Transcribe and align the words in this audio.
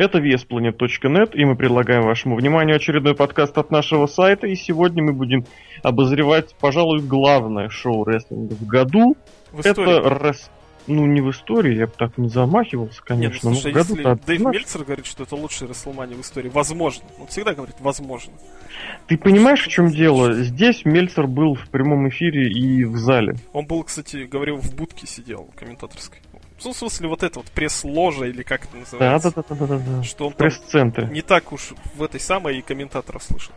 Это 0.00 0.16
VSPlanet.net, 0.18 1.32
и 1.34 1.44
мы 1.44 1.56
предлагаем 1.56 2.04
вашему 2.04 2.34
вниманию 2.34 2.76
очередной 2.76 3.14
подкаст 3.14 3.58
от 3.58 3.70
нашего 3.70 4.06
сайта, 4.06 4.46
и 4.46 4.54
сегодня 4.54 5.02
мы 5.02 5.12
будем 5.12 5.44
обозревать, 5.82 6.54
пожалуй, 6.58 7.02
главное 7.02 7.68
шоу 7.68 8.04
рестлинга 8.04 8.54
в 8.54 8.66
году. 8.66 9.14
В 9.52 9.60
истории. 9.60 9.98
Это 9.98 10.24
рес... 10.26 10.50
Ну, 10.86 11.04
не 11.04 11.20
в 11.20 11.30
истории, 11.30 11.76
я 11.76 11.86
бы 11.86 11.92
так 11.98 12.16
не 12.16 12.30
замахивался, 12.30 13.02
конечно. 13.04 13.50
Нет, 13.50 13.58
ну, 13.58 13.60
слушай, 13.60 13.74
но 13.74 13.84
в 13.84 13.88
году 13.88 13.96
если 13.96 14.26
Дэйв 14.26 14.40
Мельцер 14.40 14.84
говорит, 14.84 15.04
что 15.04 15.24
это 15.24 15.36
лучший 15.36 15.68
Расселмания 15.68 16.16
в 16.16 16.22
истории, 16.22 16.48
возможно. 16.48 17.04
Он 17.20 17.26
всегда 17.26 17.52
говорит 17.52 17.76
«возможно». 17.80 18.32
Ты 19.06 19.18
понимаешь, 19.18 19.62
в 19.62 19.68
чем 19.68 19.88
дело? 19.88 20.32
Здесь 20.32 20.86
Мельцер 20.86 21.26
был 21.26 21.54
в 21.54 21.68
прямом 21.68 22.08
эфире 22.08 22.50
и 22.50 22.84
в 22.84 22.96
зале. 22.96 23.34
Он 23.52 23.66
был, 23.66 23.82
кстати, 23.84 24.24
говорил, 24.24 24.56
в 24.56 24.74
будке 24.74 25.06
сидел 25.06 25.50
комментаторской. 25.54 26.20
Ну, 26.64 26.72
в 26.72 26.76
смысле, 26.76 27.08
вот 27.08 27.22
это 27.22 27.38
вот 27.38 27.50
пресс-ложа, 27.50 28.26
или 28.26 28.42
как 28.42 28.64
это 28.64 28.72
Да, 28.72 28.78
называется. 28.80 29.32
да, 29.34 29.42
да, 29.48 29.54
да, 29.54 29.66
да, 29.66 29.78
да. 29.78 30.02
Что 30.02 30.26
он 30.26 30.32
там 30.32 30.38
Пресс-центре. 30.38 31.06
не 31.06 31.22
так 31.22 31.52
уж 31.52 31.72
в 31.94 32.02
этой 32.02 32.20
самой 32.20 32.58
и 32.58 32.62
комментаторов 32.62 33.22
слышал. 33.22 33.54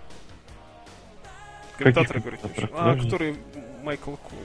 Комментаторы, 1.77 2.21
Каких 2.21 2.41
говорит, 2.41 2.69
а, 2.73 2.95
который 2.95 3.35
Майкл 3.83 4.11
Кул. 4.11 4.39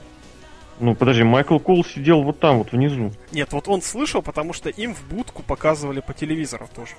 Ну, 0.80 0.95
подожди, 0.95 1.23
Майкл 1.25 1.59
Кол 1.59 1.85
сидел 1.85 2.23
вот 2.23 2.41
там, 2.41 2.59
вот 2.59 2.73
внизу. 2.73 3.13
Нет, 3.33 3.52
вот 3.52 3.69
он 3.69 3.83
слышал, 3.83 4.23
потому 4.23 4.52
что 4.52 4.71
им 4.71 4.95
в 4.95 5.02
будку 5.09 5.43
показывали 5.43 6.01
по 6.01 6.15
телевизору 6.15 6.69
тоже. 6.75 6.93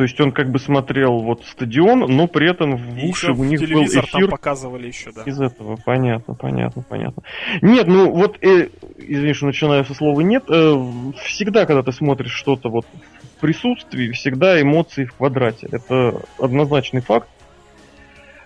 То 0.00 0.04
есть 0.04 0.18
он 0.18 0.32
как 0.32 0.50
бы 0.50 0.58
смотрел 0.58 1.18
вот 1.18 1.44
стадион, 1.44 1.98
но 1.98 2.26
при 2.26 2.50
этом 2.50 2.74
в 2.74 2.96
И 2.96 3.10
уши 3.10 3.32
у 3.32 3.44
них 3.44 3.60
был 3.60 3.66
телевизор 3.66 4.06
там 4.10 4.22
эфир 4.22 4.30
показывали 4.30 4.86
еще, 4.86 5.12
да. 5.12 5.24
из 5.24 5.38
этого. 5.38 5.76
Понятно, 5.84 6.32
понятно, 6.32 6.82
понятно. 6.88 7.22
Нет, 7.60 7.86
ну 7.86 8.10
вот, 8.10 8.42
э, 8.42 8.70
извини, 8.96 9.34
что 9.34 9.44
начинаю 9.44 9.84
со 9.84 9.92
слова 9.92 10.18
нет. 10.22 10.44
э, 10.48 10.74
всегда, 11.26 11.66
когда 11.66 11.82
ты 11.82 11.92
смотришь 11.92 12.32
что-то 12.32 12.70
вот 12.70 12.86
в 12.86 13.40
присутствии, 13.42 14.10
всегда 14.12 14.58
эмоции 14.62 15.04
в 15.04 15.12
квадрате. 15.12 15.68
Это 15.70 16.22
однозначный 16.38 17.02
факт. 17.02 17.28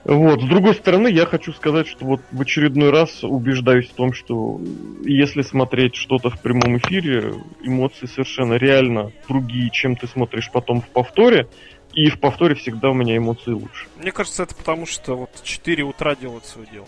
Вот. 0.04 0.42
С 0.42 0.44
другой 0.44 0.74
стороны, 0.74 1.08
я 1.08 1.24
хочу 1.24 1.52
сказать, 1.52 1.86
что 1.86 2.04
вот 2.04 2.20
в 2.30 2.40
очередной 2.40 2.90
раз 2.90 3.24
убеждаюсь 3.24 3.88
в 3.88 3.94
том, 3.94 4.12
что 4.12 4.60
если 5.04 5.40
смотреть 5.42 5.94
что-то 5.94 6.28
в 6.28 6.40
прямом 6.40 6.76
эфире, 6.78 7.34
эмоции 7.62 8.06
совершенно 8.06 8.54
реально 8.54 9.12
другие, 9.28 9.70
чем 9.70 9.96
ты 9.96 10.06
смотришь 10.06 10.50
потом 10.52 10.82
в 10.82 10.88
повторе. 10.88 11.48
И 11.94 12.10
в 12.10 12.18
повторе 12.18 12.54
всегда 12.56 12.90
у 12.90 12.94
меня 12.94 13.16
эмоции 13.16 13.52
лучше. 13.52 13.86
Мне 13.98 14.10
кажется, 14.10 14.42
это 14.42 14.54
потому, 14.54 14.84
что 14.84 15.14
вот 15.16 15.30
4 15.42 15.82
утра 15.84 16.16
делают 16.16 16.44
свое 16.44 16.66
дело. 16.70 16.86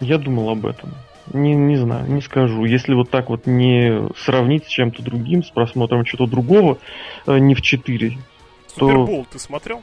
Я 0.00 0.18
думал 0.18 0.50
об 0.50 0.64
этом. 0.64 0.94
Не, 1.32 1.54
не 1.54 1.76
знаю, 1.76 2.10
не 2.10 2.22
скажу. 2.22 2.64
Если 2.64 2.94
вот 2.94 3.10
так 3.10 3.28
вот 3.28 3.46
не 3.46 4.08
сравнить 4.16 4.64
с 4.64 4.68
чем-то 4.68 5.02
другим, 5.02 5.42
с 5.42 5.50
просмотром 5.50 6.04
чего-то 6.04 6.30
другого, 6.30 6.78
э, 7.26 7.38
не 7.38 7.54
в 7.54 7.60
4. 7.60 8.10
То- 8.10 8.16
Супербол 8.86 9.26
ты 9.30 9.38
смотрел? 9.38 9.82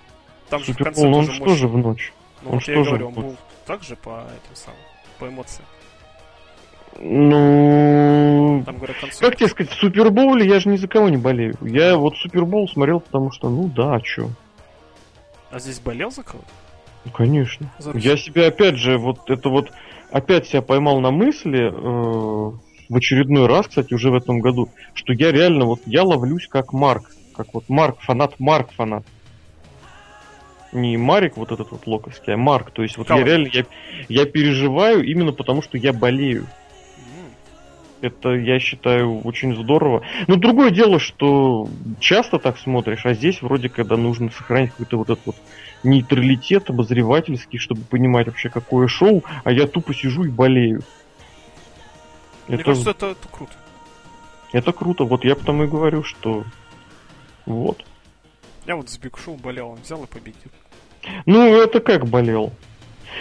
Там 0.49 0.63
же 0.63 0.73
в 0.73 0.77
конце 0.77 1.01
Супербол, 1.01 1.19
он 1.19 1.25
тоже 1.25 1.35
что 1.35 1.45
мощно. 1.45 1.57
же 1.57 1.67
в 1.67 1.77
ночь? 1.77 2.13
Ну, 2.43 2.49
он 2.49 2.55
вот 2.55 2.67
я 2.67 2.73
и 2.73 2.77
же 2.77 2.89
говорю, 2.89 3.07
он 3.07 3.13
был 3.13 3.35
также 3.65 3.95
по 3.95 4.23
этим 4.27 4.55
самым, 4.55 4.79
по 5.19 5.27
эмоциям. 5.27 5.65
Ну, 6.97 8.63
Там, 8.65 8.77
говорят, 8.77 8.95
как 9.19 9.35
тебе 9.35 9.49
сказать, 9.49 9.71
в 9.73 9.75
Супербоуле 9.75 10.47
я 10.47 10.59
же 10.59 10.69
ни 10.69 10.77
за 10.77 10.87
кого 10.87 11.09
не 11.09 11.17
болею. 11.17 11.55
Я 11.61 11.97
вот 11.97 12.15
Супербол 12.17 12.69
смотрел, 12.69 13.01
потому 13.01 13.31
что, 13.31 13.49
ну 13.49 13.67
да, 13.67 13.95
а 13.95 14.01
чё? 14.01 14.29
А 15.51 15.59
здесь 15.59 15.79
болел 15.79 16.09
за 16.11 16.23
кого-то? 16.23 16.47
Ну, 17.03 17.11
конечно. 17.11 17.71
За. 17.79 17.91
Я 17.97 18.15
себя 18.17 18.47
опять 18.47 18.77
же, 18.77 18.97
вот 18.97 19.29
это 19.29 19.49
вот, 19.49 19.71
опять 20.11 20.47
себя 20.47 20.61
поймал 20.61 21.01
на 21.01 21.11
мысли, 21.11 21.69
э, 21.69 22.51
в 22.89 22.95
очередной 22.95 23.47
раз, 23.47 23.67
кстати, 23.67 23.93
уже 23.93 24.11
в 24.11 24.15
этом 24.15 24.39
году, 24.39 24.69
что 24.93 25.13
я 25.13 25.31
реально, 25.31 25.65
вот 25.65 25.81
я 25.85 26.03
ловлюсь 26.03 26.47
как 26.47 26.71
Марк. 26.73 27.11
Как 27.35 27.53
вот 27.53 27.65
Марк, 27.67 27.99
фанат, 27.99 28.39
Марк 28.39 28.71
фанат. 28.71 29.05
Не 30.75 30.97
Марик 30.97 31.37
вот 31.37 31.51
этот 31.51 31.71
вот 31.71 31.87
локовский, 31.87 32.33
а 32.33 32.37
Марк. 32.37 32.71
То 32.71 32.83
есть 32.83 32.97
вот 32.97 33.09
я 33.09 33.15
Кого? 33.15 33.25
реально, 33.27 33.49
я, 33.53 33.65
я 34.09 34.25
переживаю 34.25 35.03
именно 35.05 35.31
потому, 35.31 35.61
что 35.61 35.77
я 35.77 35.93
болею. 35.93 36.47
Это, 38.01 38.29
я 38.35 38.59
считаю, 38.59 39.21
очень 39.21 39.55
здорово. 39.55 40.03
Но 40.27 40.35
другое 40.35 40.71
дело, 40.71 40.99
что 40.99 41.67
часто 41.99 42.39
так 42.39 42.57
смотришь, 42.59 43.05
а 43.05 43.13
здесь 43.13 43.41
вроде 43.41 43.69
когда 43.69 43.95
нужно 43.95 44.29
сохранить 44.31 44.71
какой-то 44.71 44.97
вот 44.97 45.09
этот 45.09 45.25
вот 45.25 45.35
нейтралитет 45.83 46.69
обозревательский, 46.69 47.57
чтобы 47.57 47.81
понимать 47.81 48.27
вообще 48.27 48.49
какое 48.49 48.87
шоу, 48.87 49.23
а 49.43 49.51
я 49.51 49.65
тупо 49.65 49.93
сижу 49.93 50.25
и 50.25 50.29
болею. 50.29 50.81
Мне 52.47 52.57
Это, 52.57 52.65
кажется, 52.65 52.91
это, 52.91 53.05
это 53.07 53.27
круто. 53.29 53.53
это 54.51 54.71
круто. 54.73 55.03
Вот 55.05 55.23
я 55.23 55.35
потому 55.35 55.63
и 55.63 55.67
говорю, 55.67 56.03
что 56.03 56.43
вот. 57.45 57.83
Я 58.65 58.75
вот 58.75 58.89
с 58.89 58.97
Биг 58.97 59.17
Шоу 59.17 59.35
болел, 59.37 59.69
он 59.69 59.79
взял 59.81 60.03
и 60.03 60.07
победил. 60.07 60.51
Ну, 61.25 61.55
это 61.55 61.79
как 61.79 62.05
болел. 62.05 62.51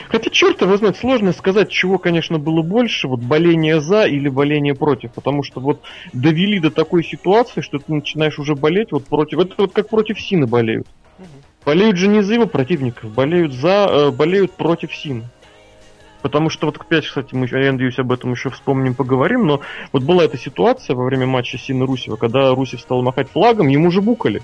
Хотя, 0.08 0.30
черт 0.30 0.60
его 0.60 0.76
знает, 0.76 0.96
сложно 0.96 1.32
сказать, 1.32 1.70
чего, 1.70 1.98
конечно, 1.98 2.38
было 2.38 2.62
больше, 2.62 3.08
вот 3.08 3.20
боление 3.20 3.80
за 3.80 4.04
или 4.04 4.28
боление 4.28 4.74
против, 4.74 5.12
потому 5.12 5.42
что 5.42 5.60
вот 5.60 5.82
довели 6.12 6.58
до 6.58 6.70
такой 6.70 7.04
ситуации, 7.04 7.60
что 7.60 7.78
ты 7.78 7.92
начинаешь 7.92 8.38
уже 8.38 8.54
болеть 8.54 8.92
вот 8.92 9.04
против, 9.04 9.38
это 9.38 9.54
вот 9.58 9.72
как 9.72 9.88
против 9.88 10.20
Сины 10.20 10.46
болеют. 10.46 10.86
Болеют 11.64 11.96
же 11.96 12.08
не 12.08 12.22
за 12.22 12.34
его 12.34 12.46
противников, 12.46 13.10
болеют 13.14 13.54
за, 13.54 13.86
э, 13.88 14.10
болеют 14.10 14.52
против 14.52 14.94
Сины. 14.94 15.24
Потому 16.20 16.50
что 16.50 16.66
вот 16.66 16.78
опять, 16.78 17.06
кстати, 17.06 17.34
мы, 17.34 17.46
я 17.46 17.72
надеюсь, 17.72 17.98
об 17.98 18.12
этом 18.12 18.32
еще 18.32 18.50
вспомним, 18.50 18.94
поговорим, 18.94 19.46
но 19.46 19.60
вот 19.92 20.02
была 20.02 20.24
эта 20.24 20.38
ситуация 20.38 20.96
во 20.96 21.04
время 21.04 21.26
матча 21.26 21.58
Сины 21.58 21.86
Русева, 21.86 22.16
когда 22.16 22.54
Русев 22.54 22.80
стал 22.80 23.02
махать 23.02 23.28
флагом, 23.30 23.68
ему 23.68 23.90
же 23.90 24.00
букали. 24.00 24.42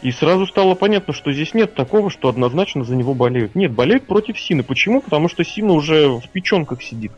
И 0.00 0.12
сразу 0.12 0.46
стало 0.46 0.74
понятно, 0.74 1.12
что 1.12 1.32
здесь 1.32 1.54
нет 1.54 1.74
такого, 1.74 2.10
что 2.10 2.28
однозначно 2.28 2.84
за 2.84 2.94
него 2.94 3.14
болеют. 3.14 3.54
Нет, 3.54 3.72
болеют 3.72 4.06
против 4.06 4.38
Сины. 4.38 4.62
Почему? 4.62 5.00
Потому 5.00 5.28
что 5.28 5.44
Сина 5.44 5.72
уже 5.72 6.08
в 6.08 6.28
печенках 6.28 6.82
сидит. 6.82 7.12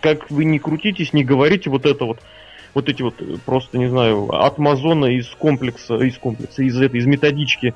Как 0.00 0.30
вы 0.30 0.44
не 0.44 0.58
крутитесь, 0.58 1.12
не 1.12 1.22
говорите 1.22 1.68
вот 1.68 1.84
это 1.84 2.06
вот, 2.06 2.20
вот 2.74 2.88
эти 2.88 3.02
вот, 3.02 3.20
э, 3.20 3.36
просто, 3.44 3.78
не 3.78 3.88
знаю, 3.88 4.30
от 4.32 4.58
Мазона 4.58 5.06
из 5.06 5.28
комплекса, 5.28 5.96
из 5.96 6.16
комплекса, 6.16 6.62
из 6.62 6.80
этой, 6.80 6.98
из 6.98 7.06
методички 7.06 7.74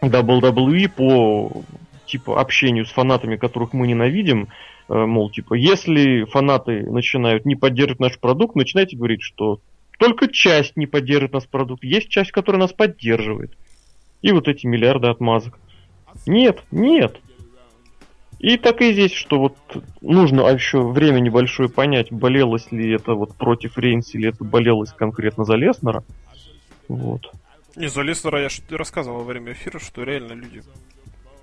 WWE 0.00 0.88
по 0.88 1.62
типа 2.06 2.40
общению 2.40 2.86
с 2.86 2.92
фанатами, 2.92 3.36
которых 3.36 3.72
мы 3.72 3.88
ненавидим, 3.88 4.48
э, 4.88 4.94
мол, 4.94 5.30
типа, 5.30 5.54
если 5.54 6.24
фанаты 6.24 6.88
начинают 6.88 7.44
не 7.44 7.56
поддерживать 7.56 8.00
наш 8.00 8.18
продукт, 8.20 8.54
начинайте 8.54 8.96
говорить, 8.96 9.22
что 9.22 9.60
только 9.98 10.28
часть 10.28 10.76
не 10.76 10.86
поддерживает 10.86 11.32
наш 11.32 11.46
продукт, 11.46 11.84
есть 11.84 12.08
часть, 12.08 12.32
которая 12.32 12.60
нас 12.60 12.72
поддерживает. 12.72 13.52
И 14.22 14.32
вот 14.32 14.48
эти 14.48 14.66
миллиарды 14.66 15.08
отмазок. 15.08 15.58
Нет, 16.26 16.62
нет. 16.70 17.20
И 18.38 18.58
так 18.58 18.82
и 18.82 18.92
здесь, 18.92 19.12
что 19.12 19.38
вот 19.38 19.56
нужно 20.02 20.42
еще 20.48 20.82
время 20.82 21.20
небольшое 21.20 21.68
понять, 21.68 22.12
болелось 22.12 22.70
ли 22.70 22.92
это 22.92 23.14
вот 23.14 23.34
против 23.34 23.78
Рейнс 23.78 24.14
или 24.14 24.28
это 24.28 24.44
болелось 24.44 24.92
конкретно 24.92 25.44
за 25.44 25.54
Леснера. 25.54 26.04
Вот. 26.88 27.32
Не, 27.76 27.88
за 27.88 28.02
Леснера 28.02 28.40
я 28.40 28.48
ж 28.48 28.60
рассказывал 28.70 29.18
во 29.18 29.24
время 29.24 29.52
эфира, 29.52 29.78
что 29.78 30.02
реально 30.02 30.32
люди 30.34 30.62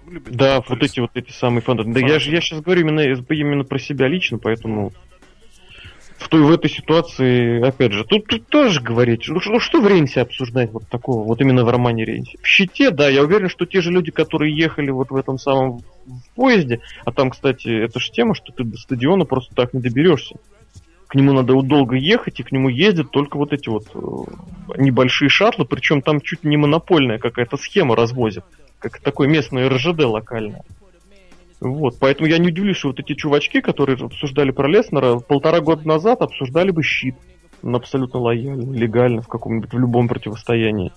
любят. 0.07 0.35
Да, 0.35 0.63
вот 0.67 0.81
эти 0.83 0.99
вот 0.99 1.11
эти 1.15 1.31
самые 1.31 1.61
фанаты. 1.61 1.91
Да 1.91 1.99
я 1.99 2.19
же 2.19 2.31
я 2.31 2.41
сейчас 2.41 2.61
говорю 2.61 2.81
именно, 2.81 3.01
именно 3.01 3.63
про 3.63 3.79
себя 3.79 4.07
лично, 4.07 4.37
поэтому 4.37 4.93
в 6.17 6.29
той 6.29 6.41
в 6.41 6.51
этой 6.51 6.69
ситуации, 6.69 7.65
опять 7.65 7.93
же, 7.93 8.05
тут, 8.05 8.27
тут 8.27 8.47
тоже 8.47 8.81
говорить, 8.81 9.25
ну 9.27 9.39
что, 9.39 9.59
что 9.59 9.81
в 9.81 9.87
Рейнсе 9.87 10.21
обсуждать 10.21 10.71
вот 10.71 10.87
такого, 10.89 11.25
вот 11.25 11.41
именно 11.41 11.63
в 11.63 11.69
романе 11.69 12.05
Рейнсе. 12.05 12.37
В 12.41 12.47
щите, 12.47 12.91
да, 12.91 13.09
я 13.09 13.23
уверен, 13.23 13.49
что 13.49 13.65
те 13.65 13.81
же 13.81 13.91
люди, 13.91 14.11
которые 14.11 14.55
ехали 14.55 14.91
вот 14.91 15.09
в 15.09 15.15
этом 15.15 15.37
самом 15.37 15.79
в 16.05 16.35
поезде, 16.35 16.81
а 17.05 17.11
там, 17.11 17.29
кстати, 17.29 17.67
это 17.67 17.99
же 17.99 18.11
тема, 18.11 18.35
что 18.35 18.51
ты 18.51 18.63
до 18.63 18.77
стадиона 18.77 19.25
просто 19.25 19.55
так 19.55 19.73
не 19.73 19.81
доберешься. 19.81 20.35
К 21.07 21.15
нему 21.15 21.33
надо 21.33 21.53
долго 21.61 21.95
ехать, 21.95 22.39
и 22.39 22.43
к 22.43 22.51
нему 22.51 22.69
ездят 22.69 23.11
только 23.11 23.37
вот 23.37 23.53
эти 23.53 23.69
вот 23.69 23.85
э, 23.93 24.79
небольшие 24.81 25.29
шаттлы, 25.29 25.65
причем 25.65 26.01
там 26.01 26.21
чуть 26.21 26.43
не 26.43 26.57
монопольная 26.57 27.19
какая-то 27.19 27.57
схема 27.57 27.95
развозят, 27.95 28.45
как 28.79 28.99
такое 28.99 29.27
местное 29.27 29.69
РЖД 29.69 30.05
локальное. 30.05 30.63
Вот, 31.63 31.95
поэтому 31.97 32.27
я 32.27 32.39
не 32.39 32.49
удивлюсь, 32.49 32.75
что 32.75 32.89
вот 32.89 32.99
эти 32.99 33.15
чувачки, 33.15 33.61
которые 33.61 33.97
обсуждали 33.97 34.51
про 34.51 34.67
Леснера, 34.67 35.19
полтора 35.19 35.61
года 35.61 35.87
назад 35.87 36.21
обсуждали 36.21 36.71
бы 36.71 36.83
щит. 36.83 37.15
Абсолютно 37.63 38.19
лояльно, 38.19 38.73
легально 38.73 39.21
в 39.21 39.29
каком-нибудь, 39.29 39.71
в 39.71 39.79
любом 39.79 40.09
противостоянии. 40.09 40.91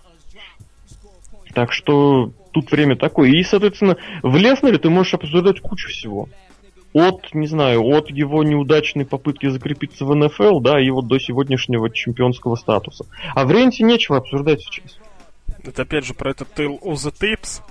Так 1.54 1.72
что 1.72 2.32
тут 2.50 2.72
время 2.72 2.96
такое. 2.96 3.30
И, 3.30 3.44
соответственно, 3.44 3.96
в 4.24 4.36
Леснере 4.36 4.78
ты 4.78 4.90
можешь 4.90 5.14
обсуждать 5.14 5.60
кучу 5.60 5.88
всего. 5.88 6.28
От, 6.92 7.32
не 7.32 7.46
знаю, 7.46 7.82
от 7.82 8.10
его 8.10 8.42
неудачной 8.42 9.06
попытки 9.06 9.48
закрепиться 9.48 10.04
в 10.04 10.12
НФЛ, 10.16 10.58
да, 10.58 10.80
и 10.80 10.90
вот 10.90 11.06
до 11.06 11.20
сегодняшнего 11.20 11.90
чемпионского 11.90 12.56
статуса. 12.56 13.04
А 13.36 13.44
в 13.44 13.52
Ренте 13.52 13.84
нечего 13.84 14.16
обсуждать 14.16 14.62
сейчас. 14.62 14.98
Это 15.62 15.82
опять 15.82 16.04
же 16.04 16.14
про 16.14 16.32
этот 16.32 16.48
Tale 16.56 16.80
of 16.80 16.94
the 16.94 17.12
Tapes, 17.12 17.62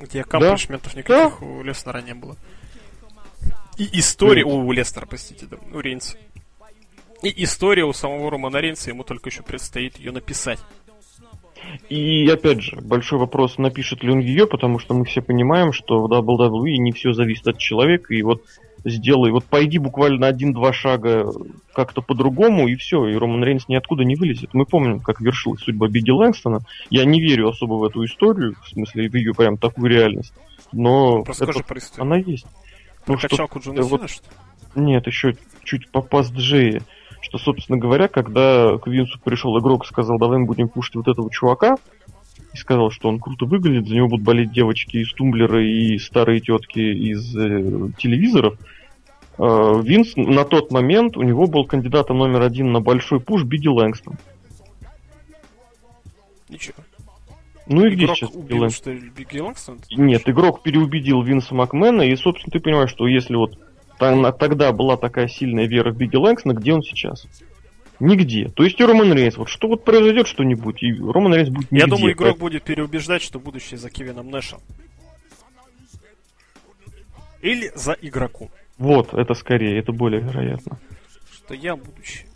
где 0.00 0.22
аккомплишментов 0.22 0.94
никаких 0.96 1.42
у 1.42 1.62
Леснера 1.62 2.00
не 2.02 2.14
было. 2.14 2.36
И 3.78 3.88
истории... 3.98 4.42
О, 4.42 4.48
у 4.48 4.72
Лестера, 4.72 5.06
простите, 5.06 5.46
да, 5.46 5.56
у 5.72 5.80
Рейнса. 5.80 6.16
И 7.22 7.44
история 7.44 7.84
у 7.84 7.92
самого 7.92 8.30
Романа 8.30 8.58
Рейнса, 8.58 8.90
ему 8.90 9.04
только 9.04 9.30
еще 9.30 9.42
предстоит 9.42 9.98
ее 9.98 10.12
написать. 10.12 10.58
И 11.88 12.28
опять 12.28 12.62
же, 12.62 12.80
большой 12.80 13.18
вопрос, 13.18 13.58
напишет 13.58 14.02
ли 14.02 14.10
он 14.10 14.18
ее, 14.20 14.46
потому 14.46 14.78
что 14.78 14.94
мы 14.94 15.04
все 15.04 15.20
понимаем, 15.22 15.72
что 15.72 16.00
в 16.00 16.10
WWE 16.10 16.76
не 16.78 16.92
все 16.92 17.12
зависит 17.12 17.46
от 17.48 17.58
человека, 17.58 18.14
и 18.14 18.22
вот 18.22 18.44
сделай, 18.84 19.30
вот 19.30 19.44
пойди 19.44 19.78
буквально 19.78 20.26
один-два 20.26 20.72
шага 20.72 21.30
как-то 21.74 22.02
по-другому, 22.02 22.68
и 22.68 22.74
все, 22.76 23.06
и 23.06 23.14
Роман 23.16 23.44
Рейнс 23.44 23.68
ниоткуда 23.68 24.04
не 24.04 24.16
вылезет. 24.16 24.54
Мы 24.54 24.64
помним, 24.66 25.00
как 25.00 25.20
вершилась 25.20 25.60
судьба 25.60 25.88
Бигги 25.88 26.10
Лэнгстона. 26.10 26.60
Я 26.90 27.04
не 27.04 27.20
верю 27.20 27.48
особо 27.48 27.74
в 27.74 27.84
эту 27.84 28.04
историю, 28.04 28.54
в 28.62 28.68
смысле, 28.68 29.08
в 29.08 29.14
ее 29.14 29.34
прям 29.34 29.56
такую 29.56 29.90
реальность, 29.90 30.32
но 30.72 31.22
это- 31.22 31.62
про 31.62 31.78
историю. 31.78 32.02
она 32.02 32.16
есть. 32.16 32.46
Про 33.04 33.14
Ну, 33.14 33.18
что- 33.18 33.48
Джона 33.58 33.82
вот- 33.82 34.10
что? 34.10 34.22
Нет, 34.74 35.06
еще 35.06 35.36
чуть 35.64 35.90
по 35.90 36.00
пастджее. 36.00 36.82
Что, 37.22 37.38
собственно 37.38 37.78
говоря, 37.78 38.08
когда 38.08 38.78
к 38.78 38.86
Винсу 38.86 39.18
пришел 39.22 39.58
игрок 39.58 39.84
и 39.84 39.88
сказал, 39.88 40.18
давай 40.18 40.38
мы 40.38 40.46
будем 40.46 40.68
пушить 40.68 40.94
вот 40.94 41.06
этого 41.08 41.30
чувака, 41.30 41.76
и 42.52 42.56
сказал, 42.56 42.90
что 42.90 43.08
он 43.08 43.20
круто 43.20 43.44
выглядит, 43.44 43.86
за 43.88 43.94
него 43.94 44.08
будут 44.08 44.24
болеть 44.24 44.52
девочки 44.52 44.96
из 44.96 45.12
тумблера 45.12 45.62
и 45.62 45.98
старые 45.98 46.40
тетки 46.40 46.78
из 46.80 47.36
э, 47.36 47.90
телевизоров, 47.98 48.56
Винс 49.40 50.16
на 50.16 50.44
тот 50.44 50.70
момент, 50.70 51.16
у 51.16 51.22
него 51.22 51.46
был 51.46 51.64
кандидатом 51.64 52.18
номер 52.18 52.42
один 52.42 52.72
на 52.72 52.80
большой 52.80 53.20
пуш 53.20 53.44
Бигги 53.44 53.68
Лэнгстон. 53.68 54.18
Ничего. 56.50 56.76
Ну 57.66 57.86
и 57.86 57.94
где 57.94 58.04
Игрок 58.04 58.16
сейчас 58.16 58.30
Бигги 58.30 58.42
убил, 58.42 58.60
Лэнгстон? 58.60 58.98
что 58.98 59.06
Бигги 59.16 59.38
Лэнгстон? 59.38 59.78
Нет, 59.92 60.28
игрок 60.28 60.62
переубедил 60.62 61.22
Винса 61.22 61.54
Макмена, 61.54 62.02
и, 62.02 62.14
собственно, 62.16 62.52
ты 62.52 62.60
понимаешь, 62.60 62.90
что 62.90 63.06
если 63.06 63.34
вот 63.36 63.58
тогда 63.98 64.72
была 64.72 64.98
такая 64.98 65.26
сильная 65.28 65.66
вера 65.66 65.90
в 65.90 65.96
Бигги 65.96 66.16
Лэнгстона, 66.16 66.52
где 66.52 66.74
он 66.74 66.82
сейчас? 66.82 67.26
Нигде. 67.98 68.48
То 68.48 68.64
есть 68.64 68.78
и 68.78 68.84
Роман 68.84 69.12
Рейнс, 69.12 69.38
вот 69.38 69.48
что 69.48 69.68
вот 69.68 69.84
произойдет 69.84 70.26
что-нибудь, 70.26 70.82
и 70.82 70.92
Роман 70.92 71.32
Рейнс 71.32 71.48
будет 71.48 71.70
нигде. 71.70 71.84
Я 71.84 71.86
думаю, 71.86 72.12
игрок 72.12 72.36
будет 72.36 72.62
переубеждать, 72.64 73.22
что 73.22 73.38
будущее 73.38 73.78
за 73.78 73.88
Кевином 73.88 74.30
Нэшем. 74.30 74.58
Или 77.40 77.70
за 77.74 77.96
игроком. 78.02 78.50
Вот, 78.80 79.12
это 79.12 79.34
скорее, 79.34 79.78
это 79.78 79.92
более 79.92 80.22
вероятно. 80.22 80.78
Что 81.30 81.52
я 81.52 81.76
будущее. 81.76 82.26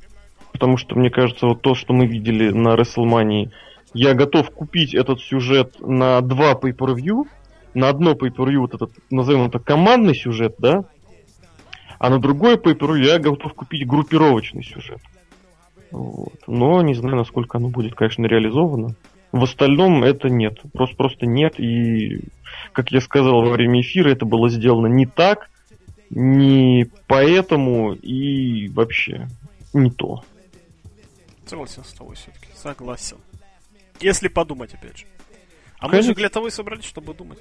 Потому 0.53 0.77
что, 0.77 0.95
мне 0.95 1.09
кажется, 1.09 1.47
вот 1.47 1.63
то, 1.63 1.75
что 1.75 1.95
мы 1.95 2.07
видели 2.07 2.51
на 2.51 2.75
WrestleMania, 2.75 3.51
я 3.95 4.13
готов 4.13 4.51
купить 4.51 4.95
этот 4.95 5.23
сюжет 5.23 5.81
на 5.81 6.21
два 6.21 6.53
pay-per-view, 6.53 7.25
на 7.73 7.89
одно 7.89 8.13
pay-per-view 8.13 8.59
вот 8.59 8.75
этот, 8.75 8.91
назовем 9.11 9.47
это, 9.47 9.59
командный 9.59 10.15
сюжет, 10.15 10.57
да, 10.59 10.85
а 11.99 12.11
на 12.11 12.19
другой 12.19 12.57
pay-per-view 12.57 13.03
я 13.03 13.19
готов 13.19 13.55
купить 13.55 13.87
группировочный 13.87 14.63
сюжет. 14.63 15.01
Вот. 15.91 16.35
Но 16.47 16.83
не 16.83 16.93
знаю, 16.93 17.17
насколько 17.17 17.57
оно 17.57 17.69
будет, 17.69 17.95
конечно, 17.95 18.27
реализовано. 18.27 18.97
В 19.33 19.45
остальном 19.45 20.05
это 20.05 20.29
нет. 20.29 20.61
Просто, 20.75 20.95
просто 20.95 21.25
нет. 21.25 21.59
И, 21.59 22.21
как 22.73 22.93
я 22.93 23.01
сказал 23.01 23.41
во 23.41 23.51
время 23.51 23.81
эфира, 23.81 24.11
это 24.11 24.27
было 24.27 24.51
сделано 24.51 24.89
не 24.89 25.07
так, 25.07 25.49
не 26.15 26.87
поэтому 27.07 27.93
и 27.95 28.69
вообще 28.69 29.29
не 29.73 29.91
то. 29.91 30.23
Согласен 31.47 31.85
с 31.85 31.93
тобой 31.93 32.15
все-таки. 32.15 32.47
Согласен. 32.55 33.17
Если 34.01 34.29
подумать, 34.29 34.73
опять 34.75 34.99
же. 34.99 35.05
А 35.79 35.87
мы 35.87 35.93
Конечно. 35.93 36.13
же 36.13 36.15
для 36.17 36.29
того 36.29 36.47
и 36.49 36.51
собрались, 36.51 36.85
чтобы 36.85 37.15
думать. 37.15 37.39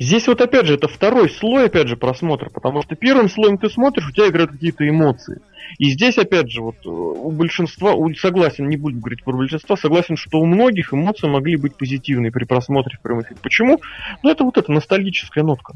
Здесь 0.00 0.26
вот 0.26 0.40
опять 0.40 0.66
же 0.66 0.74
это 0.74 0.88
второй 0.88 1.28
слой, 1.28 1.66
опять 1.66 1.86
же, 1.86 1.96
просмотра, 1.96 2.48
потому 2.48 2.82
что 2.82 2.96
первым 2.96 3.28
слоем 3.28 3.58
ты 3.58 3.68
смотришь, 3.68 4.08
у 4.08 4.12
тебя 4.12 4.28
играют 4.28 4.50
какие-то 4.52 4.88
эмоции. 4.88 5.40
И 5.78 5.90
здесь, 5.90 6.16
опять 6.16 6.50
же, 6.50 6.62
вот 6.62 6.76
э, 6.84 6.88
у 6.88 7.30
большинства, 7.30 7.92
у- 7.92 8.12
согласен, 8.14 8.68
не 8.68 8.78
будем 8.78 9.00
говорить 9.00 9.22
про 9.22 9.36
большинство, 9.36 9.76
согласен, 9.76 10.16
что 10.16 10.38
у 10.38 10.46
многих 10.46 10.94
эмоции 10.94 11.28
могли 11.28 11.56
быть 11.56 11.76
позитивные 11.76 12.32
при 12.32 12.44
просмотре 12.44 12.96
в 12.96 13.02
прямом 13.02 13.22
эфире. 13.22 13.36
Почему? 13.42 13.80
Ну, 14.22 14.30
это 14.30 14.44
вот 14.44 14.56
эта 14.56 14.72
ностальгическая 14.72 15.44
нотка. 15.44 15.74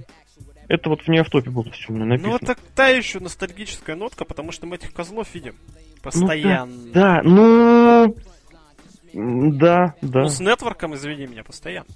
Это 0.70 0.88
вот 0.88 1.02
в 1.02 1.08
неавтопе 1.08 1.50
было 1.50 1.68
все 1.72 1.92
написано. 1.92 2.28
Ну, 2.30 2.36
это 2.36 2.56
та 2.76 2.86
еще 2.90 3.18
ностальгическая 3.18 3.96
нотка, 3.96 4.24
потому 4.24 4.52
что 4.52 4.66
мы 4.66 4.76
этих 4.76 4.92
козлов 4.92 5.34
видим. 5.34 5.56
Постоянно. 6.00 6.72
Ну 6.72 6.92
Да, 6.92 7.20
ну... 7.24 8.14
м, 9.12 9.58
Да, 9.58 9.94
да. 10.00 10.22
Ну, 10.22 10.28
с 10.28 10.38
нетворком, 10.38 10.94
извини 10.94 11.26
меня, 11.26 11.42
постоянно. 11.42 11.88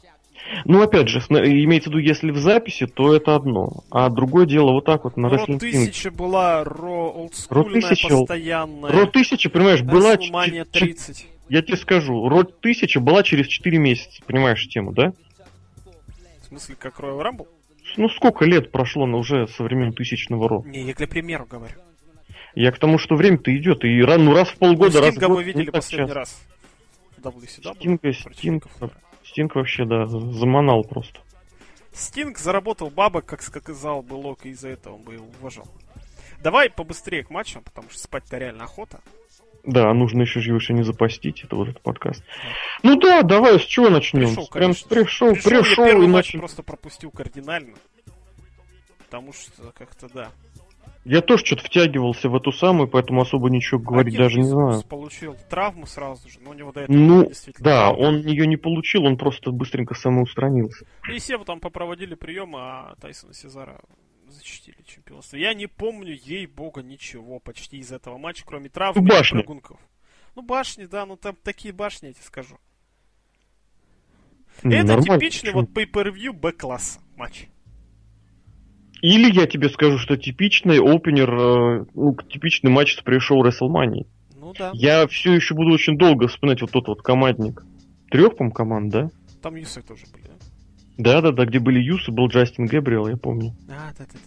Ну, 0.64 0.82
опять 0.82 1.08
же, 1.08 1.20
имеется 1.20 1.88
в 1.88 1.92
виду, 1.92 2.02
если 2.02 2.32
в 2.32 2.36
записи, 2.38 2.86
то 2.86 3.14
это 3.14 3.36
одно. 3.36 3.84
А 3.92 4.10
другое 4.10 4.44
дело 4.44 4.72
вот 4.72 4.84
так 4.86 5.04
вот 5.04 5.16
на 5.16 5.28
Ро 5.28 5.36
Wrestling 5.36 5.60
Kingdom. 5.60 5.82
1000 5.84 6.10
была, 6.10 6.64
Ро 6.64 7.10
олдскульная, 7.12 7.78
1000 7.78 8.08
постоянная. 8.08 8.90
Ро 8.90 9.02
1000, 9.02 9.50
понимаешь, 9.50 9.82
была... 9.82 10.16
Ч- 10.16 10.64
30. 10.64 11.26
Я 11.48 11.62
тебе 11.62 11.76
скажу, 11.76 12.28
Ро 12.28 12.40
1000 12.40 12.98
была 12.98 13.22
через 13.22 13.46
4 13.46 13.78
месяца, 13.78 14.20
понимаешь 14.26 14.66
тему, 14.66 14.92
да? 14.92 15.12
В 16.42 16.48
смысле, 16.48 16.74
как 16.76 16.98
Royal 16.98 17.22
Rumble? 17.22 17.46
Ну, 17.96 18.08
сколько 18.08 18.44
лет 18.44 18.72
прошло 18.72 19.06
на 19.06 19.16
уже 19.18 19.46
со 19.46 19.62
времен 19.62 19.92
тысячного 19.92 20.48
Ро? 20.48 20.62
Не, 20.64 20.82
я 20.82 20.94
для 20.94 21.06
примера 21.06 21.44
говорю. 21.44 21.74
Я 22.54 22.70
к 22.70 22.78
тому, 22.78 22.98
что 22.98 23.16
время-то 23.16 23.56
идет, 23.56 23.84
и 23.84 24.00
раз, 24.02 24.18
ну, 24.18 24.34
раз 24.34 24.48
в 24.48 24.58
полгода, 24.58 24.98
Ну, 24.98 25.00
раз 25.06 25.10
в 25.10 25.16
Стинга 25.16 25.26
год, 25.28 25.36
мы 25.36 25.42
не 25.44 25.52
видели 25.52 25.70
последний 25.70 26.06
часто. 26.08 26.14
раз. 26.14 26.42
WCW. 27.18 27.74
Стинга, 27.76 28.12
Стинг. 28.12 28.64
Стинг 29.24 29.54
вообще, 29.56 29.84
да, 29.84 30.06
заманал 30.06 30.84
просто. 30.84 31.20
Стинг 31.92 32.38
заработал 32.38 32.90
бабок, 32.90 33.24
как 33.24 33.42
сказал 33.42 34.02
бы 34.02 34.14
Лок, 34.14 34.46
и 34.46 34.50
из-за 34.50 34.70
этого 34.70 34.96
он 34.96 35.02
бы 35.02 35.14
его 35.14 35.26
уважал. 35.40 35.66
Давай 36.42 36.68
побыстрее 36.68 37.24
к 37.24 37.30
матчам, 37.30 37.62
потому 37.62 37.88
что 37.90 37.98
спать-то 38.00 38.36
реально 38.38 38.64
охота. 38.64 39.00
Да, 39.66 39.92
нужно 39.94 40.22
еще 40.22 40.40
же 40.40 40.50
его 40.50 40.58
еще 40.58 40.74
не 40.74 40.82
запастить, 40.82 41.42
это 41.44 41.56
вот 41.56 41.68
этот 41.68 41.82
подкаст. 41.82 42.22
Ну 42.82 42.96
да, 42.96 43.22
давай, 43.22 43.58
с 43.58 43.62
чего 43.64 43.88
начнем? 43.88 44.26
Пришел, 44.28 44.48
Прям 44.48 44.70
пришел, 44.88 45.32
Пришел, 45.32 45.50
пришел, 45.50 45.84
я 45.86 45.92
и 46.04 46.06
начал. 46.06 46.38
просто 46.38 46.62
пропустил 46.62 47.10
кардинально. 47.10 47.74
Потому 48.98 49.32
что 49.32 49.72
как-то 49.76 50.08
да. 50.12 50.28
Я 51.06 51.20
тоже 51.20 51.44
что-то 51.44 51.64
втягивался 51.64 52.30
в 52.30 52.34
эту 52.34 52.50
самую, 52.50 52.88
поэтому 52.88 53.20
особо 53.20 53.50
ничего 53.50 53.78
говорить 53.78 54.14
Один 54.14 54.24
даже 54.26 54.38
не 54.38 54.44
знаю. 54.48 54.82
получил 54.88 55.36
травму 55.50 55.86
сразу 55.86 56.28
же, 56.30 56.38
но 56.40 56.50
у 56.50 56.54
него 56.54 56.72
до 56.72 56.80
этого 56.80 56.96
Ну, 56.96 57.26
действительно 57.26 57.64
да, 57.64 57.86
травма. 57.88 58.02
он 58.06 58.16
ее 58.20 58.46
не 58.46 58.56
получил, 58.56 59.04
он 59.04 59.18
просто 59.18 59.50
быстренько 59.50 59.94
самоустранился. 59.94 60.86
И 61.12 61.18
Севу 61.18 61.44
там 61.44 61.60
попроводили 61.60 62.14
приемы, 62.14 62.58
а 62.58 62.94
Тайсона 63.02 63.34
Сезара 63.34 63.80
зачтили 64.34 64.76
чемпионство. 64.86 65.36
Я 65.36 65.54
не 65.54 65.66
помню, 65.66 66.14
ей-бога, 66.22 66.82
ничего 66.82 67.38
почти 67.38 67.78
из 67.78 67.90
этого 67.92 68.18
матча, 68.18 68.44
кроме 68.46 68.68
травм 68.68 68.98
Ну, 69.00 69.06
и 69.06 69.08
башни. 69.08 69.38
прыгунков. 69.38 69.80
Ну, 70.34 70.42
башни, 70.42 70.84
да, 70.86 71.06
ну 71.06 71.16
там 71.16 71.36
такие 71.42 71.72
башни, 71.72 72.08
я 72.08 72.12
тебе 72.12 72.22
скажу. 72.24 72.58
Ну, 74.62 74.70
Это 74.72 74.86
нормально, 74.86 75.18
типичный 75.18 75.52
почему? 75.52 75.60
вот 75.62 75.70
pay-per-view 75.70 76.32
Б-класса 76.32 77.00
матч. 77.16 77.46
Или 79.02 79.30
я 79.32 79.46
тебе 79.46 79.68
скажу, 79.68 79.98
что 79.98 80.16
типичный 80.16 80.78
опенер, 80.78 81.30
э, 81.34 81.84
ну, 81.94 82.16
типичный 82.30 82.70
матч 82.70 82.96
с 82.96 83.02
пришел 83.02 83.44
WrestleMania. 83.44 84.06
Ну 84.36 84.52
да, 84.54 84.70
Я 84.74 85.06
все 85.08 85.34
еще 85.34 85.54
буду 85.54 85.72
очень 85.72 85.98
долго 85.98 86.28
вспоминать 86.28 86.62
вот 86.62 86.70
тот 86.70 86.88
вот 86.88 87.02
командник. 87.02 87.64
Трех, 88.10 88.36
по 88.36 88.48
команд, 88.50 88.90
да? 88.92 89.10
там 89.42 89.56
Юсы 89.56 89.82
тоже 89.82 90.04
были, 90.12 90.24
да? 90.96 91.20
Да-да-да, 91.20 91.44
где 91.46 91.58
были 91.58 91.80
Юсы, 91.80 92.10
был 92.12 92.28
Джастин 92.28 92.66
Гэбриэл, 92.66 93.08
я 93.08 93.16
помню. 93.16 93.54
А, 93.68 93.92
да, 93.92 93.92
да, 93.98 94.04
да. 94.12 94.18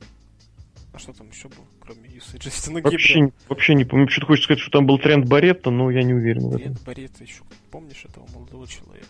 да. 0.00 0.06
А 0.92 0.98
что 0.98 1.12
там 1.12 1.28
еще 1.30 1.48
было, 1.48 1.64
кроме 1.80 2.08
Юса 2.10 2.36
и 2.36 2.40
Джастина 2.40 2.80
Вообще, 2.82 3.14
Гибриэла? 3.14 3.24
не- 3.26 3.32
вообще 3.48 3.74
не 3.74 3.84
помню. 3.84 4.08
Что-то 4.08 4.26
хочешь 4.26 4.44
сказать, 4.44 4.60
что 4.60 4.70
там 4.70 4.86
был 4.86 4.98
тренд 4.98 5.26
Баретта, 5.28 5.70
но 5.70 5.90
я 5.90 6.02
не 6.02 6.14
уверен 6.14 6.48
в 6.48 6.56
этом. 6.56 6.72
Нет, 6.72 6.82
Баретта 6.84 7.24
еще. 7.24 7.42
Помнишь 7.70 8.04
этого 8.04 8.26
молодого 8.34 8.66
человека? 8.66 9.06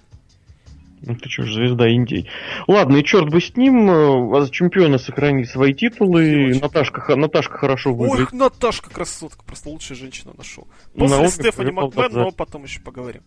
Ну 1.02 1.14
ты 1.14 1.30
что 1.30 1.44
ж, 1.44 1.54
звезда 1.54 1.88
Индии. 1.88 2.28
Ладно, 2.68 2.96
и 2.96 3.04
черт 3.04 3.30
бы 3.30 3.40
с 3.40 3.56
ним, 3.56 3.90
э, 3.90 4.38
а 4.38 4.46
чемпионы 4.50 4.98
сохранили 4.98 5.44
свои 5.44 5.72
титулы, 5.72 6.24
Чемпион. 6.24 6.60
Наташка, 6.60 7.16
Наташка 7.16 7.56
хорошо 7.56 7.94
выглядит. 7.94 8.26
Ох, 8.26 8.32
Наташка 8.34 8.90
красотка, 8.90 9.42
просто 9.42 9.70
лучшая 9.70 9.96
женщина 9.96 10.34
нашел. 10.36 10.68
На 10.92 11.06
После 11.06 11.16
обе 11.16 11.28
Стефани 11.30 11.70
Макмен, 11.70 12.12
но 12.12 12.30
потом 12.32 12.64
еще 12.64 12.80
поговорим. 12.80 13.22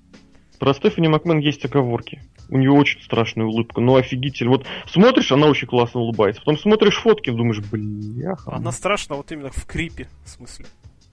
Про 0.64 0.74
Стефани 0.74 1.10
Макмен 1.10 1.40
есть 1.40 1.66
оговорки. 1.66 2.22
У 2.48 2.58
нее 2.58 2.72
очень 2.72 3.02
страшная 3.02 3.46
улыбка, 3.46 3.82
ну 3.82 3.98
офигитель. 3.98 4.48
Вот 4.48 4.66
смотришь, 4.88 5.30
она 5.34 5.48
очень 5.48 5.68
классно 5.68 6.00
улыбается. 6.00 6.42
Потом 6.42 6.58
смотришь 6.58 7.02
фотки, 7.02 7.32
думаешь, 7.32 7.60
бляха. 7.60 8.56
Она 8.56 8.72
страшна 8.72 9.18
вот 9.18 9.30
именно 9.34 9.50
в 9.52 9.66
крипе, 9.66 10.08
в 10.24 10.30
смысле. 10.30 10.68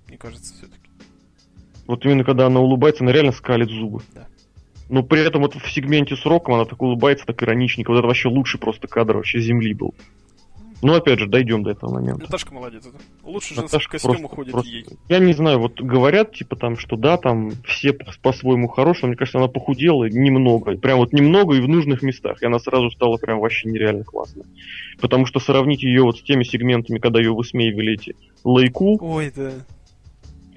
Мне 0.07 0.19
кажется, 0.19 0.54
все-таки. 0.54 0.88
Вот 1.88 2.04
именно 2.04 2.23
когда 2.23 2.47
она 2.47 2.61
улыбается, 2.61 3.02
она 3.02 3.11
реально 3.11 3.33
скалит 3.33 3.71
зубы. 3.71 4.02
Да. 4.14 4.28
Но 4.88 5.02
при 5.02 5.26
этом 5.26 5.42
вот 5.42 5.57
в 5.57 5.69
сегменте 5.69 6.14
с 6.14 6.25
Роком 6.25 6.54
она 6.54 6.64
так 6.64 6.80
улыбается, 6.80 7.26
так 7.26 7.42
ироничненько. 7.42 7.90
Вот 7.90 7.99
это 7.99 8.07
вообще 8.07 8.28
лучший 8.28 8.61
просто 8.61 8.87
кадр 8.87 9.16
вообще 9.16 9.40
земли 9.40 9.75
был. 9.75 9.97
Ну, 10.83 10.95
опять 10.95 11.19
же, 11.19 11.27
дойдем 11.27 11.63
до 11.63 11.71
этого 11.71 11.93
момента. 11.93 12.23
Наташка 12.23 12.55
молодец. 12.55 12.87
Это. 12.87 12.97
Лучше 13.23 13.55
женский 13.55 13.63
Наташка 13.75 13.93
костюм 13.93 14.11
просто- 14.13 14.27
уходит 14.27 14.53
просто- 14.53 14.71
ей. 14.71 14.85
Я 15.09 15.19
не 15.19 15.33
знаю, 15.35 15.59
вот 15.59 15.81
говорят, 15.81 16.33
типа 16.35 16.57
там, 16.57 16.77
что 16.79 16.97
да, 16.97 17.17
там 17.19 17.53
все 17.67 17.93
по- 17.93 18.07
по-своему 18.23 18.69
хорошие, 18.69 19.09
мне 19.09 19.17
кажется, 19.17 19.39
она 19.39 19.49
похудела 19.49 20.05
немного. 20.09 20.77
Прям 20.77 20.99
вот 20.99 21.13
немного 21.13 21.55
и 21.55 21.61
в 21.61 21.69
нужных 21.69 22.03
местах. 22.03 22.43
И 22.43 22.47
она 22.47 22.59
сразу 22.59 22.91
стала 22.91 23.17
прям 23.19 23.41
вообще 23.41 23.69
нереально 23.69 24.05
классной. 24.05 24.45
Потому 25.01 25.27
что 25.27 25.41
сравнить 25.41 25.83
ее 25.83 26.03
вот 26.03 26.19
с 26.19 26.23
теми 26.23 26.45
сегментами, 26.45 26.99
когда 26.99 27.19
ее 27.21 27.35
высмеивали 27.35 27.95
эти 27.95 28.17
лайку, 28.45 28.99
Ой, 29.01 29.33
да. 29.35 29.53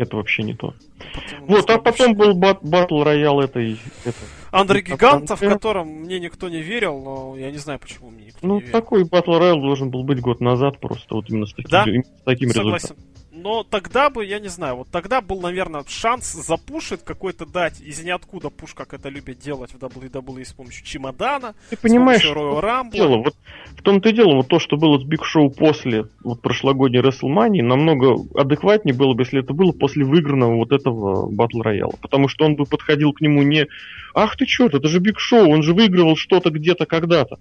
Это 0.04 0.18
вообще 0.18 0.44
не 0.44 0.54
то. 0.54 0.74
Потом 1.14 1.48
вот, 1.48 1.70
а 1.70 1.78
потом 1.80 2.14
был 2.14 2.34
бат, 2.34 2.60
батл 2.62 3.04
роял 3.04 3.40
этой... 3.40 3.80
Это, 4.06 4.18
Андрей 4.52 4.84
Гигантов, 4.84 5.42
в 5.42 5.48
котором 5.48 5.88
мне 5.88 6.20
никто 6.20 6.50
не 6.50 6.62
верил, 6.62 7.00
но 7.00 7.36
я 7.38 7.52
не 7.52 7.58
знаю, 7.58 7.80
почему 7.80 8.10
мне 8.10 8.26
никто 8.26 8.40
ну, 8.46 8.56
не 8.56 8.62
верил. 8.62 8.74
Ну, 8.74 8.80
такой 8.80 9.04
батл 9.06 9.38
роял 9.38 9.60
должен 9.60 9.90
был 9.90 10.04
быть 10.04 10.20
год 10.20 10.42
назад 10.42 10.80
просто, 10.80 11.16
вот 11.16 11.30
именно 11.30 11.46
с 11.46 11.54
таким, 11.54 11.72
да? 11.72 11.86
с 11.86 12.24
таким 12.24 12.50
Согласен. 12.50 12.90
результатом 12.90 13.14
но 13.44 13.64
тогда 13.64 14.10
бы, 14.10 14.26
я 14.26 14.40
не 14.40 14.48
знаю, 14.48 14.78
вот 14.78 14.88
тогда 14.90 15.20
был, 15.20 15.42
наверное, 15.42 15.84
шанс 15.86 16.32
запушить 16.32 17.04
какой-то 17.04 17.46
дать 17.46 17.82
из 17.82 18.02
ниоткуда 18.02 18.50
пуш, 18.50 18.74
как 18.74 18.94
это 18.94 19.10
любят 19.10 19.40
делать 19.40 19.72
в 19.74 19.78
WWE 19.78 20.46
с 20.46 20.54
помощью 20.54 20.86
чемодана, 20.86 21.54
Ты 21.70 21.76
понимаешь, 21.76 22.22
с 22.22 22.34
помощью 22.34 22.60
Royal 22.60 22.92
Дело, 22.92 23.18
вот 23.18 23.36
в 23.78 23.82
том-то 23.82 24.10
и 24.10 24.14
дело, 24.14 24.36
вот 24.38 24.48
то, 24.48 24.60
что 24.60 24.78
было 24.78 24.98
с 24.98 25.04
Big 25.04 25.26
Show 25.26 25.50
после 25.50 26.06
вот 26.24 26.42
прошлогодней 26.42 27.02
WrestleMania, 27.02 27.64
намного 27.64 28.16
адекватнее 28.34 28.96
было 28.96 29.14
бы, 29.14 29.24
если 29.24 29.42
это 29.42 29.54
было 29.54 29.74
после 29.74 30.06
выигранного 30.06 30.56
вот 30.56 30.72
этого 30.72 31.30
battle 31.30 31.62
royal 31.62 31.84
а. 31.84 31.94
Потому 32.02 32.30
что 32.30 32.46
он 32.46 32.56
бы 32.56 32.64
подходил 32.64 33.12
к 33.12 33.20
нему 33.20 33.44
не 33.44 33.68
«Ах 34.16 34.38
ты 34.38 34.46
черт, 34.46 34.74
это 34.74 34.88
же 34.88 35.00
Big 35.00 35.20
Show, 35.20 35.50
он 35.50 35.64
же 35.64 35.74
выигрывал 35.74 36.16
что-то 36.16 36.50
где-то 36.50 36.86
когда-то». 36.86 37.40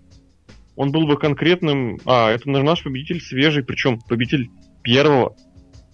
Он 0.74 0.90
был 0.90 1.06
бы 1.06 1.16
конкретным, 1.16 1.98
а, 2.06 2.30
это 2.30 2.50
наш 2.50 2.82
победитель 2.82 3.20
свежий, 3.20 3.62
причем 3.62 4.00
победитель 4.00 4.48
первого 4.82 5.36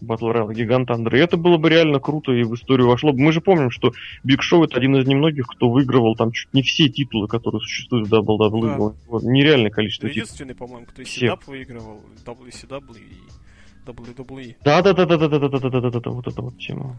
Battle 0.01 0.33
Royale 0.33 0.55
гиганта 0.55 0.95
Андре. 0.95 1.21
Это 1.21 1.37
было 1.37 1.57
бы 1.57 1.69
реально 1.69 2.01
круто 2.01 2.33
и 2.33 2.43
в 2.43 2.55
историю 2.55 2.89
вошло 2.89 3.13
бы. 3.13 3.21
Мы 3.21 3.33
же 3.33 3.41
помним, 3.41 3.71
что 3.71 3.93
Big 4.25 4.43
Show 4.43 4.65
это 4.65 4.79
один 4.79 4.97
из 4.97 5.07
немногих, 5.07 5.47
кто 5.47 5.71
выигрывал 5.71 6.17
там 6.17 6.33
чуть 6.33 6.53
не 6.55 6.63
все 6.63 6.89
титулы, 6.89 7.29
которые 7.29 7.61
существуют 7.61 8.09
в 8.09 8.15
WWE. 8.15 8.95
Да. 9.11 9.19
Нереальное 9.23 9.71
количество 9.71 10.07
это 10.07 10.15
титулов. 10.15 10.29
Единственный, 10.29 10.55
по-моему, 10.55 10.87
кто 10.87 11.03
CDAP 11.03 11.41
выигрывал, 11.47 12.01
WCW 12.25 12.99
и 12.99 13.89
WWE. 13.91 14.57
Да, 14.65 14.83
да, 14.83 14.93
да, 14.93 15.07
да, 15.07 15.17
да, 15.17 15.29
да, 15.29 15.39
да, 15.39 15.49
да, 15.49 15.59
да, 15.59 15.81
да, 15.81 15.91
да, 15.91 16.01
да, 16.01 16.11
вот 16.11 16.27
эта 16.27 16.43
вот 16.43 16.59
тема. 16.59 16.99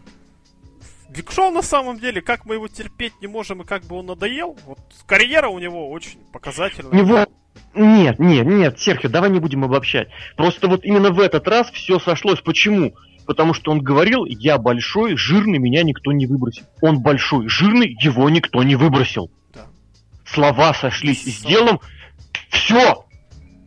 Биг 1.14 1.32
Шоу 1.32 1.50
на 1.50 1.62
самом 1.62 1.98
деле, 1.98 2.22
как 2.22 2.46
мы 2.46 2.54
его 2.54 2.68
терпеть 2.68 3.14
не 3.20 3.26
можем 3.26 3.62
и 3.62 3.64
как 3.64 3.84
бы 3.84 3.96
он 3.96 4.06
надоел, 4.06 4.56
вот 4.64 4.78
карьера 5.06 5.48
у 5.48 5.58
него 5.58 5.90
очень 5.90 6.20
показательная. 6.32 6.92
Него 6.92 7.26
нет, 7.74 8.18
нет, 8.18 8.46
нет, 8.46 8.80
Серхио, 8.80 9.08
давай 9.08 9.30
не 9.30 9.38
будем 9.38 9.64
обобщать. 9.64 10.08
Просто 10.36 10.68
вот 10.68 10.84
именно 10.84 11.10
в 11.10 11.20
этот 11.20 11.46
раз 11.46 11.70
все 11.70 11.98
сошлось. 11.98 12.40
Почему? 12.40 12.94
Потому 13.26 13.54
что 13.54 13.70
он 13.70 13.80
говорил, 13.80 14.24
я 14.24 14.58
большой, 14.58 15.16
жирный, 15.16 15.58
меня 15.58 15.84
никто 15.84 16.10
не 16.10 16.26
выбросил. 16.26 16.64
Он 16.80 17.00
большой, 17.00 17.48
жирный, 17.48 17.96
его 18.00 18.28
никто 18.28 18.62
не 18.64 18.74
выбросил. 18.74 19.30
Да. 19.54 19.66
Слова 20.24 20.74
сошлись 20.74 21.24
с 21.24 21.44
делом. 21.44 21.80
Все! 22.48 23.04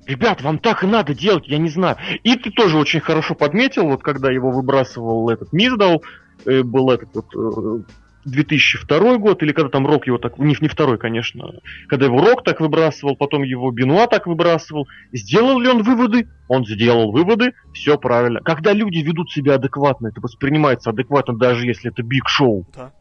Ребят, 0.05 0.41
вам 0.41 0.59
так 0.59 0.83
и 0.83 0.87
надо 0.87 1.15
делать, 1.15 1.47
я 1.47 1.57
не 1.57 1.69
знаю. 1.69 1.95
И 2.23 2.35
ты 2.35 2.51
тоже 2.51 2.77
очень 2.77 2.99
хорошо 2.99 3.35
подметил, 3.35 3.87
вот 3.87 4.03
когда 4.03 4.29
его 4.29 4.51
выбрасывал 4.51 5.29
этот 5.29 5.53
Миздал, 5.53 6.03
э, 6.45 6.61
был 6.61 6.91
этот 6.91 7.09
вот 7.13 7.33
э, 7.33 7.83
2002 8.25 9.17
год, 9.17 9.43
или 9.43 9.51
когда 9.51 9.69
там 9.69 9.85
Рок 9.85 10.07
его 10.07 10.17
так, 10.17 10.37
не, 10.37 10.55
не 10.59 10.67
второй, 10.67 10.97
конечно, 10.97 11.51
когда 11.87 12.05
его 12.05 12.19
Рок 12.19 12.43
так 12.43 12.59
выбрасывал, 12.59 13.15
потом 13.15 13.43
его 13.43 13.71
Бенуа 13.71 14.07
так 14.07 14.27
выбрасывал. 14.27 14.87
Сделал 15.11 15.59
ли 15.59 15.67
он 15.69 15.83
выводы? 15.83 16.27
Он 16.47 16.65
сделал 16.65 17.11
выводы, 17.11 17.53
все 17.73 17.97
правильно. 17.97 18.41
Когда 18.41 18.73
люди 18.73 18.99
ведут 18.99 19.31
себя 19.31 19.55
адекватно, 19.55 20.07
это 20.07 20.21
воспринимается 20.21 20.89
адекватно, 20.89 21.37
даже 21.37 21.65
если 21.65 21.91
это 21.91 22.03
биг 22.03 22.27
шоу. 22.27 22.65
Да. 22.75 22.91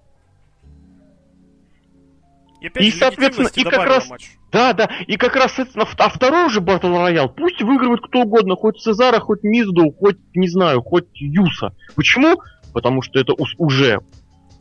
И, 2.60 2.68
опять 2.68 2.82
и 2.84 2.90
же, 2.92 2.96
соответственно, 2.96 3.48
и 3.52 3.64
как 3.64 3.86
раз... 3.86 4.08
Матч. 4.08 4.30
Да, 4.52 4.72
да, 4.72 4.88
и 5.06 5.16
как 5.16 5.34
раз, 5.34 5.58
а 5.58 6.08
второй 6.08 6.48
же 6.50 6.60
Battle 6.60 6.94
Royale, 6.94 7.28
пусть 7.34 7.60
выигрывает 7.60 8.02
кто 8.02 8.20
угодно, 8.20 8.54
хоть 8.54 8.78
Цезара, 8.80 9.18
хоть 9.18 9.42
Мизду, 9.42 9.90
хоть, 9.90 10.18
не 10.34 10.46
знаю, 10.46 10.82
хоть 10.82 11.08
Юса. 11.14 11.74
Почему? 11.96 12.40
Потому 12.72 13.02
что 13.02 13.18
это 13.18 13.32
уже 13.58 14.00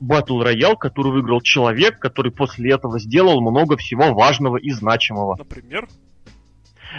батл 0.02 0.42
роял, 0.42 0.76
который 0.76 1.12
выиграл 1.12 1.42
человек, 1.42 2.00
который 2.00 2.32
после 2.32 2.74
этого 2.74 3.00
сделал 3.00 3.40
много 3.42 3.78
всего 3.78 4.14
важного 4.14 4.58
и 4.58 4.72
значимого. 4.72 5.38
Например? 5.38 5.88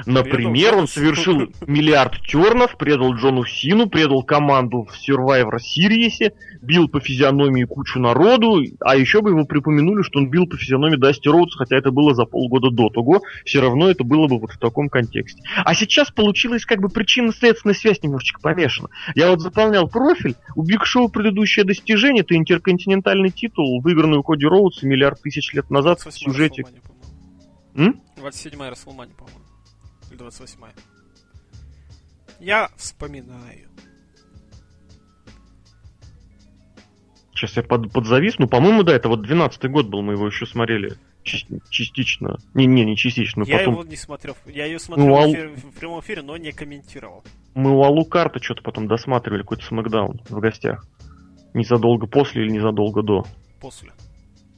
Например, 0.07 0.77
он 0.77 0.89
совершил 0.89 1.53
миллиард 1.67 2.21
тернов, 2.23 2.77
предал 2.77 3.15
Джону 3.15 3.45
Сину, 3.45 3.89
предал 3.89 4.23
команду 4.23 4.87
в 4.87 5.09
Survivor 5.09 5.59
Series, 5.59 6.33
бил 6.61 6.89
по 6.89 7.01
физиономии 7.01 7.65
кучу 7.65 7.99
народу, 7.99 8.63
а 8.81 8.97
еще 8.97 9.21
бы 9.21 9.31
его 9.31 9.45
припомянули, 9.45 10.03
что 10.03 10.19
он 10.19 10.31
бил 10.31 10.47
по 10.47 10.57
физиономии 10.57 10.97
Дасти 10.97 11.29
Роудс, 11.29 11.55
хотя 11.57 11.77
это 11.77 11.91
было 11.91 12.15
за 12.15 12.25
полгода 12.25 12.71
до 12.71 12.89
того, 12.89 13.23
все 13.45 13.61
равно 13.61 13.91
это 13.91 14.05
было 14.05 14.29
бы 14.29 14.39
вот 14.39 14.53
в 14.53 14.59
таком 14.59 14.89
контексте. 14.89 15.43
А 15.65 15.75
сейчас 15.75 16.11
получилась 16.11 16.65
как 16.65 16.81
бы 16.81 16.89
причинно-следственная 16.89 17.75
связь 17.75 18.03
немножечко 18.03 18.41
помешана. 18.41 18.89
Я 19.15 19.31
вот 19.31 19.41
заполнял 19.41 19.89
профиль, 19.89 20.37
у 20.57 20.63
Биг 20.63 20.85
Шоу 20.85 21.09
предыдущее 21.09 21.65
достижение, 21.65 22.23
это 22.23 22.37
интерконтинентальный 22.37 23.31
титул, 23.31 23.81
выигранный 23.83 24.19
у 24.19 24.23
Коди 24.23 24.47
Роудса 24.47 24.87
миллиард 24.87 25.21
тысяч 25.23 25.53
лет 25.53 25.71
назад 25.71 26.01
в 26.01 26.11
сюжете. 26.13 26.65
27-я 27.75 28.71
Расселмания, 28.71 29.15
по-моему. 29.15 29.52
28 30.17 30.59
Я 32.41 32.69
вспоминаю. 32.77 33.69
Сейчас 37.35 37.57
я 37.57 37.63
под, 37.63 37.93
подзавис. 37.93 38.39
Ну, 38.39 38.47
по-моему, 38.47 38.83
да, 38.85 38.95
это 38.95 39.09
вот 39.09 39.27
12-й 39.29 39.69
год 39.69 39.89
был, 39.89 40.03
мы 40.03 40.13
его 40.13 40.27
еще 40.27 40.47
смотрели 40.47 40.97
частично. 41.25 42.39
Не, 42.55 42.67
не, 42.67 42.85
не 42.85 42.97
частично. 42.97 43.45
Я 43.47 43.59
потом... 43.59 43.75
его 43.75 43.85
не 43.85 43.97
смотрел. 43.97 44.37
Я 44.47 44.67
ее 44.67 44.79
смотрел 44.79 45.09
ну, 45.09 45.15
в, 45.15 45.33
эфире, 45.33 45.49
в 45.49 45.79
прямом 45.79 46.01
эфире, 46.01 46.23
но 46.23 46.37
не 46.37 46.53
комментировал. 46.53 47.25
Мы 47.55 47.71
у 47.71 47.83
Алукарта 47.83 48.43
что-то 48.43 48.63
потом 48.63 48.89
досматривали, 48.89 49.43
какой-то 49.43 49.65
смакдаун 49.65 50.21
в 50.29 50.41
гостях. 50.41 50.87
Незадолго 51.55 52.07
после 52.07 52.45
или 52.45 52.53
незадолго 52.53 53.03
до. 53.03 53.25
После. 53.61 53.93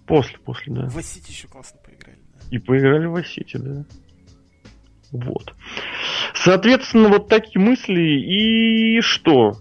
После, 0.07 0.39
после, 0.39 0.75
да. 0.75 0.87
В 0.87 1.03
Сити 1.03 1.31
еще 1.31 1.49
классно 1.49 1.81
поиграли. 1.85 2.19
Да. 2.33 2.41
И 2.51 2.59
поиграли 2.59 3.07
в 3.07 3.23
Сити, 3.27 3.57
да. 3.57 3.85
Вот. 5.15 5.55
Соответственно, 6.35 7.09
вот 7.09 7.29
такие 7.29 7.61
мысли. 7.65 8.03
И 8.03 9.01
что? 9.01 9.53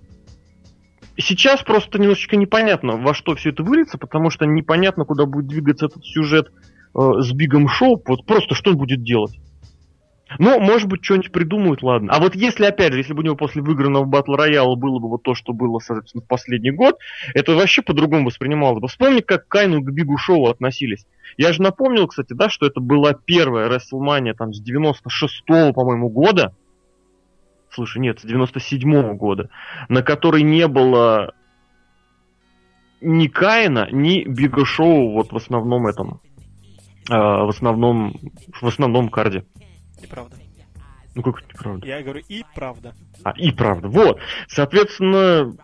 Сейчас 1.15 1.61
просто 1.61 1.99
немножечко 1.99 2.35
непонятно, 2.37 2.97
во 2.97 3.13
что 3.13 3.35
все 3.35 3.51
это 3.51 3.61
выльется, 3.61 3.99
потому 3.99 4.31
что 4.31 4.45
непонятно, 4.45 5.05
куда 5.05 5.27
будет 5.27 5.45
двигаться 5.45 5.85
этот 5.85 6.03
сюжет 6.03 6.47
э, 6.47 6.99
с 7.19 7.31
Бигом 7.33 7.67
Шоу. 7.67 8.01
Вот 8.07 8.25
просто 8.25 8.55
что 8.55 8.71
он 8.71 8.77
будет 8.77 9.03
делать. 9.03 9.39
Ну, 10.39 10.59
может 10.59 10.87
быть, 10.87 11.03
что-нибудь 11.03 11.31
придумают, 11.31 11.83
ладно. 11.83 12.11
А 12.13 12.19
вот 12.19 12.35
если, 12.35 12.65
опять 12.65 12.93
же, 12.93 12.99
если 12.99 13.13
бы 13.13 13.21
у 13.21 13.25
него 13.25 13.35
после 13.35 13.61
выигранного 13.61 14.05
батл 14.05 14.33
рояла 14.33 14.75
было 14.75 14.99
бы 14.99 15.09
вот 15.09 15.23
то, 15.23 15.35
что 15.35 15.53
было, 15.53 15.79
соответственно, 15.79 16.23
в 16.23 16.27
последний 16.27 16.71
год, 16.71 16.97
это 17.33 17.53
вообще 17.53 17.81
по-другому 17.81 18.27
воспринималось 18.27 18.81
бы. 18.81 18.87
Вспомни, 18.87 19.21
как 19.21 19.47
Кайну 19.47 19.81
к 19.81 19.91
Бигу 19.91 20.17
Шоу 20.17 20.47
относились. 20.47 21.05
Я 21.37 21.53
же 21.53 21.61
напомнил, 21.61 22.07
кстати, 22.07 22.33
да, 22.33 22.49
что 22.49 22.65
это 22.65 22.79
была 22.79 23.13
первая 23.13 23.69
WrestleMania 23.69 24.33
там 24.33 24.53
с 24.53 24.61
96-го, 24.61 25.73
по-моему, 25.73 26.09
года. 26.09 26.55
Слушай, 27.69 27.99
нет, 27.99 28.19
с 28.19 28.25
97-го 28.25 29.15
года, 29.15 29.49
на 29.89 30.03
которой 30.03 30.43
не 30.43 30.67
было 30.67 31.33
ни 33.01 33.27
Каина, 33.27 33.89
ни 33.91 34.23
Бига 34.23 34.65
Шоу 34.65 35.13
вот 35.13 35.31
в 35.31 35.35
основном 35.35 35.87
этом, 35.87 36.21
э, 37.09 37.13
в 37.13 37.49
основном, 37.49 38.15
в 38.61 38.67
основном 38.67 39.09
карде. 39.09 39.45
Неправда. 40.03 40.35
Ну 41.15 41.21
как 41.21 41.39
это 41.39 41.47
неправда? 41.53 41.87
Я 41.87 42.01
говорю 42.01 42.21
и 42.27 42.43
правда. 42.55 42.93
А, 43.23 43.31
и 43.31 43.51
правда. 43.51 43.87
Вот. 43.87 44.19
Соответственно, 44.47 45.55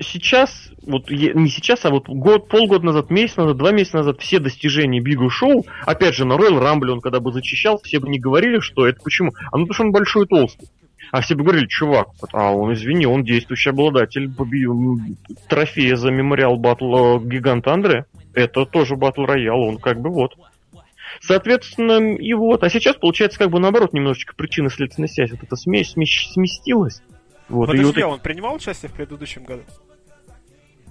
сейчас, 0.00 0.70
вот 0.86 1.10
не 1.10 1.48
сейчас, 1.48 1.84
а 1.84 1.90
вот 1.90 2.08
год, 2.08 2.48
полгода 2.48 2.84
назад, 2.84 3.10
месяц 3.10 3.36
назад, 3.36 3.56
два 3.56 3.72
месяца 3.72 3.98
назад 3.98 4.20
все 4.20 4.38
достижения 4.38 5.00
Бигу 5.00 5.30
Шоу, 5.30 5.64
опять 5.84 6.14
же, 6.14 6.24
на 6.24 6.34
Royal 6.34 6.60
Rumble 6.60 6.90
он 6.90 7.00
когда 7.00 7.20
бы 7.20 7.32
зачищал, 7.32 7.80
все 7.82 8.00
бы 8.00 8.08
не 8.08 8.18
говорили, 8.18 8.58
что 8.60 8.86
это 8.86 9.00
почему. 9.02 9.32
А 9.52 9.58
ну 9.58 9.66
потому 9.66 9.74
что 9.74 9.84
он 9.84 9.92
большой 9.92 10.24
и 10.24 10.28
толстый. 10.28 10.68
А 11.12 11.20
все 11.20 11.36
бы 11.36 11.44
говорили, 11.44 11.66
чувак, 11.66 12.08
а 12.32 12.50
он, 12.50 12.74
извини, 12.74 13.06
он 13.06 13.22
действующий 13.22 13.70
обладатель 13.70 14.28
трофея 15.48 15.94
за 15.94 16.10
мемориал 16.10 16.56
батл 16.56 17.20
гиганта 17.20 17.72
Андре. 17.72 18.06
Это 18.34 18.66
тоже 18.66 18.96
батл 18.96 19.24
роял, 19.24 19.60
он 19.60 19.78
как 19.78 20.00
бы 20.00 20.10
вот. 20.10 20.34
Соответственно, 21.26 22.14
и 22.16 22.32
вот. 22.34 22.62
А 22.62 22.70
сейчас, 22.70 22.96
получается, 22.96 23.38
как 23.38 23.50
бы 23.50 23.58
наоборот, 23.58 23.92
немножечко 23.92 24.34
причина 24.36 24.70
следственной 24.70 25.08
связь. 25.08 25.30
Вот 25.30 25.42
эта 25.42 25.56
смесь 25.56 25.92
сместилась. 25.92 27.02
Вот, 27.48 27.66
Подожди, 27.66 27.84
вот... 27.84 27.98
а 27.98 28.08
он 28.08 28.20
принимал 28.20 28.54
участие 28.54 28.90
в 28.90 28.92
предыдущем 28.92 29.44
году? 29.44 29.62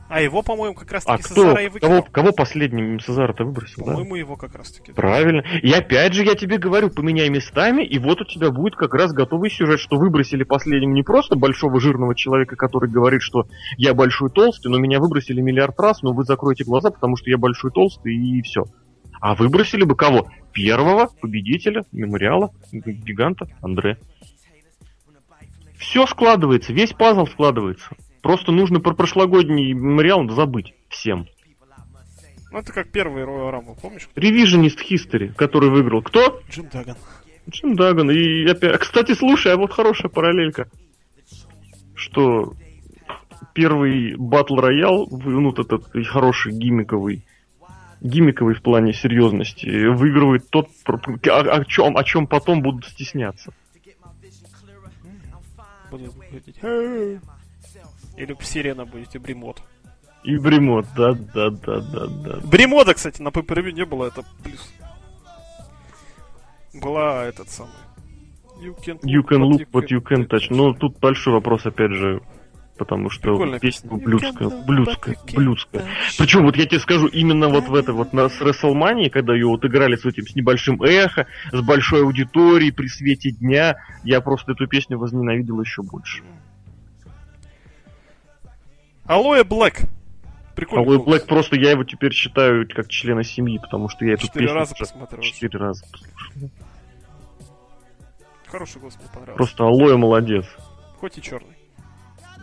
А 0.08 0.22
его, 0.22 0.44
по-моему, 0.44 0.76
как 0.76 0.92
раз 0.92 1.04
таки 1.04 1.24
а 1.24 1.28
Сезара 1.28 1.64
и 1.64 1.68
выкинул. 1.68 1.96
Кого, 1.96 2.08
кого 2.12 2.32
последним 2.32 3.00
Сезара-то 3.00 3.44
выбросил, 3.44 3.84
По-моему, 3.84 4.14
да? 4.14 4.20
его 4.20 4.36
как 4.36 4.56
раз 4.56 4.72
таки. 4.72 4.92
Да. 4.92 4.96
Правильно. 4.96 5.44
И 5.64 5.72
опять 5.72 6.14
же, 6.14 6.24
я 6.24 6.36
тебе 6.36 6.60
говорю, 6.60 6.92
поменяй 6.92 7.28
местами, 7.30 7.84
и 7.84 7.98
вот 7.98 8.22
у 8.22 8.26
тебя 8.26 8.52
будет 8.52 8.76
как 8.76 8.94
раз 8.94 9.14
готовый 9.14 9.50
сюжет, 9.50 9.80
что 9.80 9.98
выбросили 9.98 10.44
последним 10.44 10.94
не 10.94 11.02
просто 11.02 11.36
большого 11.36 11.80
жирного 11.80 12.14
человека, 12.14 12.56
который 12.56 12.90
говорит, 12.90 13.24
что 13.24 13.48
я 13.78 13.96
большой 13.96 14.30
толстый, 14.30 14.68
но 14.68 14.78
меня 14.78 15.00
выбросили 15.00 15.42
миллиард 15.42 15.80
раз, 15.80 16.04
но 16.04 16.14
вы 16.14 16.24
закроете 16.24 16.66
глаза, 16.66 16.92
потому 16.92 17.16
что 17.16 17.32
я 17.32 17.40
большой 17.40 17.72
толстый, 17.72 18.16
и 18.16 18.42
все. 18.44 18.66
А 19.22 19.36
выбросили 19.36 19.84
бы 19.84 19.96
кого? 19.96 20.30
Первого 20.54 21.08
победителя 21.22 21.84
мемориала 21.92 22.52
гиганта 22.72 23.48
Андре. 23.62 23.98
Все 25.78 26.06
складывается, 26.08 26.74
весь 26.74 26.94
пазл 26.94 27.26
складывается. 27.26 27.96
Просто 28.22 28.52
нужно 28.52 28.80
про 28.80 28.94
прошлогодний 28.94 29.74
мемориал 29.74 30.28
забыть 30.30 30.74
всем. 30.90 31.28
Ну, 32.52 32.60
это 32.60 32.72
как 32.72 32.90
первый 32.90 33.24
Royal 33.24 33.52
Rumble, 33.52 33.78
помнишь? 33.82 34.08
Ревизионист 34.16 34.80
History, 34.90 35.34
который 35.34 35.70
выиграл. 35.70 36.02
Кто? 36.02 36.42
Джим 36.50 36.70
Даган. 36.72 36.96
Джим 37.50 37.76
Даган. 37.76 38.10
И 38.12 38.46
опять... 38.46 38.80
Кстати, 38.80 39.14
слушай, 39.14 39.52
а 39.52 39.58
вот 39.58 39.74
хорошая 39.74 40.10
параллелька. 40.10 40.70
Что 41.96 42.54
первый 43.54 44.16
батл 44.16 44.56
роял, 44.56 45.08
ну, 45.12 45.52
вот 45.52 45.60
этот 45.60 45.86
хороший 46.08 46.54
гиммиковый, 46.54 47.26
гиммиковый 48.02 48.56
в 48.56 48.62
плане 48.62 48.94
серьезности, 48.94 49.88
выигрывает 49.88 50.50
тот, 50.50 50.70
о, 50.88 51.40
о, 51.40 51.66
чем, 51.66 51.98
о 51.98 52.04
чем 52.04 52.28
потом 52.28 52.62
будут 52.62 52.86
стесняться. 52.86 53.54
Будут 55.92 56.14
говорить, 56.16 57.20
или 58.18 58.36
сирена 58.42 58.86
будете 58.86 59.20
бремот. 59.20 59.62
И 60.24 60.38
бремот, 60.38 60.88
да, 60.96 61.14
да, 61.14 61.50
да, 61.50 61.80
да, 61.82 62.08
да. 62.08 62.40
Бремота, 62.48 62.94
кстати, 62.94 63.22
на 63.22 63.32
пейпервью 63.32 63.74
не 63.74 63.86
было, 63.86 64.08
это 64.08 64.24
плюс. 64.44 64.74
Была 66.74 67.26
этот 67.26 67.50
самый. 67.50 67.72
You 68.60 68.74
can 68.76 69.00
you 69.04 69.22
can 69.22 69.44
look 69.44 69.68
but 69.72 69.88
you 69.90 70.02
can 70.02 70.28
touch. 70.28 70.48
Ну, 70.50 70.74
тут 70.74 70.98
большой 71.00 71.34
вопрос, 71.34 71.66
опять 71.66 71.92
же, 71.92 72.22
потому 72.78 73.10
что 73.10 73.32
Прикольная 73.32 73.60
песня 73.60 73.90
блюдская, 73.92 74.50
блюдская, 74.50 75.18
блюдская. 75.34 75.86
Причем 76.18 76.44
вот 76.44 76.56
я 76.58 76.66
тебе 76.66 76.80
скажу, 76.80 77.08
именно 77.08 77.48
вот 77.50 77.68
в 77.68 77.76
это 77.76 77.94
вот 77.94 78.14
на 78.14 78.30
с 78.30 78.40
WrestleMania, 78.42 79.10
когда 79.10 79.34
ее 79.34 79.48
вот 79.48 79.64
играли 79.66 79.96
с 79.96 80.06
этим, 80.06 80.28
с 80.28 80.36
небольшим 80.36 80.82
эхо, 80.82 81.28
с 81.52 81.62
большой 81.62 82.04
аудиторией 82.04 82.72
при 82.72 82.88
свете 82.88 83.32
дня, 83.32 83.78
я 84.04 84.22
просто 84.22 84.54
эту 84.54 84.68
песню 84.68 84.98
возненавидел 84.98 85.60
еще 85.62 85.82
больше. 85.82 86.24
Алоэ 89.06 89.44
Блэк. 89.44 89.88
Прикольно. 90.56 90.86
Алоэ 90.86 90.98
Блэк 91.00 91.28
просто 91.28 91.56
я 91.58 91.72
его 91.72 91.84
теперь 91.84 92.14
считаю 92.14 92.68
как 92.68 92.88
члена 92.90 93.24
семьи, 93.24 93.60
потому 93.60 93.90
что 93.90 94.06
я 94.06 94.14
эту 94.14 94.28
Четыре 94.28 94.46
песню 94.46 94.60
раза 94.60 94.76
посмотрел. 94.76 95.22
Четыре 95.22 95.60
раза 95.60 95.86
послушал. 95.92 96.50
Хороший 98.48 98.80
голос 98.80 98.96
мне 98.96 99.08
понравился. 99.08 99.36
Просто 99.36 99.64
Алоэ 99.64 99.98
молодец. 99.98 100.46
Хоть 101.00 101.18
и 101.18 101.22
черный. 101.22 101.55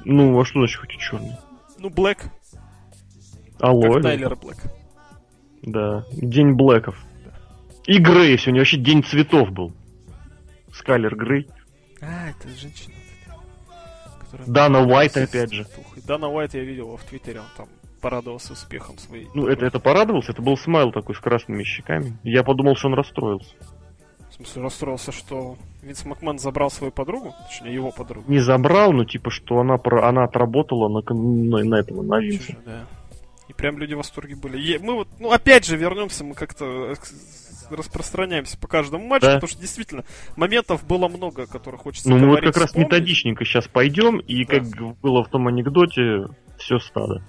Ну, 0.04 0.40
а 0.40 0.44
что 0.44 0.60
значит 0.60 0.80
хоть 0.80 0.94
и 0.94 0.98
черный? 0.98 1.36
Ну, 1.78 1.90
Блэк. 1.90 2.24
Алоэ. 3.60 3.94
Как 3.94 4.02
Тайлер 4.02 4.36
Блэк. 4.36 4.58
Да. 5.62 6.04
День 6.12 6.52
Блэков. 6.54 6.96
Да. 7.24 7.32
И 7.86 7.98
Грей 7.98 8.38
сегодня 8.38 8.60
вообще 8.60 8.76
день 8.78 9.04
цветов 9.04 9.50
был. 9.50 9.72
Скайлер 10.72 11.14
Грей. 11.16 11.48
А, 12.00 12.30
это 12.30 12.48
женщина. 12.48 12.94
Дана 14.46 14.80
Уайт, 14.80 15.16
опять 15.16 15.52
же. 15.52 15.66
Дана 16.06 16.28
Уайт 16.28 16.54
я 16.54 16.64
видел 16.64 16.96
в 16.96 17.04
Твиттере, 17.04 17.40
он 17.40 17.46
там 17.56 17.68
порадовался 18.00 18.54
успехом 18.54 18.98
своей. 18.98 19.28
Ну, 19.34 19.46
это, 19.46 19.64
это 19.64 19.78
порадовался, 19.78 20.32
это 20.32 20.42
был 20.42 20.56
смайл 20.56 20.90
такой 20.90 21.14
с 21.14 21.18
красными 21.18 21.62
щеками. 21.62 22.18
Я 22.24 22.42
подумал, 22.42 22.74
что 22.74 22.88
он 22.88 22.94
расстроился. 22.94 23.54
Смысле, 24.44 24.62
расстроился, 24.62 25.12
что 25.12 25.56
Винс 25.82 26.04
Макман 26.04 26.38
забрал 26.38 26.70
свою 26.70 26.92
подругу? 26.92 27.34
Точнее, 27.48 27.74
его 27.74 27.90
подругу. 27.90 28.30
Не 28.30 28.40
забрал, 28.40 28.92
но 28.92 29.04
типа, 29.04 29.30
что 29.30 29.60
она, 29.60 29.78
про, 29.78 30.08
она 30.08 30.24
отработала 30.24 30.88
на, 30.88 31.02
на, 31.14 31.64
на 31.64 31.74
этого, 31.76 32.02
на 32.02 32.20
Винса. 32.20 32.56
Да. 32.64 32.86
И 33.48 33.52
прям 33.52 33.78
люди 33.78 33.94
в 33.94 33.98
восторге 33.98 34.36
были. 34.36 34.78
Мы 34.78 34.94
вот, 34.94 35.08
ну, 35.18 35.30
опять 35.32 35.66
же, 35.66 35.76
вернемся, 35.76 36.24
мы 36.24 36.34
как-то 36.34 36.94
распространяемся 37.70 38.58
по 38.58 38.68
каждому 38.68 39.06
матчу, 39.06 39.26
да. 39.26 39.34
потому 39.34 39.48
что 39.48 39.60
действительно 39.60 40.04
моментов 40.36 40.84
было 40.86 41.08
много, 41.08 41.46
которых 41.46 41.82
хочется 41.82 42.08
Ну, 42.08 42.18
мы 42.18 42.28
вот 42.28 42.40
как 42.40 42.56
раз 42.56 42.74
методичненько 42.74 43.44
сейчас 43.44 43.66
пойдем, 43.66 44.18
и 44.18 44.44
да. 44.44 44.58
как 44.58 44.64
было 45.00 45.24
в 45.24 45.28
том 45.28 45.48
анекдоте, 45.48 46.28
все 46.58 46.78
стадо. 46.78 47.22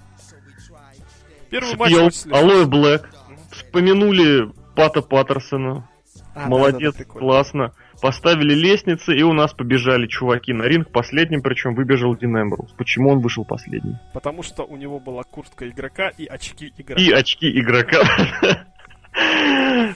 Первый 1.50 1.76
матч 1.76 1.92
Алоэ 2.30 2.66
Блэк. 2.66 3.08
Вспомянули 3.52 4.50
Пата 4.74 5.00
Паттерсона. 5.00 5.88
А, 6.34 6.48
Молодец, 6.48 6.94
да, 6.96 7.04
да, 7.04 7.10
классно. 7.10 7.72
Поставили 8.00 8.54
лестницы, 8.54 9.16
и 9.16 9.22
у 9.22 9.32
нас 9.32 9.52
побежали 9.54 10.06
чуваки 10.06 10.52
на 10.52 10.64
ринг. 10.64 10.90
Последним, 10.90 11.42
причем 11.42 11.74
выбежал 11.74 12.16
Дин 12.16 12.36
Эмброуз. 12.36 12.72
Почему 12.72 13.10
он 13.10 13.20
вышел 13.20 13.44
последним? 13.44 13.98
Потому 14.12 14.42
что 14.42 14.64
у 14.64 14.76
него 14.76 14.98
была 14.98 15.22
куртка 15.22 15.68
игрока 15.68 16.08
и 16.08 16.26
очки 16.26 16.72
игрока. 16.76 17.00
И 17.00 17.10
очки 17.12 17.48
игрока. 17.48 18.00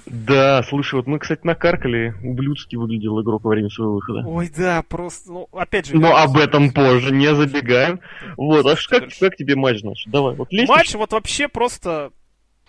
Да, 0.06 0.62
слушай, 0.62 0.94
вот 0.94 1.08
мы, 1.08 1.18
кстати, 1.18 1.40
накаркали. 1.42 2.14
Ублюдски 2.22 2.76
выглядел 2.76 3.20
игрок 3.20 3.42
во 3.42 3.50
время 3.50 3.68
своего 3.68 3.94
выхода. 3.94 4.26
Ой, 4.26 4.48
да, 4.56 4.82
просто, 4.88 5.32
ну, 5.32 5.48
опять 5.52 5.86
же... 5.86 5.96
Но 5.96 6.16
об 6.16 6.36
этом 6.36 6.70
позже, 6.70 7.12
не 7.12 7.34
забегаем. 7.34 8.00
Вот, 8.36 8.64
а 8.64 8.76
как, 8.88 9.08
как 9.18 9.36
тебе 9.36 9.56
матч, 9.56 9.80
значит? 9.80 10.10
Давай, 10.10 10.36
вот 10.36 10.52
лестничный. 10.52 10.76
Матч 10.76 10.94
вот 10.94 11.12
вообще 11.12 11.48
просто 11.48 12.12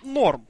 норм. 0.03 0.47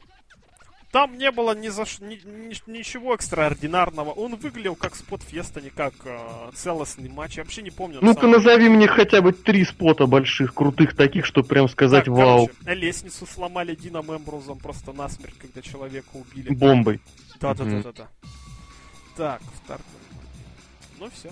Там 0.92 1.18
не 1.18 1.32
было 1.32 1.56
ни 1.56 1.68
за 1.68 1.86
ш... 1.86 2.04
ни, 2.04 2.16
ни, 2.26 2.56
ничего 2.72 3.14
экстраординарного. 3.14 4.10
Он 4.10 4.36
выглядел 4.36 4.76
как 4.76 4.96
спот 4.96 5.22
феста, 5.22 5.62
не 5.62 5.70
как 5.70 5.94
э, 6.04 6.18
целостный 6.56 7.10
матч. 7.10 7.38
Я 7.38 7.44
вообще 7.44 7.62
не 7.62 7.70
помню. 7.70 8.00
Ну-ка 8.02 8.22
самом... 8.22 8.38
назови 8.38 8.70
мне 8.70 8.88
хотя 8.88 9.22
бы 9.22 9.32
три 9.32 9.66
спота 9.66 10.08
больших, 10.08 10.56
крутых 10.56 10.96
таких, 10.96 11.26
чтобы 11.26 11.48
прям 11.48 11.70
сказать 11.70 12.06
так, 12.06 12.14
вау. 12.14 12.50
Короче, 12.64 12.80
лестницу 12.80 13.28
сломали 13.28 13.76
Дином 13.76 14.16
Эмбрузом 14.16 14.58
просто 14.58 14.92
насмерть, 14.92 15.38
когда 15.38 15.62
человека 15.62 16.10
убили. 16.14 16.54
Бомбой. 16.56 17.02
Да-да-да-да-да. 17.40 18.08
Так, 19.16 19.42
второй. 19.64 19.84
Ну 21.00 21.10
все. 21.12 21.30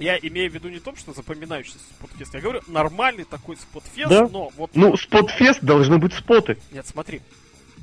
Я 0.00 0.16
имею 0.16 0.50
в 0.50 0.54
виду 0.54 0.70
не 0.70 0.80
то, 0.80 0.96
что 0.96 1.12
запоминающийся 1.12 1.78
спотфест. 1.78 2.34
Я 2.34 2.40
говорю, 2.40 2.62
нормальный 2.66 3.24
такой 3.24 3.56
спотфест, 3.56 4.08
да? 4.08 4.26
но 4.28 4.50
вот... 4.56 4.70
Ну, 4.74 4.96
спотфест 4.96 5.60
должны 5.60 5.98
быть 5.98 6.14
споты. 6.14 6.56
Нет, 6.72 6.86
смотри. 6.86 7.20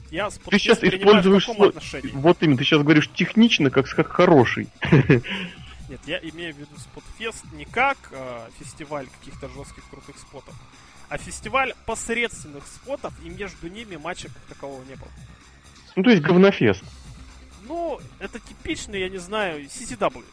Я 0.10 0.32
спотфест 0.32 0.82
ты 0.82 0.90
сейчас 0.90 1.00
используешь 1.00 1.46
слово... 1.46 1.74
Вот 2.14 2.38
именно, 2.42 2.58
ты 2.58 2.64
сейчас 2.64 2.82
говоришь 2.82 3.10
технично, 3.14 3.70
как, 3.70 3.88
как 3.88 4.08
хороший. 4.08 4.68
Нет, 5.90 6.02
я 6.08 6.18
имею 6.18 6.56
в 6.56 6.58
виду 6.58 6.76
спотфест 6.78 7.46
не 7.54 7.66
как 7.66 7.98
э, 8.12 8.50
фестиваль 8.60 9.08
каких-то 9.20 9.48
жестких 9.50 9.88
крутых 9.90 10.18
спотов, 10.18 10.54
а 11.08 11.18
фестиваль 11.18 11.74
посредственных 11.86 12.66
спотов, 12.68 13.14
и 13.24 13.30
между 13.30 13.70
ними 13.70 13.96
матча 13.96 14.28
как 14.28 14.42
такового 14.50 14.84
не 14.84 14.96
было. 14.96 15.10
Ну, 15.96 16.04
то 16.04 16.10
есть 16.10 16.22
говнофест. 16.24 16.84
Ну, 17.68 18.00
это 18.20 18.40
типичный, 18.40 19.02
я 19.02 19.10
не 19.10 19.18
знаю, 19.18 19.64
CCW. 19.66 20.24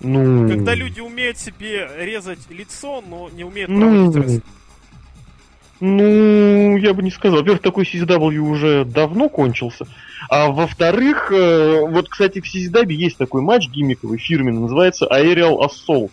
Ну... 0.00 0.48
Когда 0.48 0.74
люди 0.74 1.00
умеют 1.00 1.38
себе 1.38 1.88
резать 1.98 2.50
лицо, 2.50 3.02
но 3.06 3.28
не 3.30 3.44
умеют 3.44 3.70
ну... 3.70 4.10
проводить 4.12 4.42
Ну, 5.80 6.76
я 6.76 6.92
бы 6.92 7.02
не 7.02 7.10
сказал. 7.10 7.38
Во-первых, 7.38 7.62
такой 7.62 7.84
CZW 7.84 8.38
уже 8.38 8.84
давно 8.84 9.28
кончился. 9.28 9.86
А 10.28 10.50
во-вторых, 10.50 11.32
э, 11.32 11.80
вот, 11.88 12.08
кстати, 12.08 12.40
в 12.40 12.44
CZW 12.44 12.92
есть 12.92 13.16
такой 13.16 13.40
матч 13.40 13.68
гиммиковый, 13.68 14.18
фирменный, 14.18 14.60
называется 14.60 15.06
Aerial 15.10 15.58
Assault. 15.60 16.10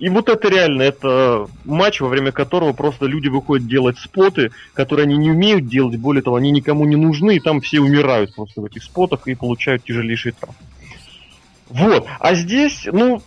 И 0.00 0.08
вот 0.08 0.28
это 0.28 0.48
реально, 0.48 0.82
это 0.82 1.48
матч, 1.64 2.00
во 2.00 2.08
время 2.08 2.30
которого 2.30 2.72
просто 2.72 3.06
люди 3.06 3.28
выходят 3.28 3.66
делать 3.66 3.98
споты, 3.98 4.52
которые 4.72 5.04
они 5.04 5.16
не 5.16 5.30
умеют 5.30 5.66
делать, 5.66 5.98
более 5.98 6.22
того, 6.22 6.36
они 6.36 6.52
никому 6.52 6.84
не 6.84 6.94
нужны, 6.94 7.36
и 7.36 7.40
там 7.40 7.60
все 7.60 7.80
умирают 7.80 8.34
просто 8.34 8.60
в 8.60 8.64
этих 8.64 8.84
спотах 8.84 9.26
и 9.26 9.34
получают 9.34 9.84
тяжелейшие 9.84 10.34
травмы. 10.38 10.56
Вот. 11.68 12.06
А 12.18 12.34
здесь, 12.34 12.88
ну, 12.90 13.22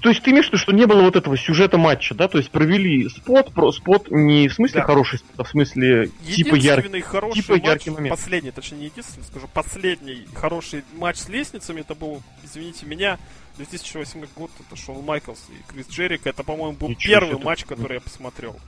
то 0.00 0.08
есть 0.08 0.22
ты 0.22 0.30
имеешь 0.30 0.46
в 0.46 0.48
виду, 0.48 0.58
что 0.58 0.72
не 0.72 0.86
было 0.86 1.02
вот 1.02 1.14
этого 1.14 1.36
сюжета 1.36 1.76
матча, 1.76 2.14
да? 2.14 2.26
То 2.26 2.38
есть 2.38 2.50
провели 2.50 3.06
спот, 3.10 3.52
про, 3.52 3.70
спот 3.70 4.10
не 4.10 4.48
в 4.48 4.54
смысле 4.54 4.80
да. 4.80 4.86
хороший 4.86 5.20
а 5.36 5.44
в 5.44 5.48
смысле 5.48 6.08
типа 6.24 6.54
яркий, 6.54 7.00
хороший 7.02 7.42
типа 7.42 7.52
матч, 7.52 7.64
яркий 7.64 7.90
момент. 7.90 8.16
Последний, 8.16 8.50
точнее 8.50 8.78
не 8.78 8.84
единственный, 8.86 9.24
скажу, 9.24 9.46
последний 9.52 10.26
хороший 10.34 10.84
матч 10.94 11.18
с 11.18 11.28
лестницами, 11.28 11.82
это 11.82 11.94
был, 11.94 12.22
извините 12.42 12.86
меня, 12.86 13.18
2008 13.58 14.26
год, 14.34 14.50
это 14.58 14.74
Шоу 14.80 15.02
Майклс 15.02 15.48
и 15.50 15.70
Крис 15.70 15.88
Джерик, 15.88 16.26
это, 16.26 16.42
по-моему, 16.42 16.76
был 16.78 16.88
Ничего 16.88 17.20
первый 17.20 17.44
матч, 17.44 17.60
ты... 17.60 17.66
который 17.66 17.94
я 17.96 18.00
посмотрел. 18.00 18.58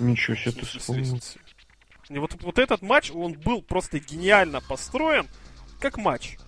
Ничего 0.00 0.36
себе 0.36 0.52
ты 0.52 0.64
вспомнил. 0.64 1.20
И 2.08 2.18
вот, 2.18 2.34
вот 2.42 2.58
этот 2.58 2.80
матч, 2.80 3.10
он 3.10 3.34
был 3.34 3.60
просто 3.60 3.98
гениально 3.98 4.60
построен, 4.62 5.26
как 5.80 5.98
матч. 5.98 6.38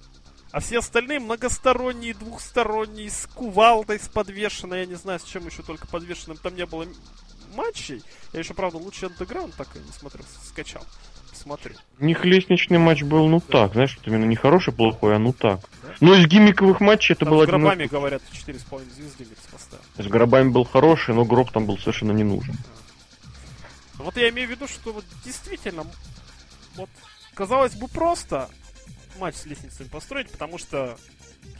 А 0.54 0.60
все 0.60 0.78
остальные 0.78 1.18
многосторонние, 1.18 2.14
двухсторонние, 2.14 3.10
с 3.10 3.26
кувалдой, 3.34 3.98
с 3.98 4.06
подвешенной, 4.06 4.82
я 4.82 4.86
не 4.86 4.94
знаю, 4.94 5.18
с 5.18 5.24
чем 5.24 5.44
еще 5.46 5.64
только 5.64 5.88
подвешенным 5.88 6.36
там 6.36 6.54
не 6.54 6.64
было 6.64 6.86
матчей. 7.56 8.04
Я 8.32 8.38
еще, 8.38 8.54
правда, 8.54 8.78
Lucha 8.78 9.06
Underground 9.06 9.52
так 9.56 9.66
и 9.74 9.80
не 9.80 9.90
смотрел, 9.90 10.24
скачал. 10.46 10.86
Посмотрю. 11.28 11.74
У 11.98 12.04
них 12.04 12.24
лестничный 12.24 12.78
матч 12.78 13.02
был, 13.02 13.26
ну 13.26 13.40
да. 13.48 13.64
так, 13.64 13.72
знаешь, 13.72 13.96
вот 13.96 14.06
именно 14.06 14.26
не 14.26 14.36
хороший, 14.36 14.72
плохой, 14.72 15.16
а 15.16 15.18
ну 15.18 15.32
так. 15.32 15.58
Да? 15.82 15.94
Но 15.98 16.14
из 16.14 16.28
gimmick 16.28 16.57
овых 16.57 16.78
матчей 16.78 17.14
это 17.14 17.24
там 17.24 17.34
было... 17.34 17.46
С 17.46 17.48
гробами, 17.48 17.72
один... 17.72 17.88
говорят, 17.88 18.22
4,5 18.32 18.94
звезды 18.94 19.24
Микс 19.24 19.42
поставил. 19.50 19.84
С 19.98 20.06
гробами 20.06 20.50
был 20.50 20.64
хороший, 20.64 21.16
но 21.16 21.24
гроб 21.24 21.50
там 21.50 21.66
был 21.66 21.78
совершенно 21.78 22.12
не 22.12 22.22
нужен. 22.22 22.54
Вот 23.94 24.16
я 24.16 24.28
имею 24.28 24.46
в 24.46 24.52
виду, 24.52 24.68
что 24.68 24.92
вот 24.92 25.04
действительно, 25.24 25.84
вот 26.76 26.90
казалось 27.34 27.74
бы 27.74 27.88
просто, 27.88 28.48
матч 29.18 29.36
с 29.36 29.46
лестницами 29.46 29.88
построить, 29.88 30.30
потому 30.30 30.58
что 30.58 30.96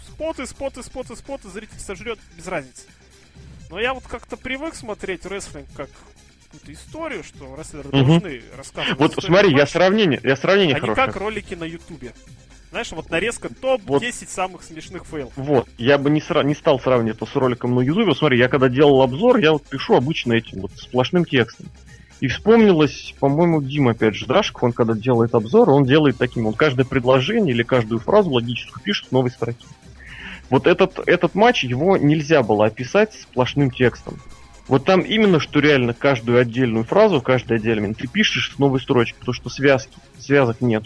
споты, 0.06 0.46
споты, 0.46 0.82
споты, 0.82 1.16
споты, 1.16 1.48
зритель 1.48 1.78
сожрет 1.78 2.18
без 2.36 2.46
разницы. 2.46 2.86
Но 3.70 3.80
я 3.80 3.94
вот 3.94 4.04
как-то 4.04 4.36
привык 4.36 4.74
смотреть 4.74 5.26
рестлинг 5.26 5.66
как 5.74 5.90
какую-то 6.44 6.72
историю, 6.72 7.24
что 7.24 7.54
рестлеры 7.56 7.88
угу. 7.88 7.96
должны 7.96 8.42
рассказывать. 8.56 8.98
Вот 8.98 9.24
смотри, 9.24 9.54
я 9.56 9.66
сравнение, 9.66 10.20
я 10.22 10.36
сравнение 10.36 10.76
а 10.76 10.80
хорошее. 10.80 11.06
не 11.06 11.12
как 11.12 11.20
ролики 11.20 11.54
на 11.54 11.64
Ютубе. 11.64 12.12
Знаешь, 12.70 12.90
вот 12.90 13.08
нарезка 13.08 13.54
топ-10 13.54 13.86
вот. 13.86 14.28
самых 14.28 14.62
смешных 14.64 15.04
фейлов. 15.06 15.32
Вот, 15.36 15.68
я 15.78 15.96
бы 15.96 16.10
не, 16.10 16.20
сра- 16.20 16.44
не 16.44 16.56
стал 16.56 16.80
сравнивать 16.80 17.16
это 17.16 17.26
с 17.26 17.36
роликом 17.36 17.74
на 17.74 17.80
Ютубе. 17.80 18.14
Смотри, 18.14 18.38
я 18.38 18.48
когда 18.48 18.68
делал 18.68 19.02
обзор, 19.02 19.38
я 19.38 19.52
вот 19.52 19.64
пишу 19.64 19.94
обычно 19.94 20.32
этим 20.32 20.62
вот 20.62 20.72
сплошным 20.72 21.24
текстом. 21.24 21.66
И 22.20 22.28
вспомнилось, 22.28 23.14
по-моему, 23.18 23.60
Дима, 23.62 23.90
опять 23.92 24.14
же, 24.14 24.26
Драшков, 24.26 24.62
он 24.62 24.72
когда 24.72 24.94
делает 24.94 25.34
обзор, 25.34 25.70
он 25.70 25.84
делает 25.84 26.16
таким, 26.16 26.46
он 26.46 26.54
каждое 26.54 26.84
предложение 26.84 27.54
или 27.54 27.62
каждую 27.62 27.98
фразу 27.98 28.30
логическую 28.30 28.82
пишет 28.82 29.08
в 29.08 29.12
новой 29.12 29.30
строке. 29.30 29.66
Вот 30.50 30.66
этот, 30.66 31.00
этот 31.06 31.34
матч, 31.34 31.64
его 31.64 31.96
нельзя 31.96 32.42
было 32.42 32.66
описать 32.66 33.14
сплошным 33.14 33.70
текстом. 33.70 34.18
Вот 34.68 34.84
там 34.84 35.00
именно, 35.00 35.40
что 35.40 35.60
реально 35.60 35.92
каждую 35.92 36.38
отдельную 36.38 36.84
фразу, 36.84 37.20
каждый 37.20 37.58
отдельный 37.58 37.92
ты 37.94 38.06
пишешь 38.06 38.52
с 38.54 38.58
новой 38.58 38.80
строчки, 38.80 39.16
потому 39.18 39.34
что 39.34 39.50
связки, 39.50 39.98
связок 40.18 40.60
нет. 40.60 40.84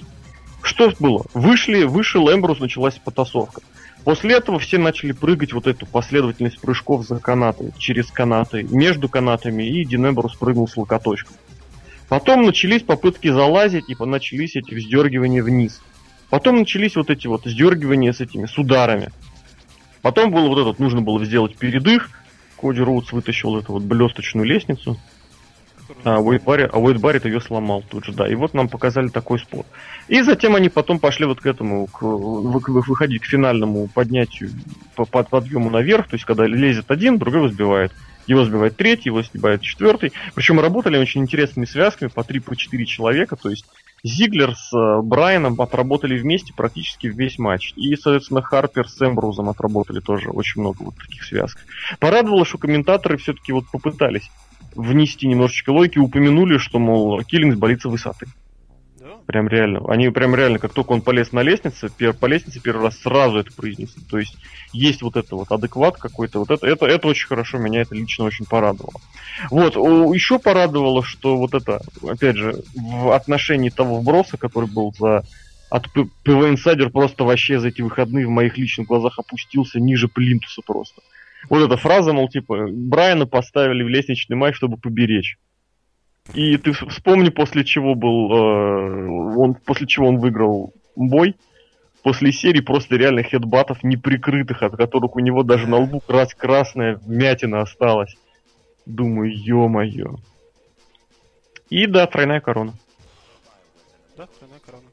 Что 0.63 0.93
было? 0.99 1.25
Вышли, 1.35 1.85
вышел 1.85 2.29
Эмбрус, 2.33 2.59
началась 2.59 2.97
потасовка. 2.97 3.61
После 4.09 4.37
этого 4.37 4.59
все 4.59 4.79
начали 4.79 5.13
прыгать 5.13 5.53
вот 5.53 5.67
эту 5.67 5.85
последовательность 5.85 6.59
прыжков 6.63 7.07
за 7.07 7.19
канаты, 7.19 7.75
через 7.77 8.07
канаты, 8.07 8.63
между 8.63 9.07
канатами, 9.07 9.65
и 9.65 9.85
Дин 9.85 10.09
Эмбрус 10.09 10.35
прыгнул 10.35 10.67
с 10.67 10.79
локоточком. 10.79 11.37
Потом 12.09 12.47
начались 12.47 12.83
попытки 12.83 13.29
залазить, 13.29 13.91
и 13.91 13.97
начались 14.03 14.57
эти 14.57 14.73
вздергивания 14.73 15.43
вниз. 15.43 15.83
Потом 16.31 16.61
начались 16.61 16.97
вот 16.97 17.11
эти 17.11 17.27
вот 17.27 17.43
сдергивания 17.45 18.15
с 18.15 18.23
этими, 18.23 18.47
с 18.47 18.57
ударами. 18.57 19.11
Потом 20.01 20.31
было 20.31 20.49
вот 20.49 20.59
этот, 20.59 20.79
нужно 20.79 21.03
было 21.03 21.23
сделать 21.27 21.59
передых. 21.59 22.09
Коди 22.59 22.81
Роудс 22.81 23.13
вытащил 23.13 23.59
эту 23.59 23.75
вот 23.75 23.83
блесточную 23.83 24.47
лестницу. 24.47 24.99
А 26.05 26.21
Уэйд 26.21 26.45
Барри, 26.45 26.69
а 26.71 26.79
Уэйд 26.79 27.01
Барри 27.01 27.21
ее 27.25 27.41
сломал 27.41 27.83
тут 27.89 28.05
же, 28.05 28.13
да. 28.13 28.29
И 28.29 28.35
вот 28.35 28.55
нам 28.55 28.69
показали 28.69 29.09
такой 29.09 29.39
спот. 29.39 29.67
И 30.09 30.23
затем 30.23 30.55
они 30.55 30.69
потом 30.69 30.99
пошли 30.99 31.27
вот 31.27 31.41
к 31.41 31.47
этому, 31.47 31.87
к, 31.87 32.03
выходить 32.03 33.23
к 33.23 33.27
финальному 33.27 33.89
поднятию, 33.89 34.51
по, 34.95 35.05
под 35.05 35.29
подъему 35.29 35.71
наверх. 35.71 36.09
То 36.09 36.15
есть, 36.15 36.25
когда 36.25 36.47
лезет 36.47 36.91
один, 36.91 37.19
другой 37.19 37.51
сбивает. 37.51 37.93
Его 38.27 38.45
сбивает 38.45 38.77
третий, 38.77 39.09
его 39.09 39.23
сбивает 39.23 39.63
четвертый. 39.63 40.13
Причем 40.35 40.61
работали 40.61 40.99
очень 40.99 41.23
интересными 41.23 41.65
связками, 41.65 42.11
по 42.11 42.23
три, 42.25 42.41
по 42.41 42.55
четыре 42.55 42.85
человека. 42.85 43.37
То 43.37 43.49
есть 43.49 43.65
Зиглер 44.05 44.55
с 44.55 44.73
э, 44.77 45.03
Брайаном 45.03 45.61
отработали 45.61 46.19
вместе 46.19 46.53
практически 46.55 47.07
весь 47.07 47.39
матч. 47.39 47.73
И, 47.77 47.97
соответственно, 47.97 48.43
Харпер 48.43 48.89
с 48.89 49.01
Эмбрузом 49.01 49.49
отработали 49.49 50.01
тоже 50.01 50.29
очень 50.29 50.61
много 50.61 50.83
вот 50.83 50.97
таких 50.97 51.25
связок. 51.25 51.59
Порадовало, 51.99 52.45
что 52.45 52.59
комментаторы 52.59 53.17
все-таки 53.17 53.53
вот 53.53 53.65
попытались 53.73 54.31
внести 54.79 55.27
немножечко 55.27 55.71
логики, 55.71 55.99
упомянули, 55.99 56.59
что, 56.59 56.79
мол, 56.79 57.23
Киллингс 57.25 57.59
болится 57.59 57.89
высоты. 57.89 58.27
Прям 59.27 59.47
реально. 59.47 59.83
Они 59.89 60.09
прям 60.09 60.35
реально, 60.35 60.59
как 60.59 60.73
только 60.73 60.93
он 60.93 61.03
полез 61.03 61.33
на 61.33 61.43
лестницу, 61.43 61.91
пер, 61.91 62.15
по 62.15 62.25
лестнице 62.25 62.61
первый 62.61 62.85
раз 62.85 62.97
сразу 62.99 63.39
это 63.39 63.53
произнесли. 63.53 64.03
То 64.09 64.19
есть 64.19 64.37
есть 64.73 65.03
вот 65.03 65.17
это 65.17 65.37
вот 65.37 65.53
адекват 65.53 65.99
какой-то. 65.99 66.39
Вот 66.39 66.51
это, 66.51 66.67
это, 66.67 66.87
это 66.87 67.09
очень 67.09 67.27
хорошо, 67.27 67.59
меня 67.59 67.83
это 67.83 67.95
лично 67.95 68.25
очень 68.25 68.47
порадовало. 68.47 69.01
Вот, 69.51 69.77
еще 70.15 70.39
порадовало, 70.39 71.03
что 71.03 71.37
вот 71.37 71.53
это, 71.53 71.83
опять 72.03 72.37
же, 72.37 72.63
в 72.75 73.15
отношении 73.15 73.69
того 73.69 74.01
вброса, 74.01 74.39
который 74.39 74.71
был 74.71 74.95
за 74.99 75.25
от 75.69 75.87
PW 75.93 76.09
Insider 76.25 76.89
просто 76.89 77.25
вообще 77.25 77.61
за 77.61 77.69
эти 77.69 77.83
выходные 77.83 78.27
в 78.27 78.31
моих 78.31 78.57
личных 78.57 78.87
глазах 78.87 79.19
опустился 79.19 79.79
ниже 79.79 80.09
плинтуса 80.09 80.63
просто. 80.65 81.03
Вот 81.49 81.63
эта 81.63 81.77
фраза, 81.77 82.13
мол, 82.13 82.29
типа, 82.29 82.67
Брайана 82.71 83.27
поставили 83.27 83.83
в 83.83 83.89
лестничный 83.89 84.37
матч, 84.37 84.57
чтобы 84.57 84.77
поберечь. 84.77 85.39
И 86.35 86.57
ты 86.59 86.73
вспомни, 86.73 87.31
после 87.31 87.65
чего 87.65 87.95
был, 87.95 88.31
э, 88.33 89.37
он, 89.37 89.55
после 89.55 89.87
чего 89.87 90.09
он 90.09 90.19
выиграл 90.19 90.75
бой. 90.95 91.37
После 92.03 92.33
серии 92.33 92.61
просто 92.61 92.97
реально 92.97 93.23
headbutt 93.23 93.71
ов 93.71 93.83
неприкрытых, 93.83 94.63
от 94.63 94.77
которых 94.77 95.17
у 95.17 95.21
него 95.21 95.43
даже 95.43 95.67
на 95.67 95.79
лбу 95.79 96.01
крас 96.01 96.35
красная 96.35 96.97
вмятина 96.97 97.61
осталась. 97.61 98.15
Думаю, 98.87 99.33
ё-моё. 99.35 100.17
И 101.71 101.87
да, 101.87 102.07
тройная 102.07 102.41
корона. 102.41 102.73
Да, 104.17 104.27
тройная 104.39 104.61
корона. 104.65 104.85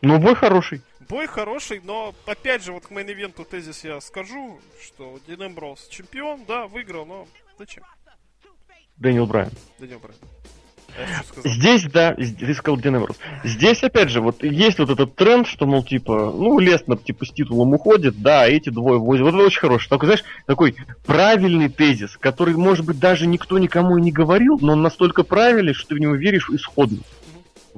Ну, 0.00 0.18
бой 0.18 0.34
хороший. 0.34 0.82
Бой 1.08 1.26
хороший, 1.26 1.80
но 1.82 2.14
опять 2.26 2.62
же, 2.62 2.72
вот 2.72 2.86
к 2.86 2.90
main 2.90 3.12
event 3.12 3.39
у 3.39 3.44
тезис 3.44 3.82
я 3.84 4.00
скажу, 4.00 4.60
что 4.82 5.18
Дин 5.26 5.46
Эмброуз 5.46 5.88
чемпион, 5.88 6.42
да, 6.46 6.66
выиграл, 6.66 7.06
но 7.06 7.26
зачем? 7.58 7.82
Дэниел 8.96 9.26
Брайан. 9.26 9.50
Дэниел 9.78 10.00
Брайан. 10.00 10.20
Здесь, 11.44 11.84
да, 11.84 12.14
ты 12.14 12.54
сказал 12.54 12.78
Дин 12.78 12.96
Эмброуз. 12.96 13.16
Здесь, 13.44 13.82
опять 13.84 14.10
же, 14.10 14.20
вот 14.20 14.42
есть 14.42 14.78
вот 14.78 14.90
этот 14.90 15.14
тренд, 15.14 15.46
что, 15.46 15.66
мол, 15.66 15.84
типа, 15.84 16.32
ну, 16.34 16.58
Леснер, 16.58 16.98
типа, 16.98 17.24
с 17.24 17.30
титулом 17.30 17.74
уходит, 17.74 18.20
да, 18.20 18.42
а 18.42 18.48
эти 18.48 18.70
двое 18.70 18.98
возят. 18.98 19.24
Вот 19.24 19.34
это 19.34 19.44
очень 19.44 19.60
хороший. 19.60 19.88
Такой, 19.88 20.06
знаешь, 20.06 20.24
такой 20.46 20.76
правильный 21.06 21.68
тезис, 21.68 22.16
который, 22.16 22.54
может 22.54 22.84
быть, 22.84 22.98
даже 22.98 23.26
никто 23.26 23.58
никому 23.58 23.98
и 23.98 24.02
не 24.02 24.10
говорил, 24.12 24.58
но 24.60 24.72
он 24.72 24.82
настолько 24.82 25.22
правильный, 25.22 25.72
что 25.72 25.88
ты 25.88 25.94
в 25.94 25.98
него 25.98 26.14
веришь 26.14 26.50
исходно. 26.50 26.98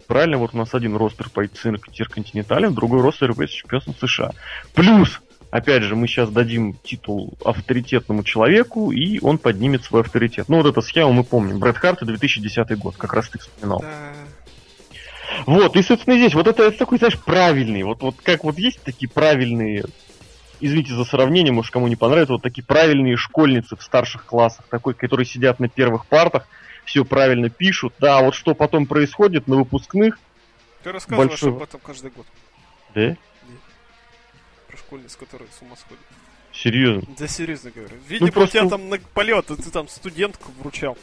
Правильно, 0.06 0.38
вот 0.38 0.54
у 0.54 0.56
нас 0.56 0.74
один 0.74 0.96
ростер 0.96 1.28
по 1.30 1.44
интерконтиненталям, 1.44 2.74
другой 2.74 3.02
ростер 3.02 3.34
по 3.34 3.46
чемпионством 3.46 3.94
США. 4.00 4.32
Плюс 4.74 5.20
опять 5.50 5.82
же, 5.82 5.96
мы 5.96 6.06
сейчас 6.06 6.30
дадим 6.30 6.76
титул 6.82 7.34
авторитетному 7.44 8.22
человеку, 8.22 8.92
и 8.92 9.20
он 9.20 9.38
поднимет 9.38 9.84
свой 9.84 10.02
авторитет. 10.02 10.48
Ну, 10.48 10.58
вот 10.58 10.66
эта 10.66 10.80
схема 10.80 11.12
мы 11.12 11.24
помним. 11.24 11.58
Брэд 11.58 11.76
Харт 11.76 12.04
2010 12.04 12.78
год, 12.78 12.96
как 12.96 13.12
раз 13.12 13.28
ты 13.28 13.38
вспоминал. 13.38 13.80
Да. 13.80 14.12
Вот, 15.46 15.76
и, 15.76 15.82
собственно, 15.82 16.16
здесь 16.16 16.34
вот 16.34 16.46
это, 16.46 16.64
это 16.64 16.78
такой, 16.78 16.98
знаешь, 16.98 17.18
правильный. 17.18 17.82
Вот, 17.82 18.02
вот 18.02 18.16
как 18.22 18.44
вот 18.44 18.58
есть 18.58 18.82
такие 18.82 19.08
правильные, 19.08 19.84
извините 20.60 20.94
за 20.94 21.04
сравнение, 21.04 21.52
может, 21.52 21.72
кому 21.72 21.88
не 21.88 21.96
понравится, 21.96 22.34
вот 22.34 22.42
такие 22.42 22.64
правильные 22.64 23.16
школьницы 23.16 23.76
в 23.76 23.82
старших 23.82 24.24
классах, 24.26 24.66
такой, 24.68 24.94
которые 24.94 25.26
сидят 25.26 25.60
на 25.60 25.68
первых 25.68 26.06
партах, 26.06 26.46
все 26.90 27.04
правильно 27.04 27.48
пишут. 27.48 27.94
Да, 28.00 28.20
вот 28.20 28.34
что 28.34 28.54
потом 28.54 28.86
происходит 28.86 29.46
на 29.46 29.56
выпускных. 29.56 30.18
Ты 30.82 30.90
рассказываешь 30.90 31.30
большой... 31.30 31.50
об 31.50 31.62
этом 31.62 31.80
каждый 31.80 32.10
год. 32.10 32.26
Да? 32.94 33.16
школьниц, 34.76 35.14
которые 35.14 35.48
с 35.56 35.62
ума 35.62 35.76
сходят. 35.76 36.02
Серьезно? 36.52 37.02
Да 37.18 37.28
серьезно 37.28 37.70
говорю. 37.70 37.96
Видимо, 38.08 38.26
ну, 38.26 38.32
просто... 38.32 38.58
у 38.58 38.60
тебя 38.60 38.70
там 38.70 38.88
на 38.88 38.98
полет, 39.14 39.46
ты 39.46 39.70
там 39.70 39.88
студентку 39.88 40.52
вручал. 40.58 40.96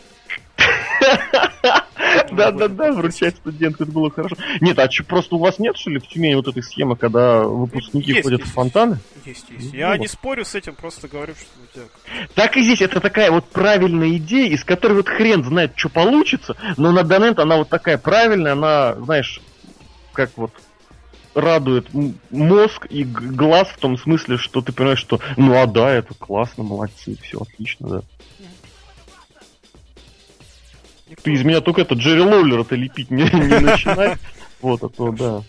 Да-да-да, 2.32 2.92
вручать 2.92 3.36
студентку, 3.38 3.84
это 3.84 3.92
было 3.92 4.12
хорошо. 4.12 4.36
Нет, 4.60 4.78
а 4.80 4.90
что, 4.90 5.04
просто 5.04 5.36
у 5.36 5.40
вас 5.40 5.60
нет, 5.60 5.78
что 5.78 5.92
ли, 5.92 6.00
в 6.00 6.08
Тюмени 6.08 6.36
вот 6.36 6.48
этой 6.48 6.64
схемы, 6.64 6.96
когда 6.96 7.44
выпускники 7.44 8.22
ходят 8.22 8.42
в 8.42 8.52
фонтаны? 8.52 9.00
Есть, 9.26 9.46
есть. 9.50 9.74
Ну 9.74 9.78
Я 9.78 9.98
не 9.98 10.08
спорю 10.08 10.44
с 10.46 10.56
этим, 10.56 10.76
просто 10.76 11.08
говорю, 11.08 11.34
что. 11.36 11.82
Так 12.36 12.58
и 12.58 12.62
здесь, 12.62 12.82
это 12.82 13.00
такая 13.00 13.32
вот 13.32 13.46
правильная 13.50 14.18
идея, 14.18 14.50
из 14.50 14.64
которой 14.64 14.94
вот 14.94 15.08
хрен 15.08 15.44
знает, 15.44 15.74
что 15.76 15.90
получится, 15.90 16.56
но 16.78 16.92
на 16.92 17.04
данный 17.04 17.32
она 17.32 17.58
вот 17.58 17.70
такая 17.70 17.98
правильная, 17.98 18.54
она, 18.54 18.96
знаешь, 18.96 19.42
как 20.14 20.32
вот 20.36 20.52
радует 21.38 21.88
мозг 22.32 22.88
и 22.90 23.04
глаз 23.04 23.68
в 23.70 23.78
том 23.78 23.98
смысле, 23.98 24.38
что 24.38 24.62
ты 24.62 24.72
понимаешь, 24.72 25.00
что 25.00 25.20
ну 25.38 25.62
а 25.62 25.68
да, 25.68 25.92
это 25.92 26.14
классно, 26.16 26.64
молодцы, 26.64 27.18
все 27.22 27.40
отлично, 27.40 27.88
да. 27.88 28.02
Ты 31.24 31.32
из 31.32 31.44
меня 31.44 31.62
только 31.62 31.82
это 31.82 31.96
Джерри 31.96 32.22
Лоулер 32.22 32.62
это 32.62 32.76
лепить 32.76 33.12
не, 33.12 33.24
не 33.24 33.60
начинай. 33.62 34.16
Вот, 34.62 34.84
а 34.84 34.90
то 34.90 35.12
да. 35.12 35.44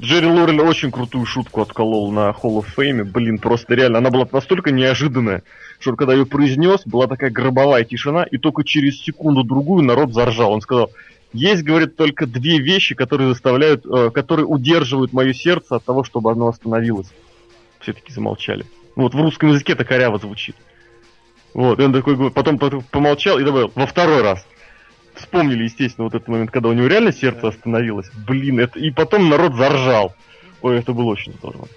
Джерри 0.00 0.26
Лорель 0.26 0.60
очень 0.60 0.90
крутую 0.90 1.24
шутку 1.24 1.62
отколол 1.62 2.12
на 2.12 2.30
Hall 2.30 2.62
of 2.62 2.66
Fame. 2.76 3.04
Блин, 3.04 3.38
просто 3.38 3.74
реально, 3.74 3.98
она 3.98 4.10
была 4.10 4.28
настолько 4.30 4.70
неожиданная, 4.70 5.42
что 5.78 5.96
когда 5.96 6.12
ее 6.12 6.26
произнес, 6.26 6.82
была 6.84 7.06
такая 7.06 7.30
гробовая 7.30 7.84
тишина, 7.84 8.24
и 8.24 8.36
только 8.36 8.62
через 8.62 9.00
секунду-другую 9.02 9.84
народ 9.84 10.12
заржал. 10.12 10.52
Он 10.52 10.60
сказал, 10.60 10.90
есть, 11.32 11.62
говорит, 11.62 11.96
только 11.96 12.26
две 12.26 12.58
вещи, 12.58 12.94
которые 12.94 13.28
заставляют, 13.28 13.84
э, 13.86 14.10
которые 14.10 14.46
удерживают 14.46 15.12
мое 15.12 15.32
сердце 15.32 15.76
от 15.76 15.84
того, 15.84 16.04
чтобы 16.04 16.30
оно 16.30 16.48
остановилось. 16.48 17.08
Все-таки 17.80 18.12
замолчали. 18.12 18.64
Вот 18.94 19.14
в 19.14 19.20
русском 19.20 19.50
языке 19.50 19.74
это 19.74 19.84
коряво 19.84 20.18
звучит. 20.18 20.56
Вот, 21.52 21.78
и 21.78 21.82
он 21.82 21.92
такой, 21.92 22.30
потом 22.30 22.58
помолчал 22.90 23.38
и 23.38 23.44
добавил, 23.44 23.72
во 23.74 23.86
второй 23.86 24.22
раз. 24.22 24.46
Вспомнили, 25.14 25.64
естественно, 25.64 26.04
вот 26.04 26.14
этот 26.14 26.28
момент, 26.28 26.50
когда 26.50 26.68
у 26.68 26.72
него 26.72 26.86
реально 26.86 27.12
сердце 27.12 27.48
остановилось. 27.48 28.10
Блин, 28.26 28.60
это... 28.60 28.78
И 28.78 28.90
потом 28.90 29.30
народ 29.30 29.54
заржал. 29.54 30.14
Ой, 30.60 30.78
это 30.78 30.92
было 30.92 31.12
очень 31.12 31.32
здорово. 31.32 31.68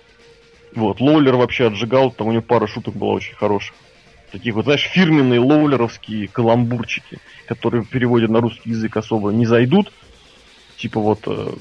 Вот, 0.76 1.00
Лоулер 1.00 1.36
вообще 1.36 1.68
отжигал, 1.68 2.12
там 2.12 2.28
у 2.28 2.32
него 2.32 2.42
пара 2.42 2.68
шуток 2.68 2.96
была 2.96 3.14
очень 3.14 3.36
хороших. 3.36 3.74
Такие 4.32 4.54
вот, 4.54 4.66
знаешь, 4.66 4.84
фирменные 4.84 5.40
лоулеровские 5.40 6.28
каламбурчики, 6.28 7.20
которые 7.48 7.84
в 7.84 7.90
переводе 7.90 8.28
на 8.28 8.42
русский 8.42 8.70
язык 8.70 8.96
особо 8.98 9.32
не 9.32 9.46
зайдут. 9.46 9.92
Типа 10.78 11.00
вот... 11.00 11.22
Э, 11.28 11.54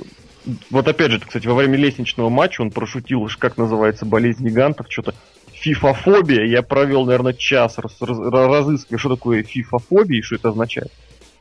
вот 0.71 0.89
опять 0.89 1.11
же, 1.11 1.21
кстати, 1.21 1.47
во 1.47 1.55
время 1.55 1.77
лестничного 1.77 2.29
матча 2.29 2.63
он 2.63 2.71
прошутил, 2.71 3.29
как 3.39 3.57
называется 3.59 4.07
болезнь 4.07 4.47
гигантов, 4.47 4.87
что-то 4.89 5.15
фифофобия. 5.53 6.45
Я 6.45 6.63
провел, 6.63 7.05
наверное, 7.05 7.33
час 7.35 7.79
раз, 7.79 8.01
раз, 8.01 8.19
разыскивая, 8.19 8.99
что 8.99 9.17
такое 9.17 9.43
фифофобия 9.43 10.21
и 10.21 10.23
что 10.23 10.37
это 10.37 10.51
означает. 10.51 10.93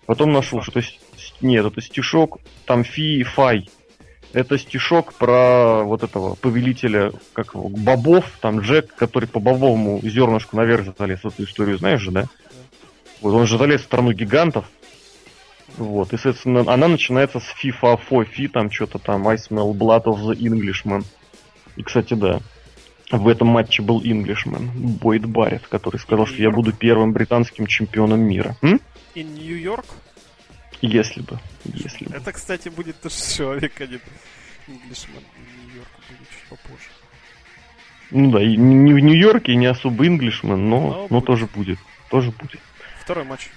Потом 0.06 0.32
нашел, 0.32 0.62
что 0.62 0.80
это... 0.80 0.88
Нет, 1.42 1.66
это 1.66 1.82
стишок, 1.82 2.40
там 2.66 2.84
фи-фай. 2.84 3.70
Это 4.34 4.58
стишок 4.58 5.14
про 5.14 5.84
вот 5.84 6.04
этого 6.04 6.36
повелителя, 6.36 7.12
как 7.34 7.54
его, 7.54 7.70
бобов, 7.70 8.26
там 8.42 8.60
Джек, 8.60 8.94
который 8.96 9.28
по 9.28 9.40
бобовому 9.40 10.00
зернышку 10.04 10.58
наверх 10.58 10.96
залез. 10.98 11.20
Эту 11.24 11.44
историю 11.44 11.78
знаешь 11.78 12.02
же, 12.02 12.12
да? 12.12 12.26
Вот 13.22 13.34
он 13.34 13.48
же 13.48 13.58
залез 13.58 13.82
в 13.82 13.86
страну 13.86 14.12
гигантов. 14.12 14.66
Вот, 15.78 16.14
и, 16.14 16.18
соответственно, 16.18 16.62
она 16.72 16.88
начинается 16.88 17.40
с 17.40 17.54
FIFA 17.64 18.26
Фи, 18.26 18.48
там 18.48 18.72
что-то 18.72 19.00
там, 19.00 19.28
I 19.28 19.36
smell 19.36 19.74
blood 19.74 20.06
of 20.06 20.22
the 20.22 20.36
Englishman. 20.38 21.04
И, 21.76 21.84
кстати, 21.84 22.14
да, 22.14 22.40
в 23.12 23.28
этом 23.28 23.48
матче 23.50 23.82
был 23.82 24.02
Englishman, 24.02 24.70
Бойд 24.76 25.26
Барретт, 25.26 25.68
который 25.68 25.98
сказал, 25.98 26.26
что 26.26 26.42
я 26.42 26.52
буду 26.52 26.74
первым 26.74 27.14
британским 27.14 27.68
чемпионом 27.68 28.22
мира. 28.22 28.56
М? 28.62 28.82
И 29.14 29.24
Нью-Йорк? 29.24 29.86
Если 30.82 31.22
бы, 31.22 31.40
если 31.66 32.06
бы. 32.06 32.16
Это, 32.16 32.32
кстати, 32.32 32.70
будет 32.70 33.00
тоже 33.02 33.16
человек, 33.38 33.80
а 33.82 33.86
не 33.88 33.96
Englishman. 34.68 35.24
Нью-Йорк 35.66 35.90
будет 36.10 36.30
чуть 36.30 36.50
попозже. 36.50 36.90
Ну 38.12 38.32
да, 38.32 38.42
и 38.42 38.56
не 38.56 38.94
в 38.94 39.00
Нью-Йорке, 39.00 39.56
не 39.56 39.66
особо 39.66 40.06
Englishman, 40.06 40.56
но, 40.56 40.80
но, 40.80 41.08
но 41.10 41.22
тоже 41.22 41.48
будет. 41.48 41.80
Тоже 42.10 42.32
будет. 42.32 42.62
Второй 43.02 43.26
матч. 43.26 43.50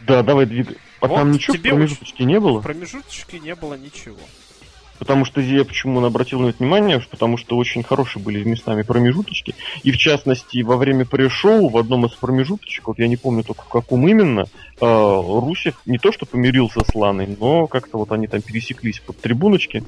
Да, 0.00 0.22
давай 0.22 0.46
двигай. 0.46 0.76
А 1.00 1.06
вот 1.06 1.16
там 1.16 1.30
ничего 1.30 1.56
в 1.56 1.62
промежуточке 1.62 2.24
не 2.24 2.40
было? 2.40 2.60
В 2.60 2.62
промежуточке 2.62 3.38
не 3.38 3.54
было 3.54 3.74
ничего. 3.74 4.18
Потому 4.98 5.24
что 5.24 5.40
я 5.40 5.64
почему 5.64 5.98
он 5.98 6.04
обратил 6.04 6.40
на 6.40 6.48
это 6.48 6.58
внимание, 6.58 7.00
потому 7.10 7.36
что 7.36 7.56
очень 7.56 7.82
хорошие 7.82 8.22
были 8.22 8.42
местами 8.44 8.82
промежуточки. 8.82 9.54
И 9.82 9.90
в 9.90 9.98
частности, 9.98 10.62
во 10.62 10.76
время 10.76 11.04
пресс-шоу 11.04 11.68
в 11.68 11.76
одном 11.76 12.06
из 12.06 12.12
промежуточек, 12.12 12.88
вот 12.88 12.98
я 12.98 13.08
не 13.08 13.16
помню 13.16 13.44
только 13.44 13.62
в 13.62 13.68
каком 13.68 14.06
именно, 14.08 14.42
э, 14.42 14.46
Русев 14.80 15.80
не 15.86 15.98
то 15.98 16.12
что 16.12 16.26
помирился 16.26 16.80
с 16.80 16.94
Ланой, 16.94 17.36
но 17.38 17.66
как-то 17.66 17.98
вот 17.98 18.12
они 18.12 18.26
там 18.26 18.42
пересеклись 18.42 19.00
под 19.00 19.18
трибуночки. 19.20 19.84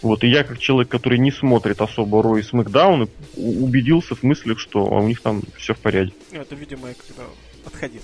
Вот, 0.00 0.22
и 0.22 0.28
я, 0.28 0.44
как 0.44 0.58
человек, 0.58 0.90
который 0.90 1.18
не 1.18 1.32
смотрит 1.32 1.80
особо 1.80 2.22
Рой 2.22 2.40
и 2.40 2.44
Смакдаун, 2.44 3.08
убедился 3.36 4.14
в 4.14 4.22
мыслях, 4.22 4.60
что 4.60 4.84
у 4.84 5.02
них 5.02 5.20
там 5.20 5.42
все 5.56 5.74
в 5.74 5.78
порядке. 5.78 6.14
Это, 6.30 6.54
видимо, 6.54 6.88
я 6.88 6.94
когда 6.94 7.24
отходил. 7.66 8.02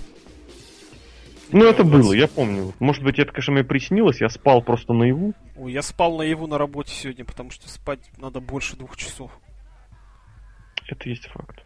Ну, 1.54 1.66
это 1.66 1.84
было, 1.84 2.12
я 2.12 2.26
помню. 2.26 2.72
Может 2.80 3.04
быть, 3.04 3.20
это, 3.20 3.30
конечно, 3.30 3.52
мне 3.52 3.62
приснилось, 3.62 4.20
я 4.20 4.28
спал 4.28 4.60
просто 4.60 4.92
наяву. 4.92 5.34
Ой, 5.56 5.72
я 5.72 5.82
спал 5.82 6.16
наяву 6.16 6.48
на 6.48 6.58
работе 6.58 6.90
сегодня, 6.92 7.24
потому 7.24 7.52
что 7.52 7.68
спать 7.68 8.00
надо 8.18 8.40
больше 8.40 8.76
двух 8.76 8.96
часов. 8.96 9.30
Это 10.88 11.08
есть 11.08 11.28
факт. 11.28 11.62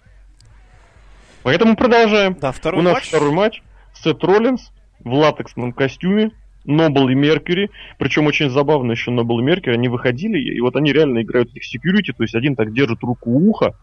Поэтому 1.42 1.74
продолжаем. 1.74 2.36
Да, 2.38 2.52
второй 2.52 2.80
У 2.80 2.84
нас 2.84 2.94
матч. 2.96 3.08
второй 3.08 3.32
матч. 3.32 3.62
Сет 3.94 4.22
Роллинс 4.22 4.72
в 5.00 5.10
латексном 5.10 5.72
костюме. 5.72 6.32
Нобл 6.66 7.08
и 7.08 7.14
Меркьюри. 7.14 7.70
Причем 7.98 8.26
очень 8.26 8.50
забавно 8.50 8.92
еще 8.92 9.10
Нобл 9.10 9.40
и 9.40 9.42
Меркьюри. 9.42 9.74
Они 9.78 9.88
выходили, 9.88 10.38
и 10.38 10.60
вот 10.60 10.76
они 10.76 10.92
реально 10.92 11.22
играют 11.22 11.56
их 11.56 11.64
секьюрити. 11.64 12.12
То 12.12 12.24
есть 12.24 12.34
один 12.34 12.56
так 12.56 12.74
держит 12.74 13.00
руку 13.00 13.30
уха, 13.30 13.74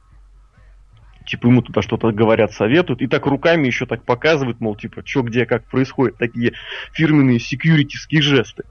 типа 1.26 1.48
ему 1.48 1.62
туда 1.62 1.82
что-то 1.82 2.12
говорят, 2.12 2.54
советуют, 2.54 3.02
и 3.02 3.08
так 3.08 3.26
руками 3.26 3.68
еще 3.68 3.86
так 3.86 4.04
показывают, 4.04 4.60
мол, 4.60 4.76
типа, 4.76 5.02
что 5.06 5.22
где, 5.24 5.46
как 5.46 5.66
происходит, 5.66 6.18
такие 6.18 6.54
фирменные 6.94 7.40
секьюритиские 7.40 8.22
жесты. 8.22 8.64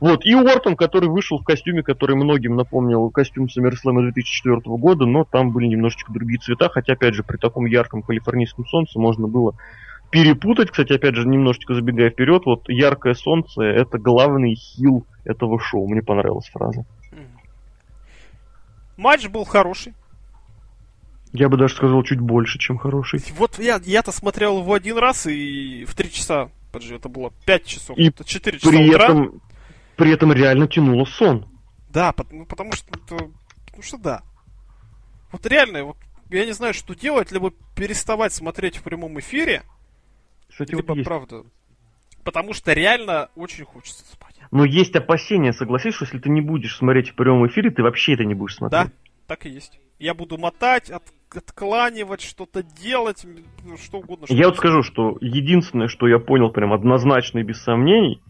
Вот, 0.00 0.24
и 0.24 0.34
Уортон, 0.34 0.74
который 0.76 1.08
вышел 1.08 1.38
в 1.38 1.44
костюме, 1.44 1.82
который 1.82 2.16
многим 2.16 2.56
напомнил 2.56 3.10
костюм 3.10 3.46
SummerSlam 3.46 4.00
2004 4.00 4.60
года, 4.64 5.04
но 5.04 5.24
там 5.24 5.50
были 5.50 5.66
немножечко 5.66 6.12
другие 6.12 6.38
цвета, 6.38 6.68
хотя, 6.70 6.94
опять 6.94 7.14
же, 7.14 7.22
при 7.22 7.36
таком 7.36 7.66
ярком 7.66 8.02
калифорнийском 8.02 8.66
солнце 8.66 8.98
можно 8.98 9.28
было 9.28 9.54
перепутать. 10.10 10.70
Кстати, 10.70 10.94
опять 10.94 11.14
же, 11.14 11.26
немножечко 11.26 11.74
забегая 11.74 12.10
вперед, 12.10 12.44
вот 12.46 12.68
яркое 12.68 13.14
солнце 13.14 13.62
это 13.62 13.98
главный 13.98 14.54
хил 14.54 15.06
этого 15.24 15.58
шоу. 15.60 15.88
Мне 15.88 16.02
понравилась 16.02 16.48
фраза. 16.48 16.84
Матч 18.96 19.28
был 19.28 19.44
хороший. 19.44 19.94
Я 21.32 21.48
бы 21.48 21.56
даже 21.56 21.74
сказал 21.74 22.02
чуть 22.02 22.20
больше, 22.20 22.58
чем 22.58 22.76
хороший. 22.78 23.22
Вот 23.36 23.58
я, 23.58 23.80
я-то 23.84 24.12
смотрел 24.12 24.58
его 24.60 24.74
один 24.74 24.98
раз 24.98 25.26
и 25.26 25.84
в 25.86 25.94
три 25.94 26.12
часа, 26.12 26.50
подожди, 26.70 26.94
это 26.94 27.08
было 27.08 27.32
пять 27.46 27.64
часов, 27.64 27.96
и 27.96 28.08
это 28.08 28.24
четыре 28.24 28.58
часа 28.58 28.70
при 28.70 28.90
утра. 28.90 29.04
Этом, 29.04 29.42
при 29.96 30.10
этом 30.12 30.32
реально 30.32 30.68
тянуло 30.68 31.04
сон. 31.06 31.46
Да, 31.88 32.14
ну, 32.30 32.44
потому 32.44 32.72
что, 32.72 32.90
потому 32.90 33.82
что 33.82 33.96
да. 33.96 34.22
Вот 35.30 35.46
реально, 35.46 35.84
вот, 35.84 35.96
я 36.30 36.44
не 36.44 36.52
знаю, 36.52 36.74
что 36.74 36.94
делать, 36.94 37.32
либо 37.32 37.52
переставать 37.74 38.34
смотреть 38.34 38.76
в 38.76 38.82
прямом 38.82 39.18
эфире, 39.20 39.62
Кстати, 40.50 40.72
либо 40.72 40.88
вот 40.88 40.96
есть. 40.96 41.06
правда. 41.06 41.44
Потому 42.24 42.52
что 42.52 42.72
реально 42.72 43.30
очень 43.34 43.64
хочется 43.64 44.04
спать. 44.04 44.36
Но 44.50 44.64
есть 44.64 44.94
опасения, 44.94 45.52
согласись, 45.54 45.94
что 45.94 46.04
если 46.04 46.18
ты 46.18 46.28
не 46.28 46.42
будешь 46.42 46.76
смотреть 46.76 47.10
в 47.10 47.14
прямом 47.14 47.46
эфире, 47.46 47.70
ты 47.70 47.82
вообще 47.82 48.12
это 48.14 48.24
не 48.24 48.34
будешь 48.34 48.56
смотреть. 48.56 48.86
Да, 48.86 48.92
так 49.26 49.46
и 49.46 49.48
есть. 49.48 49.80
Я 49.98 50.14
буду 50.14 50.36
мотать, 50.36 50.90
от, 50.90 51.02
откланивать, 51.36 52.20
что-то 52.20 52.62
делать, 52.62 53.24
ну, 53.64 53.76
что 53.76 53.98
угодно. 53.98 54.26
Что 54.26 54.34
я 54.34 54.48
вот 54.48 54.56
скажу, 54.56 54.82
что 54.82 55.16
единственное, 55.20 55.88
что 55.88 56.06
я 56.08 56.18
понял 56.18 56.50
прям 56.50 56.72
однозначно 56.72 57.38
и 57.38 57.42
без 57.42 57.62
сомнений, 57.62 58.20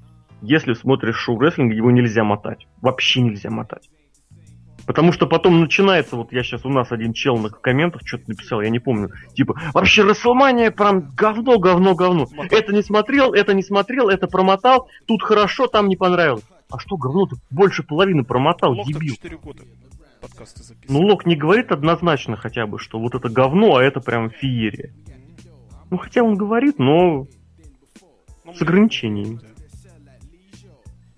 если 0.41 0.75
смотришь 0.75 1.17
шоу 1.17 1.39
рестлинга, 1.39 1.75
его 1.75 1.91
нельзя 1.91 2.25
мотать. 2.25 2.67
Вообще 2.81 3.21
нельзя 3.21 3.51
мотать. 3.51 3.89
Потому 4.87 5.13
что 5.13 5.27
потом 5.27 5.61
начинается, 5.61 6.17
вот 6.17 6.33
я 6.33 6.43
сейчас 6.43 6.65
у 6.65 6.69
нас 6.69 6.91
один 6.91 7.13
чел 7.13 7.37
на 7.37 7.51
комментах 7.51 8.03
что-то 8.05 8.25
написал, 8.29 8.61
я 8.61 8.69
не 8.69 8.81
помню, 8.81 9.11
типа, 9.35 9.55
вообще 9.73 10.03
Расселмания 10.03 10.73
прям 10.73 11.09
говно, 11.15 11.59
говно, 11.59 11.95
говно. 11.95 12.27
Это 12.51 12.73
не 12.73 12.83
смотрел, 12.83 13.33
это 13.33 13.55
не 13.55 13.63
смотрел, 13.63 14.09
это 14.09 14.27
промотал, 14.27 14.89
тут 15.07 15.23
хорошо, 15.23 15.69
там 15.69 15.89
не 15.89 15.97
понравилось. 15.97 16.45
А 16.69 16.79
что 16.81 16.97
говно, 16.97 17.27
ты 17.27 17.37
больше 17.51 17.85
половины 17.85 18.25
промотал, 18.25 18.73
Лох 18.73 18.87
дебил. 18.87 19.15
4 19.15 19.37
года 19.39 19.63
подкасты 20.23 20.63
Ну, 20.89 21.01
Лок 21.01 21.27
не 21.27 21.37
говорит 21.37 21.73
однозначно 21.73 22.37
хотя 22.37 22.67
бы, 22.67 22.79
что 22.79 22.99
вот 22.99 23.15
это 23.15 23.29
говно, 23.29 23.77
а 23.77 23.83
это 23.83 24.01
прям 24.01 24.31
феерия. 24.31 24.95
Ну, 25.91 25.99
хотя 25.99 26.23
он 26.23 26.37
говорит, 26.37 26.79
но 26.79 27.27
ну, 28.45 28.55
с 28.55 28.63
ограничениями. 28.63 29.41
Да. 29.43 29.49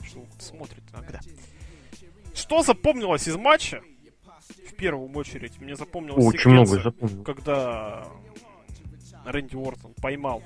Что 0.07 0.27
смотрит 0.39 0.83
иногда. 0.93 1.21
Что 2.35 2.63
запомнилось 2.63 3.29
из 3.29 3.37
матча? 3.37 3.83
В 4.69 4.75
первую 4.77 5.11
очередь, 5.13 5.61
мне 5.61 5.77
запомнилось 5.77 6.25
Очень 6.25 6.51
много 6.51 6.83
запомнил. 6.83 7.23
когда 7.23 8.09
Рэнди 9.25 9.55
Уортон 9.55 9.95
поймал 10.03 10.43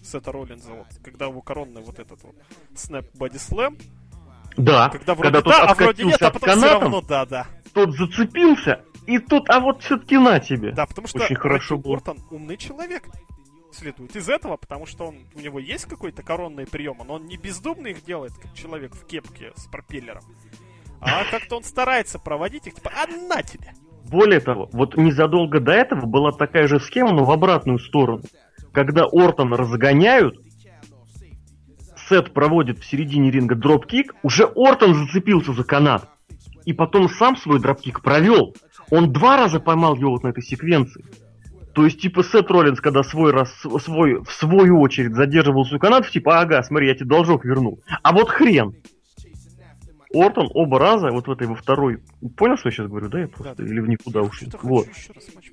Сета 0.00 0.30
Роллинза, 0.30 0.70
вот, 0.72 0.86
когда 1.02 1.26
его 1.26 1.42
коронный 1.42 1.82
вот 1.82 1.98
этот 1.98 2.22
вот 2.22 2.36
снэп 2.76 3.06
боди 3.16 3.38
слэм. 3.38 3.76
Да, 4.56 4.88
когда 4.90 5.14
вроде 5.14 5.32
когда 5.32 5.50
да, 5.50 5.64
а 5.64 5.74
вроде 5.74 6.04
нет, 6.04 6.22
а 6.22 6.30
потом 6.30 6.48
канатом, 6.48 6.68
все 6.68 6.80
равно 6.80 7.00
да, 7.00 7.26
да 7.26 7.46
тот 7.74 7.94
зацепился, 7.96 8.82
и 9.06 9.18
тут, 9.18 9.50
а 9.50 9.60
вот 9.60 9.82
все-таки 9.82 10.16
на 10.16 10.40
тебе. 10.40 10.72
Да, 10.72 10.86
потому 10.86 11.08
что 11.08 11.22
Очень 11.22 11.36
хорошо. 11.36 11.76
Уортон 11.76 12.18
умный 12.30 12.56
человек. 12.56 13.04
Следует 13.72 14.14
из 14.14 14.28
этого, 14.28 14.56
потому 14.56 14.86
что 14.86 15.08
он, 15.08 15.16
у 15.34 15.40
него 15.40 15.58
есть 15.58 15.86
какой-то 15.86 16.22
коронный 16.22 16.64
прием, 16.64 16.96
но 17.04 17.14
он 17.14 17.26
не 17.26 17.36
бездумно 17.36 17.88
их 17.88 18.04
делает, 18.04 18.32
как 18.40 18.54
человек 18.54 18.94
в 18.94 19.04
кепке 19.04 19.52
с 19.56 19.66
пропеллером. 19.66 20.22
А 21.00 21.24
как-то 21.28 21.56
он 21.56 21.64
старается 21.64 22.20
проводить 22.20 22.68
их, 22.68 22.76
типа, 22.76 22.92
а 22.96 23.06
на 23.08 23.42
тебе! 23.42 23.72
Более 24.08 24.38
того, 24.38 24.68
вот 24.72 24.96
незадолго 24.96 25.58
до 25.58 25.72
этого 25.72 26.06
была 26.06 26.30
такая 26.30 26.68
же 26.68 26.78
схема, 26.78 27.12
но 27.12 27.24
в 27.24 27.32
обратную 27.32 27.80
сторону. 27.80 28.22
Когда 28.72 29.06
Ортон 29.10 29.52
разгоняют, 29.52 30.38
Сет 32.08 32.32
проводит 32.32 32.78
в 32.78 32.84
середине 32.84 33.30
ринга 33.30 33.56
дропкик, 33.56 34.14
уже 34.22 34.44
Ортон 34.44 34.94
зацепился 34.94 35.52
за 35.52 35.64
канат 35.64 36.13
и 36.64 36.72
потом 36.72 37.08
сам 37.08 37.36
свой 37.36 37.60
дропкик 37.60 38.00
провел. 38.02 38.54
Он 38.90 39.12
два 39.12 39.36
раза 39.36 39.60
поймал 39.60 39.96
его 39.96 40.12
вот 40.12 40.22
на 40.22 40.28
этой 40.28 40.42
секвенции. 40.42 41.04
То 41.74 41.84
есть, 41.84 42.00
типа, 42.00 42.22
Сет 42.22 42.50
Роллинс, 42.50 42.80
когда 42.80 43.02
свой 43.02 43.32
раз, 43.32 43.52
свой, 43.82 44.22
в 44.22 44.30
свою 44.30 44.80
очередь 44.80 45.14
задерживал 45.14 45.64
свой 45.64 45.80
канат, 45.80 46.08
типа, 46.08 46.40
ага, 46.40 46.62
смотри, 46.62 46.86
я 46.86 46.94
тебе 46.94 47.06
должок 47.06 47.44
вернул. 47.44 47.80
А 48.02 48.12
вот 48.12 48.30
хрен. 48.30 48.74
Ортон 50.14 50.48
оба 50.54 50.78
раза, 50.78 51.10
вот 51.10 51.26
в 51.26 51.30
этой 51.30 51.48
во 51.48 51.56
второй, 51.56 51.98
понял, 52.36 52.56
что 52.56 52.68
я 52.68 52.72
сейчас 52.72 52.86
говорю, 52.86 53.08
да, 53.08 53.20
я 53.20 53.26
просто, 53.26 53.56
да, 53.56 53.64
или 53.64 53.80
в 53.80 53.88
никуда 53.88 54.22
ушел? 54.22 54.48
Вот. 54.62 54.86
Еще 54.86 55.12
раз 55.12 55.26
матч 55.34 55.50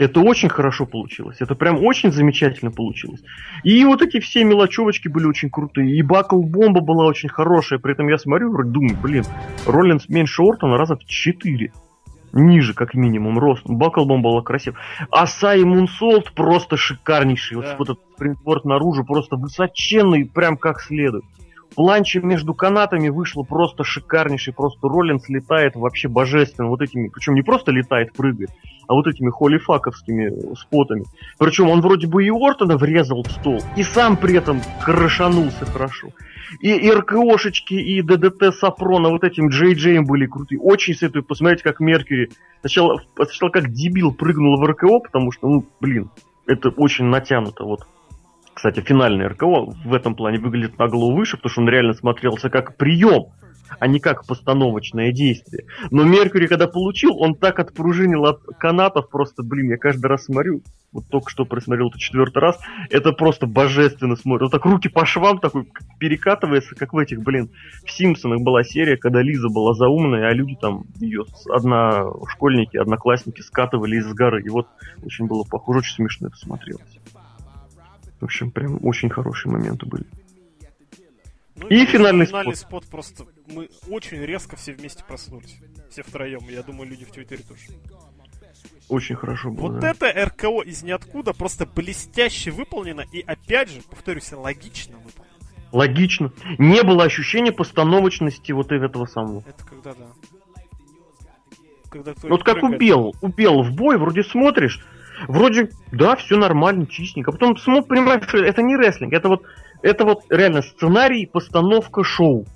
это 0.00 0.20
очень 0.20 0.48
хорошо 0.48 0.86
получилось. 0.86 1.36
Это 1.40 1.54
прям 1.54 1.84
очень 1.84 2.10
замечательно 2.10 2.70
получилось. 2.70 3.20
И 3.64 3.84
вот 3.84 4.00
эти 4.00 4.18
все 4.18 4.44
мелочевочки 4.44 5.08
были 5.08 5.26
очень 5.26 5.50
крутые. 5.50 5.94
И 5.94 6.00
Бакл 6.00 6.40
Бомба 6.40 6.80
была 6.80 7.04
очень 7.04 7.28
хорошая. 7.28 7.78
При 7.78 7.92
этом 7.92 8.08
я 8.08 8.16
смотрю, 8.16 8.50
вроде 8.50 8.70
думаю, 8.70 8.96
блин, 8.96 9.24
Роллинс 9.66 10.08
меньше 10.08 10.42
Ортона 10.42 10.78
раза 10.78 10.96
в 10.96 11.04
4. 11.04 11.72
Ниже, 12.32 12.72
как 12.72 12.94
минимум, 12.94 13.38
рост. 13.38 13.62
Бакл 13.66 14.06
Бомба 14.06 14.30
была 14.30 14.42
красив. 14.42 14.76
Аса 15.10 15.54
и 15.54 15.64
Мунсолт 15.64 16.32
просто 16.32 16.78
шикарнейший. 16.78 17.60
Да. 17.60 17.76
Вот, 17.76 17.78
вот 17.80 17.90
этот 17.90 18.04
спринтворд 18.14 18.64
наружу 18.64 19.04
просто 19.04 19.36
высоченный, 19.36 20.24
прям 20.24 20.56
как 20.56 20.80
следует. 20.80 21.24
Планча 21.74 22.20
между 22.20 22.54
канатами 22.54 23.08
вышло 23.08 23.42
просто 23.42 23.84
шикарнейший, 23.84 24.52
просто 24.52 24.88
Роллинс 24.88 25.28
летает 25.28 25.76
вообще 25.76 26.08
божественно, 26.08 26.68
вот 26.68 26.82
этими, 26.82 27.08
причем 27.08 27.34
не 27.34 27.42
просто 27.42 27.70
летает, 27.70 28.12
прыгает, 28.12 28.50
а 28.88 28.94
вот 28.94 29.06
этими 29.06 29.30
холлифаковскими 29.30 30.54
спотами. 30.56 31.04
Причем 31.38 31.68
он 31.68 31.80
вроде 31.80 32.08
бы 32.08 32.24
и 32.24 32.30
Ортона 32.30 32.76
врезал 32.76 33.22
в 33.22 33.30
стол, 33.30 33.60
и 33.76 33.82
сам 33.82 34.16
при 34.16 34.36
этом 34.36 34.60
крышанулся 34.84 35.64
хорошо. 35.64 36.08
И, 36.60 36.72
и 36.72 36.90
РКОшечки, 36.90 37.74
и 37.74 38.02
ДДТ 38.02 38.52
Сапрона 38.52 39.10
вот 39.10 39.22
этим 39.22 39.48
Джей 39.48 39.74
Джеем 39.74 40.04
были 40.04 40.26
крутые. 40.26 40.60
Очень 40.60 40.94
советую 40.94 41.22
посмотреть, 41.22 41.62
как 41.62 41.78
Меркьюри 41.78 42.30
сначала, 42.60 43.00
сначала 43.14 43.50
как 43.50 43.70
дебил 43.72 44.12
прыгнул 44.12 44.60
в 44.60 44.64
РКО, 44.66 44.98
потому 44.98 45.30
что, 45.30 45.48
ну, 45.48 45.64
блин, 45.80 46.10
это 46.46 46.70
очень 46.70 47.04
натянуто, 47.04 47.64
вот. 47.64 47.86
Кстати, 48.60 48.80
финальный 48.80 49.26
РКО 49.26 49.72
в 49.86 49.94
этом 49.94 50.14
плане 50.14 50.38
выглядит 50.38 50.78
на 50.78 50.86
голову 50.86 51.16
выше, 51.16 51.38
потому 51.38 51.50
что 51.50 51.62
он 51.62 51.70
реально 51.70 51.94
смотрелся 51.94 52.50
как 52.50 52.76
прием, 52.76 53.28
а 53.78 53.86
не 53.86 54.00
как 54.00 54.26
постановочное 54.26 55.12
действие. 55.12 55.64
Но 55.90 56.04
Меркьюри, 56.04 56.46
когда 56.46 56.66
получил, 56.66 57.16
он 57.18 57.36
так 57.36 57.58
отпружинил 57.58 58.26
от 58.26 58.42
канатов, 58.58 59.08
просто, 59.08 59.42
блин, 59.42 59.70
я 59.70 59.78
каждый 59.78 60.04
раз 60.08 60.26
смотрю, 60.26 60.60
вот 60.92 61.08
только 61.08 61.30
что 61.30 61.46
просмотрел 61.46 61.88
это 61.88 61.98
четвертый 61.98 62.40
раз, 62.40 62.60
это 62.90 63.12
просто 63.12 63.46
божественно 63.46 64.14
смотрит. 64.14 64.42
Вот 64.42 64.52
так 64.52 64.66
руки 64.66 64.90
по 64.90 65.06
швам 65.06 65.38
такой 65.38 65.66
перекатывается, 65.98 66.74
как 66.74 66.92
в 66.92 66.98
этих, 66.98 67.22
блин, 67.22 67.48
в 67.86 67.90
Симпсонах 67.90 68.42
была 68.42 68.62
серия, 68.62 68.98
когда 68.98 69.22
Лиза 69.22 69.48
была 69.48 69.72
заумная, 69.72 70.28
а 70.28 70.34
люди 70.34 70.54
там 70.60 70.84
ее, 70.96 71.24
одна 71.48 72.04
школьники, 72.28 72.76
одноклассники 72.76 73.40
скатывали 73.40 73.96
из 73.96 74.12
горы. 74.12 74.42
И 74.42 74.50
вот 74.50 74.66
очень 75.02 75.28
было 75.28 75.44
похоже, 75.50 75.78
очень 75.78 75.94
смешно 75.94 76.26
это 76.26 76.36
смотрелось. 76.36 77.00
В 78.20 78.24
общем, 78.24 78.50
прям 78.50 78.78
очень 78.84 79.08
хорошие 79.08 79.52
моменты 79.52 79.86
были. 79.86 80.04
Ну, 81.56 81.68
И 81.68 81.84
финальный 81.86 82.26
финальный 82.26 82.54
спот. 82.54 82.84
спот 82.84 82.86
просто... 82.86 83.26
Мы 83.46 83.68
очень 83.88 84.18
резко 84.18 84.56
все 84.56 84.72
вместе 84.72 85.04
проснулись. 85.04 85.58
Все 85.90 86.02
втроем. 86.02 86.40
Я 86.48 86.62
думаю, 86.62 86.88
люди 86.88 87.04
в 87.04 87.10
Твиттере 87.10 87.42
тоже. 87.42 87.62
Очень 88.88 89.16
хорошо 89.16 89.50
было. 89.50 89.72
Вот 89.72 89.80
да. 89.80 89.90
это 89.90 90.06
РКО 90.06 90.62
из 90.62 90.82
ниоткуда 90.82 91.32
просто 91.32 91.66
блестяще 91.66 92.50
выполнено 92.50 93.04
и 93.12 93.20
опять 93.20 93.70
же, 93.70 93.80
повторюсь, 93.88 94.32
логично 94.32 94.96
выполнено. 94.98 95.30
Логично. 95.72 96.32
Не 96.58 96.82
было 96.82 97.04
ощущения 97.04 97.52
постановочности 97.52 98.52
вот 98.52 98.72
этого 98.72 99.06
самого. 99.06 99.44
Это 99.46 99.64
когда 99.64 99.94
да. 99.94 100.06
Когда 101.88 102.14
Ну, 102.22 102.28
Вот 102.30 102.42
как 102.42 102.62
убил, 102.62 103.14
убил 103.20 103.62
в 103.62 103.74
бой, 103.74 103.98
вроде 103.98 104.22
смотришь, 104.24 104.84
вроде, 105.28 105.70
да, 105.92 106.16
все 106.16 106.36
нормально, 106.36 106.86
чистенько. 106.86 107.30
А 107.30 107.32
потом 107.32 107.56
смотришь, 107.56 107.88
понимаешь, 107.88 108.24
что 108.26 108.38
это 108.38 108.62
не 108.62 108.76
рестлинг, 108.76 109.12
это 109.12 109.28
вот, 109.28 109.42
это 109.82 110.04
вот 110.04 110.24
реально 110.30 110.62
сценарий, 110.62 111.26
постановка 111.26 112.04
шоу. 112.04 112.46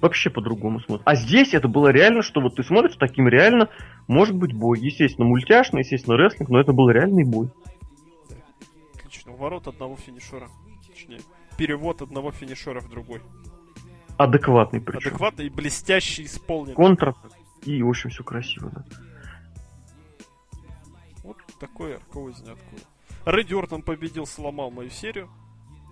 Вообще 0.00 0.30
по-другому 0.30 0.80
смотришь. 0.80 1.02
А 1.04 1.14
здесь 1.14 1.52
это 1.52 1.68
было 1.68 1.88
реально, 1.88 2.22
что 2.22 2.40
вот 2.40 2.56
ты 2.56 2.62
смотришь, 2.62 2.96
таким 2.98 3.28
реально 3.28 3.68
может 4.08 4.34
быть 4.34 4.54
бой. 4.54 4.78
Естественно, 4.80 5.26
мультяшный, 5.26 5.80
естественно, 5.80 6.16
рестлинг, 6.16 6.48
но 6.48 6.58
это 6.58 6.72
был 6.72 6.88
реальный 6.88 7.24
бой. 7.24 7.50
Отлично. 8.94 9.32
Ворот 9.32 9.68
одного 9.68 9.96
финишера. 9.96 10.48
Точнее, 10.88 11.20
перевод 11.58 12.00
одного 12.00 12.32
финишера 12.32 12.80
в 12.80 12.88
другой. 12.88 13.20
Адекватный 14.16 14.80
причем. 14.80 15.10
Адекватно 15.10 15.42
и 15.42 15.50
блестяще 15.50 16.24
исполнен. 16.24 16.74
Контр. 16.74 17.14
И, 17.64 17.82
в 17.82 17.88
общем, 17.88 18.08
все 18.08 18.24
красиво, 18.24 18.70
да. 18.74 18.84
Такой 21.60 21.96
РКО 21.96 22.30
из 22.30 22.40
ниоткуда. 22.40 22.82
Рэдди 23.26 23.54
Ортон 23.54 23.82
победил, 23.82 24.26
сломал 24.26 24.70
мою 24.70 24.90
серию. 24.90 25.28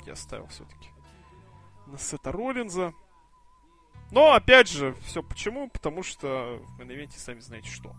Я 0.07 0.17
ставил 0.17 0.47
все-таки 0.47 0.89
на 1.87 1.99
Сета 1.99 2.33
Роллинза. 2.33 2.93
Но, 4.11 4.33
опять 4.33 4.71
же, 4.71 4.95
все 5.05 5.23
почему? 5.23 5.69
Потому 5.69 6.03
что 6.03 6.61
в 6.79 6.85
мейн 6.85 7.11
сами 7.11 7.41
знаете 7.41 7.71
что. 7.71 7.95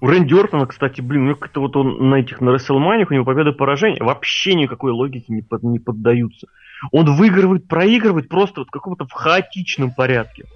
У 0.00 0.06
Рэнди 0.06 0.34
Ортона, 0.34 0.66
кстати, 0.66 1.00
блин, 1.00 1.22
у 1.22 1.24
него 1.26 1.36
как-то 1.36 1.60
вот 1.60 1.76
он 1.76 2.10
на 2.10 2.16
этих, 2.16 2.40
на 2.40 2.52
Расселманиях, 2.52 3.10
у 3.10 3.14
него 3.14 3.24
победы 3.24 3.50
и 3.50 3.54
поражения 3.54 4.02
вообще 4.02 4.54
никакой 4.54 4.90
логике 4.90 5.26
не, 5.28 5.42
под, 5.42 5.62
не 5.62 5.78
поддаются. 5.78 6.48
Он 6.90 7.16
выигрывает, 7.16 7.68
проигрывает 7.68 8.28
просто 8.28 8.60
вот 8.60 8.68
в 8.68 8.72
каком-то 8.72 9.06
в 9.06 9.12
хаотичном 9.12 9.92
порядке. 9.92 10.46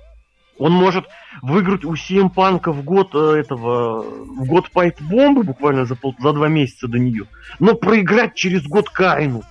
Он 0.58 0.72
может 0.72 1.06
выиграть 1.42 1.84
у 1.84 1.94
CM 1.94 2.30
Punk 2.30 2.64
а 2.64 2.72
в 2.72 2.82
год 2.82 3.14
э, 3.14 3.36
этого, 3.38 4.02
в 4.02 4.46
год 4.46 4.70
Pipe 4.70 5.00
Bomb 5.00 5.28
ы, 5.28 5.42
буквально 5.42 5.84
за, 5.84 5.96
пол, 5.96 6.14
за 6.18 6.32
два 6.32 6.48
месяца 6.48 6.88
до 6.88 6.98
нее, 6.98 7.26
но 7.58 7.74
проиграть 7.74 8.34
через 8.34 8.62
год 8.66 8.88
Кайну. 8.88 9.42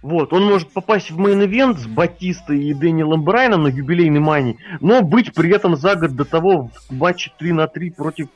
Вот, 0.00 0.32
он 0.32 0.44
может 0.44 0.70
попасть 0.72 1.10
в 1.10 1.18
main 1.18 1.45
event 1.45 1.78
с 1.78 1.86
Батистой 1.86 2.62
и 2.62 2.72
Дэниелом 2.72 3.24
Брайаном 3.24 3.64
на 3.64 3.68
юбилейной 3.68 4.20
Mania, 4.20 4.58
но 4.80 5.02
быть 5.02 5.34
при 5.34 5.50
этом 5.50 5.76
за 5.76 5.96
год 5.96 6.14
до 6.14 6.24
того 6.24 6.70
в 6.88 6.94
матче 6.94 7.32
3 7.36 7.52
на 7.52 7.66
3 7.66 7.90
против 7.90 8.28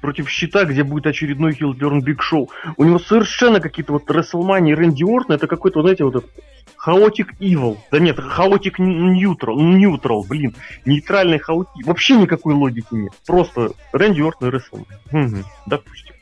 против 0.00 0.28
щита, 0.28 0.64
где 0.64 0.82
будет 0.82 1.06
очередной 1.06 1.54
heel 1.54 1.78
turn 1.78 2.02
Big 2.02 2.22
Show. 2.22 2.50
У 2.76 2.84
него 2.84 2.98
совершенно 2.98 3.60
какие-то 3.60 3.92
вот 3.92 4.10
Расселмани 4.10 4.72
и 4.72 4.74
Рэнди 4.74 5.04
Ортон, 5.04 5.36
это 5.36 5.46
какой-то, 5.46 5.78
вот, 5.78 5.84
знаете, 5.84 6.04
вот 6.04 6.16
этот 6.16 6.30
хаотик 6.76 7.34
evil. 7.40 7.78
Да 7.90 7.98
нет, 7.98 8.18
хаотик 8.18 8.80
neutral, 8.80 9.56
neutral, 9.56 10.26
блин. 10.28 10.54
Нейтральный 10.84 11.38
хаотик. 11.38 11.86
Вообще 11.86 12.16
никакой 12.16 12.54
логики 12.54 12.88
нет. 12.92 13.12
Просто 13.26 13.72
Рэнди 13.92 14.20
Ортон 14.20 14.48
и 14.48 14.52
Расселмани. 14.52 14.86
Угу, 15.12 15.44
допустим. 15.66 16.14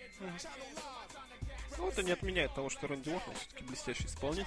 Ну, 1.79 1.89
это 1.89 2.03
не 2.03 2.13
отменяет 2.13 2.55
того, 2.55 2.69
что 2.69 2.87
Рэнди 2.87 3.09
Ортон 3.09 3.35
все-таки 3.35 3.65
блестящий 3.65 4.07
исполнитель. 4.07 4.47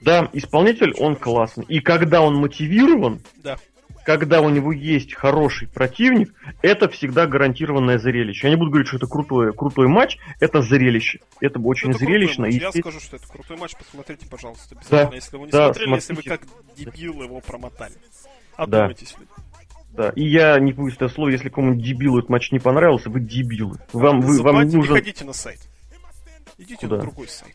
Да, 0.00 0.28
исполнитель, 0.32 0.94
он 0.98 1.16
классный. 1.16 1.64
И 1.66 1.80
когда 1.80 2.20
он 2.20 2.36
мотивирован, 2.36 3.20
Да. 3.42 3.56
Когда 4.04 4.40
у 4.40 4.48
него 4.50 4.72
есть 4.72 5.14
хороший 5.14 5.68
противник, 5.68 6.32
это 6.62 6.88
всегда 6.88 7.26
гарантированное 7.26 7.98
зрелище. 7.98 8.46
Я 8.46 8.50
не 8.50 8.56
буду 8.56 8.70
говорить, 8.70 8.88
что 8.88 8.98
это 8.98 9.06
крутой, 9.06 9.52
крутой 9.52 9.88
матч, 9.88 10.18
это 10.40 10.62
зрелище. 10.62 11.20
Это 11.40 11.58
очень 11.58 11.90
Это 11.90 11.98
зрелищно. 11.98 12.46
и 12.46 12.58
Я 12.58 12.70
скажу, 12.70 13.00
что 13.00 13.16
это 13.16 13.26
крутой 13.26 13.56
матч. 13.56 13.74
Посмотрите, 13.76 14.26
пожалуйста, 14.28 14.76
обязательно, 14.76 15.14
если 15.14 15.36
вы 15.36 15.46
не 15.46 15.50
да, 15.50 15.64
смотрели, 15.72 15.94
если 15.94 16.14
вы 16.14 16.22
смотрите. 16.22 16.30
как 16.30 16.76
дебил 16.76 17.22
его 17.22 17.40
промотали. 17.40 17.94
Одумайтесь, 18.56 19.14
люди. 19.18 19.30
Да, 19.92 20.10
и 20.10 20.24
я 20.24 20.58
не 20.58 20.72
боюсь 20.72 20.96
этого 20.96 21.08
слова, 21.08 21.28
если 21.28 21.48
кому-нибудь 21.48 21.84
дебилу 21.84 22.18
этот 22.18 22.28
матч 22.28 22.50
не 22.50 22.58
понравился, 22.58 23.10
вы 23.10 23.20
дебилы. 23.20 23.78
Вам, 23.92 24.20
вы, 24.20 24.42
вам 24.42 24.62
нужен... 24.62 24.80
Не 24.80 25.00
ходите 25.00 25.24
на 25.24 25.32
сайт. 25.32 25.60
Идите 26.58 26.86
Куда? 26.86 26.96
на 26.96 27.02
другой 27.02 27.28
сайт. 27.28 27.54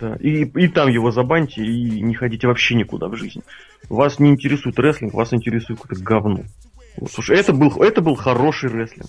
Да, 0.00 0.16
и, 0.16 0.44
и 0.44 0.68
там 0.68 0.88
его 0.88 1.10
забаньте, 1.10 1.62
и 1.62 2.00
не 2.00 2.14
ходите 2.14 2.46
вообще 2.46 2.74
никуда 2.74 3.08
в 3.08 3.16
жизни. 3.16 3.42
Вас 3.88 4.18
не 4.18 4.30
интересует 4.30 4.78
рестлинг, 4.78 5.12
вас 5.14 5.32
интересует 5.34 5.80
какое-то 5.80 6.02
говно. 6.02 6.44
Вот, 6.96 7.12
слушай, 7.12 7.36
это 7.38 7.52
был, 7.52 7.82
это 7.82 8.00
был 8.00 8.14
хороший 8.14 8.70
рестлинг. 8.70 9.08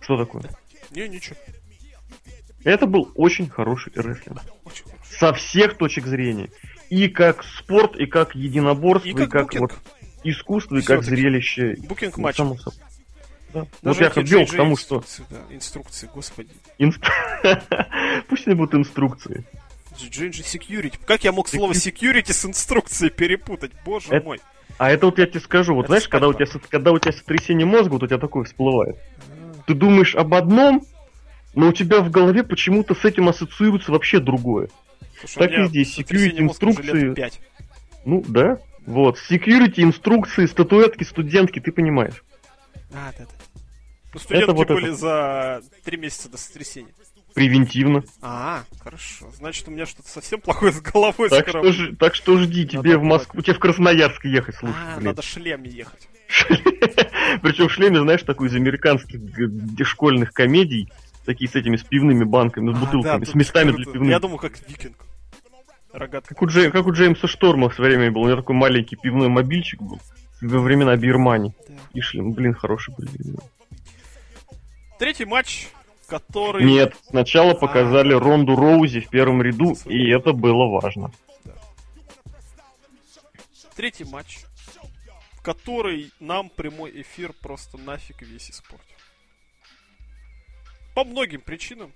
Что 0.00 0.16
такое? 0.16 0.44
Не, 0.92 1.08
ничего. 1.08 1.36
Это 2.64 2.86
был 2.86 3.10
очень 3.14 3.48
хороший 3.48 3.92
рестлинг. 3.96 4.40
Очень. 4.64 4.84
Со 5.18 5.32
всех 5.32 5.76
точек 5.76 6.06
зрения. 6.06 6.50
И 6.88 7.08
как 7.08 7.42
спорт, 7.44 7.96
и 7.96 8.06
как 8.06 8.34
единоборство, 8.34 9.08
И 9.08 9.12
и 9.12 9.14
как, 9.14 9.30
как, 9.30 9.42
букинг. 9.44 9.60
вот 9.62 9.72
искусство, 10.24 10.76
и 10.76 10.82
как 10.82 11.02
зрелище. 11.02 11.76
Букинг 11.88 12.16
Ну, 12.16 12.22
матча. 12.24 12.36
само 12.38 12.56
собой. 12.56 12.78
Да. 13.52 13.66
Вот 13.82 14.00
я 14.00 14.12
вел 14.14 14.46
к 14.46 14.50
тому, 14.54 14.76
что 14.76 14.96
инструкции, 14.98 15.24
да, 15.30 15.54
инструкции, 15.54 16.08
господи. 16.14 16.50
инст- 16.78 17.04
пусть 18.28 18.46
они 18.46 18.54
будут 18.56 18.74
инструкции. 18.74 19.44
JJ 20.08 20.42
Security. 20.42 20.98
Как 21.04 21.24
я 21.24 21.32
мог 21.32 21.48
слово 21.48 21.72
security 21.72 22.32
с 22.32 22.44
инструкцией 22.44 23.10
перепутать? 23.10 23.72
Боже 23.84 24.08
Это- 24.10 24.24
мой. 24.24 24.40
А 24.78 24.90
это 24.90 25.06
вот 25.06 25.18
я 25.18 25.26
тебе 25.26 25.40
скажу, 25.40 25.74
вот 25.74 25.82
Это 25.82 25.88
знаешь, 25.92 26.08
когда 26.08 26.28
у, 26.28 26.32
тебя, 26.32 26.46
когда 26.70 26.92
у 26.92 26.98
тебя 26.98 27.12
сотрясение 27.12 27.66
мозга, 27.66 27.92
вот 27.92 28.02
у 28.02 28.06
тебя 28.06 28.18
такое 28.18 28.44
всплывает. 28.44 28.96
Ты 29.66 29.74
думаешь 29.74 30.14
об 30.14 30.32
одном, 30.32 30.82
но 31.54 31.68
у 31.68 31.72
тебя 31.72 32.00
в 32.00 32.10
голове 32.10 32.44
почему-то 32.44 32.94
с 32.94 33.04
этим 33.04 33.28
ассоциируется 33.28 33.92
вообще 33.92 34.20
другое. 34.20 34.70
Слушай, 35.18 35.38
так 35.38 35.52
и 35.52 35.66
здесь, 35.66 35.98
security 35.98 36.40
инструкции. 36.40 37.14
пять. 37.14 37.40
Ну, 38.06 38.24
да. 38.26 38.58
Вот. 38.86 39.18
Security, 39.30 39.82
инструкции, 39.82 40.46
статуэтки, 40.46 41.04
студентки, 41.04 41.60
ты 41.60 41.72
понимаешь. 41.72 42.24
А, 42.92 43.12
да, 43.18 43.24
да. 43.24 43.62
Ну, 44.14 44.18
студентки 44.20 44.50
вот 44.50 44.68
были 44.68 44.88
это. 44.88 44.96
за 44.96 45.62
три 45.84 45.96
месяца 45.96 46.28
до 46.28 46.38
сотрясения. 46.38 46.92
Превентивно. 47.34 48.02
А, 48.22 48.64
хорошо. 48.82 49.30
Значит, 49.32 49.68
у 49.68 49.70
меня 49.70 49.86
что-то 49.86 50.08
совсем 50.08 50.40
плохое 50.40 50.72
с 50.72 50.80
головой 50.80 51.28
Так 51.28 51.48
скоро. 51.48 51.62
что, 51.62 51.72
ж- 51.72 51.96
так 51.98 52.14
что 52.14 52.36
жди, 52.38 52.66
тебе 52.66 52.96
в. 52.98 53.02
Москву, 53.02 53.40
тебе 53.42 53.54
в 53.54 53.58
Красноярск 53.58 54.24
ехать, 54.24 54.56
слушай, 54.56 54.74
А, 54.76 54.96
блин. 54.96 55.06
надо 55.08 55.22
шлем 55.22 55.62
ехать. 55.62 56.08
Причем 57.42 57.68
в 57.68 57.72
шлеме, 57.72 58.00
знаешь, 58.00 58.22
такой 58.22 58.48
из 58.48 58.54
американских 58.54 59.20
г- 59.20 59.84
школьных 59.84 60.32
комедий, 60.32 60.92
такие 61.24 61.48
с 61.50 61.54
этими 61.54 61.76
с 61.76 61.82
пивными 61.84 62.24
банками, 62.24 62.72
с 62.72 62.76
А, 62.76 62.80
бутылками, 62.80 63.24
да, 63.24 63.30
с 63.30 63.34
местами 63.34 63.70
для 63.72 63.84
пивных. 63.84 64.10
Я 64.10 64.18
думал, 64.20 64.38
как 64.38 64.52
викинг. 64.68 64.96
Рогатка. 65.92 66.34
Как 66.34 66.42
у, 66.42 66.46
Джей- 66.46 66.70
как 66.70 66.86
у 66.86 66.92
Джеймса 66.92 67.26
Шторма 67.26 67.68
в 67.68 67.74
свое 67.74 67.96
время 67.96 68.12
был. 68.12 68.22
У 68.22 68.26
него 68.26 68.36
такой 68.36 68.54
маленький 68.54 68.94
пивной 68.96 69.28
мобильчик 69.28 69.82
был. 69.82 70.00
Во 70.40 70.60
времена 70.60 70.96
Бирмани. 70.96 71.52
Да. 71.68 71.74
И 71.94 72.00
шлем, 72.00 72.32
блин, 72.32 72.54
хороший 72.54 72.94
были. 72.96 73.10
Третий 74.98 75.24
матч, 75.24 75.68
который... 76.10 76.64
Нет, 76.64 76.94
сначала 77.08 77.52
А. 77.52 77.54
показали 77.54 78.12
Ронду 78.12 78.56
Роузи 78.56 79.00
в 79.00 79.08
первом 79.08 79.40
ряду, 79.40 79.76
и 79.86 80.10
это 80.10 80.32
было 80.32 80.66
важно. 80.66 81.12
Третий 83.76 84.04
матч, 84.04 84.40
в 85.32 85.42
который 85.42 86.12
нам 86.18 86.50
прямой 86.50 87.00
эфир 87.00 87.32
просто 87.32 87.78
нафиг 87.78 88.20
весь 88.22 88.50
испортил. 88.50 88.96
По 90.94 91.04
многим 91.04 91.40
причинам. 91.40 91.92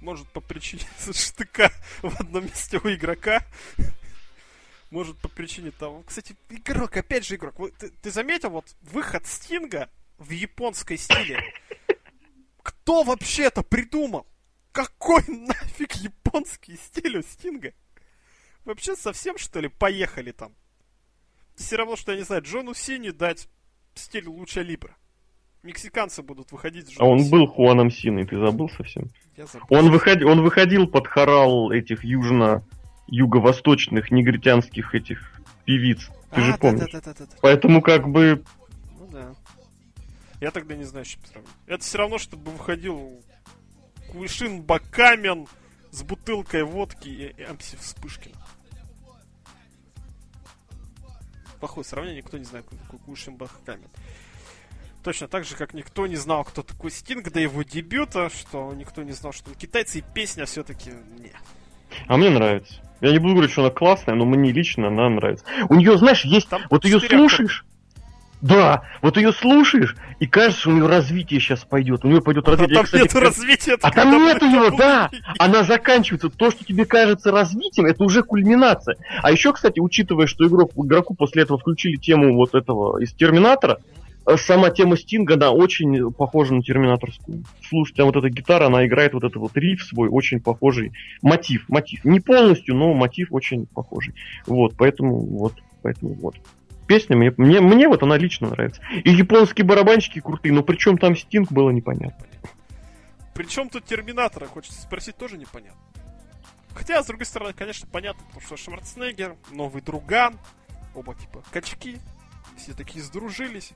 Может, 0.00 0.28
по 0.28 0.40
причине 0.40 0.82
штыка 1.12 1.72
в 2.02 2.20
одном 2.20 2.44
месте 2.44 2.78
у 2.82 2.88
игрока. 2.88 3.44
Может, 4.90 5.18
по 5.18 5.28
причине 5.28 5.70
того... 5.70 6.02
Кстати, 6.06 6.36
игрок, 6.48 6.96
опять 6.96 7.26
же 7.26 7.36
игрок. 7.36 7.54
Ты, 7.78 7.90
ты 7.90 8.10
заметил 8.10 8.50
вот 8.50 8.66
выход 8.82 9.26
Стинга 9.26 9.88
в 10.18 10.30
японской 10.30 10.96
стиле? 10.96 11.42
Кто 12.62 13.02
вообще 13.02 13.44
это 13.44 13.62
придумал? 13.62 14.26
Какой 14.72 15.22
нафиг 15.28 15.94
японский 15.96 16.76
стиль 16.76 17.18
у 17.18 17.22
Стинга? 17.22 17.72
Вообще 18.64 18.94
совсем, 18.94 19.38
что 19.38 19.60
ли, 19.60 19.68
поехали 19.68 20.32
там? 20.32 20.52
Все 21.56 21.76
равно, 21.76 21.96
что, 21.96 22.12
я 22.12 22.18
не 22.18 22.24
знаю, 22.24 22.42
Джону 22.42 22.74
Сини 22.74 23.10
дать 23.10 23.48
стиль 23.94 24.26
лучше 24.26 24.62
Либра. 24.62 24.96
Мексиканцы 25.62 26.22
будут 26.22 26.52
выходить 26.52 26.88
с 26.88 26.98
А 26.98 27.04
он 27.04 27.28
был 27.28 27.46
Хуаном 27.46 27.90
Синой, 27.90 28.26
ты 28.26 28.38
забыл 28.38 28.70
совсем? 28.70 29.10
Я 29.36 29.46
забыл. 29.46 29.66
Он, 29.68 29.90
выходи, 29.90 30.24
он 30.24 30.42
выходил 30.42 30.86
под 30.86 31.06
хорал 31.06 31.70
этих 31.70 32.02
южно 32.02 32.64
юго-восточных 33.08 34.10
негритянских 34.10 34.94
этих 34.94 35.40
певиц. 35.64 36.08
Ты 36.30 36.40
а, 36.40 36.44
же 36.44 36.56
помнишь. 36.56 36.90
Да, 36.92 37.00
да, 37.00 37.12
да, 37.12 37.26
да, 37.26 37.36
Поэтому 37.42 37.82
как 37.82 38.08
бы... 38.08 38.42
Я 40.40 40.50
тогда 40.50 40.74
не 40.74 40.84
знаю, 40.84 41.04
с 41.04 41.08
чем 41.08 41.24
сравнить. 41.26 41.50
Это 41.66 41.84
все 41.84 41.98
равно, 41.98 42.18
чтобы 42.18 42.50
выходил 42.50 43.22
Куишин 44.10 44.62
Бакамен 44.62 45.46
с 45.90 46.02
бутылкой 46.02 46.64
водки 46.64 47.08
и 47.08 47.42
Амси 47.42 47.76
Вспышкина. 47.76 48.36
Плохое 51.58 51.84
сравнение, 51.84 52.22
никто 52.22 52.38
не 52.38 52.44
знает, 52.44 52.64
кто 52.66 52.76
такой 52.76 52.98
Куишин 53.00 53.36
Бакамен. 53.36 53.88
Точно 55.04 55.28
так 55.28 55.44
же, 55.44 55.56
как 55.56 55.74
никто 55.74 56.06
не 56.06 56.16
знал, 56.16 56.44
кто 56.44 56.62
такой 56.62 56.90
Стинг 56.90 57.30
до 57.30 57.40
его 57.40 57.62
дебюта, 57.62 58.30
что 58.30 58.72
никто 58.74 59.02
не 59.02 59.12
знал, 59.12 59.32
что 59.32 59.50
он 59.50 59.56
китайцы, 59.56 59.98
и 59.98 60.02
песня 60.02 60.46
все-таки 60.46 60.90
не. 60.90 61.32
А 62.06 62.16
мне 62.16 62.30
нравится. 62.30 62.80
Я 63.00 63.12
не 63.12 63.18
буду 63.18 63.34
говорить, 63.34 63.52
что 63.52 63.62
она 63.62 63.70
классная, 63.70 64.14
но 64.14 64.24
мне 64.26 64.52
лично 64.52 64.88
она 64.88 65.08
нравится. 65.08 65.44
У 65.68 65.74
нее, 65.74 65.96
знаешь, 65.96 66.24
есть... 66.24 66.48
Там 66.48 66.62
вот 66.70 66.84
ее 66.84 67.00
слушаешь... 67.00 67.64
Да, 68.42 68.82
вот 69.02 69.16
ее 69.16 69.32
слушаешь, 69.32 69.96
и 70.18 70.26
кажется, 70.26 70.70
у 70.70 70.72
нее 70.72 70.86
развитие 70.86 71.40
сейчас 71.40 71.64
пойдет. 71.64 72.04
У 72.04 72.08
нее 72.08 72.22
пойдет 72.22 72.48
развитие. 72.48 72.74
А 72.74 72.76
там 72.76 72.84
кстати, 72.84 73.02
нет 73.02 73.14
развития. 73.14 73.78
А 73.82 73.90
там 73.90 74.24
нет 74.24 74.42
ее, 74.42 74.70
да. 74.76 75.10
Она 75.38 75.62
заканчивается. 75.62 76.30
То, 76.30 76.50
что 76.50 76.64
тебе 76.64 76.86
кажется 76.86 77.30
развитием, 77.30 77.86
это 77.86 78.02
уже 78.02 78.22
кульминация. 78.22 78.96
А 79.22 79.30
еще, 79.30 79.52
кстати, 79.52 79.78
учитывая, 79.80 80.26
что 80.26 80.46
игрок, 80.46 80.72
игроку 80.76 81.14
после 81.14 81.42
этого 81.42 81.58
включили 81.58 81.96
тему 81.96 82.34
вот 82.34 82.54
этого 82.54 82.98
из 82.98 83.12
Терминатора, 83.12 83.78
Э, 84.26 84.36
сама 84.36 84.70
тема 84.70 84.96
Стинга, 84.96 85.34
она 85.34 85.50
очень 85.50 86.12
похожа 86.12 86.54
на 86.54 86.62
терминаторскую. 86.62 87.44
Слушайте, 87.68 88.02
а 88.02 88.04
вот 88.04 88.16
эта 88.16 88.28
гитара, 88.28 88.66
она 88.66 88.86
играет 88.86 89.14
вот 89.14 89.24
этот 89.24 89.36
вот 89.36 89.56
риф 89.56 89.82
свой, 89.82 90.08
очень 90.08 90.40
похожий. 90.40 90.92
Мотив, 91.22 91.68
мотив. 91.68 92.04
Не 92.04 92.20
полностью, 92.20 92.74
но 92.74 92.94
мотив 92.94 93.28
очень 93.30 93.66
похожий. 93.66 94.14
Вот, 94.46 94.74
поэтому 94.76 95.20
вот, 95.20 95.54
поэтому 95.82 96.14
вот. 96.14 96.36
Песня 96.90 97.16
мне, 97.16 97.32
мне, 97.36 97.60
мне 97.60 97.86
вот 97.86 98.02
она 98.02 98.16
лично 98.16 98.48
нравится. 98.48 98.82
И 99.04 99.10
японские 99.10 99.64
барабанщики 99.64 100.20
крутые, 100.20 100.52
но 100.52 100.64
причем 100.64 100.98
там 100.98 101.14
Стинг 101.14 101.52
было 101.52 101.70
непонятно. 101.70 102.26
Причем 103.32 103.68
тут 103.68 103.84
Терминатора, 103.84 104.46
хочется 104.46 104.82
спросить, 104.82 105.16
тоже 105.16 105.38
непонятно. 105.38 105.80
Хотя, 106.74 107.00
с 107.00 107.06
другой 107.06 107.26
стороны, 107.26 107.52
конечно, 107.52 107.88
понятно, 107.92 108.24
потому 108.24 108.44
что 108.44 108.56
Шварценеггер, 108.56 109.36
новый 109.52 109.82
друган, 109.82 110.36
оба 110.92 111.14
типа 111.14 111.44
качки, 111.52 111.98
все 112.58 112.72
такие 112.72 113.04
сдружились. 113.04 113.70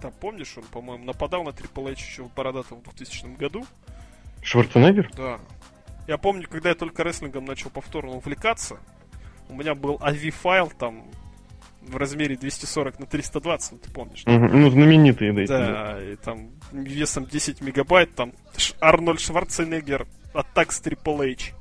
Там, 0.00 0.10
помнишь, 0.18 0.56
он, 0.56 0.64
по-моему, 0.64 1.04
нападал 1.04 1.44
на 1.44 1.50
Triple 1.50 1.92
H 1.92 1.98
еще 1.98 2.22
в 2.22 2.32
Бородатом 2.32 2.80
в 2.80 2.84
2000 2.84 3.36
году. 3.36 3.66
Шварценеггер? 4.40 5.10
Да. 5.14 5.40
Я 6.06 6.16
помню, 6.16 6.48
когда 6.48 6.70
я 6.70 6.74
только 6.74 7.02
рестлингом 7.02 7.44
начал 7.44 7.68
повторно 7.68 8.12
увлекаться, 8.12 8.78
у 9.50 9.54
меня 9.54 9.74
был 9.74 9.96
AV-файл 9.96 10.70
там 10.70 11.04
в 11.88 11.96
размере 11.96 12.36
240 12.36 13.00
на 13.00 13.06
320, 13.06 13.72
ну, 13.72 13.78
ты 13.78 13.90
помнишь? 13.90 14.22
Да? 14.24 14.34
Угу, 14.34 14.46
ну, 14.46 14.70
знаменитые, 14.70 15.32
да. 15.32 15.46
Да, 15.46 16.02
и 16.02 16.16
там 16.16 16.50
весом 16.72 17.26
10 17.26 17.60
мегабайт, 17.60 18.14
там 18.14 18.32
Арнольд 18.80 19.20
Шварценеггер, 19.20 20.06
Атак 20.34 20.72
с 20.72 20.82
Triple 20.82 21.32
H. 21.32 21.52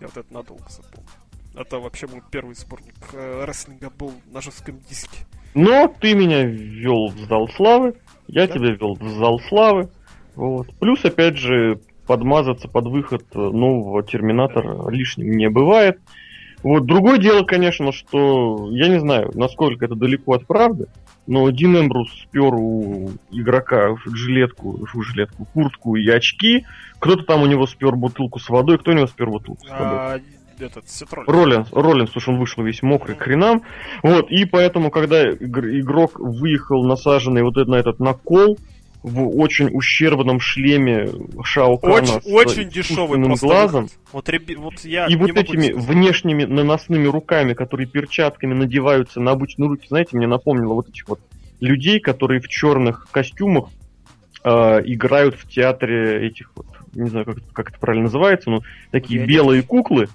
Я 0.00 0.08
вот 0.08 0.16
это 0.16 0.32
надолго 0.32 0.68
запомнил. 0.68 1.08
Это 1.56 1.78
вообще 1.78 2.06
мой 2.06 2.20
первый 2.30 2.54
сборник 2.54 2.94
э, 3.12 3.44
рестлинга 3.44 3.90
был 3.90 4.12
на 4.32 4.40
жестком 4.40 4.80
диске. 4.88 5.18
Но 5.54 5.86
ты 6.00 6.14
меня 6.14 6.44
ввел 6.44 7.08
в 7.08 7.18
зал 7.28 7.48
славы, 7.56 7.94
я 8.26 8.46
да? 8.46 8.54
тебя 8.54 8.72
ввел 8.72 8.94
в 8.94 9.08
зал 9.18 9.40
славы. 9.48 9.88
Вот. 10.34 10.74
Плюс, 10.80 11.04
опять 11.04 11.36
же, 11.36 11.80
подмазаться 12.06 12.68
под 12.68 12.86
выход 12.86 13.22
нового 13.34 14.02
терминатора 14.02 14.90
лишним 14.90 15.30
не 15.36 15.48
бывает. 15.48 16.00
Вот 16.64 16.86
другое 16.86 17.18
дело, 17.18 17.44
конечно, 17.44 17.92
что 17.92 18.70
я 18.72 18.88
не 18.88 18.98
знаю, 18.98 19.30
насколько 19.34 19.84
это 19.84 19.94
далеко 19.94 20.32
от 20.32 20.46
правды, 20.46 20.86
но 21.26 21.48
Дин 21.50 21.76
Эмбрус 21.76 22.10
спер 22.22 22.54
у 22.54 23.12
игрока 23.30 23.94
жилетку, 24.06 24.80
жилетку, 24.94 25.46
куртку 25.52 25.96
и 25.96 26.08
очки. 26.08 26.64
Кто-то 26.98 27.24
там 27.24 27.42
у 27.42 27.46
него 27.46 27.66
спер 27.66 27.94
бутылку 27.96 28.40
с 28.40 28.48
водой. 28.48 28.78
Кто 28.78 28.92
у 28.92 28.94
него 28.94 29.06
спер 29.06 29.28
бутылку 29.28 29.66
с 29.66 29.70
водой? 29.70 29.98
А, 29.98 30.20
этот 30.58 30.88
Ситроль. 30.88 31.26
Роллинс, 31.26 31.68
Роллинс, 31.70 32.08
потому 32.10 32.22
что 32.22 32.32
он 32.32 32.38
вышел 32.38 32.62
весь 32.62 32.82
мокрый 32.82 33.14
к 33.14 33.22
хренам. 33.22 33.62
Вот, 34.02 34.30
и 34.30 34.46
поэтому, 34.46 34.90
когда 34.90 35.30
игрок 35.30 36.18
выехал 36.18 36.82
насаженный 36.84 37.42
вот 37.42 37.56
на 37.56 37.76
этот 37.76 37.98
накол, 38.00 38.58
в 39.04 39.38
очень 39.38 39.68
ущербном 39.70 40.40
шлеме 40.40 41.10
Шао 41.42 41.76
Кана 41.76 41.96
очень, 41.98 42.20
с 42.22 42.26
очень 42.26 42.68
дешевый 42.70 43.20
глазом. 43.36 43.90
Вот, 44.12 44.30
реби... 44.30 44.56
вот 44.56 44.80
я 44.80 45.06
и 45.06 45.14
вот 45.14 45.30
этими 45.32 45.72
внешними 45.72 46.44
наносными 46.44 47.06
руками, 47.06 47.52
которые 47.52 47.86
перчатками 47.86 48.54
надеваются 48.54 49.20
на 49.20 49.32
обычные 49.32 49.68
руки, 49.68 49.86
знаете, 49.88 50.16
мне 50.16 50.26
напомнило 50.26 50.72
вот 50.72 50.88
этих 50.88 51.06
вот 51.06 51.20
людей, 51.60 52.00
которые 52.00 52.40
в 52.40 52.48
черных 52.48 53.06
костюмах 53.10 53.68
э, 54.42 54.50
играют 54.86 55.34
в 55.34 55.50
театре 55.50 56.26
этих 56.26 56.52
вот, 56.56 56.66
не 56.94 57.10
знаю, 57.10 57.26
как, 57.26 57.36
как 57.52 57.70
это 57.72 57.78
правильно 57.78 58.04
называется, 58.04 58.48
но 58.48 58.62
такие 58.90 59.20
я 59.20 59.26
белые 59.26 59.62
куклы 59.62 60.08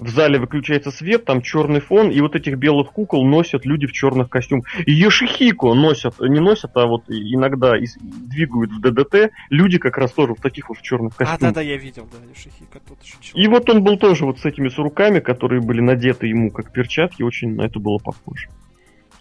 в 0.00 0.08
зале 0.08 0.38
выключается 0.38 0.90
свет, 0.90 1.24
там 1.24 1.42
черный 1.42 1.80
фон, 1.80 2.10
и 2.10 2.20
вот 2.20 2.34
этих 2.34 2.56
белых 2.56 2.92
кукол 2.92 3.26
носят 3.26 3.64
люди 3.64 3.86
в 3.86 3.92
черных 3.92 4.28
костюмах. 4.28 4.66
И 4.86 4.92
Йошихико 4.92 5.74
носят, 5.74 6.18
не 6.20 6.40
носят, 6.40 6.76
а 6.76 6.86
вот 6.86 7.04
иногда 7.08 7.74
двигают 7.78 8.72
в 8.72 8.80
ДДТ 8.80 9.32
люди 9.50 9.78
как 9.78 9.98
раз 9.98 10.12
тоже 10.12 10.34
в 10.34 10.40
таких 10.40 10.68
вот 10.68 10.78
в 10.78 10.82
черных 10.82 11.16
костюмах. 11.16 11.42
А, 11.42 11.46
да-да, 11.46 11.60
я 11.60 11.76
видел, 11.76 12.08
да, 12.10 12.18
Йошихико 12.28 12.80
тут 12.86 12.98
еще 13.02 13.16
И 13.34 13.48
вот 13.48 13.68
он 13.70 13.82
был 13.84 13.98
тоже 13.98 14.24
вот 14.24 14.38
с 14.38 14.44
этими 14.44 14.68
с 14.68 14.78
руками, 14.78 15.20
которые 15.20 15.60
были 15.60 15.80
надеты 15.80 16.26
ему 16.26 16.50
как 16.50 16.72
перчатки, 16.72 17.22
очень 17.22 17.54
на 17.54 17.62
это 17.62 17.78
было 17.78 17.98
похоже. 17.98 18.48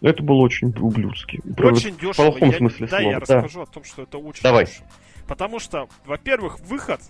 Это 0.02 0.24
было 0.24 0.38
очень 0.38 0.74
ублюдски. 0.80 1.42
Очень 1.58 1.98
дешево. 1.98 2.14
В 2.14 2.16
плохом 2.16 2.50
я, 2.52 2.58
смысле 2.58 2.88
да, 2.88 2.98
слова. 3.00 3.12
я 3.12 3.20
да. 3.20 3.36
расскажу 3.36 3.62
о 3.62 3.66
том, 3.66 3.84
что 3.84 4.04
это 4.04 4.18
очень 4.18 4.42
Давай. 4.42 4.66
дешево. 4.66 4.88
Потому 5.28 5.60
что, 5.60 5.88
во-первых, 6.06 6.60
выход 6.62 7.02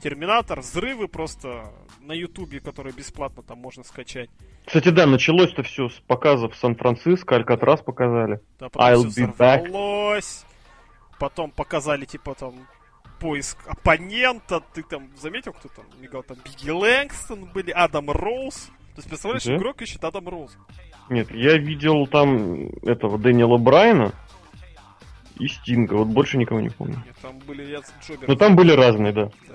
Терминатор, 0.00 0.60
взрывы 0.60 1.08
просто 1.08 1.72
на 2.00 2.12
Ютубе, 2.12 2.60
которые 2.60 2.94
бесплатно 2.94 3.42
там 3.42 3.58
можно 3.58 3.82
скачать. 3.82 4.30
Кстати, 4.66 4.90
да, 4.90 5.06
началось-то 5.06 5.62
все 5.62 5.88
с 5.88 5.94
показов 6.06 6.54
Сан-Франциско, 6.56 7.36
Алькатрас 7.36 7.80
показали. 7.82 8.40
Да, 8.60 8.66
I'll 8.66 9.04
be 9.04 9.36
back. 9.36 10.22
Потом 11.18 11.50
показали, 11.50 12.04
типа, 12.04 12.34
там, 12.34 12.54
поиск 13.18 13.58
оппонента. 13.66 14.62
Ты 14.72 14.82
там 14.82 15.08
заметил, 15.16 15.52
кто 15.52 15.68
там 15.68 15.84
мигал? 16.00 16.22
Там 16.22 16.36
Бигги 16.44 16.70
Лэнгстон 16.70 17.46
были, 17.46 17.70
Адам 17.70 18.10
Роуз. 18.10 18.70
То 18.94 19.00
есть, 19.00 19.08
представляешь, 19.08 19.44
Где? 19.44 19.56
игрок 19.56 19.82
ищет 19.82 20.04
Адам 20.04 20.28
Роуз. 20.28 20.56
Нет, 21.08 21.30
я 21.30 21.56
видел 21.56 22.06
там 22.06 22.68
этого 22.82 23.18
Дэниела 23.18 23.56
Брайана 23.56 24.12
и 25.38 25.48
Стинга. 25.48 25.94
Вот 25.94 26.08
больше 26.08 26.36
никого 26.36 26.60
не 26.60 26.70
помню. 26.70 27.02
Нет, 27.06 27.16
там 27.22 27.38
были 27.40 27.64
я 27.70 27.80
Ну 28.26 28.36
там 28.36 28.56
были 28.56 28.72
разные, 28.72 29.12
да. 29.12 29.30
Да, 29.48 29.54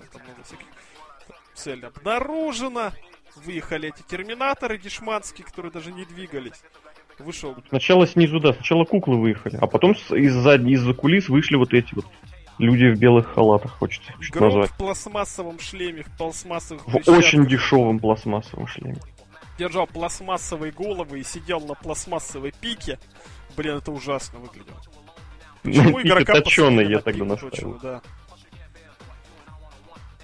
цель 1.63 1.85
обнаружена. 1.85 2.93
Выехали 3.35 3.89
эти 3.89 4.03
терминаторы 4.03 4.77
дешманские, 4.77 5.45
которые 5.45 5.71
даже 5.71 5.91
не 5.91 6.05
двигались. 6.05 6.61
Вышел. 7.19 7.55
Сначала 7.69 8.05
снизу, 8.05 8.39
да, 8.39 8.53
сначала 8.53 8.85
куклы 8.85 9.19
выехали, 9.19 9.57
а 9.57 9.67
потом 9.67 9.93
из-за 9.93 10.55
из 10.55 10.95
кулис 10.95 11.29
вышли 11.29 11.55
вот 11.55 11.73
эти 11.73 11.93
вот 11.93 12.05
люди 12.57 12.85
в 12.85 12.99
белых 12.99 13.33
халатах, 13.33 13.71
хочется 13.71 14.13
чуть 14.19 14.35
назвать. 14.35 14.69
в 14.71 14.77
пластмассовом 14.77 15.59
шлеме, 15.59 16.03
в 16.03 16.17
пластмассовых 16.17 16.87
В 16.87 17.09
очень 17.09 17.45
дешевом 17.45 17.99
пластмассовом 17.99 18.67
шлеме. 18.67 18.99
Держал 19.57 19.85
пластмассовые 19.87 20.71
головы 20.71 21.19
и 21.19 21.23
сидел 21.23 21.61
на 21.61 21.75
пластмассовой 21.75 22.51
пике. 22.59 22.99
Блин, 23.55 23.77
это 23.77 23.91
ужасно 23.91 24.39
выглядело. 24.39 24.81
Почему 25.61 26.01
игрока 26.01 26.41
точеный 26.41 26.89
я 26.89 26.99
тогда 26.99 27.25
наставил. 27.25 27.79
Да 27.81 28.01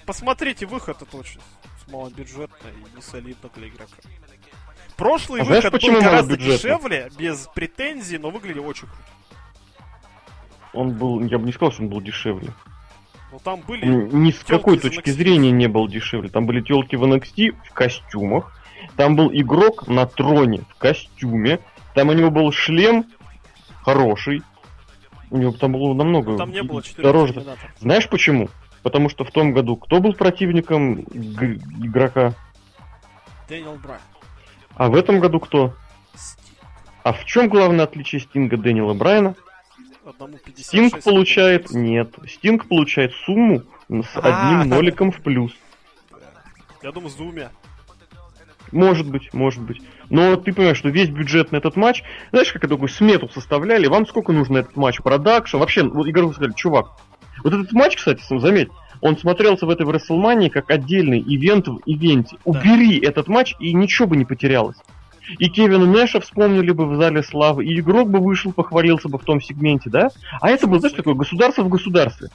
посмотрите 0.06 0.66
выход, 0.66 1.02
это 1.02 1.16
очень 1.16 1.40
малобюджетно 1.88 2.68
и 2.68 2.96
не 2.96 3.02
солидно 3.02 3.50
для 3.54 3.68
игрока. 3.68 3.92
Прошлый 4.96 5.42
А 5.42 5.44
знаешь, 5.44 5.64
выход 5.64 5.80
почему 5.80 5.96
был 5.96 6.02
гораздо 6.02 6.36
дешевле, 6.36 7.10
без 7.18 7.48
претензий, 7.54 8.18
но 8.18 8.30
выглядел 8.30 8.66
очень 8.66 8.86
круто. 8.86 9.02
Он 10.72 10.92
был, 10.92 11.20
я 11.24 11.38
бы 11.38 11.46
не 11.46 11.52
сказал, 11.52 11.72
что 11.72 11.82
он 11.82 11.88
был 11.88 12.00
дешевле. 12.00 12.50
Но 13.32 13.38
там 13.38 13.60
были... 13.60 13.84
Н- 13.84 14.22
Ни 14.22 14.30
с 14.30 14.40
какой 14.44 14.78
точки 14.78 15.10
зрения 15.10 15.50
не 15.50 15.68
был 15.68 15.88
дешевле. 15.88 16.28
Там 16.28 16.46
были 16.46 16.60
телки 16.60 16.96
в 16.96 17.04
NXT 17.04 17.56
в 17.68 17.72
костюмах. 17.72 18.56
Там 18.96 19.16
был 19.16 19.30
игрок 19.32 19.88
на 19.88 20.06
троне 20.06 20.62
в 20.68 20.74
костюме. 20.76 21.60
Там 21.94 22.08
у 22.08 22.12
него 22.12 22.30
был 22.30 22.52
шлем 22.52 23.06
хороший. 23.82 24.42
У 25.30 25.38
него 25.38 25.52
там 25.52 25.72
было 25.72 25.94
намного 25.94 26.36
Там 26.36 26.50
не 26.50 26.62
было 26.62 26.82
дороже. 26.98 27.44
Знаешь 27.78 28.08
почему? 28.08 28.48
Потому 28.82 29.08
что 29.08 29.24
в 29.24 29.30
том 29.30 29.52
году 29.52 29.76
кто 29.76 30.00
был 30.00 30.14
противником 30.14 31.00
игрока? 31.00 32.34
Дэниел 33.48 33.74
Брайан. 33.74 34.00
А 34.76 34.88
в 34.88 34.94
этом 34.94 35.20
году 35.20 35.40
кто? 35.40 35.74
Стинг. 36.14 36.46
А 37.02 37.12
в 37.12 37.24
чем 37.24 37.48
главное 37.48 37.84
отличие 37.84 38.20
Стинга 38.20 38.56
Дэниела 38.56 38.94
Брайана? 38.94 39.34
Одному 40.04 40.38
56. 40.38 40.66
Стинг 40.66 41.04
получает... 41.04 41.70
Нет. 41.70 42.14
Стинг 42.28 42.66
получает 42.66 43.12
сумму 43.12 43.62
с 43.88 44.16
А. 44.16 44.60
одним 44.60 44.68
ноликом 44.70 45.12
в 45.12 45.20
плюс. 45.20 45.52
Я 46.82 46.92
думаю, 46.92 47.10
с 47.10 47.14
двумя. 47.14 47.50
Может 48.72 49.10
быть, 49.10 49.34
может 49.34 49.62
быть. 49.62 49.82
Но 50.08 50.36
ты 50.36 50.52
понимаешь, 50.52 50.78
что 50.78 50.88
весь 50.88 51.08
бюджет 51.10 51.52
на 51.52 51.56
этот 51.56 51.76
матч, 51.76 52.02
знаешь, 52.30 52.52
как 52.52 52.62
такую 52.62 52.88
смету 52.88 53.28
составляли, 53.28 53.86
вам 53.86 54.06
сколько 54.06 54.32
нужно 54.32 54.58
этот 54.58 54.76
матч, 54.76 55.00
продакшн, 55.02 55.58
вообще, 55.58 55.82
вот 55.82 56.06
игроку 56.06 56.32
сказали, 56.32 56.52
чувак, 56.54 56.92
вот 57.42 57.52
этот 57.52 57.72
матч, 57.72 57.96
кстати, 57.96 58.22
сам 58.22 58.40
заметь, 58.40 58.68
он 59.00 59.16
смотрелся 59.16 59.66
в 59.66 59.70
этой 59.70 59.86
WrestleMania 59.86 60.50
как 60.50 60.70
отдельный 60.70 61.20
ивент 61.20 61.68
в 61.68 61.80
ивенте. 61.86 62.36
Убери 62.44 62.98
этот 62.98 63.28
матч, 63.28 63.54
и 63.58 63.72
ничего 63.72 64.08
бы 64.08 64.16
не 64.16 64.24
потерялось. 64.24 64.76
И 65.38 65.48
Кевина 65.48 65.86
Нэша 65.86 66.20
вспомнили 66.20 66.72
бы 66.72 66.86
в 66.86 66.96
зале 66.96 67.22
славы, 67.22 67.64
и 67.64 67.78
игрок 67.78 68.10
бы 68.10 68.18
вышел, 68.18 68.52
похвалился 68.52 69.08
бы 69.08 69.18
в 69.18 69.24
том 69.24 69.40
сегменте, 69.40 69.88
да? 69.88 70.10
А 70.40 70.50
это 70.50 70.66
было, 70.66 70.80
знаешь, 70.80 70.96
такое 70.96 71.14
государство 71.14 71.62
в 71.62 71.68
государстве. 71.68 72.28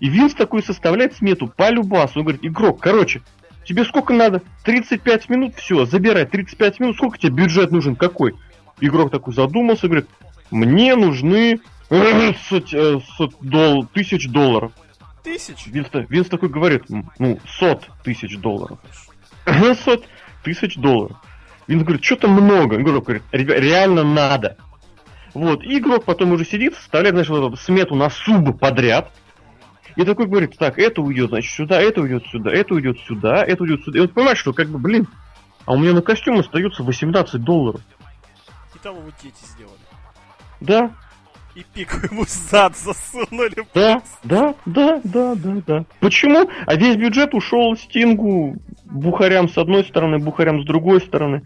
И 0.00 0.08
Винс 0.08 0.34
такой 0.34 0.62
составляет 0.62 1.14
смету 1.14 1.46
по 1.46 1.70
любасу. 1.70 2.18
Он 2.18 2.24
говорит, 2.24 2.44
игрок, 2.44 2.80
короче, 2.80 3.22
тебе 3.64 3.84
сколько 3.84 4.12
надо? 4.12 4.42
35 4.64 5.28
минут? 5.28 5.54
Все, 5.56 5.86
забирай. 5.86 6.26
35 6.26 6.80
минут. 6.80 6.96
Сколько 6.96 7.18
тебе 7.18 7.32
бюджет 7.32 7.70
нужен? 7.70 7.94
Какой? 7.94 8.34
Игрок 8.80 9.12
такой 9.12 9.32
задумался, 9.34 9.86
говорит, 9.86 10.08
мне 10.50 10.96
нужны 10.96 11.60
дол- 13.40 13.86
тысяч 13.86 14.28
долларов. 14.28 14.72
Тысяч. 15.22 15.66
Винс, 15.66 15.88
Винс 16.08 16.28
такой 16.28 16.48
говорит, 16.48 16.84
ну, 17.18 17.38
сот 17.58 17.88
тысяч 18.02 18.36
долларов. 18.38 18.78
Сот 19.84 20.04
тысяч 20.42 20.76
долларов. 20.76 21.16
Винс 21.66 21.82
говорит, 21.82 22.04
что-то 22.04 22.28
много. 22.28 22.80
Игрок 22.80 23.04
говорит, 23.04 23.22
«Ребя- 23.32 23.58
реально 23.58 24.02
надо. 24.02 24.56
Вот, 25.32 25.64
и 25.64 25.78
игрок 25.78 26.04
потом 26.04 26.32
уже 26.32 26.44
сидит, 26.44 26.76
составляет, 26.76 27.14
знаешь, 27.14 27.28
вот 27.28 27.58
смету 27.58 27.96
на 27.96 28.08
субы 28.08 28.54
подряд. 28.54 29.10
И 29.96 30.04
такой 30.04 30.26
говорит, 30.26 30.56
так, 30.58 30.78
это 30.78 31.02
уйдет, 31.02 31.30
значит, 31.30 31.52
сюда, 31.52 31.80
это 31.80 32.00
уйдет 32.00 32.24
сюда, 32.26 32.50
это 32.52 32.74
уйдет 32.74 32.98
сюда, 33.06 33.44
это 33.44 33.62
уйдет 33.62 33.82
сюда. 33.84 33.98
И 33.98 34.00
вот 34.02 34.12
понимаешь, 34.12 34.38
что 34.38 34.52
как 34.52 34.68
бы, 34.68 34.78
блин, 34.78 35.06
а 35.66 35.72
у 35.72 35.78
меня 35.78 35.92
на 35.92 36.02
костюм 36.02 36.38
остается 36.38 36.82
18 36.82 37.42
долларов. 37.42 37.80
И 38.74 38.78
там 38.78 38.96
его 38.96 39.08
дети 39.22 39.34
сделали. 39.44 39.78
Да, 40.60 40.90
И 41.54 41.64
пику 41.72 41.96
ему 42.10 42.24
в 42.24 42.28
зад 42.28 42.76
засунули. 42.76 43.54
да, 43.74 44.02
да, 44.24 44.54
да, 44.66 45.00
да, 45.04 45.34
да, 45.34 45.62
да. 45.66 45.84
Почему? 46.00 46.50
А 46.66 46.74
весь 46.74 46.96
бюджет 46.96 47.32
ушел 47.34 47.76
Стингу, 47.76 48.56
Бухарям 48.84 49.48
с 49.48 49.56
одной 49.56 49.84
стороны, 49.84 50.18
Бухарям 50.18 50.62
с 50.62 50.66
другой 50.66 51.00
стороны. 51.00 51.42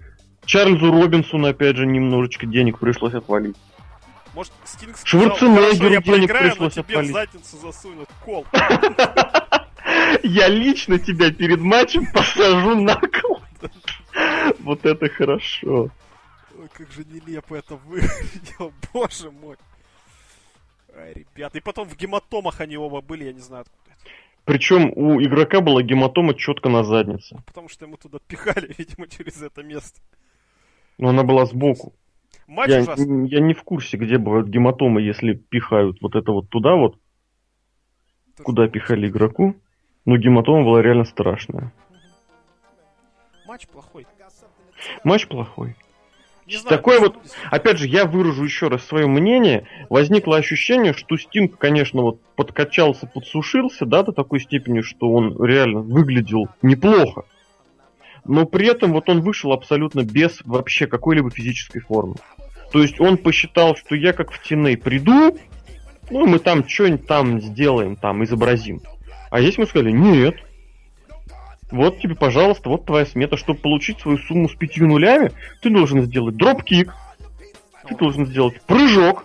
Чарльзу 0.46 0.90
Робинсону, 0.90 1.48
опять 1.48 1.76
же, 1.76 1.86
немножечко 1.86 2.46
денег 2.46 2.78
пришлось 2.78 3.12
отвалить. 3.12 3.56
Может, 4.34 4.52
Стинг 4.64 4.96
сказал, 4.96 5.36
Шварценеггеру 5.36 5.62
«Хорошо, 5.62 5.82
я 5.82 5.90
денег 5.90 6.04
проиграю, 6.06 6.44
но 6.44 6.50
пришлось 6.50 6.72
тебе 6.72 6.82
в 6.82 6.88
отвалить». 6.88 7.12
задницу 7.12 7.56
засунут 7.58 8.08
кол. 8.24 8.46
Я 10.22 10.48
лично 10.48 10.98
тебя 10.98 11.32
перед 11.32 11.60
матчем 11.60 12.06
посажу 12.12 12.80
на 12.80 12.94
кол. 12.96 13.40
Вот 14.60 14.84
это 14.84 15.08
хорошо. 15.08 15.90
Ой, 16.58 16.68
как 16.72 16.90
же 16.92 17.04
нелепо 17.04 17.54
это 17.54 17.76
выглядело, 17.76 18.72
боже 18.92 19.30
мой. 19.30 19.56
Ай, 20.96 21.14
ребята, 21.14 21.58
и 21.58 21.60
потом 21.60 21.88
в 21.88 21.96
гематомах 21.96 22.60
они 22.60 22.76
оба 22.76 23.00
были, 23.00 23.24
я 23.24 23.32
не 23.32 23.40
знаю 23.40 23.62
откуда 23.62 23.90
это. 23.90 24.10
Причем 24.44 24.92
у 24.96 25.20
игрока 25.20 25.60
была 25.60 25.82
гематома 25.82 26.34
четко 26.34 26.68
на 26.68 26.82
заднице. 26.82 27.36
Потому 27.46 27.68
что 27.68 27.84
ему 27.84 27.96
туда 27.96 28.18
пихали, 28.26 28.74
видимо, 28.78 29.06
через 29.06 29.42
это 29.42 29.62
место. 29.62 30.00
Но 30.96 31.10
она 31.10 31.22
была 31.22 31.44
сбоку. 31.46 31.92
Матч 32.46 32.70
Я, 32.70 32.80
ужасный. 32.80 33.28
я 33.28 33.40
не 33.40 33.52
в 33.52 33.62
курсе, 33.62 33.98
где 33.98 34.16
бывают 34.16 34.48
гематомы, 34.48 35.02
если 35.02 35.34
пихают 35.34 35.98
вот 36.00 36.14
это 36.16 36.32
вот 36.32 36.48
туда 36.48 36.76
вот, 36.76 36.98
куда 38.42 38.68
пихали 38.68 39.08
игроку. 39.08 39.54
Но 40.06 40.16
гематома 40.16 40.64
была 40.64 40.80
реально 40.80 41.04
страшная. 41.04 41.72
Матч 43.46 43.68
плохой. 43.68 44.06
Матч 45.04 45.28
плохой. 45.28 45.76
Не 46.48 46.56
знаю, 46.56 46.78
Такой 46.78 46.98
вот-. 46.98 47.16
Опять 47.50 47.76
же, 47.76 47.86
я 47.86 48.06
выражу 48.06 48.42
еще 48.42 48.68
раз 48.68 48.82
свое 48.82 49.06
мнение. 49.06 49.68
Возникло 49.90 50.38
ощущение, 50.38 50.94
что 50.94 51.18
Стинг, 51.18 51.58
конечно, 51.58 52.00
вот 52.00 52.22
подкачался, 52.36 53.06
подсушился, 53.06 53.84
да, 53.84 54.02
до 54.02 54.12
такой 54.12 54.40
степени, 54.40 54.80
что 54.80 55.10
он 55.10 55.36
реально 55.44 55.80
выглядел 55.80 56.48
неплохо. 56.62 57.24
Но 58.24 58.46
при 58.46 58.66
этом 58.66 58.94
вот 58.94 59.10
он 59.10 59.20
вышел 59.20 59.52
абсолютно 59.52 60.04
без 60.04 60.40
вообще 60.46 60.86
какой-либо 60.86 61.30
физической 61.30 61.80
формы. 61.80 62.16
То 62.72 62.80
есть 62.80 62.98
он 62.98 63.18
посчитал, 63.18 63.76
что 63.76 63.94
я 63.94 64.14
как 64.14 64.32
в 64.32 64.40
TNA 64.42 64.78
приду, 64.78 65.36
ну 66.10 66.26
и 66.26 66.28
мы 66.30 66.38
там 66.38 66.66
что-нибудь 66.66 67.06
там 67.06 67.42
сделаем, 67.42 67.96
там 67.96 68.24
изобразим. 68.24 68.80
А 69.30 69.42
здесь 69.42 69.58
мы 69.58 69.66
сказали, 69.66 69.90
нет. 69.90 70.36
Вот 71.70 71.98
тебе, 72.00 72.14
пожалуйста, 72.14 72.68
вот 72.70 72.86
твоя 72.86 73.04
смета. 73.04 73.36
Чтобы 73.36 73.60
получить 73.60 74.00
свою 74.00 74.18
сумму 74.18 74.48
с 74.48 74.54
пятью 74.54 74.86
нулями, 74.86 75.32
ты 75.60 75.70
должен 75.70 76.02
сделать 76.02 76.36
дропкик, 76.36 76.94
ты 77.86 77.94
должен 77.94 78.26
сделать 78.26 78.60
прыжок. 78.62 79.24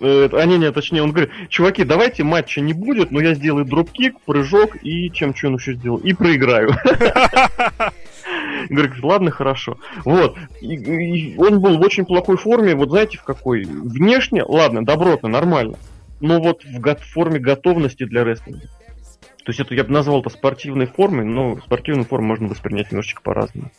Э, 0.00 0.28
а 0.32 0.44
не, 0.46 0.58
не, 0.58 0.70
точнее, 0.72 1.02
он 1.02 1.10
говорит, 1.12 1.30
чуваки, 1.48 1.84
давайте 1.84 2.24
матча 2.24 2.60
не 2.60 2.72
будет, 2.72 3.10
но 3.10 3.20
я 3.20 3.34
сделаю 3.34 3.64
дропкик, 3.64 4.20
прыжок 4.22 4.76
и 4.82 5.10
чем 5.12 5.34
что 5.34 5.48
он 5.48 5.56
еще 5.56 5.74
сделал, 5.74 5.98
и 5.98 6.12
проиграю. 6.12 6.70
Говорит, 8.68 8.92
ладно, 9.02 9.30
хорошо. 9.30 9.78
Вот. 10.04 10.36
И- 10.60 10.74
и 10.74 11.36
он 11.36 11.60
был 11.60 11.78
в 11.78 11.80
очень 11.80 12.04
плохой 12.04 12.36
форме, 12.36 12.74
вот 12.74 12.90
знаете, 12.90 13.18
в 13.18 13.24
какой? 13.24 13.64
Внешне, 13.64 14.44
ладно, 14.44 14.84
добротно, 14.84 15.28
нормально. 15.28 15.76
Но 16.20 16.40
вот 16.40 16.62
в 16.64 17.12
форме 17.12 17.40
готовности 17.40 18.04
для 18.04 18.24
рестлинга. 18.24 18.68
То 19.44 19.50
есть 19.50 19.60
это 19.60 19.74
я 19.74 19.82
бы 19.82 19.90
назвал 19.90 20.20
это 20.20 20.30
спортивной 20.30 20.86
формой, 20.86 21.24
но 21.24 21.58
спортивную 21.60 22.04
форму 22.04 22.28
можно 22.28 22.48
воспринять 22.48 22.92
немножечко 22.92 23.22
по-разному. 23.22 23.70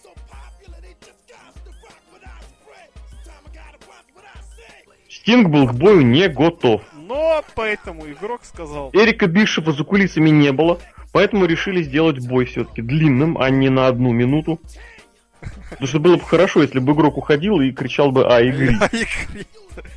Стинг 5.10 5.48
был 5.48 5.68
к 5.68 5.74
бою 5.74 6.02
не 6.02 6.28
готов. 6.28 6.82
Но 6.94 7.44
поэтому 7.56 8.06
игрок 8.12 8.42
сказал, 8.44 8.90
Эрика 8.92 9.28
Бишева 9.28 9.72
за 9.72 9.86
кулисами 9.86 10.30
не 10.30 10.52
было, 10.52 10.80
поэтому 11.14 11.46
решили 11.46 11.82
сделать 11.82 12.20
бой 12.28 12.46
все-таки 12.46 12.82
длинным, 12.82 13.38
а 13.38 13.50
не 13.50 13.70
на 13.70 13.88
одну 13.88 14.12
минуту. 14.12 14.60
Потому 15.70 15.88
что 15.88 16.00
было 16.00 16.16
бы 16.18 16.24
хорошо, 16.24 16.62
если 16.62 16.80
бы 16.80 16.92
игрок 16.92 17.18
уходил 17.18 17.62
и 17.62 17.72
кричал 17.72 18.12
бы 18.12 18.26
«А, 18.28 18.42
игры». 18.42 18.76
а. 18.82 18.90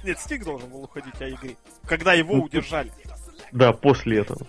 Нет, 0.05 0.19
Стинг 0.21 0.45
должен 0.45 0.69
был 0.71 0.85
уходить, 0.85 1.15
а 1.21 1.27
игры. 1.27 1.57
Когда 1.87 2.13
его 2.13 2.37
Ну, 2.37 2.43
удержали. 2.45 2.91
Да, 3.53 3.73
после 3.73 4.19
этого. 4.19 4.47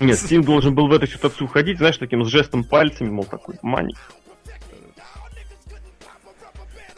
Нет, 0.00 0.18
Стинг 0.18 0.46
должен 0.46 0.74
был 0.74 0.88
в 0.88 0.92
эту 0.92 1.06
ситуацию 1.06 1.46
уходить, 1.46 1.78
знаешь, 1.78 1.98
таким 1.98 2.24
с 2.24 2.28
жестом 2.28 2.64
пальцами, 2.64 3.10
мол, 3.10 3.24
такой, 3.24 3.56
мани. 3.62 3.94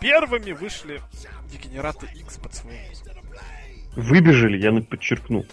Первыми 0.01 0.53
вышли 0.53 1.01
дегенераты 1.51 2.07
X 2.15 2.39
под 2.39 2.55
свою 2.55 2.77
музыку. 2.89 3.11
Выбежали, 3.95 4.59
я 4.59 4.73
подчеркну. 4.83 5.45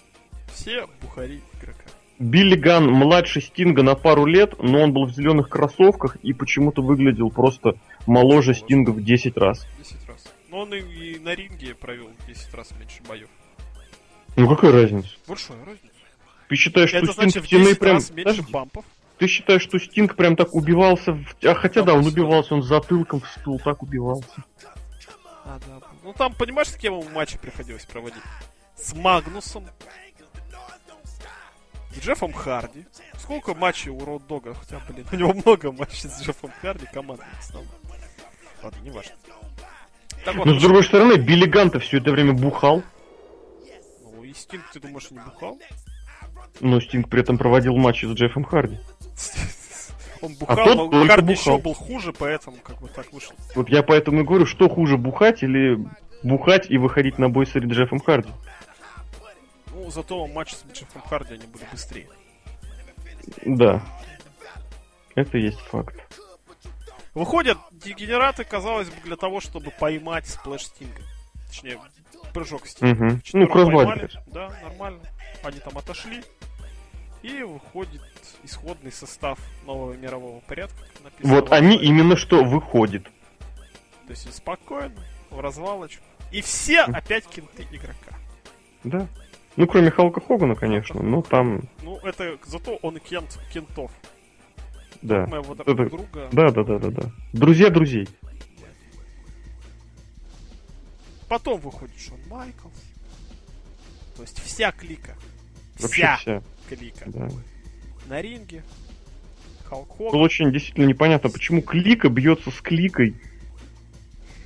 Все 0.54 0.88
бухари 1.02 1.41
игрока. 1.60 1.84
Билли 2.20 2.56
Ган 2.56 2.88
младше 2.88 3.41
Стинга 3.41 3.84
на 3.84 3.95
пару 3.95 4.26
лет, 4.26 4.54
но 4.60 4.82
он 4.82 4.93
был 4.93 5.06
в 5.06 5.12
зеленых 5.12 5.50
кроссовках 5.50 6.18
и 6.18 6.34
почему-то 6.34 6.82
выглядел 6.82 7.30
просто 7.30 7.76
моложе 8.06 8.54
Стинга 8.54 8.91
в 8.91 9.04
10 9.04 9.38
раз. 9.38 9.68
10 9.78 10.08
раз. 10.08 10.26
Но 10.50 10.60
он 10.62 10.74
и, 10.74 10.80
и 10.80 11.20
на 11.20 11.34
ринге 11.34 11.76
провел 11.76 12.10
10 12.28 12.54
раз 12.54 12.72
меньше 12.78 13.02
боев. 13.08 13.30
Ну 14.36 14.50
какая 14.50 14.72
разница? 14.72 15.10
Большая 15.28 15.64
разница. 15.64 15.88
Ты 16.50 16.56
считаешь, 16.56 16.89
что 16.89 16.97
Это 16.97 17.14
Стинг 17.14 17.32
значит 17.32 17.43
в 17.43 17.47
в 17.47 17.52
TNA 17.52 17.64
10 17.64 17.80
прям... 17.80 17.95
раз 17.95 18.10
меньше 18.10 18.41
бампов. 18.50 18.86
Ты 19.20 19.28
считаешь, 19.28 19.62
что 19.62 19.78
Стинг 19.78 20.16
прям 20.16 20.36
так 20.36 20.56
убивался? 20.56 21.14
В... 21.14 21.45
А 21.45 21.54
хотя 21.54 21.84
да, 21.84 21.93
он 21.93 22.06
убивался, 22.08 22.56
он 22.56 22.64
затылком 22.64 23.22
в 23.22 23.28
стул 23.30 23.60
так 23.60 23.84
убивался. 23.84 24.43
А, 25.45 25.60
да. 25.68 25.80
Ну 26.04 26.12
там, 26.14 26.34
понимаешь, 26.34 26.70
с 26.70 26.76
кем 26.76 27.00
ему 27.00 27.10
матчи 27.12 27.38
приходилось 27.38 27.86
проводить? 27.86 28.24
С 28.76 28.95
Магнусом. 28.95 29.66
С 31.93 32.00
Джеффом 32.00 32.34
Харди. 32.34 32.86
Сколько 33.20 33.54
матчей 33.54 33.91
у 33.91 34.04
Роуд 34.04 34.26
Дога? 34.26 34.56
Хотя, 34.56 34.82
блин, 34.89 35.06
у 35.12 35.16
него 35.16 35.34
много 35.34 35.72
матчей 35.72 36.10
с 36.10 36.22
Джеффом 36.24 36.52
Харди, 36.62 36.88
команда 36.91 37.26
в 37.36 37.39
основном. 37.39 37.74
Ладно, 38.64 38.80
не 38.82 38.89
важно. 38.89 39.12
Так 40.26 40.36
вот, 40.36 40.45
Но 40.45 40.58
с 40.58 40.62
другой 40.62 40.84
стороны, 40.84 41.14
Билли 41.18 41.45
Ганта 41.45 41.80
все 41.80 41.97
это 41.97 42.12
время 42.12 42.34
бухал. 42.34 42.82
Ну 44.02 44.24
и 44.24 44.34
Стинг, 44.34 44.64
ты 44.74 44.80
думаешь, 44.80 45.12
не 45.12 45.20
бухал? 45.20 45.60
Но 46.62 46.80
Стинг 46.80 47.10
при 47.10 47.22
этом 47.22 47.38
проводил 47.38 47.76
матчи 47.78 48.06
с 48.06 48.10
Джеффом 48.10 48.43
Харди. 48.43 48.78
Он 50.22 50.34
а 50.34 50.39
бухал, 50.39 50.60
а 50.60 50.66
тот 50.66 50.91
но 50.91 51.08
Харди 51.08 51.34
бухал. 51.34 51.54
еще 51.54 51.64
был 51.64 51.74
хуже, 51.74 52.14
поэтому 52.14 52.58
как 52.58 52.80
бы 52.82 52.89
так 52.89 53.12
вышло. 53.14 53.36
Вот 53.56 53.70
я 53.70 53.84
поэтому 53.84 54.22
и 54.22 54.24
говорю, 54.24 54.45
что 54.45 54.68
хуже, 54.68 54.97
бухать 54.97 55.43
или 55.43 55.78
бухать 56.24 56.70
и 56.70 56.78
выходить 56.78 57.18
на 57.18 57.30
бой 57.30 57.45
с 57.45 57.56
Джеффом 57.56 58.00
Харди? 58.00 58.30
Ну, 59.74 59.89
зато 59.89 60.28
матч 60.28 60.54
с 60.54 60.66
Джеффом 60.74 61.02
Харди 61.04 61.36
они 61.36 61.47
были 61.47 61.64
быстрее. 61.72 62.08
Да. 63.45 63.82
Это 65.16 65.38
есть 65.38 65.60
факт. 65.60 65.95
Выходят 67.14 67.58
дегенераты, 67.72 68.43
казалось 68.43 68.89
бы, 68.89 68.95
для 69.04 69.16
того, 69.16 69.39
чтобы 69.39 69.72
поймать 69.72 70.28
splash 70.28 70.65
Стинга. 70.66 71.02
Точнее, 71.47 71.80
прыжок 72.34 72.68
Стинга. 72.68 73.06
Угу. 73.06 73.20
Ну, 73.34 73.47
crossbody. 73.47 74.07
Да, 74.28 74.50
нормально. 74.64 75.02
Они 75.43 75.60
там 75.60 75.78
отошли. 75.78 76.22
И 77.22 77.43
выходит 77.43 78.01
исходный 78.43 78.91
состав 78.91 79.39
нового 79.65 79.93
мирового 79.93 80.39
порядка. 80.41 80.78
Вот 81.22 81.51
они 81.51 81.78
именно 81.78 82.15
что 82.15 82.43
выходит. 82.43 83.03
То 84.07 84.11
есть 84.11 84.34
спокойно, 84.34 84.95
в 85.30 85.39
развалочку. 85.39 86.03
И 86.32 86.41
все 86.41 86.82
опять 86.82 87.28
кенты 87.28 87.67
игрока. 87.72 88.15
Да. 88.84 89.07
Ну, 89.55 89.67
кроме 89.67 89.91
Халка 89.91 90.22
Хогана, 90.22 90.55
конечно, 90.55 91.01
но 91.01 91.22
там... 91.22 91.63
Ну, 91.82 91.97
это 91.99 92.38
зато 92.45 92.76
он 92.82 92.97
и 92.97 92.99
кент, 92.99 93.38
кентов. 93.51 93.91
Да. 95.01 95.26
Моего 95.28 95.53
это... 95.53 95.74
друга. 95.74 96.30
Да, 96.32 96.51
да, 96.51 96.63
да, 96.63 96.80
да, 96.80 96.89
да. 96.89 97.11
Друзья 97.34 97.70
друзей. 97.70 98.07
Потом 101.28 101.59
выходит 101.59 101.99
Шон 101.99 102.20
Майклс. 102.30 102.74
То 104.15 104.24
есть 104.24 104.39
вся 104.41 104.72
клика. 104.72 105.15
Вообще 105.80 106.01
вся, 106.01 106.17
вся. 106.17 106.43
клика. 106.69 107.05
Да. 107.07 107.30
На 108.07 108.21
ринге. 108.21 108.63
Халк 109.65 109.89
Хоган. 109.89 110.11
Было 110.13 110.21
очень 110.23 110.51
действительно 110.51 110.86
непонятно, 110.86 111.30
почему 111.30 111.61
клика 111.61 112.09
бьется 112.09 112.51
с 112.51 112.61
кликой. 112.61 113.15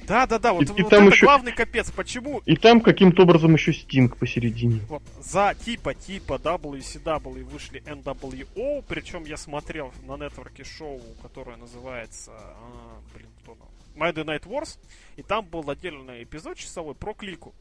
Да, 0.07 0.27
да, 0.27 0.38
да, 0.38 0.51
вот, 0.51 0.63
и, 0.63 0.65
вот 0.65 0.79
и 0.79 0.84
там 0.84 1.07
это 1.07 1.15
еще... 1.15 1.25
главный 1.25 1.53
капец, 1.53 1.89
почему... 1.91 2.39
И 2.45 2.57
там 2.57 2.81
каким-то 2.81 3.23
образом 3.23 3.53
еще 3.53 3.71
Стинг 3.71 4.17
посередине. 4.17 4.81
Вот, 4.89 5.01
за 5.21 5.55
типа-типа 5.57 6.34
WCW 6.43 7.43
вышли 7.45 7.81
NWO, 7.84 8.84
причем 8.88 9.23
я 9.23 9.38
смотрел 9.38 9.93
на 10.05 10.17
нетворке 10.17 10.65
шоу, 10.65 11.01
которое 11.21 11.55
называется... 11.55 12.31
А, 12.34 12.99
блин, 13.15 13.29
кто 13.41 13.55
там? 13.55 13.67
Monday 13.95 14.25
Night 14.25 14.43
Wars, 14.43 14.77
и 15.15 15.21
там 15.21 15.45
был 15.45 15.69
отдельный 15.69 16.23
эпизод 16.23 16.57
часовой 16.57 16.95
про 16.95 17.13
клику. 17.13 17.53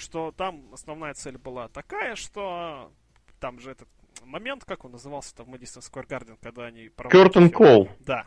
Что 0.00 0.32
там 0.32 0.72
основная 0.72 1.14
цель 1.14 1.38
была 1.38 1.68
такая, 1.68 2.16
что 2.16 2.90
там 3.38 3.60
же 3.60 3.70
этот 3.70 3.88
момент, 4.24 4.64
как 4.64 4.84
он 4.84 4.92
назывался-то 4.92 5.44
в 5.44 5.48
Madison 5.48 5.80
Square 5.80 6.08
Garden, 6.08 6.38
когда 6.40 6.64
они... 6.64 6.86
Curtain 6.86 7.50
Call. 7.50 7.88
Да. 8.00 8.26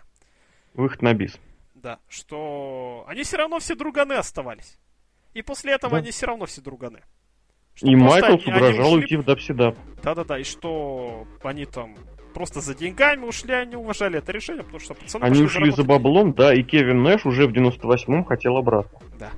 Выход 0.73 1.01
на 1.01 1.13
бис 1.13 1.39
да, 1.83 1.99
что 2.07 3.03
они 3.07 3.23
все 3.23 3.37
равно 3.37 3.59
все 3.59 3.75
друганы 3.75 4.13
оставались. 4.13 4.79
И 5.33 5.41
после 5.41 5.73
этого 5.73 5.91
да. 5.91 5.97
они 5.97 6.11
все 6.11 6.25
равно 6.25 6.45
все 6.45 6.61
друганы. 6.61 7.01
Что 7.75 7.87
и 7.87 7.95
Майклс 7.95 8.47
угрожал 8.47 8.93
уйти 8.93 9.17
в 9.17 9.25
Дапсидап. 9.25 9.75
Да-да-да, 10.01 10.39
и 10.39 10.43
что 10.43 11.27
они 11.43 11.65
там 11.65 11.95
просто 12.33 12.61
за 12.61 12.73
деньгами 12.73 13.25
ушли, 13.25 13.53
они 13.53 13.75
уважали 13.75 14.19
это 14.19 14.31
решение, 14.31 14.63
потому 14.63 14.79
что 14.79 14.93
пацаны 14.93 15.23
Они 15.23 15.41
ушли 15.41 15.71
за 15.71 15.83
баблом, 15.83 16.33
да, 16.33 16.53
и 16.53 16.63
Кевин 16.63 17.03
Нэш 17.03 17.25
уже 17.25 17.47
в 17.47 17.51
98-м 17.51 18.23
хотел 18.25 18.57
обратно. 18.57 18.99
Да. 19.19 19.31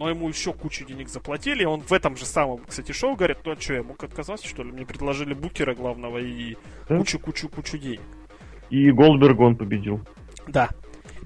Но 0.00 0.08
ему 0.08 0.30
еще 0.30 0.54
кучу 0.54 0.86
денег 0.86 1.10
заплатили, 1.10 1.62
он 1.62 1.82
в 1.82 1.92
этом 1.92 2.16
же 2.16 2.24
самом, 2.24 2.64
кстати, 2.64 2.90
шоу 2.90 3.16
говорит, 3.16 3.36
ну 3.44 3.52
а 3.52 3.60
что, 3.60 3.74
я 3.74 3.82
мог 3.82 4.02
отказаться, 4.02 4.48
что 4.48 4.62
ли? 4.62 4.72
Мне 4.72 4.86
предложили 4.86 5.34
букера 5.34 5.74
главного 5.74 6.16
и 6.16 6.56
кучу-кучу-кучу 6.88 7.76
да? 7.76 7.78
денег. 7.84 8.00
И 8.70 8.90
Голдберг 8.92 9.38
он 9.38 9.56
победил. 9.56 10.00
Да. 10.48 10.70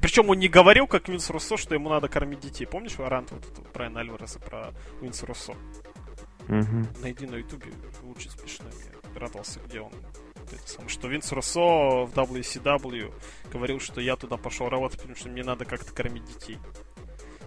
Причем 0.03 0.29
он 0.29 0.41
не 0.41 0.49
говорил, 0.49 0.89
как 0.89 1.09
Винс 1.09 1.31
Руссо, 1.31 1.57
что 1.57 1.77
ему 1.77 1.89
надо 1.89 2.09
кормить 2.09 2.41
детей. 2.41 2.67
Помнишь 2.67 2.99
вариант 2.99 3.31
вот 3.31 3.47
этого 3.49 3.65
Брайана 3.73 4.01
Альвареса 4.01 4.41
про 4.41 4.73
Винс 5.01 5.23
Руссо? 5.23 5.53
Угу. 6.49 7.01
Найди 7.01 7.27
на 7.27 7.37
ютубе, 7.37 7.71
очень 8.03 8.31
смешно. 8.31 8.67
Я 9.15 9.21
радовался, 9.21 9.61
где 9.69 9.83
он 9.83 9.93
это 10.51 10.69
самое, 10.69 10.89
что 10.89 11.07
Винс 11.07 11.31
Руссо 11.31 11.61
в 12.07 12.13
WCW 12.13 13.13
говорил, 13.53 13.79
что 13.79 14.01
я 14.01 14.17
туда 14.17 14.37
пошел 14.37 14.69
работать, 14.69 14.99
потому 14.99 15.17
что 15.17 15.29
мне 15.29 15.45
надо 15.45 15.65
как-то 15.65 15.93
кормить 15.93 16.25
детей. 16.25 16.59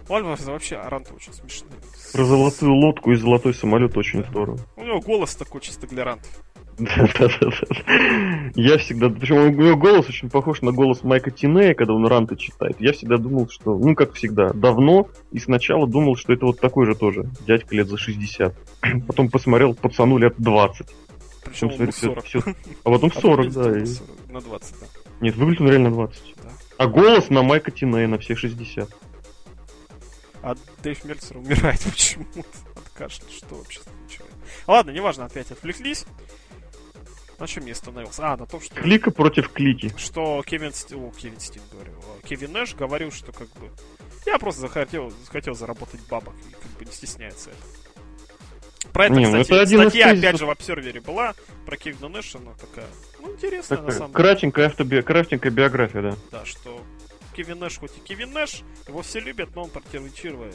Альварес 0.08 0.44
вообще 0.46 0.76
Аранта 0.76 1.14
очень 1.14 1.32
смешный. 1.32 1.70
Про 2.12 2.24
золотую 2.24 2.74
лодку 2.74 3.12
и 3.12 3.16
золотой 3.16 3.54
самолет 3.54 3.96
очень 3.96 4.24
здорово. 4.24 4.58
У 4.76 4.82
него 4.82 5.00
голос 5.00 5.34
такой 5.34 5.60
чисто 5.60 5.86
для 5.86 6.04
рантов. 6.04 6.30
Я 6.78 8.78
всегда... 8.78 9.10
Причем 9.10 9.36
у 9.36 9.48
него 9.48 9.76
голос 9.76 10.08
очень 10.08 10.30
похож 10.30 10.62
на 10.62 10.70
голос 10.70 11.02
Майка 11.02 11.32
Тинея, 11.32 11.74
когда 11.74 11.92
он 11.92 12.06
ранты 12.06 12.36
читает. 12.36 12.76
Я 12.78 12.92
всегда 12.92 13.16
думал, 13.16 13.48
что... 13.48 13.76
Ну, 13.76 13.96
как 13.96 14.14
всегда, 14.14 14.52
давно 14.52 15.08
и 15.32 15.40
сначала 15.40 15.88
думал, 15.88 16.16
что 16.16 16.32
это 16.32 16.46
вот 16.46 16.60
такой 16.60 16.86
же 16.86 16.94
тоже 16.94 17.28
дядька 17.46 17.74
лет 17.74 17.88
за 17.88 17.98
60. 17.98 18.54
Потом 19.08 19.28
посмотрел 19.28 19.74
пацану 19.74 20.18
лет 20.18 20.34
20. 20.38 20.86
Причем 21.44 21.68
он 21.68 21.92
40. 21.92 22.24
Все, 22.24 22.40
все... 22.40 22.54
А 22.84 22.90
потом 22.90 23.12
40, 23.12 23.52
да. 23.52 23.78
И... 23.78 23.84
На 24.30 24.40
20, 24.40 24.74
да. 24.80 24.86
Нет, 25.20 25.36
выглядит 25.36 25.60
он 25.60 25.68
реально 25.68 25.90
20. 25.90 26.34
Да. 26.36 26.50
А 26.76 26.86
голос 26.86 27.30
на 27.30 27.42
Майка 27.42 27.70
Тинея 27.70 28.06
на 28.06 28.18
все 28.18 28.36
60. 28.36 28.88
А 30.48 30.56
Дэйв 30.82 31.04
Мельцер 31.04 31.36
умирает 31.36 31.78
почему-то 31.84 32.40
от 32.74 32.88
кашля. 32.94 33.26
Что 33.30 33.56
вообще 33.56 33.80
случилось? 33.80 34.32
Ладно, 34.66 34.92
неважно, 34.92 35.26
опять 35.26 35.50
отвлеклись. 35.50 36.06
На 37.38 37.46
чем 37.46 37.66
я 37.66 37.72
остановился? 37.72 38.32
А, 38.32 38.36
на 38.38 38.46
том, 38.46 38.58
что... 38.62 38.74
Клика 38.74 39.10
против 39.10 39.52
клики. 39.52 39.92
Что 39.98 40.42
Кевин... 40.46 40.72
О, 40.92 41.10
Кевин 41.10 41.38
Стин, 41.38 41.60
говорю. 41.70 41.92
Кевин 42.24 42.52
Нэш 42.52 42.74
говорил, 42.74 43.12
что 43.12 43.30
как 43.32 43.48
бы... 43.56 43.70
Я 44.24 44.38
просто 44.38 44.62
захотел, 44.62 45.10
захотел 45.26 45.54
заработать 45.54 46.00
бабок 46.08 46.34
и 46.48 46.52
как 46.54 46.70
бы 46.78 46.84
не 46.86 46.92
стесняется 46.92 47.50
это. 47.50 48.90
Про 48.92 49.06
это, 49.06 49.14
не, 49.14 49.26
ну 49.26 49.42
кстати, 49.42 49.52
это 49.52 49.60
один 49.60 49.80
статья, 49.82 50.12
из... 50.12 50.18
опять 50.18 50.38
же, 50.38 50.46
в 50.46 50.50
обсервере 50.50 51.00
была, 51.02 51.34
про 51.66 51.76
Кевина 51.76 52.08
Нэша, 52.08 52.38
она 52.38 52.52
такая, 52.54 52.86
ну, 53.20 53.32
интересная, 53.32 53.76
такая, 53.76 53.92
на 53.92 53.98
самом 53.98 54.12
кратенькая 54.12 54.64
деле. 54.64 54.72
Автоби... 54.72 55.02
Кратенькая 55.02 55.52
биография, 55.52 56.02
да. 56.02 56.16
Да, 56.30 56.44
что 56.46 56.80
Кевин 57.38 57.60
Нэш, 57.60 57.78
хоть 57.78 57.92
и 57.96 58.00
Кевин 58.00 58.32
Нэш, 58.32 58.62
его 58.88 59.00
все 59.02 59.20
любят, 59.20 59.50
но 59.54 59.62
он 59.62 59.70
противоречивый. 59.70 60.50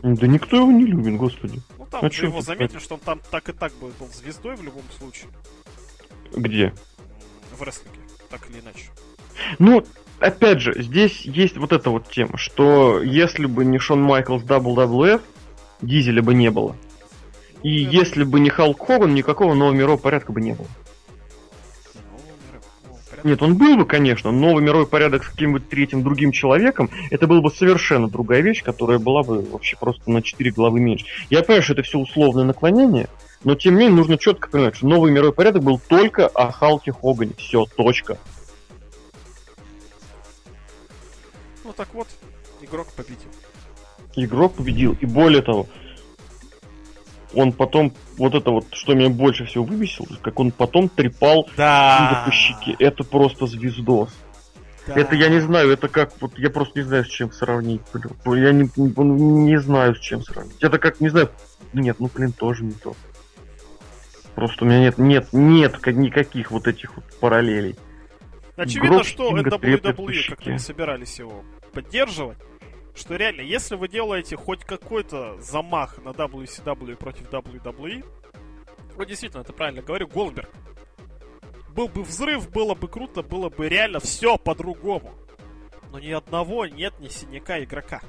Да 0.00 0.28
никто 0.28 0.58
его 0.58 0.70
не 0.70 0.84
любит, 0.84 1.16
господи. 1.16 1.60
Ну, 1.76 1.86
там 1.90 2.04
а 2.04 2.10
же 2.10 2.26
его 2.26 2.40
заметили, 2.40 2.78
что 2.78 2.94
он 2.94 3.00
там 3.00 3.20
так 3.32 3.48
и 3.48 3.52
так 3.52 3.72
был 3.80 3.90
звездой 4.12 4.54
в 4.54 4.62
любом 4.62 4.84
случае. 4.96 5.30
Где? 6.32 6.72
В 7.58 7.62
рестлинге, 7.62 7.98
так 8.30 8.48
или 8.48 8.60
иначе. 8.60 8.90
Ну, 9.58 9.84
опять 10.20 10.60
же, 10.60 10.80
здесь 10.80 11.22
есть 11.22 11.56
вот 11.56 11.72
эта 11.72 11.90
вот 11.90 12.08
тема, 12.08 12.38
что 12.38 13.02
если 13.02 13.46
бы 13.46 13.64
не 13.64 13.78
Шон 13.78 14.00
Майклс 14.00 14.44
WWF, 14.44 15.20
Дизеля 15.82 16.22
бы 16.22 16.32
не 16.34 16.52
было. 16.52 16.76
И 17.64 17.84
ну, 17.84 17.90
если 17.90 18.22
бы 18.22 18.38
не 18.38 18.50
Халк 18.50 18.86
Хоган, 18.86 19.14
никакого 19.14 19.54
нового 19.54 19.74
мирового 19.74 19.96
порядка 19.96 20.30
бы 20.30 20.40
не 20.40 20.52
было. 20.52 20.68
Нет, 23.24 23.42
он 23.42 23.56
был 23.56 23.78
бы, 23.78 23.86
конечно, 23.86 24.30
новый 24.30 24.62
мировой 24.62 24.86
порядок 24.86 25.24
с 25.24 25.28
каким-нибудь 25.30 25.70
третьим 25.70 26.02
другим 26.02 26.30
человеком, 26.30 26.90
это 27.10 27.26
была 27.26 27.40
бы 27.40 27.50
совершенно 27.50 28.06
другая 28.06 28.42
вещь, 28.42 28.62
которая 28.62 28.98
была 28.98 29.22
бы 29.22 29.40
вообще 29.40 29.78
просто 29.80 30.10
на 30.10 30.20
4 30.20 30.50
главы 30.50 30.78
меньше. 30.78 31.06
Я 31.30 31.42
понимаю, 31.42 31.62
что 31.62 31.72
это 31.72 31.82
все 31.82 31.98
условное 31.98 32.44
наклонение, 32.44 33.08
но 33.42 33.54
тем 33.54 33.74
не 33.74 33.80
менее 33.80 33.96
нужно 33.96 34.18
четко 34.18 34.50
понимать, 34.50 34.76
что 34.76 34.86
новый 34.86 35.10
мировой 35.10 35.32
порядок 35.32 35.62
был 35.62 35.80
только 35.88 36.26
о 36.26 36.52
Халке 36.52 36.92
Хогане. 36.92 37.32
Все, 37.38 37.64
точка. 37.64 38.18
Ну 41.64 41.72
так 41.74 41.88
вот, 41.94 42.08
игрок 42.60 42.88
победил. 42.94 43.30
Игрок 44.16 44.52
победил. 44.52 44.98
И 45.00 45.06
более 45.06 45.40
того, 45.40 45.66
он 47.34 47.52
потом, 47.52 47.92
вот 48.16 48.34
это 48.34 48.50
вот, 48.50 48.66
что 48.72 48.94
меня 48.94 49.08
больше 49.08 49.44
всего 49.44 49.64
выбесило, 49.64 50.06
как 50.22 50.38
он 50.40 50.50
потом 50.50 50.88
трепал 50.88 51.48
да. 51.56 52.22
по 52.26 52.32
щеке. 52.32 52.76
Это 52.78 53.04
просто 53.04 53.46
звездос. 53.46 54.10
Да. 54.86 54.94
Это 54.94 55.14
я 55.14 55.28
не 55.28 55.40
знаю, 55.40 55.70
это 55.70 55.88
как, 55.88 56.12
вот 56.20 56.38
я 56.38 56.50
просто 56.50 56.80
не 56.80 56.84
знаю, 56.84 57.04
с 57.04 57.08
чем 57.08 57.32
сравнить. 57.32 57.80
Я 58.26 58.52
не, 58.52 58.68
не 58.76 59.58
знаю, 59.58 59.94
с 59.94 60.00
чем 60.00 60.22
сравнить. 60.22 60.62
Это 60.62 60.78
как, 60.78 61.00
не 61.00 61.08
знаю, 61.08 61.30
нет, 61.72 61.96
ну 62.00 62.10
блин, 62.14 62.32
тоже 62.32 62.64
не 62.64 62.72
то. 62.72 62.94
Просто 64.34 64.64
у 64.64 64.68
меня 64.68 64.80
нет, 64.80 64.98
нет, 64.98 65.28
нет 65.32 65.86
никаких 65.86 66.50
вот 66.50 66.66
этих 66.66 66.96
вот 66.96 67.04
параллелей. 67.20 67.76
Очевидно, 68.56 68.96
Гроб 68.96 69.06
что 69.06 69.36
WWE 69.36 70.28
как-то 70.28 70.52
не 70.52 70.58
собирались 70.58 71.18
его 71.18 71.44
поддерживать. 71.72 72.38
Что 72.94 73.16
реально, 73.16 73.40
если 73.40 73.74
вы 73.74 73.88
делаете 73.88 74.36
хоть 74.36 74.64
какой-то 74.64 75.40
замах 75.40 75.98
на 75.98 76.10
WCW 76.10 76.96
против 76.96 77.28
WWE, 77.28 78.04
вот 78.94 79.08
действительно, 79.08 79.40
это 79.40 79.52
правильно 79.52 79.82
говорю, 79.82 80.06
Голдберг. 80.06 80.50
Был 81.70 81.88
бы 81.88 82.04
взрыв, 82.04 82.50
было 82.50 82.74
бы 82.74 82.86
круто, 82.86 83.22
было 83.22 83.50
бы 83.50 83.68
реально 83.68 83.98
все 83.98 84.38
по-другому. 84.38 85.12
Но 85.90 85.98
ни 85.98 86.10
одного 86.10 86.66
нет 86.66 86.94
ни 87.00 87.08
синяка 87.08 87.62
игрока. 87.62 88.00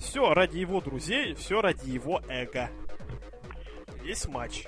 Все 0.00 0.34
ради 0.34 0.58
его 0.58 0.80
друзей, 0.80 1.34
все 1.34 1.60
ради 1.60 1.88
его 1.88 2.20
эго. 2.28 2.70
Весь 4.02 4.26
матч. 4.26 4.66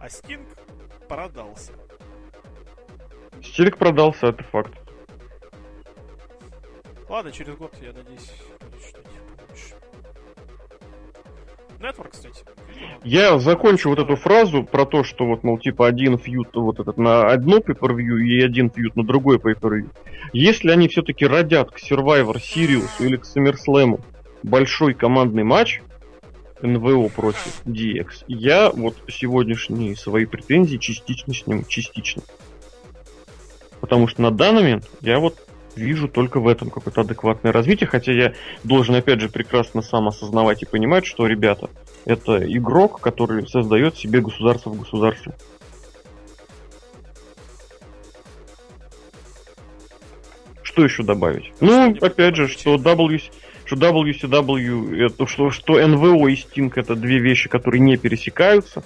А 0.00 0.08
Стинг 0.08 0.48
продался. 1.08 1.72
Стинг 3.40 3.78
продался, 3.78 4.28
это 4.28 4.42
факт. 4.44 4.81
Ладно, 7.08 7.32
через 7.32 7.56
год, 7.56 7.72
я 7.82 7.92
надеюсь, 7.92 8.32
что-нибудь 8.88 9.36
получше. 9.36 9.74
Network, 11.80 12.10
кстати. 12.12 12.44
Я 13.02 13.38
закончу 13.38 13.88
вот 13.88 13.98
эту 13.98 14.16
фразу 14.16 14.62
про 14.62 14.86
то, 14.86 15.02
что 15.02 15.26
вот, 15.26 15.42
мол, 15.42 15.58
типа 15.58 15.86
один 15.86 16.18
фьют 16.18 16.54
вот 16.54 16.78
этот 16.78 16.96
на 16.96 17.26
одно 17.26 17.58
pay 17.58 17.74
и 18.22 18.42
один 18.42 18.70
фьют 18.70 18.94
на 18.96 19.04
другой 19.04 19.38
pay 19.38 19.90
Если 20.32 20.70
они 20.70 20.88
все-таки 20.88 21.26
родят 21.26 21.72
к 21.72 21.78
Survivor 21.78 22.36
Sirius 22.36 22.90
или 23.00 23.16
к 23.16 23.24
SummerSlam 23.24 24.00
большой 24.42 24.94
командный 24.94 25.44
матч, 25.44 25.82
НВО 26.62 27.08
против 27.08 27.62
DX, 27.66 28.24
я 28.28 28.70
вот 28.70 28.96
сегодняшние 29.08 29.96
свои 29.96 30.26
претензии 30.26 30.76
частично 30.76 31.34
сниму, 31.34 31.64
частично. 31.64 32.22
Потому 33.80 34.06
что 34.06 34.22
на 34.22 34.30
данный 34.30 34.62
момент 34.62 34.88
я 35.00 35.18
вот 35.18 35.36
вижу 35.76 36.08
только 36.08 36.40
в 36.40 36.48
этом 36.48 36.70
какое-то 36.70 37.02
адекватное 37.02 37.52
развитие, 37.52 37.88
хотя 37.88 38.12
я 38.12 38.34
должен 38.64 38.94
опять 38.94 39.20
же 39.20 39.28
прекрасно 39.28 39.82
сам 39.82 40.08
осознавать 40.08 40.62
и 40.62 40.66
понимать, 40.66 41.06
что, 41.06 41.26
ребята, 41.26 41.70
это 42.04 42.38
игрок, 42.52 43.00
который 43.00 43.46
создает 43.46 43.96
себе 43.96 44.20
государство 44.20 44.70
в 44.70 44.78
государстве. 44.78 45.34
Что 50.62 50.84
еще 50.84 51.02
добавить? 51.02 51.52
Ну, 51.60 51.94
опять 52.00 52.36
же, 52.36 52.48
что 52.48 52.76
W, 52.76 53.20
что 53.64 53.76
WCW, 53.76 55.04
это, 55.04 55.26
что, 55.26 55.50
что 55.50 55.86
НВО 55.86 56.28
и 56.28 56.34
Sting 56.34 56.72
это 56.74 56.94
две 56.94 57.18
вещи, 57.18 57.48
которые 57.48 57.80
не 57.80 57.96
пересекаются. 57.96 58.82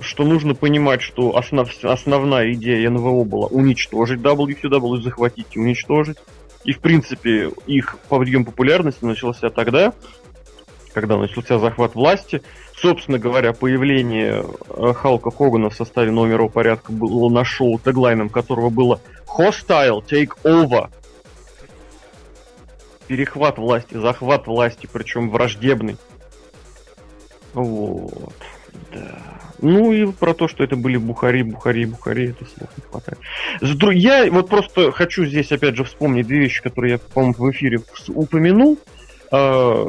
Что 0.00 0.24
нужно 0.24 0.54
понимать, 0.54 1.02
что 1.02 1.36
основ, 1.36 1.68
основная 1.82 2.52
идея 2.52 2.90
НВО 2.90 3.24
была 3.24 3.46
уничтожить 3.46 4.20
WCW, 4.20 5.00
захватить 5.02 5.48
и 5.52 5.58
уничтожить. 5.58 6.18
И, 6.64 6.72
в 6.72 6.80
принципе, 6.80 7.50
их 7.66 7.98
подъем 8.08 8.44
популярности 8.44 9.04
начался 9.04 9.50
тогда, 9.50 9.92
когда 10.94 11.16
начался 11.16 11.58
захват 11.58 11.94
власти. 11.94 12.42
Собственно 12.76 13.18
говоря, 13.18 13.52
появление 13.52 14.44
э, 14.68 14.92
Халка 14.94 15.30
Хогана 15.30 15.70
в 15.70 15.74
составе 15.74 16.10
номера 16.10 16.48
порядка 16.48 16.92
было 16.92 17.28
на 17.28 17.44
шоу, 17.44 17.78
теглайном 17.78 18.28
которого 18.28 18.70
было 18.70 19.00
Hostile 19.26 20.04
Take 20.04 20.32
Over. 20.42 20.90
Перехват 23.06 23.58
власти, 23.58 23.94
захват 23.94 24.46
власти, 24.46 24.88
причем 24.90 25.30
враждебный. 25.30 25.96
Вот. 27.54 28.34
Да. 28.92 29.51
Ну 29.62 29.92
и 29.92 30.10
про 30.12 30.34
то, 30.34 30.48
что 30.48 30.64
это 30.64 30.74
были 30.74 30.96
Бухари, 30.96 31.44
Бухари, 31.44 31.84
Бухари, 31.84 32.30
это 32.30 32.44
слов 32.44 32.68
не 32.76 32.82
хватает. 32.82 33.18
Я 33.94 34.30
вот 34.30 34.48
просто 34.48 34.90
хочу 34.90 35.24
здесь 35.24 35.52
опять 35.52 35.76
же 35.76 35.84
вспомнить 35.84 36.26
две 36.26 36.40
вещи, 36.40 36.60
которые 36.60 36.94
я, 36.94 36.98
по-моему, 36.98 37.34
в 37.38 37.50
эфире 37.52 37.80
упомянул. 38.08 38.78
А, 39.30 39.88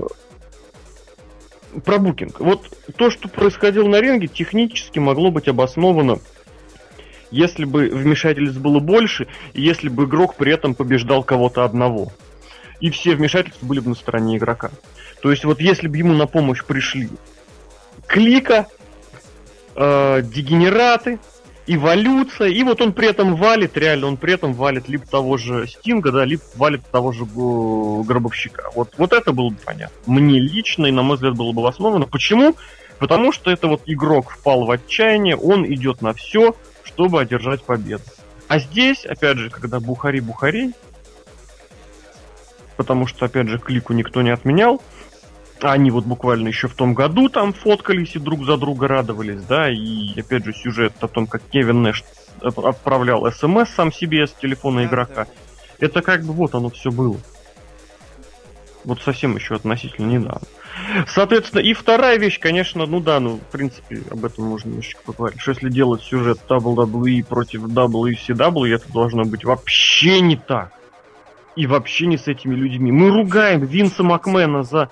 про 1.83 1.97
букинг. 1.97 2.39
Вот 2.39 2.69
то, 2.95 3.09
что 3.09 3.27
происходило 3.27 3.87
на 3.87 3.99
ринге, 3.99 4.27
технически 4.27 4.99
могло 4.99 5.31
быть 5.31 5.47
обосновано, 5.47 6.19
если 7.31 7.65
бы 7.65 7.89
вмешательств 7.89 8.59
было 8.59 8.79
больше, 8.79 9.27
если 9.55 9.89
бы 9.89 10.03
игрок 10.03 10.35
при 10.35 10.53
этом 10.53 10.75
побеждал 10.75 11.23
кого-то 11.23 11.65
одного. 11.65 12.11
И 12.79 12.91
все 12.91 13.15
вмешательства 13.15 13.65
были 13.65 13.79
бы 13.79 13.89
на 13.89 13.95
стороне 13.95 14.37
игрока. 14.37 14.69
То 15.23 15.31
есть 15.31 15.45
вот 15.45 15.59
если 15.61 15.87
бы 15.87 15.97
ему 15.97 16.13
на 16.13 16.27
помощь 16.27 16.63
пришли 16.63 17.09
Клика, 18.05 18.67
э, 19.75 20.21
Дегенераты, 20.23 21.19
эволюция, 21.65 22.49
и 22.49 22.63
вот 22.63 22.81
он 22.81 22.93
при 22.93 23.07
этом 23.07 23.35
валит, 23.35 23.77
реально, 23.77 24.07
он 24.07 24.17
при 24.17 24.33
этом 24.33 24.53
валит 24.53 24.89
либо 24.89 25.05
того 25.05 25.37
же 25.37 25.67
Стинга, 25.67 26.11
да, 26.11 26.25
либо 26.25 26.41
валит 26.55 26.81
того 26.91 27.11
же 27.11 27.23
э, 27.23 28.03
Гробовщика. 28.03 28.69
Вот, 28.75 28.93
вот 28.97 29.13
это 29.13 29.31
было 29.31 29.49
бы 29.49 29.57
понятно. 29.63 29.95
Мне 30.05 30.39
лично, 30.39 30.87
и 30.87 30.91
на 30.91 31.03
мой 31.03 31.15
взгляд, 31.15 31.35
было 31.35 31.51
бы 31.51 31.67
основано. 31.67 32.05
Почему? 32.05 32.55
Потому 32.99 33.31
что 33.31 33.51
это 33.51 33.67
вот 33.67 33.81
игрок 33.85 34.29
впал 34.31 34.65
в 34.65 34.71
отчаяние, 34.71 35.35
он 35.35 35.65
идет 35.65 36.01
на 36.01 36.13
все, 36.13 36.55
чтобы 36.83 37.21
одержать 37.21 37.63
победу. 37.63 38.03
А 38.47 38.59
здесь, 38.59 39.05
опять 39.05 39.37
же, 39.37 39.49
когда 39.49 39.79
Бухари-Бухари, 39.79 40.73
потому 42.77 43.07
что, 43.07 43.25
опять 43.25 43.47
же, 43.47 43.57
клику 43.57 43.93
никто 43.93 44.21
не 44.21 44.29
отменял, 44.29 44.81
они 45.71 45.91
вот 45.91 46.05
буквально 46.05 46.49
еще 46.49 46.67
в 46.67 46.75
том 46.75 46.93
году 46.93 47.29
там 47.29 47.53
фоткались 47.53 48.15
и 48.15 48.19
друг 48.19 48.45
за 48.45 48.57
друга 48.57 48.87
радовались, 48.87 49.43
да, 49.43 49.69
и 49.69 50.19
опять 50.19 50.45
же 50.45 50.53
сюжет 50.53 50.93
о 51.01 51.07
том, 51.07 51.27
как 51.27 51.41
Кевин 51.49 51.81
Нэш 51.81 52.03
отправлял 52.41 53.31
смс 53.31 53.69
сам 53.69 53.91
себе 53.91 54.27
с 54.27 54.33
телефона 54.33 54.81
да, 54.81 54.85
игрока. 54.85 55.25
Да. 55.25 55.27
Это 55.79 56.01
как 56.01 56.23
бы 56.23 56.33
вот 56.33 56.55
оно 56.55 56.69
все 56.69 56.91
было. 56.91 57.17
Вот 58.83 59.01
совсем 59.01 59.35
еще 59.37 59.55
относительно 59.55 60.07
недавно. 60.07 60.41
Соответственно, 61.07 61.61
и 61.61 61.73
вторая 61.73 62.17
вещь, 62.17 62.39
конечно, 62.39 62.85
ну 62.85 62.99
да, 62.99 63.19
ну, 63.19 63.37
в 63.37 63.51
принципе, 63.51 64.01
об 64.11 64.25
этом 64.25 64.45
можно 64.45 64.69
немножечко 64.69 65.01
поговорить. 65.05 65.39
Что 65.39 65.51
если 65.51 65.69
делать 65.69 66.01
сюжет 66.01 66.39
WWE 66.49 67.23
против 67.23 67.63
WCW, 67.63 68.75
это 68.75 68.91
должно 68.91 69.23
быть 69.23 69.45
вообще 69.45 70.19
не 70.19 70.35
так. 70.35 70.73
И 71.55 71.67
вообще 71.67 72.07
не 72.07 72.17
с 72.17 72.27
этими 72.27 72.55
людьми. 72.55 72.91
Мы 72.91 73.11
ругаем 73.11 73.63
Винса 73.63 74.03
Макмена 74.03 74.63
за 74.63 74.89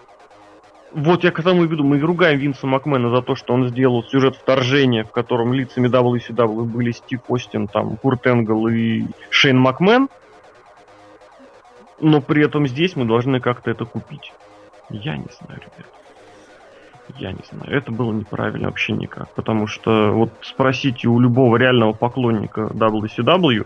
вот 0.94 1.24
я 1.24 1.32
к 1.32 1.42
тому 1.42 1.64
и 1.64 1.68
веду. 1.68 1.84
Мы 1.84 2.00
ругаем 2.00 2.40
Винса 2.40 2.68
Макмена 2.68 3.10
за 3.10 3.22
то, 3.22 3.36
что 3.36 3.54
он 3.54 3.68
сделал 3.70 4.04
сюжет 4.04 4.36
вторжения, 4.36 5.04
в 5.04 5.12
котором 5.12 5.54
лицами 5.54 5.88
WCW 5.88 6.64
были 6.64 6.92
Стив 6.92 7.22
Остин, 7.28 7.68
там, 7.68 7.98
Курт 7.98 8.28
Энгл 8.28 8.68
и 8.68 9.06
Шейн 9.30 9.58
Макмен. 9.58 10.10
Но 12.00 12.20
при 12.22 12.44
этом 12.44 12.68
здесь 12.68 12.96
мы 12.96 13.06
должны 13.06 13.40
как-то 13.40 13.72
это 13.72 13.86
купить. 13.86 14.34
Я 14.90 15.16
не 15.16 15.28
знаю, 15.40 15.62
ребят. 15.62 15.88
Я 17.18 17.32
не 17.32 17.44
знаю. 17.50 17.72
Это 17.72 17.92
было 17.92 18.12
неправильно 18.12 18.68
вообще 18.68 18.94
никак. 18.94 19.30
Потому 19.30 19.68
что 19.68 20.12
вот 20.12 20.32
спросите 20.42 21.08
у 21.08 21.20
любого 21.20 21.58
реального 21.58 21.94
поклонника 21.94 22.70
WCW, 22.74 23.66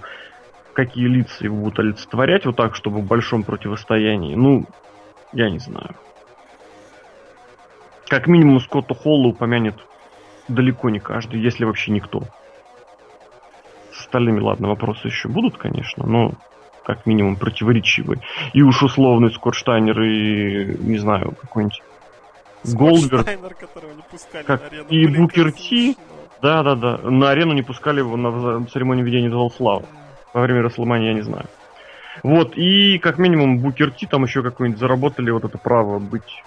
какие 0.74 1.08
лица 1.08 1.46
его 1.46 1.58
будут 1.58 1.80
олицетворять 1.80 2.46
вот 2.46 2.58
так, 2.58 2.76
чтобы 2.76 3.00
в 3.00 3.06
большом 3.06 3.44
противостоянии, 3.44 4.36
ну, 4.36 4.66
я 5.32 5.50
не 5.50 5.60
знаю. 5.60 5.96
Как 8.08 8.28
минимум 8.28 8.60
Скотту 8.60 8.94
Холлу 8.94 9.30
упомянет 9.30 9.76
далеко 10.48 10.90
не 10.90 11.00
каждый, 11.00 11.42
если 11.42 11.66
вообще 11.66 11.92
никто. 11.92 12.24
С 13.92 14.02
остальными, 14.02 14.40
ладно, 14.40 14.68
вопросы 14.68 15.08
еще 15.08 15.28
будут, 15.28 15.58
конечно, 15.58 16.06
но 16.06 16.34
как 16.84 17.06
минимум 17.06 17.36
противоречивые. 17.36 18.22
И 18.54 18.62
уж 18.62 18.84
условный 18.84 19.32
Скоттштайнер 19.32 20.00
и, 20.02 20.78
не 20.80 20.98
знаю, 20.98 21.34
какой-нибудь 21.42 21.82
Голдберг. 22.74 23.28
Как 24.46 24.72
и 24.90 25.08
Букер 25.08 25.52
Ти. 25.52 25.98
Да, 26.42 26.64
да, 26.64 26.76
да. 26.76 26.98
На 26.98 27.32
арену 27.32 27.54
не 27.54 27.64
пускали 27.64 28.00
его 28.00 28.18
на 28.18 28.66
церемонии 28.68 29.04
введения 29.04 29.30
зал 29.30 29.50
славы. 29.50 29.86
Во 30.34 30.42
время 30.42 30.64
Расселмани 30.64 31.08
я 31.08 31.14
не 31.14 31.22
знаю. 31.22 31.46
Вот, 32.24 32.56
и 32.56 32.98
как 33.00 33.18
минимум 33.18 33.60
Букер 33.60 33.92
Ти 33.92 34.06
там 34.06 34.24
еще 34.24 34.44
какой-нибудь 34.44 34.80
заработали 34.80 35.32
вот 35.32 35.44
это 35.44 35.58
право 35.58 36.00
быть 36.00 36.44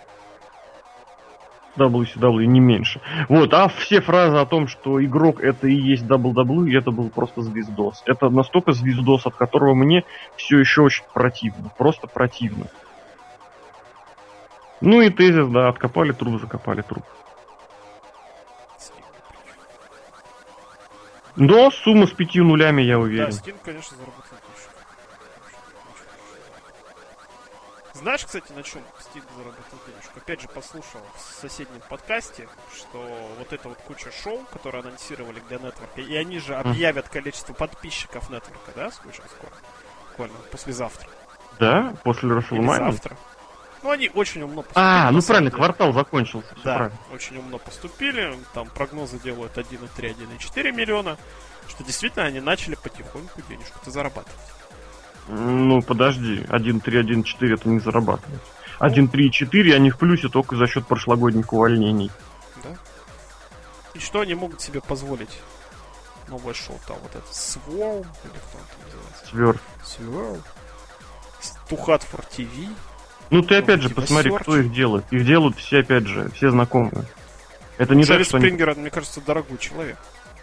WCW 1.79 2.45
не 2.45 2.61
меньше. 2.61 3.01
Вот, 3.29 3.55
а 3.55 3.69
все 3.69 4.01
фразы 4.01 4.37
о 4.37 4.47
том, 4.47 4.69
что 4.69 5.03
игрок 5.05 5.41
это 5.41 5.67
и 5.69 5.75
есть 5.75 6.05
WWE, 6.05 6.77
это 6.77 6.91
был 6.91 7.11
просто 7.11 7.43
звездос. 7.43 8.03
Это 8.07 8.29
настолько 8.29 8.73
звездос, 8.73 9.27
от 9.27 9.35
которого 9.37 9.75
мне 9.75 10.05
все 10.37 10.59
еще 10.59 10.83
очень 10.83 11.05
противно. 11.13 11.73
Просто 11.77 12.07
противно. 12.07 12.67
Ну 14.81 15.01
и 15.01 15.11
тезис, 15.11 15.49
да, 15.49 15.69
откопали 15.69 16.13
труп, 16.13 16.41
закопали 16.41 16.83
труп. 16.83 17.05
Но 21.37 21.71
сумма 21.71 22.07
с 22.07 22.11
пятью 22.11 22.45
нулями, 22.45 22.83
я 22.83 22.99
уверен. 22.99 23.27
Да, 23.27 23.33
Стин, 23.33 23.55
конечно, 23.65 23.97
заработал 23.97 24.28
Знаешь, 27.99 28.25
кстати, 28.25 28.53
на 28.53 28.63
чем 28.63 28.83
Стинг 29.01 29.25
заработал 29.37 29.79
денежку? 29.87 30.19
Опять 30.19 30.41
же, 30.41 30.49
послушал 30.49 31.01
в 31.17 31.41
соседнем 31.41 31.81
подкасте, 31.89 32.49
что 32.77 32.99
вот 33.37 33.53
это 33.53 33.69
вот 33.69 33.79
куча 33.79 34.13
шоу, 34.13 34.45
которые 34.53 34.83
анонсировали 34.83 35.41
для 35.49 35.59
нетворка, 35.59 36.01
и 36.01 36.15
они 36.15 36.39
же 36.39 36.55
объявят 36.55 37.09
количество 37.09 37.55
подписчиков 37.55 38.31
нетворка, 38.31 38.71
да, 38.77 38.87
очень 38.87 39.25
скоро? 39.37 39.53
Буквально 40.11 40.39
послезавтра. 40.53 41.09
Да, 41.59 41.95
после 42.05 42.33
Расселмани. 42.33 42.93
Завтра. 42.93 43.17
Ну, 43.83 43.91
они 43.91 44.11
очень 44.15 44.43
умно 44.43 44.63
поступили. 44.63 44.85
А, 44.85 45.11
ну 45.11 45.23
правильно, 45.23 45.51
деле. 45.51 45.63
квартал 45.63 45.93
закончился. 45.93 46.55
Да, 46.65 46.77
правильно. 46.77 46.99
очень 47.13 47.37
умно 47.39 47.59
поступили. 47.59 48.39
Там 48.55 48.69
прогнозы 48.69 49.19
делают 49.19 49.57
1,3, 49.57 49.89
1,4 49.97 50.73
миллиона. 50.73 51.17
Что 51.69 51.85
действительно 51.85 52.25
они 52.25 52.41
начали 52.41 52.77
потихоньку 52.77 53.43
денежку-то 53.49 53.91
зарабатывать. 53.91 54.37
Ну, 55.29 55.83
подожди, 55.83 56.45
1.3, 56.49 56.83
1.4 56.83 57.55
это 57.55 57.69
не 57.69 57.81
зарабатывать. 57.81 58.41
1.3 58.81 59.21
и 59.23 59.31
4 59.31 59.75
они 59.75 59.91
в 59.91 59.99
плюсе 59.99 60.29
только 60.29 60.57
за 60.57 60.67
счет 60.67 60.87
прошлогодних 60.87 61.53
увольнений. 61.53 62.11
Да? 62.65 62.71
И 63.95 63.99
что 63.99 64.21
они 64.21 64.35
могут 64.35 64.61
себе 64.61 64.81
позволить? 64.81 65.41
Новое 66.29 66.55
шоу 66.55 66.79
там, 66.87 66.97
вот 67.03 67.11
это 67.15 67.25
Swarm, 67.31 68.01
или 68.01 68.39
кто 68.39 68.59
там 68.59 68.79
называется? 68.85 69.27
Свер. 69.31 69.61
Swarm. 69.85 70.41
Тухат 71.69 72.03
for 72.11 72.25
TV. 72.37 72.69
Ну 73.31 73.43
ты 73.43 73.55
Ну, 73.57 73.61
опять 73.61 73.83
же 73.83 73.91
посмотри, 73.91 74.31
Search. 74.31 74.41
кто 74.43 74.57
их 74.59 74.73
делает. 74.73 75.05
Их 75.11 75.25
делают 75.27 75.57
все, 75.59 75.81
опять 75.81 76.07
же, 76.07 76.31
все 76.35 76.51
знакомые. 76.51 77.05
Это 77.77 77.95
не 77.95 78.03
Джерри 78.05 78.19
так, 78.21 78.27
что 78.29 78.37
они- 78.39 78.47
Спрингер, 78.47 78.75
мне 78.75 78.91
кажется, 78.91 79.21
дорогой 79.21 79.59
человек. 79.59 79.97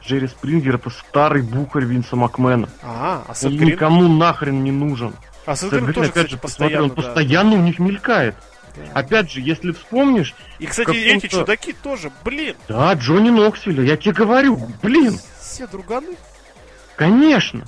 Джерри 0.06 0.28
Спрингер 0.28 0.76
это 0.76 0.90
старый 0.90 1.42
бухарь 1.42 1.86
Винса 1.86 2.16
Макмена. 2.16 2.70
А, 2.84 3.24
а 3.28 3.30
Он 3.30 3.36
Сет 3.36 3.54
Грин? 3.54 3.70
никому 3.70 4.08
нахрен 4.08 4.64
не 4.64 4.72
нужен. 4.72 5.14
А 5.46 5.56
Сет 5.56 5.72
Сет 5.72 5.84
Грин 5.84 5.94
тоже, 5.94 6.10
опять 6.10 6.26
кстати, 6.26 6.32
же, 6.32 6.38
посмотри, 6.38 6.78
он 6.78 6.90
постоянно, 6.90 6.96
да. 6.96 7.02
постоянно 7.02 7.56
у 7.56 7.62
них 7.66 7.80
мелькает. 7.80 8.36
Да. 8.76 9.00
Опять 9.00 9.32
же, 9.32 9.42
если 9.42 9.72
вспомнишь, 9.72 10.36
И, 10.60 10.66
кстати, 10.66 10.96
эти 10.96 11.28
чудаки 11.28 11.74
тоже, 11.74 12.12
блин, 12.24 12.56
да, 12.68 12.94
Джонни 12.94 13.30
Ноксвилля, 13.30 13.84
я 13.84 13.98
тебе 13.98 14.14
говорю, 14.14 14.60
блин, 14.84 15.18
все 15.40 15.66
друганы. 15.68 16.18
Конечно. 16.96 17.66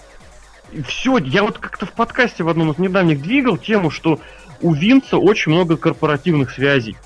Все, 0.86 1.18
я 1.18 1.44
вот 1.44 1.60
как-то 1.60 1.86
в 1.86 1.94
подкасте 1.94 2.44
в 2.44 2.50
одном 2.50 2.72
из 2.72 2.78
недавних 2.78 3.22
двигал 3.22 3.58
тему, 3.58 3.90
что 3.90 4.20
у 4.62 4.74
Винца 4.74 5.18
очень 5.18 5.54
много 5.54 5.78
корпоративных 5.78 6.52
связей. 6.52 6.98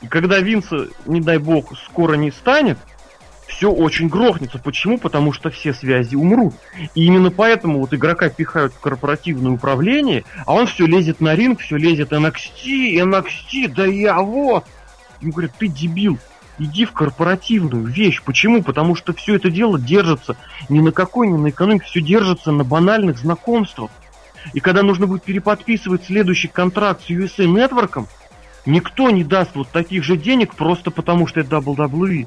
И 0.00 0.06
когда 0.06 0.38
Винца, 0.38 0.88
не 1.06 1.20
дай 1.20 1.38
бог, 1.38 1.76
скоро 1.86 2.14
не 2.14 2.30
станет, 2.30 2.78
все 3.60 3.70
очень 3.70 4.08
грохнется. 4.08 4.58
Почему? 4.58 4.96
Потому 4.96 5.34
что 5.34 5.50
все 5.50 5.74
связи 5.74 6.16
умрут. 6.16 6.54
И 6.94 7.04
именно 7.04 7.30
поэтому 7.30 7.80
вот 7.80 7.92
игрока 7.92 8.30
пихают 8.30 8.72
в 8.72 8.80
корпоративное 8.80 9.52
управление, 9.52 10.24
а 10.46 10.54
он 10.54 10.66
все 10.66 10.86
лезет 10.86 11.20
на 11.20 11.34
ринг, 11.34 11.60
все 11.60 11.76
лезет 11.76 12.10
NXT, 12.10 12.94
NXT, 12.94 13.68
да 13.76 13.84
я 13.84 14.22
вот. 14.22 14.64
Ему 15.20 15.32
говорят, 15.32 15.52
ты 15.58 15.68
дебил, 15.68 16.18
иди 16.58 16.86
в 16.86 16.92
корпоративную 16.92 17.84
вещь. 17.84 18.22
Почему? 18.22 18.62
Потому 18.62 18.94
что 18.94 19.12
все 19.12 19.34
это 19.34 19.50
дело 19.50 19.78
держится 19.78 20.38
ни 20.70 20.80
на 20.80 20.90
какой, 20.90 21.28
ни 21.28 21.36
на 21.36 21.50
экономике, 21.50 21.84
все 21.84 22.00
держится 22.00 22.52
на 22.52 22.64
банальных 22.64 23.18
знакомствах. 23.18 23.90
И 24.54 24.60
когда 24.60 24.82
нужно 24.82 25.06
будет 25.06 25.24
переподписывать 25.24 26.06
следующий 26.06 26.48
контракт 26.48 27.02
с 27.02 27.10
USA 27.10 27.44
Network, 27.44 28.06
никто 28.64 29.10
не 29.10 29.22
даст 29.22 29.54
вот 29.54 29.68
таких 29.68 30.02
же 30.02 30.16
денег 30.16 30.54
просто 30.54 30.90
потому, 30.90 31.26
что 31.26 31.40
это 31.40 31.56
WWE. 31.56 32.26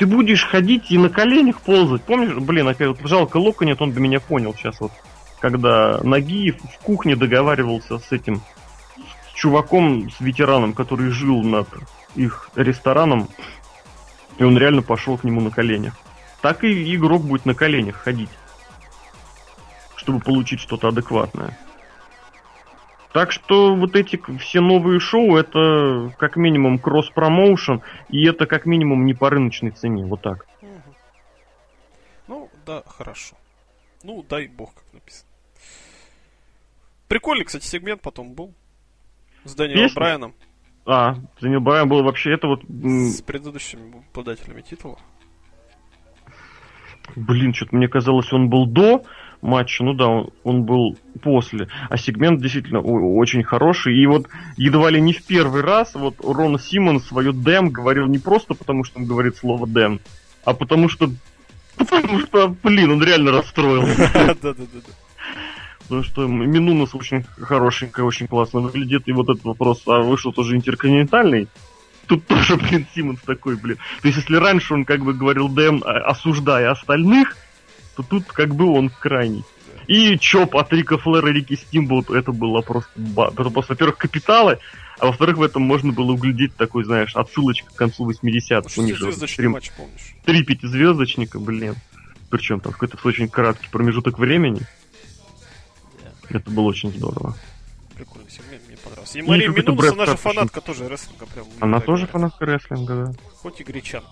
Ты 0.00 0.06
будешь 0.06 0.46
ходить 0.46 0.90
и 0.90 0.96
на 0.96 1.10
коленях 1.10 1.60
ползать. 1.60 2.02
Помнишь, 2.04 2.34
блин, 2.34 2.66
опять 2.66 2.88
вот 2.88 3.00
жалко 3.06 3.36
Лока 3.36 3.66
нет, 3.66 3.82
он 3.82 3.92
бы 3.92 4.00
меня 4.00 4.18
понял 4.18 4.54
сейчас 4.54 4.80
вот. 4.80 4.92
Когда 5.40 6.00
Нагиев 6.02 6.56
в 6.56 6.78
кухне 6.82 7.16
договаривался 7.16 7.98
с 7.98 8.10
этим 8.10 8.40
с 8.96 9.34
чуваком, 9.34 10.10
с 10.10 10.18
ветераном, 10.18 10.72
который 10.72 11.10
жил 11.10 11.42
над 11.42 11.68
их 12.14 12.48
рестораном, 12.56 13.28
и 14.38 14.42
он 14.42 14.56
реально 14.56 14.80
пошел 14.80 15.18
к 15.18 15.24
нему 15.24 15.42
на 15.42 15.50
коленях. 15.50 15.92
Так 16.40 16.64
и 16.64 16.96
игрок 16.96 17.20
будет 17.20 17.44
на 17.44 17.52
коленях 17.52 17.96
ходить, 17.96 18.30
чтобы 19.96 20.20
получить 20.20 20.60
что-то 20.60 20.88
адекватное. 20.88 21.58
Так 23.12 23.32
что 23.32 23.74
вот 23.74 23.96
эти 23.96 24.20
все 24.38 24.60
новые 24.60 25.00
шоу 25.00 25.36
это 25.36 26.14
как 26.18 26.36
минимум 26.36 26.78
кросс-промоушен, 26.78 27.82
и 28.08 28.24
это 28.24 28.46
как 28.46 28.66
минимум 28.66 29.04
не 29.04 29.14
по 29.14 29.30
рыночной 29.30 29.72
цене, 29.72 30.04
вот 30.04 30.22
так. 30.22 30.46
Ну, 32.28 32.48
да, 32.64 32.82
хорошо. 32.86 33.36
Ну, 34.04 34.24
дай 34.28 34.46
бог, 34.46 34.74
как 34.74 34.84
написано. 34.92 35.28
Прикольный, 37.08 37.44
кстати, 37.44 37.64
сегмент 37.64 38.00
потом 38.00 38.34
был. 38.34 38.54
С 39.42 39.56
Дэниелом 39.56 39.82
Песня? 39.82 39.94
Брайаном. 39.96 40.34
А, 40.86 41.16
Данил 41.40 41.60
Брайан 41.60 41.88
был 41.88 42.04
вообще 42.04 42.32
это 42.32 42.46
вот... 42.46 42.62
С 42.62 43.20
предыдущими 43.22 44.04
обладателями 44.12 44.60
титула. 44.60 44.98
Блин, 47.16 47.52
что-то 47.52 47.74
мне 47.74 47.88
казалось, 47.88 48.32
он 48.32 48.48
был 48.48 48.66
до 48.66 49.02
матча, 49.42 49.84
ну 49.84 49.94
да, 49.94 50.06
он, 50.06 50.30
он 50.44 50.64
был 50.64 50.98
после. 51.22 51.68
А 51.88 51.96
сегмент 51.96 52.40
действительно 52.40 52.80
очень 52.80 53.42
хороший. 53.42 53.96
И 53.96 54.06
вот 54.06 54.26
едва 54.56 54.90
ли 54.90 55.00
не 55.00 55.12
в 55.12 55.24
первый 55.24 55.62
раз 55.62 55.94
вот 55.94 56.16
Рон 56.22 56.58
Симон 56.58 57.00
свое 57.00 57.32
дэм 57.32 57.70
говорил 57.70 58.06
не 58.06 58.18
просто 58.18 58.54
потому, 58.54 58.84
что 58.84 58.98
он 58.98 59.06
говорит 59.06 59.36
слово 59.36 59.66
дэм, 59.66 60.00
а 60.44 60.54
потому 60.54 60.88
что... 60.88 61.10
Потому 61.76 62.20
что, 62.20 62.54
блин, 62.62 62.92
он 62.92 63.02
реально 63.02 63.32
расстроил. 63.32 63.86
Потому 65.90 66.04
что 66.04 66.26
Минунас 66.28 66.94
очень 66.94 67.24
хорошенько, 67.40 68.02
очень 68.02 68.28
классно 68.28 68.60
выглядит. 68.60 69.08
И 69.08 69.12
вот 69.12 69.28
этот 69.28 69.42
вопрос, 69.42 69.82
а 69.86 69.98
вышел 70.02 70.32
тоже 70.32 70.54
интерконтинентальный. 70.54 71.48
Тут 72.06 72.26
тоже, 72.26 72.56
блин, 72.58 72.86
Симмонс 72.94 73.20
такой, 73.22 73.56
блин. 73.56 73.76
То 74.02 74.06
есть, 74.06 74.18
если 74.18 74.36
раньше 74.36 74.74
он 74.74 74.84
как 74.84 75.00
бы 75.00 75.14
говорил 75.14 75.48
Дэм, 75.48 75.82
а, 75.84 76.10
осуждая 76.10 76.70
остальных, 76.70 77.36
то 78.02 78.08
тут 78.08 78.26
как 78.26 78.54
бы 78.54 78.66
он 78.72 78.88
крайний. 78.90 79.44
И 79.86 80.16
чоп 80.18 80.54
от 80.56 80.72
Рика 80.72 80.98
Флэра 80.98 81.30
и 81.30 81.32
Рики 81.32 81.54
Стимбоут, 81.56 82.10
это 82.10 82.30
было 82.32 82.60
просто... 82.60 82.90
ба- 82.96 83.32
Это 83.36 83.50
просто, 83.50 83.72
во-первых, 83.72 83.96
капиталы, 83.98 84.58
а 84.98 85.06
во-вторых, 85.06 85.38
в 85.38 85.42
этом 85.42 85.62
можно 85.62 85.92
было 85.92 86.12
углядеть 86.12 86.54
такой, 86.54 86.84
знаешь, 86.84 87.16
отсылочка 87.16 87.70
к 87.70 87.74
концу 87.74 88.08
80-х. 88.08 88.68
У 88.80 88.82
них 88.84 88.96
же 88.96 89.06
матч, 89.48 89.70
помнишь? 89.72 90.14
три 90.24 90.44
пятизвездочника, 90.44 91.40
блин. 91.40 91.74
Причем 92.28 92.60
там 92.60 92.72
какой-то 92.72 92.98
очень 93.02 93.28
краткий 93.28 93.68
промежуток 93.68 94.18
времени. 94.20 94.60
Это 96.28 96.48
было 96.50 96.66
очень 96.66 96.92
здорово. 96.92 97.34
Прикольный 97.96 98.30
сегмент, 98.30 98.62
мне 98.68 98.76
понравился. 98.76 99.18
И 99.18 99.22
Мария 99.22 99.48
какой-то 99.48 99.72
Минунас, 99.72 99.90
Брэд 99.90 99.98
она 99.98 100.06
же 100.06 100.16
фанатка 100.16 100.60
тоже 100.60 100.88
рестлинга. 100.88 101.26
Прям, 101.26 101.46
Она 101.58 101.80
тоже 101.80 102.06
говорят. 102.06 102.10
фанатка 102.12 102.46
рестлинга, 102.46 102.94
да. 103.06 103.12
Хоть 103.42 103.60
и 103.60 103.64
гречан. 103.64 104.04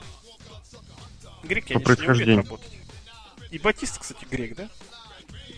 Греки, 1.45 1.73
По 1.75 1.79
они 1.79 1.85
же 1.85 1.85
не 1.85 1.85
умеют 1.85 1.85
происхождению. 1.85 2.37
работать. 2.43 2.78
И 3.51 3.59
Батист, 3.59 3.99
кстати, 3.99 4.27
грек, 4.31 4.57
да? 4.57 4.69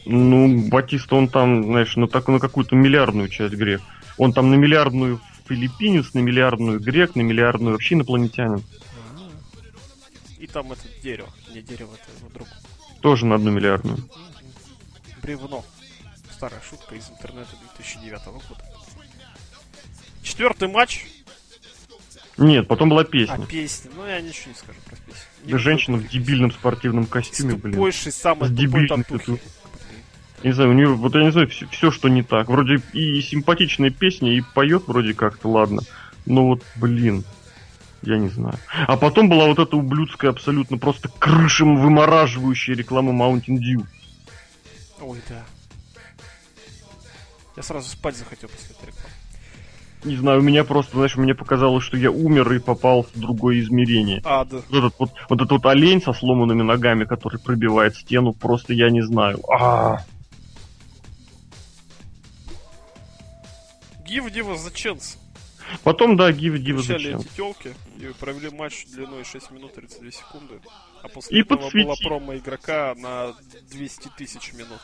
Ну, 0.06 0.68
Батиста, 0.68 1.16
он 1.16 1.28
там, 1.28 1.64
знаешь, 1.64 1.96
на, 1.96 2.08
так, 2.08 2.28
на 2.28 2.38
какую-то 2.38 2.76
миллиардную 2.76 3.28
часть 3.28 3.54
грек. 3.54 3.82
Он 4.16 4.32
там 4.32 4.50
на 4.50 4.54
миллиардную 4.54 5.20
филиппинец, 5.48 6.14
на 6.14 6.20
миллиардную 6.20 6.80
грек, 6.80 7.14
на 7.16 7.22
миллиардную 7.22 7.74
вообще 7.74 7.96
инопланетянин. 7.96 8.62
И 10.38 10.46
там 10.46 10.72
это 10.72 10.82
дерево. 11.02 11.28
Не 11.52 11.60
дерево, 11.60 11.90
это 11.94 12.18
его 12.18 12.30
друг. 12.30 12.48
Тоже 13.00 13.26
на 13.26 13.34
одну 13.34 13.50
миллиардную. 13.50 13.98
Бревно. 15.22 15.64
Старая 16.30 16.60
шутка 16.62 16.94
из 16.94 17.10
интернета 17.10 17.50
2009 17.74 18.24
года. 18.24 18.64
Четвертый 20.22 20.68
матч. 20.68 21.06
Нет, 22.38 22.68
потом 22.68 22.88
была 22.88 23.02
А, 23.02 23.04
песня. 23.04 23.46
песня. 23.46 23.90
Ну, 23.94 24.06
я 24.06 24.20
ничего 24.20 24.50
не 24.52 24.56
скажу 24.56 24.78
про 24.86 24.96
песню. 24.96 25.22
Да 25.44 25.58
женщина 25.58 25.96
в 25.98 26.08
дебильном 26.08 26.52
спортивном 26.52 27.06
костюме, 27.06 27.54
блин. 27.54 27.74
тупойшей, 27.74 28.12
самой 28.12 28.48
С 28.48 28.50
тупой 28.50 28.56
дебильной 28.66 28.88
татухи. 28.88 29.18
тату- 29.32 29.40
Я 30.42 30.50
не 30.50 30.54
знаю, 30.54 30.70
у 30.70 30.72
нее, 30.72 30.88
вот 30.94 31.14
я 31.14 31.24
не 31.24 31.32
знаю, 31.32 31.48
все, 31.70 31.90
что 31.90 32.08
не 32.08 32.22
так. 32.22 32.48
Вроде 32.48 32.80
и 32.94 33.20
симпатичная 33.20 33.90
песня, 33.90 34.32
и 34.34 34.40
поет 34.40 34.84
вроде 34.86 35.12
как-то, 35.12 35.48
ладно. 35.50 35.82
Но 36.24 36.46
вот, 36.46 36.62
блин, 36.76 37.24
я 38.02 38.16
не 38.16 38.28
знаю. 38.28 38.58
А 38.86 38.96
потом 38.96 39.28
была 39.28 39.46
вот 39.46 39.58
эта 39.58 39.76
ублюдская, 39.76 40.30
абсолютно 40.30 40.78
просто 40.78 41.10
крышем 41.18 41.76
вымораживающая 41.76 42.74
реклама 42.74 43.12
Mountain 43.12 43.58
Dew. 43.58 43.84
Ой, 45.02 45.18
да. 45.28 45.44
Я 47.56 47.62
сразу 47.62 47.90
спать 47.90 48.16
захотел 48.16 48.48
после 48.48 48.74
этой 48.76 48.86
рекламы. 48.86 49.10
Не 50.04 50.16
знаю, 50.16 50.40
у 50.40 50.42
меня 50.42 50.64
просто, 50.64 50.96
знаешь, 50.96 51.16
мне 51.16 51.34
показалось, 51.34 51.84
что 51.84 51.96
я 51.98 52.10
умер 52.10 52.50
и 52.52 52.58
попал 52.58 53.02
в 53.02 53.18
другое 53.18 53.60
измерение. 53.60 54.22
А, 54.24 54.44
да. 54.44 54.62
Вот 54.70 54.78
этот 54.78 54.94
вот, 54.98 55.10
вот 55.28 55.40
этот 55.40 55.50
вот 55.50 55.66
олень 55.66 56.00
со 56.00 56.12
сломанными 56.14 56.62
ногами, 56.62 57.04
который 57.04 57.38
пробивает 57.38 57.94
стену, 57.96 58.32
просто 58.32 58.72
я 58.72 58.90
не 58.90 59.02
знаю. 59.02 59.40
А, 59.52 59.98
Give 64.10 64.28
Diva 64.32 64.54
the 64.56 64.72
chance. 64.72 65.18
Потом, 65.84 66.16
да, 66.16 66.30
give, 66.32 66.56
give 66.56 66.78
Встречали 66.78 67.12
зачем. 67.12 67.20
эти 67.20 67.28
телки 67.36 67.74
и 67.98 68.12
провели 68.18 68.50
матч 68.50 68.86
длиной 68.86 69.22
6 69.22 69.50
минут 69.52 69.74
32 69.74 70.10
секунды. 70.10 70.60
А 71.02 71.08
после 71.08 71.38
И 71.38 71.42
этого 71.42 71.70
была 71.70 71.94
промо 72.02 72.36
игрока 72.36 72.94
на 72.96 73.34
200 73.70 74.08
тысяч 74.16 74.52
минут. 74.54 74.80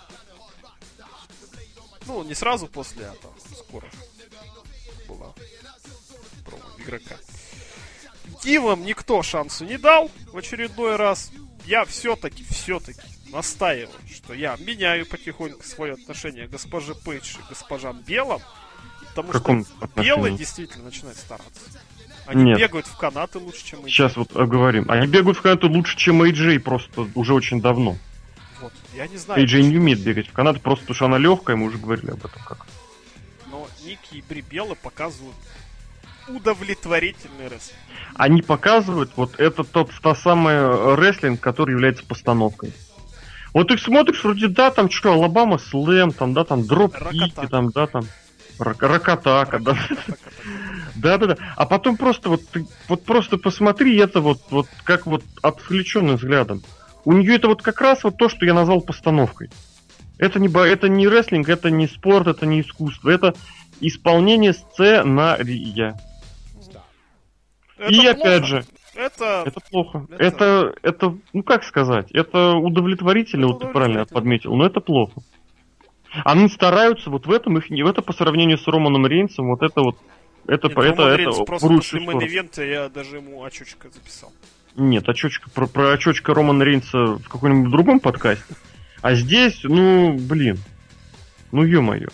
Ну, 2.07 2.23
не 2.23 2.35
сразу 2.35 2.69
после, 2.69 3.07
а 3.07 3.15
там 3.21 3.33
скоро 3.57 3.89
была 5.09 5.35
промо 6.45 6.65
игрока. 6.79 7.17
Дивам 8.43 8.85
никто 8.85 9.23
шансу 9.23 9.65
не 9.65 9.79
дал 9.79 10.11
в 10.33 10.37
очередной 10.37 10.97
раз. 10.97 11.31
Я 11.65 11.85
все-таки, 11.85 12.45
все-таки 12.45 13.01
настаиваю, 13.33 13.99
что 14.13 14.35
я 14.35 14.57
меняю 14.59 15.07
потихоньку 15.07 15.65
свое 15.65 15.95
отношение 15.95 16.47
к 16.47 16.51
госпоже 16.51 16.95
Пейдж 16.95 17.37
и 17.37 17.49
госпожам 17.49 18.01
Белым. 18.03 18.41
Потому 19.09 19.33
каком 19.33 19.65
что 19.65 19.75
отношении? 19.81 20.17
белые 20.17 20.37
действительно 20.37 20.85
начинают 20.85 21.19
стараться. 21.19 21.61
Они 22.27 22.45
Нет. 22.45 22.59
бегают 22.59 22.87
в 22.87 22.97
канаты 22.97 23.39
лучше, 23.39 23.65
чем 23.65 23.81
AJ. 23.81 23.89
Сейчас 23.89 24.17
вот 24.17 24.37
оговорим. 24.37 24.91
Они 24.91 25.07
бегают 25.07 25.39
в 25.39 25.43
канаты 25.43 25.67
лучше, 25.67 25.97
чем 25.97 26.23
AJ 26.23 26.61
просто 26.61 27.09
уже 27.15 27.33
очень 27.33 27.61
давно. 27.61 27.97
Вот. 28.61 28.73
Я 28.95 29.07
не 29.07 29.17
знаю, 29.17 29.43
AJ 29.43 29.63
не 29.63 29.79
умеет 29.79 30.01
бегать 30.01 30.29
в 30.29 30.33
канаты, 30.33 30.61
просто 30.61 30.83
потому 30.83 30.97
что 30.97 31.05
она 31.07 31.19
легкая, 31.19 31.57
мы 31.57 31.67
уже 31.67 31.79
говорили 31.79 32.11
об 32.11 32.19
этом 32.19 32.43
как. 32.45 32.59
но 32.59 32.86
Ники 33.87 34.17
и 34.17 34.25
Бри 34.29 34.43
Белла 34.43 34.75
показывают 34.75 35.37
удовлетворительный 36.29 37.45
рестлинг. 37.45 37.79
Они 38.17 38.43
показывают, 38.43 39.13
вот 39.17 39.39
это 39.39 39.63
тот, 39.63 39.91
та 40.03 40.15
самая 40.15 40.97
рестлинг, 40.97 41.41
который 41.41 41.73
является 41.73 42.05
постановкой. 42.05 42.73
Вот 43.55 43.71
их 43.71 43.81
смотришь, 43.81 44.23
вроде, 44.25 44.49
да, 44.49 44.71
там 44.71 44.91
что, 44.91 45.13
Алабама 45.13 45.59
Слэм, 45.59 46.13
там, 46.13 46.35
да, 46.35 46.45
там, 46.45 46.67
дроп 46.67 46.95
там, 47.49 47.71
да, 47.71 47.87
там, 47.87 48.05
Ракатака, 48.59 49.59
да. 49.61 49.79
Да, 50.95 51.19
да, 51.19 51.27
да. 51.27 51.37
А 51.57 51.67
потом 51.67 51.97
просто 51.97 52.31
вот 52.31 52.43
вот 52.89 53.05
просто 53.05 53.37
посмотри 53.37 53.99
это 53.99 54.21
вот, 54.21 54.41
вот 54.51 54.67
как 54.85 55.07
вот 55.07 55.23
отвлеченным 55.43 56.17
взглядом. 56.17 56.63
У 57.05 57.13
нее 57.13 57.37
это 57.37 57.49
вот 57.49 57.63
как 57.63 57.81
раз 57.81 58.03
вот 58.03 58.17
то, 58.17 58.29
что 58.29 58.47
я 58.47 58.55
назвал 58.55 58.81
постановкой. 58.81 59.51
Это 60.19 60.41
не, 60.41 60.49
это 60.49 60.89
не 60.89 61.07
рестлинг, 61.07 61.49
это 61.49 61.71
не 61.71 61.87
спорт, 61.87 62.27
это 62.27 62.47
не 62.47 62.63
искусство, 62.63 63.11
это 63.11 63.35
исполнение 63.81 64.53
сценария. 64.53 65.97
Это 67.79 67.91
И 67.93 67.95
плохо. 67.97 68.11
опять 68.11 68.45
же, 68.47 68.65
Это... 68.95 69.43
это 69.47 69.61
плохо. 69.71 70.07
Это- 70.11 70.25
Это, 70.25 70.75
это, 70.83 71.19
ну 71.35 71.43
как 71.43 71.63
сказать, 71.65 72.11
это 72.13 72.53
удовлетворительно, 72.55 73.45
Это 73.45 73.53
вот 73.53 73.63
ты 73.63 73.67
правильно 73.69 74.07
подметил, 74.07 74.55
но 74.55 74.67
это 74.67 74.81
плохо. 74.81 75.21
Они 76.25 76.49
стараются 76.49 77.11
вот 77.11 77.27
в 77.27 77.31
этом 77.33 77.59
их, 77.59 77.69
не- 77.69 77.83
это 77.87 78.01
по 78.01 78.15
сравнению 78.15 78.57
с 78.57 78.67
Романом 78.67 79.07
Рейнсом, 79.07 79.49
вот 79.51 79.63
это 79.63 79.83
вот, 79.83 79.99
это, 80.47 80.69
Нет, 80.69 80.79
это, 80.79 81.03
Роман 81.03 81.21
это, 81.21 81.31
в 81.33 81.45
просто 81.45 81.69
после 81.69 82.01
main 82.01 82.26
event 82.26 82.58
а 82.58 82.65
я 82.65 82.89
даже 82.89 83.17
ему 83.17 83.45
очучка 83.45 83.91
записал. 83.91 84.33
Нет, 84.77 85.07
очочка, 85.09 85.51
про, 85.51 85.67
про 85.67 85.93
очочка 85.93 86.33
Романа 86.33 86.63
Рейнса 86.63 86.99
в 87.17 87.29
каком-нибудь 87.29 87.71
другом 87.71 88.01
подкасте. 88.01 88.55
А 89.03 89.15
здесь, 89.15 89.61
ну, 89.65 90.15
блин. 90.19 90.59
Ну, 91.53 91.63
ё-моё. 91.65 92.09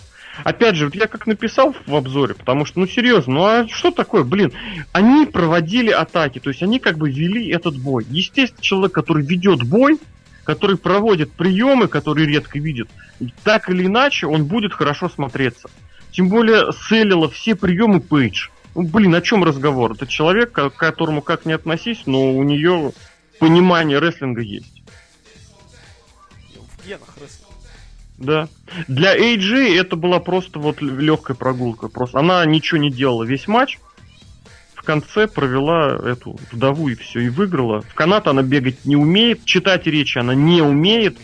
Опять 0.44 0.76
же, 0.76 0.86
вот 0.86 0.94
я 0.94 1.06
как 1.06 1.26
написал 1.26 1.74
в 1.86 1.94
обзоре, 1.94 2.34
потому 2.34 2.64
что, 2.64 2.80
ну, 2.80 2.86
серьезно, 2.86 3.34
ну 3.34 3.44
а 3.44 3.68
что 3.68 3.90
такое, 3.90 4.24
блин? 4.24 4.52
Они 4.92 5.26
проводили 5.26 5.90
атаки, 5.90 6.38
то 6.38 6.50
есть 6.50 6.62
они 6.62 6.78
как 6.78 6.96
бы 6.96 7.10
вели 7.10 7.48
этот 7.50 7.76
бой. 7.76 8.06
Естественно, 8.08 8.62
человек, 8.62 8.92
который 8.92 9.24
ведет 9.24 9.62
бой, 9.62 9.98
который 10.44 10.76
проводит 10.76 11.32
приемы, 11.32 11.86
которые 11.86 12.26
редко 12.26 12.58
видит, 12.58 12.88
так 13.44 13.68
или 13.70 13.86
иначе 13.86 14.26
он 14.26 14.46
будет 14.46 14.72
хорошо 14.72 15.08
смотреться. 15.08 15.68
Тем 16.10 16.28
более 16.28 16.72
селила 16.72 17.30
все 17.30 17.54
приемы 17.54 18.00
Пейдж. 18.00 18.48
Ну, 18.74 18.82
блин, 18.82 19.14
о 19.14 19.20
чем 19.20 19.44
разговор? 19.44 19.92
Это 19.92 20.06
человек, 20.06 20.52
к 20.52 20.70
которому 20.70 21.20
как 21.22 21.44
не 21.44 21.52
относись, 21.52 22.02
но 22.06 22.34
у 22.34 22.42
нее 22.42 22.92
понимание 23.38 23.98
рестлинга 23.98 24.40
есть. 24.40 24.82
В 26.78 26.86
генах 26.86 27.16
рестлинга. 27.20 27.41
Да. 28.22 28.48
Для 28.86 29.16
AJ 29.16 29.78
это 29.78 29.96
была 29.96 30.20
просто 30.20 30.60
вот 30.60 30.80
легкая 30.80 31.36
прогулка. 31.36 31.88
Просто 31.88 32.20
она 32.20 32.44
ничего 32.46 32.78
не 32.78 32.90
делала 32.90 33.24
весь 33.24 33.48
матч. 33.48 33.78
В 34.74 34.84
конце 34.84 35.26
провела 35.26 35.96
эту 35.96 36.38
вдову 36.50 36.88
и 36.88 36.94
все, 36.94 37.20
и 37.20 37.28
выиграла. 37.28 37.82
В 37.82 37.94
канат 37.94 38.26
она 38.26 38.42
бегать 38.42 38.84
не 38.84 38.96
умеет, 38.96 39.44
читать 39.44 39.86
речи 39.86 40.18
она 40.18 40.34
не 40.34 40.62
умеет. 40.62 41.18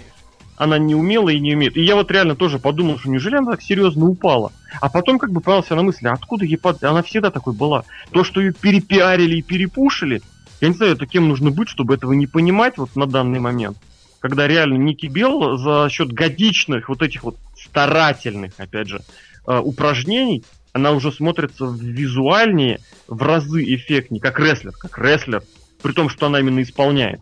Она 0.56 0.76
не 0.78 0.96
умела 0.96 1.28
и 1.28 1.38
не 1.38 1.54
умеет. 1.54 1.76
И 1.76 1.82
я 1.82 1.94
вот 1.94 2.10
реально 2.10 2.34
тоже 2.34 2.58
подумал, 2.58 2.98
что 2.98 3.08
неужели 3.08 3.36
она 3.36 3.52
так 3.52 3.62
серьезно 3.62 4.06
упала? 4.06 4.50
А 4.80 4.88
потом 4.88 5.20
как 5.20 5.30
бы 5.30 5.40
поймался 5.40 5.76
на 5.76 5.82
мысли, 5.82 6.08
а 6.08 6.14
откуда 6.14 6.44
ей 6.44 6.56
под... 6.56 6.82
Она 6.82 7.04
всегда 7.04 7.30
такой 7.30 7.54
была. 7.54 7.84
То, 8.10 8.24
что 8.24 8.40
ее 8.40 8.52
перепиарили 8.52 9.36
и 9.36 9.42
перепушили, 9.42 10.20
я 10.60 10.68
не 10.68 10.74
знаю, 10.74 10.94
это 10.94 11.06
кем 11.06 11.28
нужно 11.28 11.52
быть, 11.52 11.68
чтобы 11.68 11.94
этого 11.94 12.12
не 12.12 12.26
понимать 12.26 12.76
вот 12.76 12.96
на 12.96 13.06
данный 13.06 13.38
момент. 13.38 13.76
Когда 14.20 14.48
реально 14.48 14.76
Ники 14.78 15.06
Белл 15.06 15.56
за 15.56 15.88
счет 15.90 16.12
годичных 16.12 16.88
вот 16.88 17.02
этих 17.02 17.22
вот 17.22 17.36
старательных, 17.56 18.52
опять 18.58 18.88
же, 18.88 19.02
э, 19.46 19.58
упражнений, 19.58 20.44
она 20.72 20.92
уже 20.92 21.12
смотрится 21.12 21.66
визуальнее, 21.66 22.80
в 23.06 23.22
разы 23.22 23.62
эффектнее, 23.62 24.20
как 24.20 24.38
рестлер, 24.38 24.72
как 24.72 24.98
рестлер, 24.98 25.42
при 25.82 25.92
том, 25.92 26.08
что 26.08 26.26
она 26.26 26.40
именно 26.40 26.62
исполняет. 26.62 27.20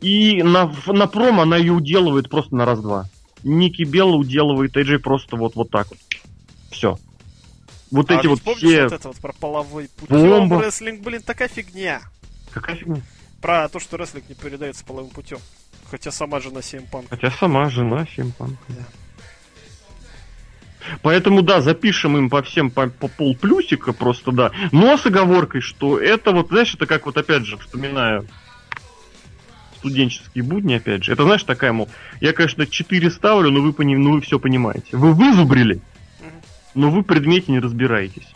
И 0.00 0.42
на, 0.42 0.72
на 0.86 1.06
пром 1.06 1.40
она 1.40 1.56
ее 1.56 1.72
уделывает 1.72 2.28
просто 2.28 2.56
на 2.56 2.64
раз-два. 2.64 3.08
Ники 3.44 3.82
Белла 3.82 4.16
уделывает 4.16 4.76
AJ 4.76 4.98
просто 4.98 5.36
вот, 5.36 5.54
вот 5.54 5.70
так 5.70 5.88
вот. 5.90 5.98
Все. 6.70 6.98
Вот 7.90 8.10
А 8.10 8.18
эти 8.18 8.26
вот 8.26 8.42
помнишь 8.42 8.58
все... 8.58 8.84
вот 8.84 8.92
это 8.92 9.08
вот 9.08 9.16
про 9.18 9.32
половой 9.32 9.88
путем 9.96 10.28
Бомба. 10.28 10.62
рестлинг, 10.62 11.00
блин, 11.02 11.22
такая 11.22 11.48
фигня. 11.48 12.02
Какая 12.52 12.76
фигня? 12.76 13.00
Про 13.40 13.68
то, 13.68 13.78
что 13.78 13.96
рестлинг 13.96 14.28
не 14.28 14.34
передается 14.34 14.84
половым 14.84 15.10
путем. 15.10 15.38
Хотя 15.90 16.10
сама 16.10 16.40
жена 16.40 16.60
Punk. 16.60 17.06
Хотя 17.08 17.30
сама 17.30 17.70
жена 17.70 18.06
Симпанка. 18.14 18.58
Да. 18.68 18.84
Поэтому, 21.02 21.42
да, 21.42 21.60
запишем 21.60 22.16
им 22.16 22.30
по 22.30 22.42
всем 22.42 22.70
по, 22.70 22.88
по 22.88 23.08
пол 23.08 23.36
плюсика 23.36 23.92
просто, 23.92 24.32
да. 24.32 24.52
Но 24.72 24.96
с 24.96 25.04
оговоркой, 25.06 25.60
что 25.60 25.98
это 25.98 26.32
вот, 26.32 26.48
знаешь, 26.48 26.74
это 26.74 26.86
как 26.86 27.06
вот 27.06 27.16
опять 27.16 27.44
же, 27.44 27.58
вспоминая 27.58 28.24
студенческие 29.78 30.44
будни, 30.44 30.74
опять 30.74 31.04
же. 31.04 31.12
Это, 31.12 31.24
знаешь, 31.24 31.44
такая, 31.44 31.72
мол, 31.72 31.88
я, 32.20 32.32
конечно, 32.32 32.66
4 32.66 33.10
ставлю, 33.10 33.50
но 33.50 33.60
вы, 33.60 33.72
пони- 33.72 33.96
ну, 33.96 34.12
вы 34.12 34.20
все 34.20 34.38
понимаете. 34.38 34.96
Вы 34.96 35.12
вызубрили, 35.12 35.80
но 36.74 36.90
вы 36.90 37.00
в 37.00 37.04
предмете 37.04 37.52
не 37.52 37.60
разбираетесь. 37.60 38.26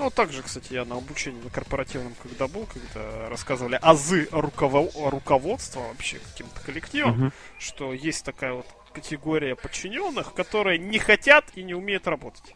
Ну, 0.00 0.08
также, 0.10 0.42
кстати, 0.42 0.72
я 0.72 0.86
на 0.86 0.96
обучении 0.96 1.42
на 1.42 1.50
корпоративном 1.50 2.14
когда 2.22 2.48
был, 2.48 2.66
когда 2.66 3.28
рассказывали 3.28 3.78
азы 3.82 4.28
руково- 4.32 4.90
руководства 5.10 5.80
вообще 5.80 6.18
каким-то 6.18 6.58
коллективом, 6.62 7.10
Мгм. 7.12 7.32
что 7.58 7.92
есть 7.92 8.24
такая 8.24 8.54
вот 8.54 8.66
категория 8.94 9.54
подчиненных, 9.56 10.32
которые 10.32 10.78
не 10.78 10.98
хотят 10.98 11.44
и 11.54 11.62
не 11.62 11.74
умеют 11.74 12.06
работать. 12.06 12.54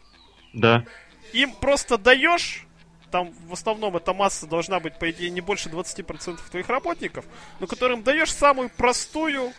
Да. 0.53 0.85
Им 1.33 1.51
просто 1.53 1.99
даешь, 1.99 2.65
там 3.11 3.31
в 3.47 3.53
основном 3.53 3.95
эта 3.95 4.11
масса 4.15 4.47
должна 4.47 4.79
быть, 4.79 4.97
по 4.97 5.11
идее, 5.11 5.29
не 5.29 5.41
больше 5.41 5.69
20% 5.69 6.49
твоих 6.49 6.67
работников, 6.67 7.25
но 7.59 7.67
которым 7.67 8.01
даешь 8.01 8.33
самую 8.33 8.69
простую, 8.71 9.53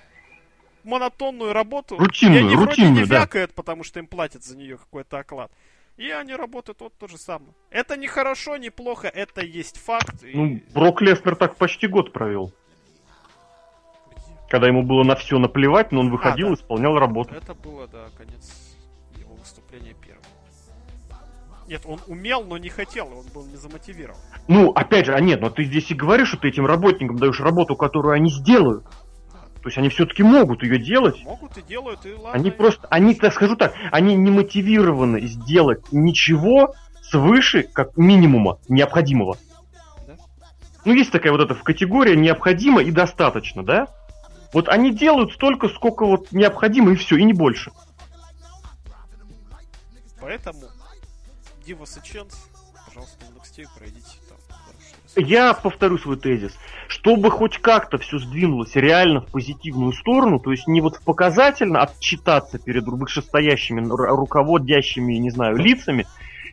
монотонную 0.82 1.52
работу. 1.52 1.96
Рутинную, 1.98 2.40
и 2.40 2.44
они 2.46 2.56
вроде 2.56 2.70
рутинную, 2.70 3.04
не 3.04 3.04
да. 3.08 3.20
вякают, 3.20 3.54
потому 3.54 3.84
что 3.84 4.00
им 4.00 4.08
платят 4.08 4.42
за 4.42 4.56
нее 4.56 4.76
какой-то 4.76 5.18
оклад. 5.18 5.52
И 5.96 6.10
они 6.10 6.34
работают 6.34 6.80
вот 6.80 6.92
то 6.98 7.08
же 7.08 7.16
самое. 7.16 7.54
Это 7.70 7.96
не 7.96 8.06
хорошо, 8.06 8.56
не 8.56 8.70
плохо, 8.70 9.08
это 9.08 9.42
есть 9.42 9.78
факт. 9.78 10.22
Ну, 10.22 10.60
Брок 10.74 11.00
Леснер 11.00 11.36
так 11.36 11.56
почти 11.56 11.86
год 11.86 12.12
провел. 12.12 12.52
Когда 14.48 14.68
ему 14.68 14.82
было 14.82 15.02
на 15.04 15.16
все 15.16 15.38
наплевать, 15.38 15.92
но 15.92 16.00
он 16.00 16.10
выходил 16.10 16.48
да. 16.48 16.52
и 16.52 16.56
исполнял 16.56 16.98
работу. 16.98 17.34
Это 17.34 17.54
было, 17.54 17.88
да, 17.88 18.06
конец 18.16 18.76
его 19.16 19.34
выступления 19.34 19.94
первого. 19.94 20.24
Нет, 21.66 21.82
он 21.84 21.98
умел, 22.06 22.44
но 22.44 22.58
не 22.58 22.68
хотел, 22.68 23.06
он 23.06 23.26
был 23.34 23.44
не 23.46 23.56
замотивирован. 23.56 24.20
Ну, 24.46 24.70
опять 24.70 25.06
же, 25.06 25.14
а 25.14 25.20
нет, 25.20 25.40
но 25.40 25.50
ты 25.50 25.64
здесь 25.64 25.90
и 25.90 25.94
говоришь, 25.94 26.28
что 26.28 26.36
ты 26.36 26.48
этим 26.48 26.66
работникам 26.66 27.16
даешь 27.16 27.40
работу, 27.40 27.74
которую 27.74 28.14
они 28.14 28.30
сделают. 28.30 28.84
То 29.66 29.68
есть 29.68 29.78
они 29.78 29.88
все-таки 29.88 30.22
могут 30.22 30.62
ее 30.62 30.78
делать. 30.78 31.20
Могут 31.24 31.58
и 31.58 31.62
делают, 31.62 32.06
и 32.06 32.12
ладно. 32.12 32.30
Они 32.30 32.52
просто, 32.52 32.86
они, 32.88 33.16
так 33.16 33.34
скажу 33.34 33.56
так, 33.56 33.74
они 33.90 34.14
не 34.14 34.30
мотивированы 34.30 35.22
сделать 35.22 35.90
ничего 35.90 36.72
свыше, 37.02 37.64
как 37.64 37.96
минимума 37.96 38.60
необходимого. 38.68 39.36
Да. 40.06 40.14
Ну, 40.84 40.92
есть 40.92 41.10
такая 41.10 41.32
вот 41.32 41.40
эта 41.40 41.56
категория 41.56 42.14
необходимо 42.14 42.80
и 42.80 42.92
достаточно, 42.92 43.64
да? 43.64 43.88
Вот 44.52 44.68
они 44.68 44.94
делают 44.94 45.32
столько, 45.32 45.68
сколько 45.68 46.06
вот 46.06 46.30
необходимо, 46.30 46.92
и 46.92 46.94
все, 46.94 47.16
и 47.16 47.24
не 47.24 47.32
больше. 47.32 47.72
Поэтому 50.20 50.60
Divas 51.66 51.98
и 51.98 52.06
Chance, 52.06 52.36
пожалуйста, 52.86 53.24
NXT 53.34 53.66
пройдите 53.76 54.15
Я 55.16 55.54
повторю 55.54 55.98
свой 55.98 56.18
тезис. 56.18 56.56
Чтобы 56.88 57.30
хоть 57.30 57.58
как-то 57.58 57.98
все 57.98 58.18
сдвинулось 58.18 58.76
реально 58.76 59.22
в 59.22 59.26
позитивную 59.26 59.92
сторону, 59.92 60.38
то 60.38 60.52
есть 60.52 60.68
не 60.68 60.80
вот 60.80 61.00
показательно 61.04 61.80
отчитаться 61.80 62.58
перед 62.58 62.84
вышестоящими 62.86 63.80
ру- 63.80 64.14
руководящими, 64.14 65.14
не 65.14 65.30
знаю, 65.30 65.56
лицами, 65.56 66.06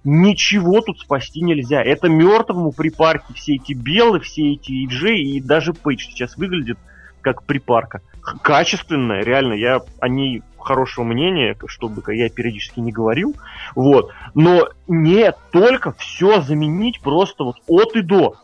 ничего 0.03 0.82
тут 0.82 0.99
спасти 0.99 1.41
нельзя. 1.41 1.84
Это 1.84 2.07
мертвому 2.07 2.72
припарки 2.72 3.34
все 3.34 3.55
эти 3.55 3.74
белые, 3.74 4.22
все 4.22 4.53
эти 4.53 4.86
иджи 4.86 5.18
и 5.18 5.41
даже 5.41 5.74
Пейдж 5.74 6.05
сейчас 6.05 6.38
выглядит 6.38 6.78
как 7.22 7.43
припарка. 7.43 8.01
Качественная, 8.41 9.24
реально, 9.24 9.53
я 9.53 9.82
о 9.99 10.07
ней 10.07 10.41
хорошего 10.57 11.03
мнения, 11.03 11.57
чтобы 11.68 12.01
я 12.16 12.30
периодически 12.30 12.80
не 12.80 12.91
говорил. 12.91 13.36
Вот. 13.76 14.11
Но 14.34 14.70
не 14.88 15.34
только 15.51 15.91
все 15.93 16.41
заменить 16.41 17.01
просто 17.01 17.43
вот 17.43 17.57
от 17.68 17.95
и 17.95 18.01
до. 18.01 18.36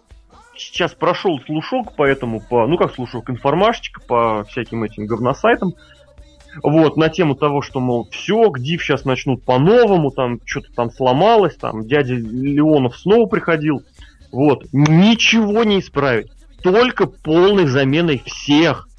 Сейчас 0.59 0.93
прошел 0.93 1.39
слушок, 1.45 1.93
поэтому 1.95 2.41
по, 2.41 2.67
ну 2.67 2.77
как 2.77 2.93
слушок, 2.93 3.29
информашечка 3.29 4.01
по 4.01 4.43
всяким 4.49 4.83
этим 4.83 5.05
говносайтам. 5.05 5.73
вот, 6.61 6.97
на 6.97 7.07
тему 7.07 7.35
того, 7.35 7.61
что, 7.61 7.79
мол, 7.79 8.09
все, 8.11 8.49
Гдив 8.49 8.83
сейчас 8.83 9.05
начнут 9.05 9.43
по-новому, 9.43 10.11
там, 10.11 10.39
что-то 10.43 10.73
там 10.73 10.91
сломалось, 10.91 11.55
там, 11.55 11.87
дядя 11.87 12.15
Леонов 12.15 12.97
снова 12.97 13.25
приходил, 13.25 13.83
вот, 14.33 14.65
ничего 14.73 15.63
не 15.63 15.79
исправить, 15.79 16.29
только 16.61 17.07
полной 17.07 17.65
заменой 17.65 18.21
всех, 18.25 18.89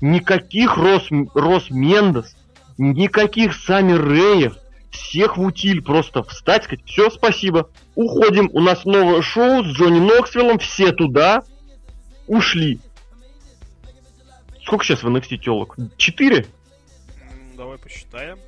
никаких 0.00 0.76
Рос, 0.76 1.06
Рос 1.34 1.70
Мендес, 1.70 2.36
никаких 2.76 3.54
Сами 3.54 3.92
Реев, 3.92 4.56
всех 4.94 5.36
в 5.36 5.42
утиль 5.42 5.82
просто 5.82 6.22
встать, 6.22 6.64
сказать, 6.64 6.84
все, 6.86 7.10
спасибо, 7.10 7.70
уходим, 7.94 8.48
у 8.52 8.60
нас 8.60 8.84
новое 8.84 9.22
шоу 9.22 9.64
с 9.64 9.66
Джонни 9.66 10.00
Ноксвиллом, 10.00 10.58
все 10.58 10.92
туда, 10.92 11.42
ушли. 12.26 12.80
Сколько 14.62 14.84
сейчас 14.84 15.02
в 15.02 15.08
NXT 15.08 15.36
телок? 15.38 15.76
Четыре? 15.96 16.46
Давай 17.56 17.76
посчитаем. 17.78 18.38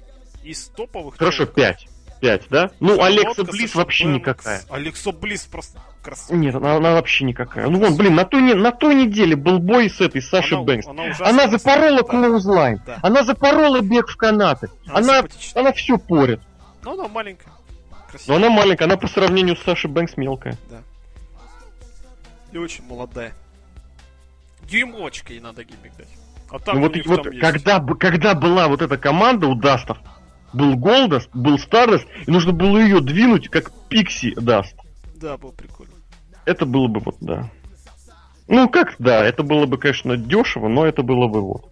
Из 0.43 0.69
топовых... 0.69 1.17
Хорошо, 1.17 1.45
телок... 1.45 1.55
пять. 1.55 1.89
Пять, 2.21 2.43
да? 2.51 2.71
Ну, 2.81 3.01
Алекса 3.03 3.45
Близ 3.45 3.75
вообще 3.75 4.05
Бэнкс. 4.05 4.19
никакая. 4.21 4.63
Алекса 4.71 5.13
Близ 5.13 5.45
просто 5.45 5.79
красавица. 6.03 6.35
Нет, 6.35 6.55
она, 6.55 6.77
она 6.77 6.93
вообще 6.95 7.25
никакая. 7.25 7.69
Ну, 7.69 7.79
вон, 7.79 7.97
блин, 7.97 8.15
на 8.15 8.25
той, 8.25 8.55
на 8.55 8.73
той 8.73 8.95
неделе 8.95 9.37
был 9.37 9.59
бой 9.59 9.91
с 9.91 10.01
этой, 10.01 10.23
Сашей 10.23 10.57
Она- 10.57 10.65
Бэнкс. 10.65 10.87
она 10.89 11.05
Она 11.21 11.49
запорола 11.49 11.99
Да. 11.99 12.03
клоузлайн. 12.05 12.81
Да. 12.87 12.99
Она 13.03 13.23
запорола 13.25 13.81
бег 13.81 14.09
в 14.09 14.17
канаты. 14.17 14.71
Она, 14.89 15.19
симпатичная. 15.19 15.63
она 15.63 15.73
все 15.73 15.99
порит. 15.99 16.41
Ну, 16.83 16.93
она 16.95 17.09
маленькая. 17.09 17.53
Но 17.91 17.97
Красивая. 18.11 18.37
она 18.39 18.51
маленькая, 18.51 18.85
она 18.85 18.97
по 18.97 19.09
сравнению 19.09 19.57
с 19.57 19.63
Сашей 19.63 19.91
Бэнкс 19.91 20.17
мелкая. 20.17 20.57
И 22.53 22.59
очень 22.59 22.85
молодая. 22.87 23.35
Дюймовочка 24.63 25.33
ей 25.33 25.41
надо 25.41 25.65
гиммик 25.65 25.97
дать. 25.97 26.09
А 26.51 26.59
там 26.59 26.77
Ну 26.77 26.83
вот, 26.83 26.97
вот 27.07 27.27
есть. 27.27 27.41
когда, 27.41 27.79
б- 27.81 27.97
когда 27.97 28.35
была 28.35 28.69
вот 28.69 28.81
эта 28.81 28.97
команда 28.97 29.49
у 29.49 29.55
Дастов, 29.55 29.99
был 30.53 30.77
Голдаст, 30.77 31.29
был 31.35 31.59
Стардаст, 31.59 32.07
и 32.27 32.31
нужно 32.31 32.53
было 32.53 32.79
ее 32.79 33.01
двинуть, 33.01 33.49
как 33.49 33.73
Pixie 33.89 34.35
Dust. 34.35 34.75
Да, 35.17 35.37
было 35.37 35.53
прикольно. 35.53 35.93
Это 36.45 36.67
было 36.67 36.89
бы 36.89 37.01
вот, 37.01 37.17
да. 37.21 37.51
Ну, 38.49 38.69
как, 38.69 38.95
да, 38.99 39.25
это 39.25 39.43
было 39.43 39.67
бы, 39.67 39.79
конечно, 39.79 40.17
дешево, 40.17 40.69
но 40.69 40.87
это 40.87 41.03
было 41.03 41.27
бы 41.27 41.41
вот. 41.41 41.71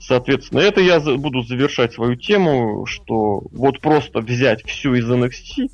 Соответственно, 0.00 0.60
это 0.60 0.80
я 0.80 0.98
буду 1.00 1.42
завершать 1.42 1.92
свою 1.92 2.16
тему, 2.16 2.86
что 2.86 3.42
вот 3.52 3.80
просто 3.80 4.20
взять 4.20 4.64
все 4.64 4.94
из 4.94 5.08
NXT 5.08 5.70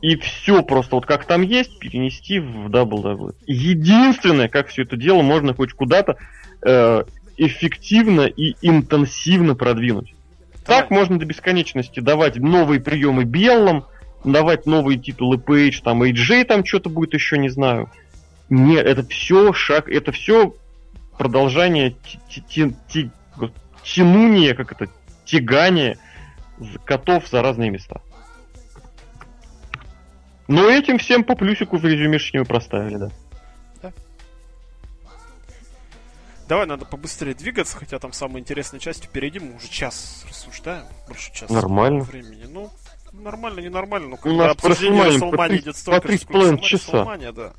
и 0.00 0.16
все 0.16 0.62
просто 0.62 0.96
вот 0.96 1.06
как 1.06 1.26
там 1.26 1.42
есть, 1.42 1.78
перенести 1.78 2.40
в 2.40 2.68
WWE. 2.68 3.34
Единственное, 3.46 4.48
как 4.48 4.68
все 4.68 4.82
это 4.82 4.96
дело 4.96 5.22
можно 5.22 5.54
хоть 5.54 5.72
куда-то 5.72 6.16
э, 6.62 7.04
эффективно 7.36 8.22
и 8.22 8.54
интенсивно 8.62 9.54
продвинуть. 9.54 10.14
Так 10.68 10.90
Давай. 10.90 11.00
можно 11.00 11.18
до 11.18 11.24
бесконечности 11.24 12.00
давать 12.00 12.36
новые 12.36 12.78
приемы 12.78 13.24
Беллам, 13.24 13.86
давать 14.22 14.66
новые 14.66 14.98
титулы 14.98 15.38
Пейдж, 15.38 15.80
там 15.82 16.02
AJ 16.02 16.44
там 16.44 16.62
что-то 16.62 16.90
будет 16.90 17.14
еще, 17.14 17.38
не 17.38 17.48
знаю. 17.48 17.90
Нет, 18.50 18.86
это 18.86 19.02
все 19.08 19.54
шаг, 19.54 19.88
это 19.88 20.12
все 20.12 20.54
продолжение 21.16 21.96
тянуния, 23.82 24.54
как 24.54 24.72
это, 24.72 24.88
тягание 25.24 25.96
котов 26.84 27.26
за 27.28 27.40
разные 27.40 27.70
места. 27.70 28.02
Но 30.48 30.68
этим 30.68 30.98
всем 30.98 31.24
по 31.24 31.34
плюсику 31.34 31.78
в 31.78 31.84
резюмешечке 31.86 32.40
мы 32.40 32.44
проставили, 32.44 32.96
да. 32.96 33.10
Давай, 36.48 36.66
надо 36.66 36.86
побыстрее 36.86 37.34
двигаться, 37.34 37.76
хотя 37.76 37.98
там 37.98 38.14
самая 38.14 38.40
интересная 38.40 38.80
часть 38.80 39.04
впереди. 39.04 39.38
Мы 39.38 39.56
уже 39.56 39.68
час 39.68 40.24
рассуждаем. 40.26 40.84
Больше 41.06 41.30
часа 41.32 41.52
Нормально. 41.52 42.04
времени. 42.04 42.46
Ну, 42.48 42.70
нормально, 43.12 43.60
ненормально. 43.60 44.08
Но 44.08 44.14
У 44.14 44.18
когда 44.18 44.50
обсуждение 44.52 45.04
три- 45.10 45.58
идет 45.58 45.76
столько, 45.76 46.16
сколько 46.16 46.62
часа. 46.62 47.04
Да. 47.34 47.52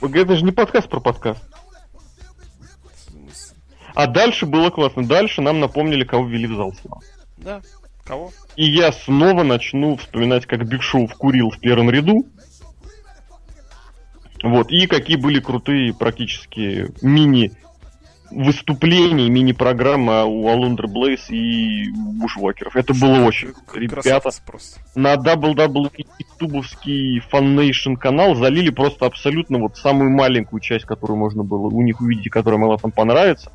Это 0.00 0.36
же 0.36 0.44
не 0.44 0.52
подкаст 0.52 0.88
про 0.88 1.00
подкаст. 1.00 1.42
А 3.94 4.06
дальше 4.06 4.46
было 4.46 4.70
классно. 4.70 5.06
Дальше 5.06 5.42
нам 5.42 5.60
напомнили, 5.60 6.04
кого 6.04 6.26
ввели 6.26 6.46
в 6.46 6.56
зал 6.56 6.72
снова. 6.80 7.02
Да. 7.36 7.60
Кого? 8.04 8.32
И 8.56 8.64
я 8.64 8.90
снова 8.92 9.42
начну 9.42 9.96
вспоминать, 9.98 10.46
как 10.46 10.66
Биг 10.66 10.82
Шоу 10.82 11.06
вкурил 11.06 11.50
в 11.50 11.60
первом 11.60 11.90
ряду. 11.90 12.26
Вот, 14.42 14.70
и 14.70 14.86
какие 14.86 15.16
были 15.16 15.40
крутые 15.40 15.94
практически 15.94 16.92
мини 17.02 17.52
выступления, 18.34 19.28
мини-программа 19.30 20.24
у 20.24 20.48
Алундра 20.48 20.86
Блейс 20.86 21.30
и 21.30 21.90
Бушвокеров. 21.92 22.76
Это 22.76 22.92
было 22.94 23.24
очень. 23.24 23.52
Ребята, 23.72 24.30
просто. 24.44 24.80
на 24.94 25.14
WWE 25.14 26.06
ютубовский 26.18 27.20
Fan 27.20 27.45
Nation 27.45 27.94
канал 27.94 28.34
залили 28.34 28.70
просто 28.70 29.06
абсолютно 29.06 29.58
вот 29.58 29.76
самую 29.76 30.10
маленькую 30.10 30.60
часть, 30.60 30.84
которую 30.84 31.18
можно 31.18 31.44
было 31.44 31.68
у 31.68 31.82
них 31.82 32.00
увидеть, 32.00 32.30
которая 32.30 32.60
могла 32.60 32.76
вам 32.76 32.92
понравиться. 32.92 33.52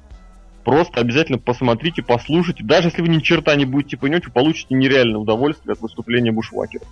Просто 0.64 1.02
обязательно 1.02 1.38
посмотрите, 1.38 2.04
послушайте. 2.04 2.64
Даже 2.64 2.90
если 2.90 3.02
вы 3.02 3.08
ни 3.08 3.20
черта 3.20 3.56
не 3.56 3.66
будете 3.66 3.98
понимать, 3.98 4.26
вы 4.26 4.32
получите 4.32 4.76
нереальное 4.76 5.20
удовольствие 5.20 5.74
от 5.74 5.82
выступления 5.82 6.32
Бушвакера. 6.32 6.84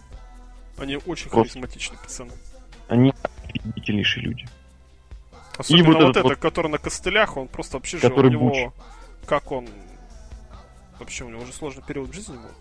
Они 0.77 0.97
очень 1.05 1.29
Просто. 1.29 1.53
харизматичные 1.53 1.99
пацаны. 1.99 2.31
Они 2.87 3.13
офигительнейшие 3.43 4.23
люди. 4.23 4.45
Особенно 5.57 5.85
вот 5.85 5.93
вот, 5.95 6.01
этот 6.01 6.17
это, 6.17 6.27
вот- 6.27 6.37
который 6.37 6.71
на 6.71 6.77
костылях, 6.77 7.37
он 7.37 7.47
просто 7.47 7.77
вообще 7.77 7.97
же 7.97 8.07
у 8.07 8.21
него... 8.23 8.49
Буч. 8.49 8.57
Как 9.25 9.51
он... 9.51 9.67
Вообще, 10.99 11.25
у 11.25 11.29
него 11.29 11.41
уже 11.41 11.53
сложный 11.53 11.83
период 11.83 12.09
в 12.09 12.13
жизни 12.13 12.35
был. 12.35 12.51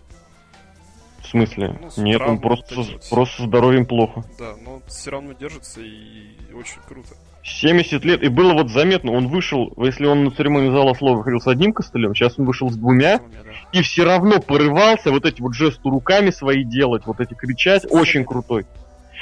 В 1.21 1.27
смысле? 1.27 1.79
Ну, 1.81 2.03
Нет, 2.03 2.21
он 2.21 2.39
просто, 2.39 2.75
вот 2.75 3.09
просто 3.09 3.43
здоровьем 3.43 3.85
плохо. 3.85 4.23
Да, 4.37 4.55
но 4.63 4.81
все 4.87 5.11
равно 5.11 5.33
держится 5.33 5.81
и 5.81 6.53
очень 6.53 6.79
круто. 6.87 7.15
70 7.43 8.03
лет, 8.03 8.23
и 8.23 8.27
было 8.27 8.53
вот 8.53 8.69
заметно, 8.69 9.13
он 9.13 9.27
вышел, 9.27 9.73
если 9.77 10.05
он 10.05 10.25
на 10.25 10.31
церемонии 10.31 10.69
зала 10.69 10.93
слова 10.93 11.17
выходил 11.17 11.39
с 11.39 11.47
одним 11.47 11.71
костылем, 11.71 12.13
сейчас 12.13 12.37
он 12.37 12.45
вышел 12.45 12.69
с 12.69 12.75
двумя, 12.75 13.19
да. 13.19 13.23
и 13.71 13.81
все 13.81 14.03
равно 14.03 14.39
порывался 14.41 15.11
вот 15.11 15.25
эти 15.25 15.41
вот 15.41 15.53
жесты 15.53 15.89
руками 15.89 16.29
свои 16.29 16.63
делать, 16.63 17.05
вот 17.05 17.21
эти 17.21 17.33
кричать, 17.33 17.85
очень 17.89 18.25
крутой. 18.25 18.65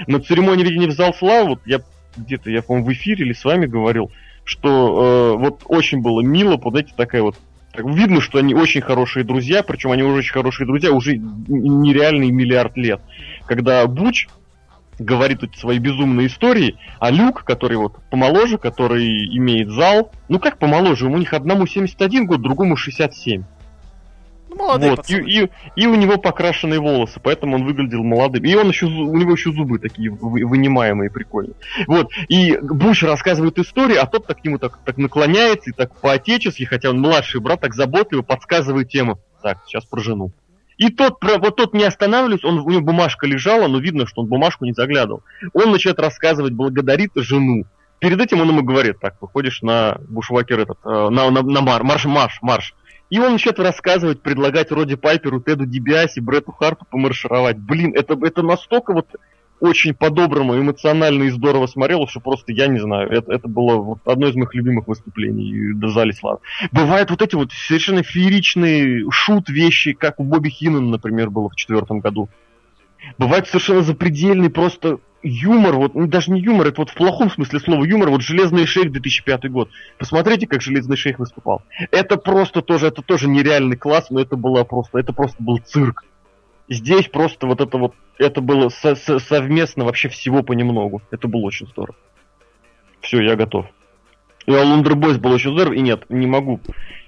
На 0.08 0.20
церемонии 0.20 0.64
ведения 0.64 0.88
в 0.88 0.92
зал 0.92 1.14
славы, 1.14 1.50
вот 1.50 1.60
я 1.66 1.82
где-то, 2.18 2.50
я, 2.50 2.62
по-моему, 2.62 2.88
в 2.88 2.94
эфире 2.94 3.26
или 3.26 3.34
с 3.34 3.44
вами 3.44 3.66
говорил, 3.66 4.12
что 4.44 5.34
э, 5.36 5.38
вот 5.40 5.62
очень 5.66 6.02
было 6.02 6.22
мило, 6.22 6.58
вот 6.58 6.76
эти 6.76 6.94
такая 6.94 7.22
вот 7.22 7.36
так 7.76 7.86
видно, 7.86 8.22
что 8.22 8.40
они 8.40 8.54
очень 8.54 8.82
хорошие 8.82 9.26
друзья, 9.26 9.62
причем 9.62 9.92
они 9.92 10.04
уже 10.04 10.20
очень 10.20 10.32
хорошие 10.32 10.66
друзья 10.66 10.92
уже 10.92 11.18
нереальный 11.18 12.32
миллиард 12.32 12.78
лет. 12.78 13.02
Когда 13.48 13.86
Буч 13.86 14.28
говорит 14.98 15.44
эти 15.44 15.58
свои 15.58 15.78
безумные 15.78 16.28
истории, 16.28 16.78
а 17.00 17.12
Люк, 17.12 17.44
который 17.44 17.78
вот 17.78 17.98
помоложе, 18.10 18.58
который 18.58 19.28
имеет 19.38 19.70
зал, 19.70 20.12
ну 20.30 20.40
как 20.40 20.58
помоложе, 20.58 21.08
у 21.08 21.18
них 21.18 21.34
одному 21.34 21.68
71 21.68 22.28
год, 22.28 22.42
другому 22.42 22.78
67. 22.78 23.44
Ну, 24.50 24.56
молодые 24.58 24.92
Вот, 24.92 25.00
и, 25.10 25.16
пацаны. 25.16 25.30
и, 25.30 25.50
и 25.76 25.88
у 25.88 25.96
него 25.96 26.18
покрашенные 26.18 26.80
волосы, 26.80 27.20
поэтому 27.22 27.56
он 27.56 27.66
выглядел 27.66 28.04
молодым. 28.04 28.44
И 28.44 28.54
он 28.56 28.68
еще, 28.70 28.86
у 28.86 29.16
него 29.16 29.32
еще 29.34 29.52
зубы 29.52 29.80
такие 29.80 30.10
вы- 30.12 30.46
вынимаемые, 30.46 31.10
прикольные. 31.10 31.56
Вот, 31.88 32.12
и 32.30 32.58
Буш 32.62 33.04
рассказывает 33.04 33.58
историю, 33.60 34.02
а 34.02 34.06
тот 34.06 34.28
так 34.28 34.42
к 34.42 34.46
нему 34.46 34.58
так, 34.60 34.80
так 34.86 34.98
наклоняется 34.98 35.72
и 35.72 35.74
так 35.74 35.96
по-отечески, 36.00 36.64
хотя 36.64 36.90
он 36.90 37.00
младший 37.02 37.42
брат, 37.42 37.62
так 37.62 37.74
заботливо 37.74 38.22
подсказывает 38.22 38.90
тему. 38.90 39.20
Так, 39.42 39.60
сейчас 39.68 39.86
про 39.86 40.00
жену. 40.02 40.32
И 40.78 40.90
тот, 40.90 41.20
про- 41.20 41.38
вот 41.38 41.56
тот 41.56 41.74
не 41.74 41.84
останавливается, 41.84 42.48
он, 42.48 42.60
у 42.60 42.70
него 42.70 42.82
бумажка 42.82 43.26
лежала, 43.28 43.68
но 43.68 43.80
видно, 43.80 44.06
что 44.06 44.22
он 44.22 44.28
бумажку 44.28 44.66
не 44.66 44.74
заглядывал. 44.74 45.24
Он 45.54 45.72
начинает 45.72 46.00
рассказывать, 46.00 46.54
благодарит 46.54 47.12
жену. 47.16 47.64
Перед 48.00 48.20
этим 48.20 48.42
он 48.42 48.50
ему 48.50 48.62
говорит, 48.62 49.00
так, 49.00 49.16
выходишь 49.22 49.62
на 49.62 49.98
бушвакер 50.10 50.60
этот, 50.60 50.78
э, 50.84 50.90
на, 51.10 51.32
на, 51.32 51.42
на 51.42 51.62
мар- 51.62 51.84
марш, 51.84 52.06
марш, 52.06 52.40
марш. 52.42 52.76
И 53.16 53.20
он 53.20 53.32
начинает 53.32 53.60
рассказывать, 53.60 54.22
предлагать 54.22 54.74
Роди 54.74 54.96
Пайперу, 54.98 55.40
Теду 55.40 55.66
Дибиаси, 55.66 56.20
Бретту 56.20 56.52
Харту 56.52 56.86
помаршировать. 56.92 57.58
Блин, 57.58 57.94
это, 57.96 58.18
это 58.22 58.42
настолько 58.42 58.92
вот 58.92 59.08
очень 59.62 59.94
по-доброму, 59.94 60.60
эмоционально 60.60 61.24
и 61.24 61.30
здорово 61.30 61.68
смотрелось, 61.68 62.10
что 62.10 62.20
просто, 62.20 62.52
я 62.52 62.68
не 62.68 62.78
знаю, 62.78 63.10
это, 63.10 63.32
это 63.32 63.48
было 63.48 63.78
вот 63.78 64.00
одно 64.04 64.28
из 64.28 64.36
моих 64.36 64.54
любимых 64.54 64.90
выступлений 64.90 65.74
до 65.74 65.88
зале 65.88 66.12
славы. 66.12 66.40
Бывают 66.74 67.10
вот 67.10 67.22
эти 67.22 67.36
вот 67.36 67.54
совершенно 67.54 68.04
фееричные 68.04 69.10
шут 69.10 69.48
вещи, 69.48 69.94
как 69.94 70.20
у 70.20 70.26
Бобби 70.26 70.50
Хиннона, 70.50 70.90
например, 70.90 71.30
было 71.30 71.50
в 71.50 71.56
четвертом 71.56 72.02
году. 72.02 72.28
Бывает 73.18 73.48
совершенно 73.48 73.82
запредельный 73.82 74.50
просто 74.50 75.00
юмор, 75.26 75.76
вот 75.76 75.96
ну, 75.96 76.08
даже 76.08 76.32
не 76.32 76.40
юмор, 76.40 76.68
это 76.68 76.82
вот 76.82 76.90
в 76.90 76.94
плохом 76.94 77.30
смысле 77.32 77.60
слова 77.60 77.84
юмор, 77.84 78.10
вот 78.10 78.22
Железный 78.22 78.66
шейх 78.66 78.92
2005 78.92 79.50
год. 79.52 79.70
Посмотрите, 79.98 80.48
как 80.48 80.62
Железный 80.62 80.98
шейх 80.98 81.20
выступал. 81.20 81.64
Это 81.92 82.18
просто 82.18 82.62
тоже, 82.62 82.88
это 82.88 83.02
тоже 83.02 83.28
нереальный 83.28 83.76
класс, 83.76 84.10
но 84.10 84.22
это 84.22 84.36
было 84.36 84.64
просто, 84.64 85.00
это 85.00 85.14
просто 85.14 85.42
был 85.42 85.58
цирк. 85.58 86.04
Здесь 86.70 87.08
просто 87.08 87.48
вот 87.48 87.62
это 87.62 87.78
вот, 87.78 87.94
это 88.18 88.42
было 88.42 88.70
со- 88.70 88.96
со- 88.96 89.20
совместно 89.20 89.84
вообще 89.84 90.10
всего 90.10 90.44
понемногу. 90.44 91.02
Это 91.12 91.28
было 91.28 91.42
очень 91.42 91.68
здорово. 91.68 91.98
Все, 93.02 93.22
я 93.22 93.36
готов. 93.36 93.68
И 94.46 94.54
Алундер 94.54 94.96
Бойс 94.96 95.18
был 95.18 95.32
очень 95.32 95.52
здоров, 95.52 95.74
и 95.74 95.82
нет, 95.82 96.06
не 96.10 96.28
могу 96.28 96.60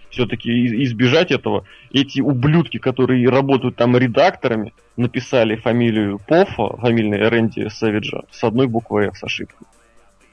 все-таки 0.09 0.83
избежать 0.83 1.31
этого. 1.31 1.65
Эти 1.91 2.21
ублюдки, 2.21 2.77
которые 2.77 3.27
работают 3.29 3.75
там 3.75 3.97
редакторами, 3.97 4.73
написали 4.95 5.55
фамилию 5.55 6.19
Пофа, 6.27 6.77
фамильной 6.77 7.27
Рэнди 7.29 7.67
Сэвиджа, 7.69 8.23
с 8.31 8.43
одной 8.43 8.67
буквой 8.67 9.07
F 9.07 9.17
с 9.17 9.23
ошибкой. 9.23 9.67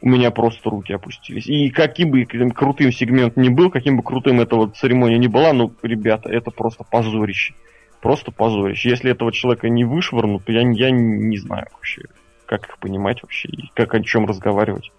У 0.01 0.09
меня 0.09 0.31
просто 0.31 0.69
руки 0.69 0.93
опустились. 0.93 1.47
И 1.47 1.71
каким 1.71 2.11
бы 2.11 2.25
крутым 2.25 2.93
сегмент 2.93 3.37
ни 3.37 3.49
был, 3.49 3.71
каким 3.71 3.97
бы 3.97 4.03
крутым 4.03 4.41
эта 4.41 4.55
вот 4.57 4.77
церемония 4.77 5.17
ни 5.17 5.29
была, 5.29 5.53
ну, 5.55 5.73
ребята, 5.83 6.31
это 6.31 6.51
просто 6.51 6.85
позорище. 6.85 7.55
Просто 8.03 8.31
позорище. 8.31 8.91
Если 8.91 9.11
этого 9.11 9.33
человека 9.33 9.71
не 9.71 9.85
вышвырнут, 9.85 10.43
я, 10.47 10.61
я 10.61 10.91
не 10.91 11.39
знаю 11.39 11.69
вообще, 11.73 12.03
как 12.45 12.67
их 12.69 12.79
понимать 12.79 13.23
вообще, 13.23 13.49
и 13.49 13.71
как 13.73 13.95
о 13.95 14.03
чем 14.03 14.27
разговаривать. 14.27 14.93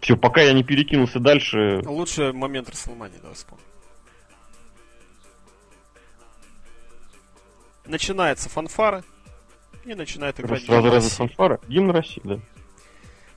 Все, 0.00 0.16
пока 0.16 0.40
я 0.40 0.52
не 0.52 0.64
перекинулся 0.64 1.20
дальше. 1.20 1.82
Лучший 1.84 2.32
момент 2.32 2.68
Расселмани, 2.70 3.14
давай 3.20 3.34
вспомним. 3.34 3.64
Начинается 7.84 8.48
фанфара. 8.48 9.04
И 9.84 9.94
начинает 9.94 10.38
играть 10.40 10.68
раз 10.68 11.10
фанфара. 11.10 11.60
Гимн 11.68 11.90
России, 11.90 12.20
да. 12.24 12.38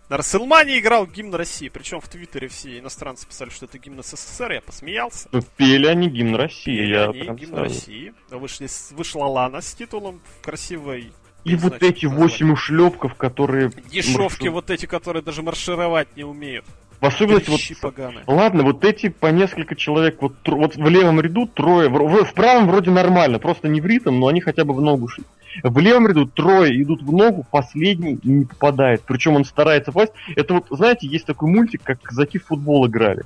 На 0.10 0.18
Расселмане 0.18 0.78
играл 0.78 1.08
гимн 1.08 1.34
России. 1.34 1.70
Причем 1.70 2.00
в 2.00 2.08
Твиттере 2.08 2.50
все 2.50 2.78
иностранцы 2.80 3.26
писали, 3.28 3.50
что 3.50 3.66
это 3.66 3.80
гимн 3.80 4.04
СССР. 4.04 4.52
Я 4.52 4.62
посмеялся. 4.62 5.30
Ну, 5.32 5.42
пели 5.58 5.88
они 5.88 6.10
гимн 6.10 6.36
России. 6.36 6.78
Пели 6.78 6.94
я 6.94 7.06
они 7.06 7.20
гимн 7.22 7.56
сразу. 7.56 7.64
России. 7.64 8.14
Вышли, 8.30 8.68
вышла 8.94 9.26
Лана 9.26 9.62
с 9.62 9.74
титулом 9.74 10.22
в 10.40 10.44
красивой... 10.44 11.12
И 11.44 11.56
вот 11.56 11.82
эти 11.84 12.06
восемь 12.06 12.52
ушлепков, 12.52 13.16
которые... 13.16 13.72
Дешевки 13.92 14.44
маршрут- 14.48 14.50
вот 14.52 14.70
эти, 14.70 14.86
которые 14.86 15.22
даже 15.22 15.42
маршировать 15.44 16.08
не 16.16 16.24
умеют. 16.24 16.66
В 17.02 17.06
особенности 17.06 17.50
вот 17.50 17.82
поганые. 17.82 18.24
Ладно, 18.28 18.64
вот 18.64 18.86
эти 18.86 19.10
по 19.10 19.28
несколько 19.28 19.76
человек, 19.76 20.22
вот, 20.22 20.36
вот 20.46 20.78
в 20.78 20.88
левом 20.88 21.20
ряду 21.20 21.48
трое, 21.48 21.90
в, 21.90 21.94
в- 21.94 22.24
в 22.26 22.34
правом 22.34 22.68
вроде 22.68 22.92
нормально, 22.92 23.40
просто 23.40 23.68
не 23.68 23.82
в 23.82 23.86
ритм, 23.86 24.18
но 24.20 24.28
они 24.28 24.40
хотя 24.40 24.64
бы 24.64 24.74
в 24.74 24.80
ногу 24.80 25.10
шли. 25.10 25.26
В 25.64 25.78
левом 25.80 26.08
ряду 26.08 26.26
трое 26.28 26.82
идут 26.82 27.04
в 27.04 27.12
ногу, 27.12 27.46
последний 27.52 28.18
не 28.24 28.46
попадает. 28.46 29.02
Причем 29.06 29.36
он 29.36 29.44
старается 29.44 29.92
попасть. 29.92 30.14
Это 30.36 30.54
вот, 30.54 30.68
знаете, 30.70 31.06
есть 31.08 31.26
такой 31.26 31.50
мультик, 31.50 31.82
как 31.84 32.02
казаки 32.02 32.40
в 32.40 32.46
футбол 32.46 32.88
играли. 32.88 33.24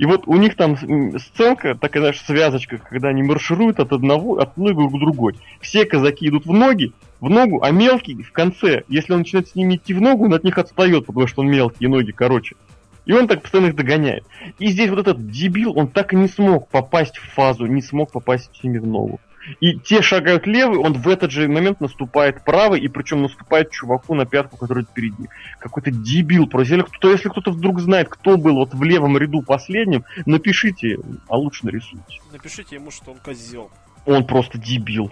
И 0.00 0.06
вот 0.06 0.26
у 0.26 0.34
них 0.36 0.56
там 0.56 0.78
сценка, 1.18 1.74
такая, 1.74 2.04
знаешь, 2.04 2.22
связочка, 2.22 2.78
когда 2.78 3.08
они 3.08 3.22
маршируют 3.22 3.80
от 3.80 3.92
одного, 3.92 4.38
от 4.38 4.52
одной 4.52 4.72
к 4.72 4.98
другой. 4.98 5.36
Все 5.60 5.84
казаки 5.84 6.26
идут 6.26 6.46
в 6.46 6.52
ноги, 6.54 6.94
в 7.20 7.28
ногу, 7.28 7.60
а 7.62 7.70
мелкий 7.70 8.22
в 8.22 8.32
конце, 8.32 8.84
если 8.88 9.12
он 9.12 9.18
начинает 9.18 9.48
с 9.48 9.54
ними 9.54 9.76
идти 9.76 9.92
в 9.92 10.00
ногу, 10.00 10.24
он 10.24 10.32
от 10.32 10.42
них 10.42 10.56
отстает, 10.56 11.04
потому 11.04 11.26
что 11.26 11.42
он 11.42 11.50
мелкий, 11.50 11.84
и 11.84 11.86
ноги 11.86 12.12
короче. 12.12 12.56
И 13.04 13.12
он 13.12 13.28
так 13.28 13.42
постоянно 13.42 13.68
их 13.68 13.76
догоняет. 13.76 14.24
И 14.58 14.68
здесь 14.68 14.88
вот 14.88 15.00
этот 15.00 15.30
дебил, 15.30 15.76
он 15.76 15.88
так 15.88 16.14
и 16.14 16.16
не 16.16 16.28
смог 16.28 16.68
попасть 16.68 17.18
в 17.18 17.34
фазу, 17.34 17.66
не 17.66 17.82
смог 17.82 18.10
попасть 18.10 18.48
с 18.54 18.64
ними 18.64 18.78
в 18.78 18.86
ногу. 18.86 19.20
И 19.60 19.78
те 19.78 20.02
шагают 20.02 20.46
левый, 20.46 20.78
он 20.78 20.94
в 20.94 21.08
этот 21.08 21.30
же 21.30 21.48
момент 21.48 21.80
наступает 21.80 22.44
правый, 22.44 22.80
и 22.80 22.88
причем 22.88 23.22
наступает 23.22 23.70
чуваку 23.70 24.14
на 24.14 24.26
пятку, 24.26 24.56
который 24.56 24.84
перед 24.84 25.18
ним. 25.18 25.28
Какой-то 25.58 25.90
дебил 25.90 26.46
просто. 26.46 26.74
Если 26.74 26.86
кто-то, 26.88 27.10
если 27.10 27.28
кто-то 27.28 27.50
вдруг 27.50 27.80
знает, 27.80 28.08
кто 28.08 28.36
был 28.36 28.56
вот 28.56 28.74
в 28.74 28.82
левом 28.82 29.16
ряду 29.16 29.42
последним, 29.42 30.04
напишите, 30.26 30.98
а 31.28 31.36
лучше 31.38 31.64
нарисуйте. 31.64 32.20
Напишите 32.32 32.76
ему, 32.76 32.90
что 32.90 33.12
он 33.12 33.18
козел. 33.18 33.70
Он 34.04 34.26
просто 34.26 34.58
дебил. 34.58 35.10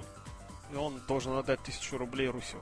И 0.73 0.77
он 0.77 0.95
должен 1.09 1.37
отдать 1.37 1.61
тысячу 1.61 1.97
рублей 1.97 2.29
Русю. 2.29 2.59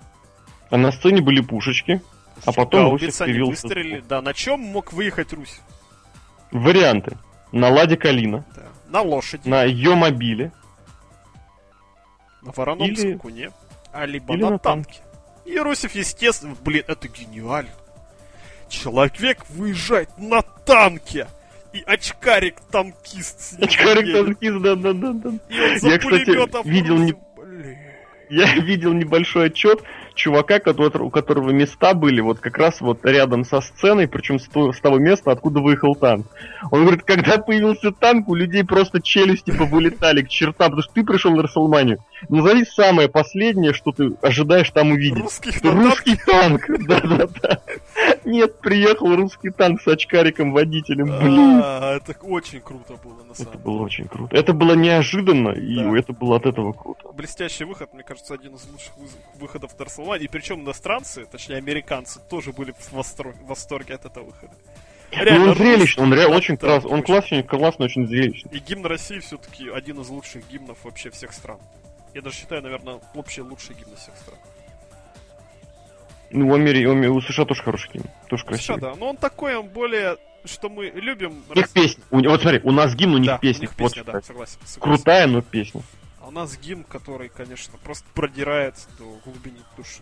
А 0.70 0.76
на 0.76 0.93
сцене 0.93 1.20
были 1.20 1.40
пушечки. 1.40 2.01
А 2.44 2.52
потом 2.52 2.93
Русев 2.93 3.20
они 3.20 3.32
появился 3.32 3.66
выстрелили. 3.66 4.05
Да, 4.09 4.22
на 4.22 4.34
чем 4.34 4.60
мог 4.60 4.93
выехать 4.93 5.32
Русь? 5.32 5.60
Варианты. 6.52 7.16
На 7.52 7.68
Ладе 7.70 7.97
Калина, 7.97 8.44
Да. 8.55 8.62
На 8.88 9.02
лошади, 9.02 9.48
на 9.48 9.64
ее 9.64 9.94
мобиле, 9.94 10.52
вороном 12.52 12.86
или- 12.89 13.12
скакуне, 13.12 13.51
а 13.93 14.06
либо 14.06 14.35
или 14.35 14.43
на, 14.43 14.51
на 14.51 14.59
танке. 14.59 15.01
И 15.44 15.59
Русев, 15.59 15.94
естественно, 15.94 16.56
блин, 16.60 16.85
это 16.86 17.09
гениально. 17.09 17.70
Человек 18.68 19.48
выезжает 19.48 20.10
на 20.18 20.43
танке. 20.43 21.28
И 21.73 21.82
очкарик-танкист 21.86 23.40
с 23.40 23.52
ним 23.52 23.64
очкарик 23.64 24.06
едет. 24.06 24.24
танкист, 24.27 24.62
да-да-да. 24.62 25.31
И 25.48 25.60
он 25.60 25.78
за 25.78 25.89
Я, 25.89 25.98
кстати, 25.98 26.24
пулеметом 26.24 26.62
видел 26.64 26.97
не-. 26.98 27.14
Я 28.31 28.55
видел 28.60 28.93
небольшой 28.93 29.47
отчет 29.47 29.82
чувака, 30.16 30.59
который, 30.59 31.02
у 31.02 31.10
которого 31.10 31.51
места 31.51 31.94
были 31.94 32.20
вот 32.20 32.40
как 32.40 32.59
раз 32.59 32.80
вот 32.80 33.05
рядом 33.05 33.44
со 33.44 33.60
сценой, 33.60 34.09
причем 34.09 34.38
с, 34.40 34.48
то- 34.48 34.72
с 34.72 34.80
того 34.80 34.98
места, 34.98 35.30
откуда 35.30 35.60
выехал 35.60 35.94
танк. 35.94 36.26
Он 36.70 36.82
говорит, 36.82 37.05
когда 37.05 37.38
появился 37.38 37.93
танк, 37.93 38.28
у 38.28 38.34
людей 38.34 38.64
просто 38.64 39.01
челюсти 39.01 39.56
повылетали 39.56 40.22
к 40.22 40.28
чертам, 40.28 40.70
потому 40.70 40.82
что 40.82 40.94
ты 40.94 41.05
пришел 41.05 41.30
на 41.32 41.43
Расселманию. 41.43 41.98
Назови 42.28 42.64
самое 42.64 43.09
последнее, 43.09 43.72
что 43.72 43.93
ты 43.93 44.12
ожидаешь 44.22 44.70
там 44.70 44.90
увидеть. 44.90 45.22
Русских 45.22 45.62
на 45.62 45.72
Русский 45.72 46.16
танк, 46.16 46.62
да-да-да. 46.68 47.60
Нет, 48.24 48.59
приехал 48.60 49.14
русский 49.14 49.51
танк 49.51 49.81
с 49.81 49.86
очкариком 49.89 50.52
водителем, 50.52 51.06
блин. 51.06 51.60
А, 51.62 51.97
это 51.97 52.16
очень 52.23 52.60
круто 52.60 52.94
было, 53.02 53.23
на 53.23 53.35
самом 53.35 53.51
Это 53.51 53.51
деле. 53.52 53.64
было 53.64 53.82
очень 53.82 54.09
круто. 54.09 54.36
Это 54.36 54.52
было 54.52 54.74
неожиданно, 54.74 55.51
и 55.51 55.98
это 55.98 56.12
было 56.12 56.36
от 56.36 56.47
этого 56.47 56.73
круто. 56.73 57.12
Блестящий 57.12 57.64
выход, 57.64 57.94
мне 57.94 58.02
кажется, 58.02 58.35
один 58.35 58.55
из 58.55 58.66
лучших 58.68 58.93
выходов 59.36 59.74
Тарсалмани. 59.74 60.24
И 60.24 60.28
причем 60.28 60.60
иностранцы, 60.62 61.24
точнее 61.27 61.56
американцы, 61.56 62.20
тоже 62.28 62.52
были 62.52 62.73
в 62.73 62.93
восторге, 62.93 63.39
в 63.43 63.47
восторге 63.48 63.94
от 63.94 64.05
этого 64.06 64.24
выхода. 64.24 64.52
ну, 65.12 65.44
он 65.51 65.55
зрелищный, 65.55 66.02
он 66.05 66.14
реально 66.14 66.36
очень 66.36 66.56
да, 66.56 66.66
класс, 66.66 66.85
он 66.85 67.02
классный, 67.02 67.43
классный, 67.43 67.86
очень 67.86 68.06
зрелищный. 68.06 68.51
И 68.52 68.59
гимн 68.59 68.86
России 68.86 69.18
все-таки 69.20 69.68
один 69.68 70.01
из 70.01 70.09
лучших 70.09 70.48
гимнов 70.51 70.78
вообще 70.85 71.10
всех 71.10 71.32
стран. 71.32 71.59
Я 72.14 72.23
даже 72.23 72.36
считаю, 72.36 72.62
наверное, 72.62 73.01
общий 73.14 73.43
лучший 73.43 73.77
гимн 73.77 73.94
всех 73.97 74.16
стран. 74.16 74.39
Ну, 76.30 76.48
у, 76.48 76.54
Амери... 76.54 76.84
у 76.86 77.20
США 77.20 77.44
тоже 77.44 77.62
хороший 77.62 77.92
гимн, 77.92 78.06
тоже 78.28 78.42
США, 78.42 78.48
красивый. 78.48 78.80
да. 78.80 78.94
Но 78.94 79.10
он 79.10 79.16
такой, 79.16 79.54
он 79.56 79.68
более, 79.68 80.16
что 80.44 80.68
мы 80.68 80.86
любим. 80.86 81.42
У 81.48 81.54
них 81.54 81.70
песня. 81.70 82.02
У... 82.10 82.20
Вот 82.20 82.42
смотри, 82.42 82.60
у 82.64 82.72
нас 82.72 82.94
гимн, 82.94 83.14
у 83.14 83.18
них 83.18 83.26
да, 83.26 83.38
песня. 83.38 83.60
у 83.60 83.62
них 83.62 83.78
вот 83.78 83.92
песня, 83.92 84.02
что. 84.02 84.12
да, 84.12 84.22
согласен, 84.22 84.58
согласен. 84.64 84.80
Крутая, 84.80 85.26
но 85.26 85.42
песня. 85.42 85.82
А 86.20 86.28
у 86.28 86.30
нас 86.30 86.58
гимн, 86.58 86.84
который, 86.84 87.28
конечно, 87.28 87.78
просто 87.82 88.06
продирается 88.14 88.88
до 88.98 89.04
глубины 89.24 89.58
души. 89.76 90.00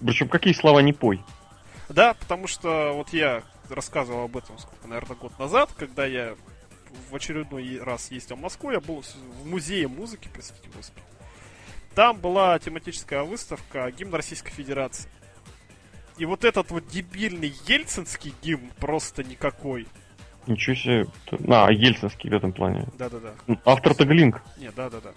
Причем 0.00 0.28
какие 0.28 0.52
слова 0.52 0.80
не 0.80 0.92
пой. 0.92 1.22
Да, 1.88 2.14
потому 2.14 2.46
что 2.46 2.92
вот 2.94 3.10
я 3.12 3.42
рассказывал 3.68 4.24
об 4.24 4.36
этом, 4.36 4.58
сколько, 4.58 4.88
наверное, 4.88 5.16
год 5.16 5.38
назад, 5.38 5.70
когда 5.76 6.06
я 6.06 6.34
в 7.10 7.14
очередной 7.14 7.80
раз 7.82 8.10
ездил 8.10 8.36
в 8.36 8.40
Москву, 8.40 8.70
я 8.70 8.80
был 8.80 9.02
в 9.02 9.46
музее 9.46 9.88
музыки, 9.88 10.28
простите 10.32 10.68
господи. 10.74 11.04
Там 11.94 12.18
была 12.18 12.58
тематическая 12.58 13.22
выставка 13.22 13.90
гимн 13.90 14.14
Российской 14.14 14.50
Федерации. 14.52 15.08
И 16.18 16.24
вот 16.24 16.44
этот 16.44 16.70
вот 16.70 16.86
дебильный 16.88 17.54
ельцинский 17.66 18.34
гимн 18.42 18.70
просто 18.78 19.22
никакой. 19.22 19.86
Ничего 20.46 20.76
себе. 20.76 21.06
А, 21.48 21.70
Ельцинский 21.70 22.30
в 22.30 22.32
этом 22.32 22.52
плане. 22.52 22.86
Да-да-да. 22.96 23.34
Автор-то 23.64 24.04
Глинк, 24.04 24.42
Не, 24.58 24.70
да-да-да. 24.70 25.12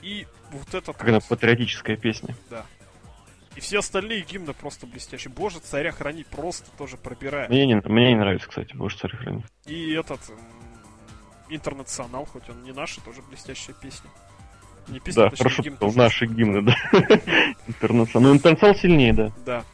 И 0.00 0.26
вот 0.50 0.74
этот 0.74 0.96
когда 0.96 1.14
вот, 1.14 1.24
патриотическая 1.28 1.96
песня. 1.96 2.34
да. 2.50 2.64
И 3.54 3.60
все 3.60 3.80
остальные 3.80 4.22
гимны 4.22 4.54
просто 4.54 4.86
блестящие. 4.86 5.30
Боже, 5.30 5.58
царя 5.60 5.92
храни, 5.92 6.24
просто 6.24 6.70
тоже 6.78 6.96
пробирает. 6.96 7.50
Мне 7.50 7.66
не, 7.66 7.74
мне 7.74 8.08
не 8.08 8.16
нравится, 8.16 8.48
кстати, 8.48 8.74
боже 8.74 8.96
царь 8.96 9.14
храни. 9.14 9.44
И 9.66 9.92
этот 9.92 10.20
интернационал, 11.50 12.24
хоть 12.24 12.48
он 12.48 12.62
не 12.62 12.72
наш, 12.72 12.96
тоже 12.96 13.20
блестящая 13.20 13.76
песня. 13.76 14.08
Не 14.88 15.00
песня, 15.00 15.24
Да, 15.28 15.36
хорошо, 15.36 15.62
гимн 15.62 15.76
наши 15.94 16.26
гимны, 16.26 16.62
да. 16.62 16.74
Интернационал. 17.66 18.30
Ну, 18.30 18.36
интернационал 18.36 18.74
сильнее, 18.74 19.12
да. 19.12 19.32
Да. 19.44 19.64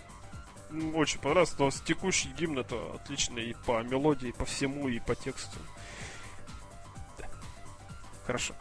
Очень 0.94 1.20
понравился, 1.20 1.54
но 1.58 1.70
текущий 1.70 2.28
гимн 2.38 2.58
это 2.58 2.76
отлично 2.94 3.38
и 3.38 3.54
по 3.66 3.82
мелодии, 3.82 4.28
и 4.28 4.32
по 4.32 4.44
всему, 4.44 4.88
и 4.88 5.00
по 5.00 5.14
тексту. 5.14 5.58
Да. 7.18 7.26
Хорошо. 8.26 8.54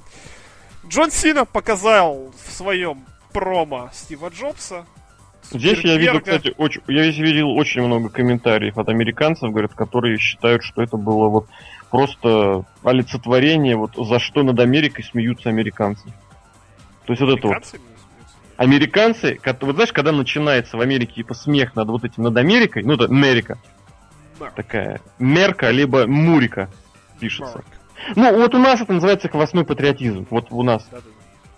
Джон 0.88 1.12
Сина 1.12 1.46
показал 1.46 2.34
в 2.46 2.52
своем 2.52 3.06
промо 3.34 3.90
Стива 3.94 4.30
Джобса. 4.30 4.86
Здесь 5.52 5.80
я 5.80 5.98
видел, 5.98 6.20
кстати, 6.20 6.54
очень, 6.58 6.82
я 6.88 7.04
здесь 7.04 7.18
видел 7.18 7.52
очень 7.52 7.82
много 7.82 8.10
комментариев 8.10 8.78
от 8.78 8.90
американцев, 8.90 9.52
говорят, 9.52 9.74
которые 9.74 10.18
считают, 10.18 10.64
что 10.64 10.82
это 10.82 10.98
было 10.98 11.30
вот 11.30 11.48
просто 11.90 12.66
олицетворение, 12.84 13.78
вот 13.78 13.96
за 13.96 14.20
что 14.20 14.44
над 14.44 14.60
Америкой 14.60 15.04
смеются 15.04 15.50
американцы. 15.50 16.04
То 17.06 17.14
есть 17.14 17.22
вот 17.22 17.38
это 17.38 17.48
вот. 17.48 17.76
Американцы 18.58 19.40
вот 19.62 19.76
знаешь, 19.76 19.94
когда 19.94 20.12
начинается 20.12 20.78
в 20.78 20.82
Америке 20.82 21.14
типа 21.14 21.34
смех 21.34 21.76
над 21.76 21.88
вот 21.90 22.04
этим, 22.04 22.24
над 22.24 22.38
Америкой, 22.38 22.84
ну 22.84 22.94
это 22.94 23.06
Америка, 23.06 23.60
такая, 24.56 25.00
Мерка, 25.20 25.70
либо 25.70 26.08
Мурика 26.08 26.70
пишется. 27.20 27.64
Ну, 28.16 28.36
вот 28.36 28.54
у 28.56 28.58
нас 28.58 28.82
это 28.82 28.94
называется 28.94 29.30
восьмой 29.32 29.66
патриотизм, 29.66 30.28
вот 30.30 30.48
у 30.52 30.64
нас. 30.64 30.88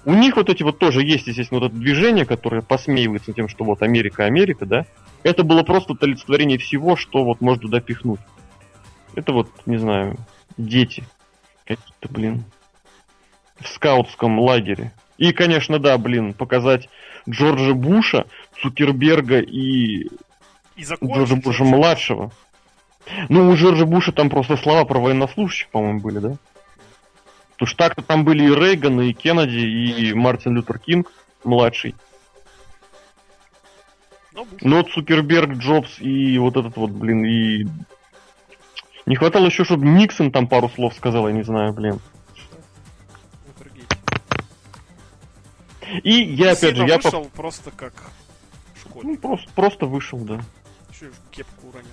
У 0.05 0.13
них 0.13 0.37
вот 0.37 0.49
эти 0.49 0.63
вот 0.63 0.79
тоже 0.79 1.03
есть, 1.03 1.27
естественно, 1.27 1.59
вот 1.59 1.71
это 1.71 1.79
движение, 1.79 2.25
которое 2.25 2.61
посмеивается 2.61 3.33
тем, 3.33 3.49
что 3.49 3.65
вот 3.65 3.83
Америка, 3.83 4.25
Америка, 4.25 4.65
да? 4.65 4.85
Это 5.23 5.43
было 5.43 5.63
просто 5.63 5.95
олицетворение 5.99 6.57
всего, 6.57 6.95
что 6.95 7.25
вот 7.25 7.41
можно 7.41 7.63
туда 7.63 7.81
пихнуть. 7.81 8.21
Это 9.15 9.33
вот, 9.33 9.49
не 9.65 9.77
знаю, 9.77 10.17
дети. 10.57 11.03
Какие-то, 11.65 12.07
блин. 12.09 12.45
В 13.59 13.67
скаутском 13.67 14.39
лагере. 14.39 14.93
И, 15.19 15.33
конечно, 15.33 15.79
да, 15.79 15.97
блин, 15.97 16.33
показать 16.33 16.87
Джорджа 17.29 17.73
Буша, 17.73 18.25
Цукерберга 18.61 19.41
и, 19.41 20.07
И 20.77 20.83
Джорджа 21.03 21.35
Буша 21.35 21.65
младшего. 21.65 22.31
Ну, 23.27 23.49
у 23.49 23.55
Джорджа 23.55 23.85
Буша 23.85 24.13
там 24.13 24.29
просто 24.29 24.55
слова 24.55 24.85
про 24.85 24.99
военнослужащих, 24.99 25.67
по-моему, 25.69 25.99
были, 25.99 26.19
да? 26.19 26.37
Потому 27.51 27.67
что 27.67 27.77
так-то 27.77 28.01
там 28.01 28.23
были 28.23 28.45
и 28.45 28.55
Рейган, 28.55 29.01
и 29.01 29.11
Кеннеди, 29.11 29.57
и 29.57 30.13
Мартин 30.13 30.55
Лютер 30.55 30.79
Кинг 30.79 31.11
младший. 31.43 31.95
Но 34.61 34.83
Цукерберг, 34.83 35.57
Джобс 35.57 35.99
и 35.99 36.37
вот 36.37 36.55
этот 36.55 36.77
вот, 36.77 36.91
блин, 36.91 37.25
и... 37.25 37.65
Не 39.05 39.15
хватало 39.15 39.47
еще, 39.47 39.65
чтобы 39.65 39.85
Никсон 39.85 40.31
там 40.31 40.47
пару 40.47 40.69
слов 40.69 40.93
сказал, 40.93 41.27
я 41.27 41.33
не 41.33 41.43
знаю, 41.43 41.73
блин. 41.73 41.99
И 46.03 46.11
я, 46.35 46.51
опять 46.51 46.75
же, 46.75 46.85
я... 46.85 46.97
по- 46.99 47.03
вышел 47.09 47.25
просто 47.35 47.71
как 47.71 47.93
школьник. 48.81 49.03
Ну, 49.05 49.17
просто, 49.17 49.49
просто 49.53 49.85
вышел, 49.85 50.17
да. 50.19 50.41
И 51.01 51.09
кепку 51.31 51.67
уронил. 51.69 51.89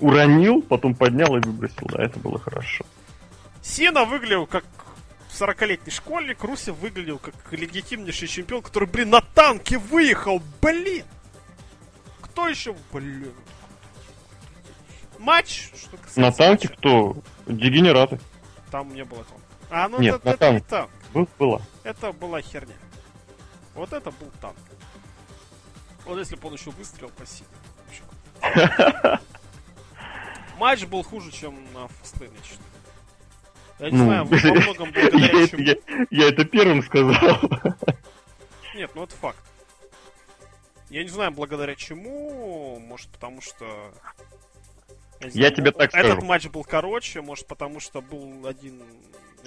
Уронил, 0.00 0.62
потом 0.62 0.94
поднял 0.94 1.36
и 1.36 1.40
выбросил, 1.40 1.86
да, 1.88 2.04
это 2.04 2.18
было 2.20 2.38
хорошо. 2.38 2.84
Сина 3.62 4.04
выглядел 4.04 4.46
как 4.46 4.64
40-летний 5.36 5.90
школьник, 5.92 6.42
Русев 6.44 6.76
выглядел 6.78 7.18
как 7.18 7.34
легитимнейший 7.52 8.28
чемпион, 8.28 8.62
который, 8.62 8.88
блин, 8.88 9.10
на 9.10 9.20
танке 9.20 9.78
выехал, 9.78 10.40
блин! 10.62 11.04
Кто 12.22 12.48
еще, 12.48 12.74
блин? 12.92 13.32
Матч, 15.18 15.70
что 15.76 15.96
касается 15.96 16.20
На 16.20 16.30
танке 16.32 16.68
матча, 16.68 16.78
кто? 16.78 17.16
Дегенераты. 17.46 18.20
там 18.70 18.94
не 18.94 19.04
было 19.04 19.24
танка. 19.24 19.42
А, 19.70 19.88
ну 19.88 19.98
Нет, 20.00 20.14
это, 20.16 20.26
на 20.26 20.30
это 20.30 20.52
не 20.52 20.60
танке. 20.60 20.66
танк. 20.70 20.90
Был, 21.14 21.28
была. 21.38 21.60
Это 21.84 22.12
была 22.12 22.40
херня. 22.42 22.74
Вот 23.74 23.92
это 23.92 24.10
был 24.10 24.30
танк. 24.40 24.56
Вот 26.04 26.18
если 26.18 26.36
бы 26.36 26.48
он 26.48 26.54
еще 26.54 26.70
Сине. 27.26 27.48
Вообще. 28.42 29.20
Матч 30.58 30.84
был 30.86 31.02
хуже, 31.02 31.30
чем 31.30 31.54
на 31.72 31.88
Фастлейне, 31.88 32.36
я. 32.42 32.60
Я 33.78 33.90
не 33.90 33.96
Ну, 33.96 34.04
знаю, 34.06 34.24
во 34.24 34.36
многом 34.54 34.92
благодаря 34.92 35.18
Я 35.26 35.44
это- 35.44 35.48
чему. 35.48 35.62
я- 35.62 36.06
я 36.10 36.28
это 36.28 36.44
первым 36.44 36.82
сказал. 36.82 37.14
Нет, 38.74 38.90
ну 38.94 39.04
это 39.04 39.14
факт. 39.16 39.38
Я 40.90 41.02
не 41.04 41.08
знаю, 41.10 41.30
благодаря 41.32 41.74
чему. 41.76 42.78
Может, 42.80 43.08
потому 43.10 43.40
что... 43.40 43.92
не 45.20 45.30
Я 45.34 45.50
тебе 45.50 45.70
так 45.70 45.94
Этот 45.94 46.12
скажу. 46.12 46.26
матч 46.26 46.48
был 46.48 46.64
короче, 46.64 47.20
может, 47.20 47.46
потому 47.46 47.78
что 47.78 48.00
был 48.00 48.46
один... 48.46 48.82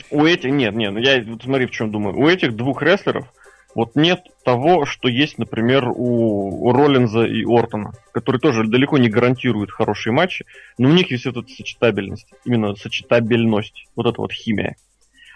У 0.10 0.26
этих, 0.26 0.52
нет, 0.52 0.76
нет, 0.76 0.94
ну 0.94 1.00
я 1.00 1.22
вот 1.24 1.44
смотри, 1.44 1.66
в 1.66 1.72
чем 1.72 1.92
думаю. 1.92 2.18
У 2.18 2.28
этих 2.28 2.56
двух 2.56 2.82
рестлеров 2.82 3.28
вот 3.76 3.96
нет 3.96 4.22
того, 4.44 4.86
что 4.86 5.08
есть, 5.08 5.38
например, 5.38 5.88
у, 5.88 6.68
у 6.68 6.72
Роллинза 6.74 7.24
и 7.24 7.46
Ортона, 7.46 7.94
которые 8.14 8.40
тоже 8.40 8.66
далеко 8.66 8.98
не 8.98 9.10
гарантируют 9.10 9.72
хорошие 9.72 10.14
матчи, 10.14 10.46
но 10.78 10.90
у 10.90 10.92
них 10.92 11.12
есть 11.12 11.26
вот 11.26 11.38
эта 11.38 11.48
сочетабельность, 11.48 12.28
именно 12.44 12.76
сочетабельность, 12.76 13.86
вот 13.96 14.08
эта 14.08 14.20
вот 14.20 14.34
химия. 14.34 14.76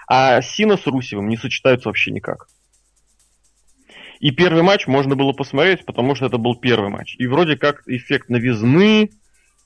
А 0.08 0.42
Сина 0.42 0.78
с 0.78 0.86
Русевым 0.86 1.30
не 1.30 1.38
сочетаются 1.38 1.90
вообще 1.90 2.12
никак. 2.12 2.48
И 4.20 4.32
первый 4.32 4.64
матч 4.64 4.88
можно 4.88 5.16
было 5.16 5.34
посмотреть, 5.34 5.86
потому 5.86 6.16
что 6.16 6.26
это 6.26 6.38
был 6.38 6.56
первый 6.56 6.90
матч. 6.90 7.16
И 7.18 7.28
вроде 7.28 7.58
как 7.58 7.84
эффект 7.88 8.30
новизны, 8.30 9.10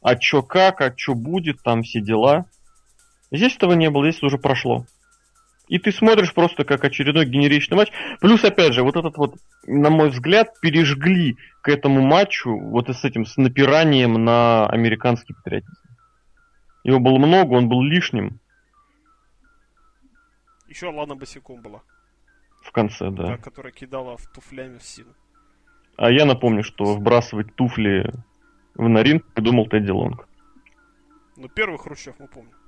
а 0.01 0.15
чё 0.15 0.41
как, 0.41 0.81
а 0.81 0.91
чё 0.91 1.13
будет, 1.13 1.61
там 1.61 1.83
все 1.83 2.01
дела. 2.01 2.45
Здесь 3.31 3.55
этого 3.55 3.73
не 3.73 3.89
было, 3.89 4.09
здесь 4.09 4.23
уже 4.23 4.37
прошло. 4.37 4.85
И 5.67 5.77
ты 5.77 5.91
смотришь 5.91 6.33
просто 6.33 6.65
как 6.65 6.83
очередной 6.83 7.25
генеричный 7.25 7.77
матч. 7.77 7.91
Плюс, 8.21 8.43
опять 8.43 8.73
же, 8.73 8.81
вот 8.81 8.95
этот 8.95 9.17
вот, 9.17 9.35
на 9.67 9.91
мой 9.91 10.09
взгляд, 10.09 10.59
пережгли 10.61 11.37
к 11.61 11.69
этому 11.69 12.01
матчу 12.01 12.57
вот 12.57 12.89
с 12.89 13.05
этим, 13.05 13.25
с 13.25 13.37
напиранием 13.37 14.13
на 14.25 14.65
американский 14.67 15.33
патриотизм. 15.33 15.71
Его 16.83 16.99
было 16.99 17.17
много, 17.19 17.53
он 17.53 17.69
был 17.69 17.83
лишним 17.83 18.39
Еще 20.67 20.87
Лана 20.87 21.15
Босиком 21.15 21.61
была, 21.61 21.83
в 22.63 22.71
конце, 22.71 23.11
да. 23.11 23.27
та, 23.27 23.37
которая 23.37 23.71
кидала 23.71 24.17
в 24.17 24.25
туфлями 24.33 24.79
в 24.79 24.83
Сину. 24.83 25.13
А 25.97 26.09
я 26.09 26.25
напомню, 26.25 26.63
что 26.63 26.95
вбрасывать 26.95 27.53
туфли 27.55 28.11
в 28.73 28.87
на 28.87 29.03
ринг 29.03 29.25
придумал 29.33 29.67
Тедди 29.67 29.91
Лонг. 29.91 30.27
Ну, 31.35 31.47
первый 31.49 31.77
Хрущев 31.77 32.15
мы 32.17 32.27
помним. 32.27 32.58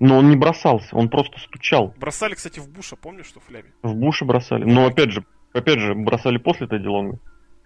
Но 0.00 0.18
он 0.18 0.30
не 0.30 0.36
бросался, 0.36 0.94
он 0.96 1.08
просто 1.08 1.38
стучал. 1.40 1.94
Бросали, 1.98 2.34
кстати, 2.34 2.60
в 2.60 2.68
Буша, 2.68 2.96
помнишь, 2.96 3.30
туфлями? 3.30 3.72
В 3.82 3.94
Буше 3.94 4.24
бросали. 4.24 4.64
Но 4.64 4.86
опять 4.86 5.10
же, 5.10 5.24
опять 5.52 5.78
же, 5.78 5.94
бросали 5.94 6.38
после 6.38 6.66
Тедди 6.66 6.86
Лонга. 6.86 7.18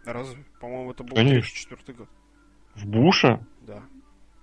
Разве? 0.05 0.45
По-моему, 0.61 0.93
это 0.93 1.05
был 1.05 1.15
Конечно. 1.15 1.77
3-4 1.77 1.95
год. 1.95 2.09
В 2.75 2.87
Буша? 2.87 3.47
Да. 3.67 3.83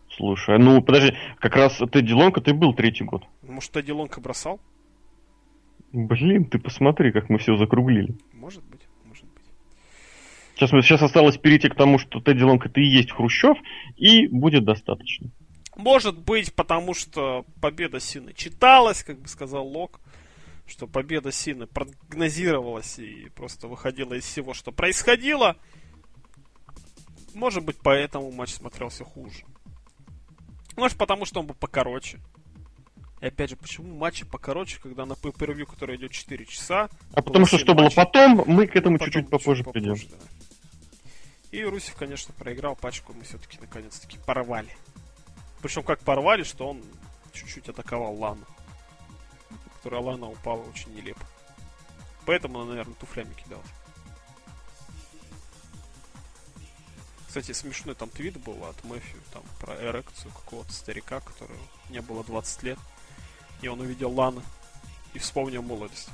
Слушай, 0.09 0.57
ну 0.57 0.81
подожди, 0.81 1.15
как 1.39 1.55
раз 1.55 1.77
Тедди 1.91 2.13
Лонг 2.13 2.37
это 2.37 2.51
и 2.51 2.53
был 2.53 2.73
третий 2.73 3.03
год. 3.03 3.23
Может, 3.41 3.71
Тедди 3.71 3.91
Лонка 3.91 4.21
бросал? 4.21 4.59
Блин, 5.91 6.45
ты 6.45 6.59
посмотри, 6.59 7.11
как 7.11 7.29
мы 7.29 7.37
все 7.37 7.55
закруглили. 7.55 8.15
Может 8.33 8.63
быть, 8.65 8.81
может 9.05 9.25
быть. 9.25 9.43
Сейчас, 10.55 10.69
сейчас 10.71 11.01
осталось 11.01 11.37
перейти 11.37 11.69
к 11.69 11.75
тому, 11.75 11.97
что 11.97 12.19
Тедди 12.19 12.43
Лонг 12.43 12.65
это 12.65 12.79
и 12.79 12.85
есть 12.85 13.11
Хрущев, 13.11 13.57
и 13.95 14.27
будет 14.27 14.65
достаточно. 14.65 15.29
Может 15.77 16.17
быть, 16.17 16.53
потому 16.53 16.95
что 16.95 17.45
победа 17.61 17.99
Сины 17.99 18.33
читалась, 18.33 19.03
как 19.03 19.19
бы 19.19 19.27
сказал 19.27 19.65
Лок, 19.65 19.99
что 20.65 20.87
победа 20.87 21.31
Сины 21.31 21.67
прогнозировалась 21.67 22.97
и 22.97 23.29
просто 23.35 23.67
выходила 23.67 24.15
из 24.15 24.25
всего, 24.25 24.55
что 24.55 24.71
происходило. 24.71 25.55
Может 27.35 27.63
быть, 27.63 27.77
поэтому 27.81 28.31
матч 28.31 28.55
смотрелся 28.55 29.05
хуже. 29.05 29.45
Может, 30.75 30.97
потому 30.97 31.25
что 31.25 31.41
он 31.41 31.45
был 31.45 31.55
покороче. 31.55 32.19
И 33.21 33.27
опять 33.27 33.51
же, 33.51 33.55
почему 33.55 33.95
матчи 33.95 34.25
покороче, 34.25 34.79
когда 34.81 35.05
на 35.05 35.13
pay 35.13 35.65
который 35.65 35.95
идет 35.97 36.11
4 36.11 36.45
часа, 36.47 36.89
А 37.13 37.21
потому 37.21 37.45
что 37.45 37.59
что 37.59 37.75
было 37.75 37.83
матчей. 37.85 37.95
потом, 37.95 38.43
мы 38.47 38.65
к 38.65 38.75
этому 38.75 38.97
Потом 38.97 39.11
чуть-чуть 39.13 39.29
попозже 39.29 39.63
чуть 39.63 39.73
придем. 39.73 39.95
да. 39.95 40.17
И 41.51 41.63
Русев, 41.63 41.95
конечно, 41.95 42.33
проиграл 42.33 42.75
пачку, 42.75 43.13
мы 43.13 43.23
все-таки 43.23 43.59
наконец-таки 43.59 44.17
порвали. 44.25 44.69
Причем 45.61 45.83
как 45.83 45.99
порвали, 45.99 46.43
что 46.43 46.69
он 46.69 46.83
чуть-чуть 47.33 47.69
атаковал 47.69 48.15
Лану. 48.15 48.45
Которая 49.75 50.01
Лана 50.01 50.27
упала 50.27 50.61
очень 50.63 50.93
нелепо. 50.93 51.25
Поэтому 52.25 52.59
она, 52.59 52.71
наверное, 52.71 52.95
туфлями 52.95 53.33
кидалась. 53.33 53.65
Кстати, 57.27 57.51
смешной 57.51 57.95
там 57.95 58.09
твит 58.09 58.37
был 58.39 58.65
от 58.65 58.83
Мэфью, 58.83 59.21
там, 59.31 59.43
про 59.59 59.75
эрекцию 59.75 60.31
какого-то 60.31 60.71
старика, 60.73 61.19
которого 61.19 61.57
не 61.89 62.01
было 62.01 62.23
20 62.23 62.63
лет. 62.63 62.79
И 63.61 63.67
он 63.67 63.79
увидел 63.79 64.11
Лану 64.11 64.41
и 65.13 65.19
вспомнил 65.19 65.61
молодость. 65.61 66.09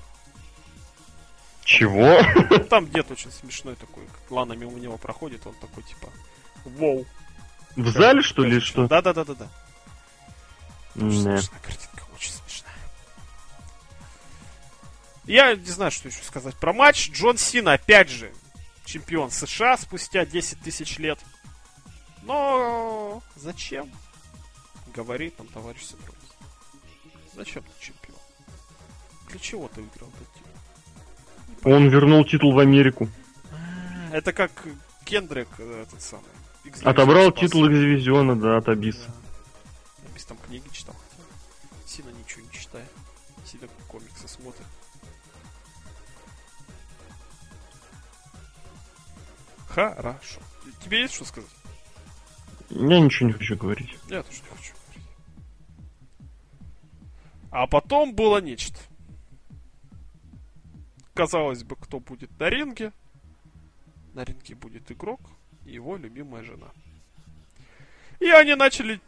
Чего? 1.64 2.20
Ну, 2.50 2.60
там 2.66 2.90
дед 2.90 3.10
очень 3.10 3.32
смешной 3.32 3.76
такой, 3.76 4.06
как 4.06 4.32
Лана 4.32 4.54
мимо 4.54 4.78
него 4.80 4.98
проходит, 4.98 5.48
он 5.48 5.56
такой, 5.56 5.84
типа, 5.84 6.10
воу. 6.66 7.06
В 7.76 7.88
зале, 7.90 8.22
что 8.22 8.44
ли, 8.44 8.60
что? 8.60 8.88
Да-да-да-да-да. 8.88 9.48
Очень 10.96 11.06
Не. 11.08 11.22
смешная 11.38 11.60
картинка, 11.62 12.04
очень 12.16 12.32
смешная. 12.32 12.74
Я 15.26 15.56
не 15.56 15.66
знаю, 15.66 15.92
что 15.92 16.08
еще 16.10 16.24
сказать 16.24 16.56
про 16.56 16.74
матч. 16.74 17.10
Джон 17.12 17.38
Сина, 17.38 17.74
опять 17.74 18.10
же, 18.10 18.32
чемпион 18.86 19.32
США 19.32 19.78
спустя 19.78 20.26
10 20.26 20.60
тысяч 20.62 20.98
лет. 21.00 21.20
Но 22.24 23.22
зачем? 23.36 23.90
Говорит 24.94 25.38
нам 25.40 25.48
товарищ 25.48 25.84
Сабрус. 25.84 26.16
Зачем 27.36 27.64
ты 27.64 27.86
чемпион? 27.86 28.20
Для 29.30 29.40
чего 29.40 29.68
ты 29.68 29.82
выиграл 29.82 30.10
этот 30.10 30.34
титул? 30.34 31.74
Он 31.74 31.90
вернул 31.90 32.24
титул 32.26 32.54
в 32.54 32.60
Америку. 32.60 33.10
Это 34.12 34.32
как 34.32 34.52
Кендрик, 35.06 35.48
э, 35.58 35.86
этот 35.88 36.02
самый. 36.04 36.26
Отобрал 36.84 37.32
титул 37.32 37.68
Экзивизиона, 37.68 38.36
да, 38.36 38.58
от 38.58 38.70
Абиса. 38.70 39.08
Да. 39.08 40.10
Абис 40.10 40.26
там 40.26 40.38
книги 40.38 40.68
читал. 40.72 40.96
Сильно 41.86 42.10
ничего 42.10 42.42
не 42.42 42.52
читает. 42.52 42.90
Сильно 43.46 43.68
комиксы 43.88 44.28
смотрит. 44.28 44.66
Хорошо. 49.68 50.40
Тебе 50.84 51.02
есть 51.02 51.16
что 51.16 51.26
сказать? 51.26 51.50
Я 52.70 53.00
ничего 53.00 53.28
не 53.28 53.34
хочу 53.34 53.58
говорить. 53.58 53.98
Я 54.10 54.24
тоже 54.24 54.42
не 54.42 54.58
хочу 54.58 54.74
говорить. 54.74 55.10
А 57.52 57.68
потом 57.68 58.16
было 58.16 58.40
нечто. 58.40 58.80
Казалось 61.14 61.64
бы, 61.64 61.76
кто 61.76 62.00
будет 62.00 62.40
на 62.40 62.50
ринге? 62.50 62.92
На 64.14 64.24
ринге 64.24 64.56
будет 64.56 64.92
игрок 64.92 65.20
и 65.66 65.72
его 65.74 65.98
любимая 65.98 66.44
жена. 66.44 66.68
И 68.20 68.30
они 68.30 68.56
начали 68.56 69.00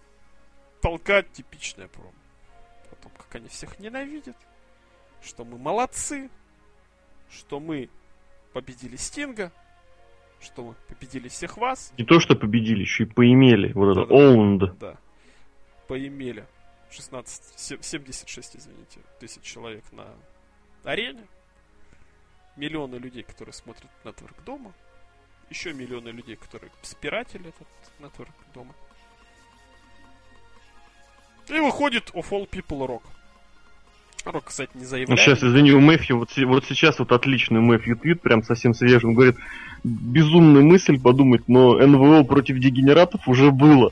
толкать 0.82 1.32
типичное 1.32 1.88
промо. 1.88 2.12
О 2.92 2.96
том, 2.96 3.12
как 3.18 3.34
они 3.36 3.48
всех 3.48 3.80
ненавидят, 3.80 4.38
что 5.24 5.46
мы 5.46 5.58
молодцы, 5.58 6.30
что 7.30 7.60
мы 7.60 7.90
победили 8.54 8.96
Стинга, 8.96 9.52
что 10.40 10.64
мы 10.64 10.74
победили 10.88 11.28
всех 11.28 11.58
вас. 11.58 11.94
Не 11.98 12.06
то, 12.06 12.20
что 12.20 12.36
победили, 12.36 12.82
еще 12.82 13.04
и 13.04 13.08
поимели. 13.08 13.72
Вот 13.74 13.92
это 13.98 14.06
Да-да. 14.06 14.16
owned. 14.16 14.78
Да. 14.80 14.98
Поимели 15.88 16.46
16, 16.92 17.60
се- 17.60 17.82
76, 17.82 18.56
извините, 18.58 19.00
тысяч 19.20 19.42
человек 19.44 19.84
на 19.92 20.08
арене. 20.84 21.26
Миллионы 22.56 22.96
людей, 22.96 23.24
которые 23.24 23.54
смотрят 23.54 23.90
нетворк 24.06 24.42
дома. 24.44 24.74
Еще 25.50 25.74
миллионы 25.74 26.10
людей, 26.10 26.36
которые 26.36 26.72
спиратели 26.82 27.50
этот 27.50 27.68
нетворк 28.00 28.32
дома. 28.54 28.74
И 31.48 31.60
выходит 31.60 32.10
of 32.14 32.26
all 32.32 32.50
people 32.50 32.86
Рок. 32.88 33.04
Рок, 34.26 34.46
кстати, 34.46 34.72
не 34.74 34.82
Ну, 34.82 34.88
заявляет. 34.88 35.20
сейчас, 35.20 35.44
извини, 35.44 35.72
у 35.72 35.80
Мэфью, 35.80 36.18
вот, 36.18 36.36
вот 36.36 36.66
сейчас 36.66 36.98
вот 36.98 37.12
отличный 37.12 37.62
Мэфью 37.62 37.96
твит, 37.96 38.22
прям 38.22 38.42
совсем 38.44 38.74
свежий. 38.74 39.06
Он 39.06 39.14
говорит, 39.14 39.36
безумная 39.84 40.64
мысль 40.64 41.00
подумать, 41.00 41.48
но 41.48 41.78
НВО 41.78 42.24
против 42.24 42.58
дегенератов 42.58 43.28
уже 43.28 43.52
было. 43.52 43.92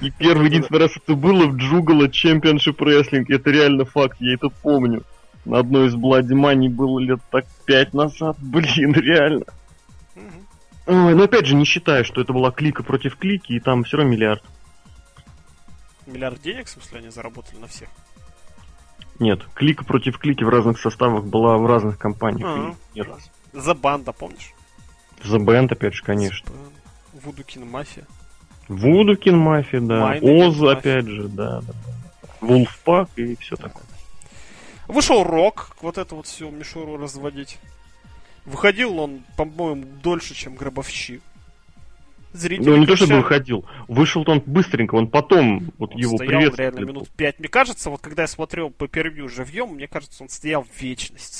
И 0.00 0.10
первый 0.16 0.46
единственный 0.46 0.78
раз 0.78 0.96
это 0.96 1.14
было 1.14 1.46
в 1.46 1.56
Джугала 1.56 2.04
Championship 2.06 2.76
Wrestling. 2.76 3.24
Это 3.28 3.50
реально 3.50 3.84
факт, 3.84 4.18
я 4.20 4.34
это 4.34 4.48
помню. 4.48 5.02
На 5.44 5.58
одной 5.58 5.88
из 5.88 5.94
Money 5.94 6.68
было 6.68 7.00
лет 7.00 7.20
так 7.30 7.44
пять 7.66 7.92
назад. 7.94 8.36
Блин, 8.40 8.92
реально. 8.94 9.44
Ой, 10.88 11.14
но 11.14 11.24
опять 11.24 11.44
же, 11.44 11.54
не 11.54 11.66
считаю, 11.66 12.02
что 12.02 12.22
это 12.22 12.32
была 12.32 12.50
клика 12.50 12.82
против 12.82 13.16
клики, 13.16 13.52
и 13.52 13.60
там 13.60 13.84
все 13.84 13.98
равно 13.98 14.10
миллиард. 14.10 14.42
Миллиард 16.06 16.40
денег, 16.40 16.66
в 16.66 16.70
смысле, 16.70 17.00
они 17.00 17.10
заработали 17.10 17.58
на 17.58 17.66
всех. 17.66 17.90
Нет, 19.18 19.42
клика 19.54 19.84
против 19.84 20.16
клики 20.16 20.44
в 20.44 20.48
разных 20.48 20.80
составах 20.80 21.24
была 21.24 21.58
в 21.58 21.66
разных 21.66 21.98
компаниях. 21.98 22.74
И 22.94 22.96
Не 22.96 23.02
раз. 23.02 23.30
За 23.52 23.74
банда, 23.74 24.12
помнишь? 24.12 24.54
The 25.22 25.38
Band, 25.38 25.72
опять 25.72 25.92
же, 25.92 26.02
конечно. 26.02 26.50
Вудукин 27.12 27.68
Мафия. 27.68 28.06
Вудукин 28.68 29.36
Мафия, 29.36 29.80
да. 29.80 30.12
Оз, 30.22 30.56
Мафия. 30.56 30.70
опять 30.70 31.06
же, 31.06 31.28
да. 31.28 31.60
да, 31.60 31.66
да. 31.66 32.26
Вулфпак 32.40 33.10
и 33.16 33.36
все 33.36 33.56
такое. 33.56 33.84
Вышел 34.86 35.22
Рок, 35.22 35.76
вот 35.82 35.98
это 35.98 36.14
вот 36.14 36.26
все 36.26 36.48
мишуру 36.48 36.96
разводить. 36.96 37.58
Выходил 38.48 38.98
он, 38.98 39.24
по-моему, 39.36 39.84
дольше, 40.02 40.34
чем 40.34 40.54
Гробовщик. 40.54 41.20
Зрители 42.32 42.64
Ну, 42.64 42.76
не 42.76 42.86
то 42.86 42.96
чтобы 42.96 43.16
выходил. 43.16 43.64
Вышел 43.88 44.24
он 44.26 44.42
быстренько, 44.44 44.94
он 44.94 45.08
потом 45.08 45.70
вот 45.78 45.94
Он 45.94 46.00
его 46.00 46.16
стоял 46.16 46.54
реально 46.54 46.80
минут 46.80 47.08
пять. 47.10 47.38
Мне 47.38 47.48
кажется, 47.48 47.90
вот 47.90 48.00
когда 48.00 48.22
я 48.22 48.28
смотрел 48.28 48.70
по 48.70 48.88
первью 48.88 49.28
живьем, 49.28 49.74
мне 49.74 49.86
кажется, 49.86 50.22
он 50.22 50.28
стоял 50.28 50.66
вечность 50.78 51.34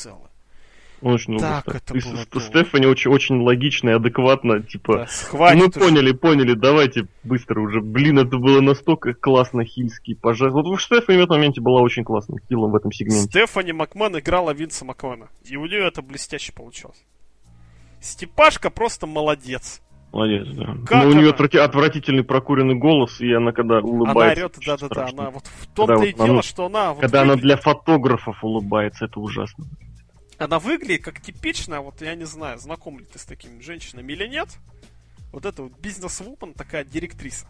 целая. 1.00 1.14
Очень 1.14 1.38
долго 1.38 1.62
Так 1.64 1.74
это 1.76 1.96
И 1.96 2.00
было 2.00 2.40
С-. 2.40 2.46
Стефани 2.46 2.86
очень, 2.86 3.10
очень 3.10 3.40
логично 3.40 3.90
и 3.90 3.92
адекватно, 3.92 4.62
типа, 4.62 5.06
Да, 5.32 5.54
мы 5.54 5.66
уже. 5.66 5.70
поняли, 5.80 6.12
поняли, 6.12 6.54
давайте 6.54 7.06
быстро 7.24 7.60
уже. 7.60 7.80
Блин, 7.80 8.18
это 8.18 8.36
было 8.38 8.60
настолько 8.60 9.14
классно 9.14 9.64
хильский 9.64 10.16
пожар. 10.16 10.50
Вот 10.50 10.66
Стефани 10.80 11.18
в 11.18 11.22
этом 11.22 11.36
моменте 11.36 11.60
была 11.60 11.80
очень 11.82 12.04
классным 12.04 12.38
хилом 12.48 12.70
в 12.72 12.76
этом 12.76 12.92
сегменте. 12.92 13.28
Стефани 13.28 13.72
Макман 13.72 14.18
играла 14.18 14.52
Винса 14.52 14.84
Макмана. 14.84 15.28
И 15.44 15.56
у 15.56 15.66
нее 15.66 15.86
это 15.86 16.02
блестяще 16.02 16.52
получилось. 16.52 17.04
Степашка 18.00 18.70
просто 18.70 19.06
молодец. 19.06 19.80
Молодец, 20.12 20.46
да. 20.54 20.74
Как 20.86 21.02
Но 21.04 21.10
у 21.10 21.12
нее 21.12 21.28
она? 21.28 21.30
отврати- 21.36 21.58
отвратительный 21.58 22.24
прокуренный 22.24 22.76
голос, 22.76 23.20
и 23.20 23.30
она 23.32 23.52
когда 23.52 23.80
улыбается... 23.80 24.20
она 24.22 24.30
орет, 24.46 24.56
да-да-да. 24.64 25.08
Она 25.08 25.30
вот 25.30 25.42
в 25.44 25.66
том-то 25.74 25.92
Когда 25.94 26.06
и 26.06 26.12
вот 26.12 26.20
она- 26.20 26.26
дело, 26.28 26.42
что 26.42 26.66
она... 26.66 26.92
вот 26.94 27.00
Когда 27.02 27.20
она 27.22 27.32
выглядит- 27.34 27.42
для 27.44 27.56
фотографов 27.58 28.42
улыбается, 28.42 29.04
это 29.04 29.20
ужасно. 29.20 29.66
Она 30.38 30.60
выглядит 30.60 31.04
как 31.04 31.20
типичная, 31.20 31.80
вот 31.80 32.00
я 32.00 32.14
не 32.14 32.24
знаю, 32.24 32.58
знаком 32.58 32.98
ли 33.00 33.04
ты 33.04 33.18
с 33.18 33.24
такими 33.24 33.60
женщинами 33.60 34.12
или 34.12 34.26
нет. 34.28 34.48
Вот 35.32 35.44
это 35.44 35.64
вот 35.64 35.78
бизнес-вумен, 35.80 36.54
такая 36.54 36.84
директриса. 36.84 37.46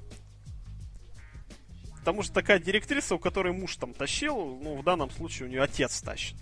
Потому 1.98 2.22
что 2.22 2.32
такая 2.32 2.58
директриса, 2.58 3.14
у 3.14 3.18
которой 3.18 3.52
муж 3.52 3.76
там 3.76 3.92
тащил, 3.92 4.58
ну, 4.62 4.76
в 4.76 4.82
данном 4.82 5.10
случае 5.10 5.46
у 5.46 5.50
нее 5.50 5.62
отец 5.62 6.00
тащит. 6.00 6.36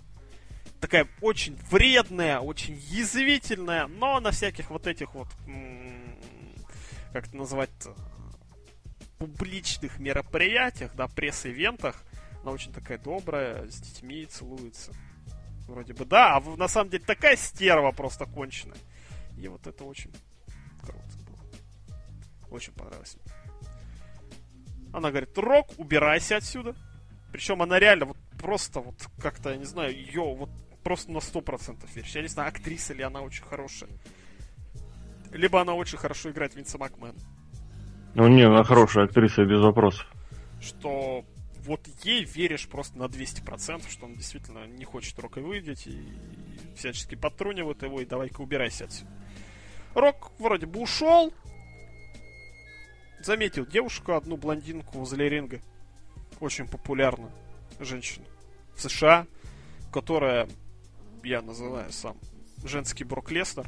Такая 0.79 1.07
очень 1.21 1.57
вредная, 1.69 2.39
очень 2.39 2.75
язвительная, 2.75 3.87
но 3.87 4.19
на 4.21 4.31
всяких 4.31 4.69
вот 4.69 4.87
этих 4.87 5.13
вот, 5.15 5.27
как 7.11 7.27
это 7.27 7.35
назвать-то, 7.35 7.93
публичных 9.17 9.99
мероприятиях, 9.99 10.95
да, 10.95 11.07
пресс-ивентах, 11.07 12.03
она 12.43 12.51
очень 12.51 12.71
такая 12.71 12.97
добрая, 12.97 13.67
с 13.67 13.81
детьми 13.81 14.25
целуется. 14.25 14.93
Вроде 15.67 15.93
бы 15.93 16.05
да, 16.05 16.37
а 16.37 16.41
на 16.55 16.67
самом 16.67 16.89
деле 16.89 17.03
такая 17.03 17.35
стерва 17.35 17.91
просто 17.91 18.25
конченая. 18.25 18.77
И 19.37 19.47
вот 19.47 19.67
это 19.67 19.83
очень 19.83 20.11
круто 20.81 21.17
было. 21.25 22.49
Очень 22.49 22.73
понравилось. 22.73 23.17
Она 24.93 25.09
говорит, 25.09 25.37
Рок, 25.37 25.67
убирайся 25.77 26.37
отсюда. 26.37 26.75
Причем 27.31 27.61
она 27.61 27.77
реально 27.79 28.05
вот 28.05 28.17
просто 28.39 28.79
вот 28.79 28.95
как-то, 29.21 29.49
я 29.49 29.57
не 29.57 29.65
знаю, 29.65 29.93
ее 29.93 30.33
вот 30.35 30.49
просто 30.83 31.11
на 31.11 31.17
100% 31.17 31.85
веришь. 31.93 32.15
Я 32.15 32.21
не 32.21 32.29
знаю, 32.29 32.49
актриса 32.49 32.93
ли 32.93 33.03
она 33.03 33.21
очень 33.21 33.43
хорошая. 33.43 33.89
Либо 35.33 35.59
она 35.59 35.73
очень 35.73 35.97
хорошо 35.97 36.31
играет 36.31 36.55
Винса 36.55 36.77
Макмен. 36.77 37.15
Ну, 38.15 38.27
не, 38.29 38.43
она 38.43 38.63
хорошая 38.63 39.05
актриса, 39.05 39.43
без 39.43 39.59
вопросов. 39.59 40.07
Что 40.61 41.25
вот 41.67 41.85
ей 42.03 42.23
веришь 42.23 42.67
просто 42.67 42.97
на 42.97 43.03
200%, 43.03 43.89
что 43.89 44.05
он 44.05 44.13
действительно 44.13 44.65
не 44.65 44.85
хочет 44.85 45.19
Рока 45.19 45.41
выйдет 45.41 45.85
и 45.85 46.01
всячески 46.75 47.15
подтрунивает 47.15 47.83
его, 47.83 47.99
и 47.99 48.05
давай-ка 48.05 48.41
убирайся 48.41 48.85
отсюда. 48.85 49.11
Рок 49.93 50.31
вроде 50.39 50.65
бы 50.65 50.79
ушел, 50.79 51.33
заметил 53.19 53.65
девушку, 53.65 54.13
одну 54.13 54.37
блондинку 54.37 54.99
возле 54.99 55.27
ринга, 55.27 55.59
очень 56.39 56.67
популярную 56.67 57.31
женщину 57.79 58.25
в 58.75 58.81
США, 58.81 59.27
которая, 59.91 60.47
я 61.23 61.41
называю 61.41 61.91
сам, 61.91 62.17
женский 62.63 63.03
Брок 63.03 63.29
Леснер, 63.29 63.67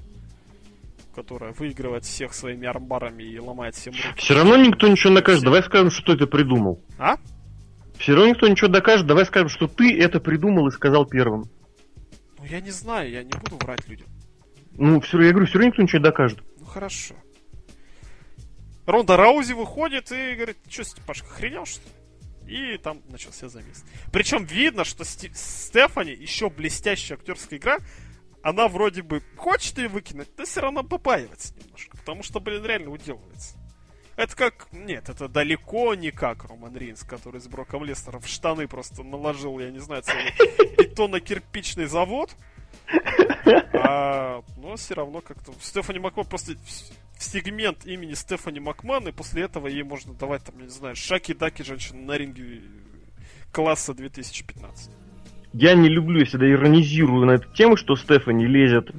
которая 1.14 1.52
выигрывает 1.52 2.06
всех 2.06 2.34
своими 2.34 2.66
армбарами 2.66 3.24
и 3.24 3.38
ломает 3.40 3.76
всем 3.76 3.94
руки. 3.94 4.22
Все 4.22 4.36
равно 4.36 4.56
никто 4.56 4.88
ничего 4.88 5.10
не 5.10 5.18
докажет. 5.18 5.44
Давай 5.44 5.64
скажем, 5.64 5.92
что 5.92 6.16
ты 6.16 6.28
придумал. 6.28 6.82
А? 6.98 7.18
Все 8.00 8.14
равно 8.16 8.30
никто 8.30 8.48
ничего 8.48 8.70
докажет. 8.70 9.06
Давай 9.06 9.26
скажем, 9.26 9.50
что 9.50 9.68
ты 9.68 10.00
это 10.00 10.22
придумал 10.22 10.68
и 10.68 10.72
сказал 10.72 11.06
первым. 11.06 11.44
Ну, 12.38 12.46
я 12.46 12.62
не 12.62 12.72
знаю, 12.72 13.12
я 13.12 13.24
не 13.24 13.32
буду 13.32 13.58
врать 13.58 13.86
людям. 13.90 14.08
Ну, 14.72 15.02
все, 15.02 15.22
я 15.22 15.32
говорю, 15.32 15.46
все 15.46 15.56
равно 15.58 15.68
никто 15.68 15.82
ничего 15.82 16.00
не 16.00 16.04
докажет. 16.04 16.40
Ну 16.58 16.66
хорошо. 16.66 17.16
Ронда 18.86 19.18
Раузи 19.18 19.52
выходит 19.54 20.12
и 20.14 20.34
говорит, 20.36 20.58
что, 20.70 20.84
Степашка, 20.86 21.28
охренел, 21.28 21.66
что 21.66 21.82
ли?» 22.48 22.74
И 22.74 22.78
там 22.78 23.02
начался 23.10 23.50
замес. 23.50 23.84
Причем 24.12 24.46
видно, 24.46 24.86
что 24.86 25.04
Сти- 25.04 25.32
Стефани, 25.36 26.14
еще 26.14 26.50
блестящая 26.50 27.18
актерская 27.18 27.60
игра, 27.60 27.78
она 28.42 28.70
вроде 28.70 29.04
бы 29.04 29.22
хочет 29.36 29.78
ее 29.78 29.90
выкинуть, 29.90 30.30
но 30.38 30.46
все 30.46 30.62
равно 30.62 30.84
побаивается 30.84 31.54
немножко. 31.62 31.98
Потому 31.98 32.24
что, 32.24 32.40
блин, 32.40 32.66
реально 32.66 32.90
уделывается. 32.92 33.59
Это 34.20 34.36
как... 34.36 34.68
Нет, 34.74 35.08
это 35.08 35.30
далеко 35.30 35.96
не 35.96 36.12
как 36.12 36.44
Роман 36.44 36.76
Рейнс, 36.76 37.04
который 37.04 37.40
с 37.40 37.48
Броком 37.48 37.86
Леснером 37.86 38.20
в 38.20 38.28
штаны 38.28 38.68
просто 38.68 39.02
наложил, 39.04 39.58
я 39.60 39.72
не 39.72 39.80
знаю, 39.80 40.02
целый 40.04 40.34
бетонно-кирпичный 40.78 41.86
завод. 41.86 42.36
А, 43.74 44.44
но 44.58 44.76
все 44.76 44.94
равно 44.96 45.22
как-то... 45.22 45.54
Стефани 45.62 46.00
Макман 46.00 46.26
просто 46.26 46.54
в- 46.54 47.22
сегмент 47.24 47.86
имени 47.86 48.14
Стефани 48.14 48.60
Макман, 48.60 49.08
и 49.08 49.14
после 49.14 49.44
этого 49.44 49.68
ей 49.68 49.84
можно 49.84 50.14
давать, 50.14 50.44
там, 50.44 50.56
я 50.58 50.66
не 50.66 50.70
знаю, 50.70 50.98
шаки-даки 50.98 51.64
женщин 51.64 52.06
на 52.06 52.18
ринге 52.18 52.62
класса 53.54 53.94
2015. 53.94 54.91
Я 55.54 55.76
не 55.76 55.88
люблю, 55.88 56.20
я 56.20 56.26
всегда 56.26 56.52
иронизирую 56.52 57.26
на 57.26 57.32
эту 57.32 57.50
тему, 57.54 57.78
что 57.78 57.96
Стефани 57.96 58.46
лезет 58.46 58.91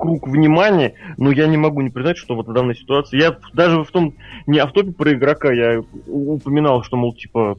круг 0.00 0.26
внимания, 0.26 0.94
но 1.18 1.30
я 1.30 1.46
не 1.46 1.56
могу 1.56 1.82
не 1.82 1.90
признать, 1.90 2.16
что 2.16 2.34
вот 2.34 2.48
в 2.48 2.52
данной 2.52 2.74
ситуации... 2.74 3.20
Я 3.20 3.36
даже 3.52 3.84
в 3.84 3.90
том, 3.90 4.14
не 4.46 4.58
автопе 4.58 4.92
про 4.92 5.12
игрока, 5.12 5.52
я 5.52 5.82
упоминал, 6.06 6.82
что, 6.82 6.96
мол, 6.96 7.14
типа, 7.14 7.58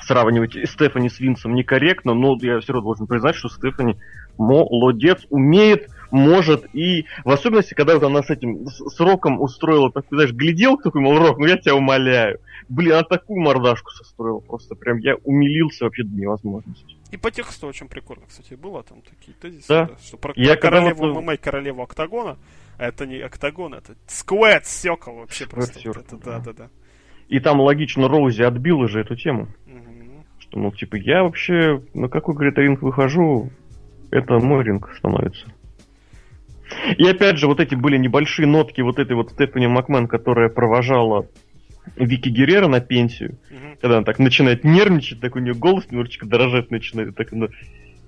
сравнивать 0.00 0.56
Стефани 0.68 1.08
с 1.08 1.20
Винсом 1.20 1.54
некорректно, 1.54 2.14
но 2.14 2.36
я 2.40 2.60
все 2.60 2.72
равно 2.72 2.86
должен 2.86 3.06
признать, 3.06 3.34
что 3.34 3.48
Стефани 3.48 3.96
молодец, 4.38 5.26
умеет, 5.30 5.88
может, 6.10 6.66
и 6.74 7.06
в 7.24 7.30
особенности, 7.30 7.74
когда 7.74 7.94
вот 7.94 8.02
она 8.02 8.22
с 8.22 8.30
этим, 8.30 8.66
с, 8.66 8.78
с 8.78 9.00
Роком 9.00 9.40
устроила 9.40 9.90
такой, 9.90 10.18
знаешь, 10.18 10.32
глядел 10.32 10.76
такой, 10.76 11.00
мол, 11.00 11.18
Рок, 11.18 11.38
ну 11.38 11.46
я 11.46 11.56
тебя 11.56 11.74
умоляю. 11.74 12.38
Блин, 12.68 12.92
она 12.92 13.02
такую 13.02 13.40
мордашку 13.40 13.90
состроила, 13.90 14.40
просто 14.40 14.74
прям 14.74 14.98
я 14.98 15.16
умилился 15.24 15.84
вообще 15.84 16.04
до 16.04 16.14
невозможности. 16.14 16.91
И 17.12 17.16
по 17.18 17.30
тексту 17.30 17.66
очень 17.68 17.88
прикольно, 17.88 18.22
кстати, 18.26 18.54
было 18.54 18.82
там 18.82 19.02
такие 19.02 19.34
тезисы, 19.36 19.68
Да. 19.68 19.84
да, 19.86 19.96
что 20.02 20.16
про, 20.16 20.32
Я 20.34 20.54
про 20.54 20.60
королеву 20.62 21.12
вот- 21.12 21.22
ММА 21.22 21.34
и 21.34 21.36
королеву 21.36 21.82
Октагона, 21.82 22.38
а 22.78 22.86
это 22.86 23.06
не 23.06 23.18
Октагон, 23.20 23.74
это 23.74 23.94
Сквет 24.06 24.66
Секл 24.66 25.12
вообще 25.16 25.46
просто. 25.46 25.78
вот 25.84 25.96
это, 25.98 26.16
да. 26.16 26.38
да, 26.40 26.52
да. 26.54 26.68
И 27.28 27.38
там 27.38 27.60
логично 27.60 28.08
Роузи 28.08 28.42
отбила 28.42 28.88
же 28.88 29.00
эту 29.00 29.14
тему. 29.14 29.48
Мгм. 29.66 30.24
Что, 30.38 30.58
мол, 30.58 30.72
типа, 30.72 30.96
я 30.96 31.22
вообще 31.22 31.82
на 31.94 32.08
какой, 32.08 32.34
говорит, 32.34 32.56
ринг 32.58 32.80
выхожу, 32.82 33.50
это 34.10 34.38
мой 34.38 34.64
ринг 34.64 34.90
становится. 34.96 35.46
И 36.96 37.06
опять 37.06 37.36
же, 37.36 37.46
вот 37.46 37.60
эти 37.60 37.74
были 37.74 37.98
небольшие 37.98 38.46
нотки 38.48 38.80
вот 38.80 38.98
этой 38.98 39.14
вот 39.14 39.32
Стефани 39.32 39.66
Макмен, 39.66 40.08
которая 40.08 40.48
провожала 40.48 41.26
Вики 41.96 42.28
Геррера 42.28 42.68
на 42.68 42.80
пенсию. 42.80 43.38
Мгм. 43.50 43.76
Когда 43.80 43.96
она 43.98 44.04
так 44.04 44.18
начинает 44.18 44.64
нервничать, 44.64 45.20
так 45.20 45.36
у 45.36 45.38
нее 45.38 45.54
голос 45.54 45.90
немножечко 45.90 46.26
дрожать 46.26 46.70
начинает, 46.70 47.16
так 47.16 47.32
она 47.32 47.48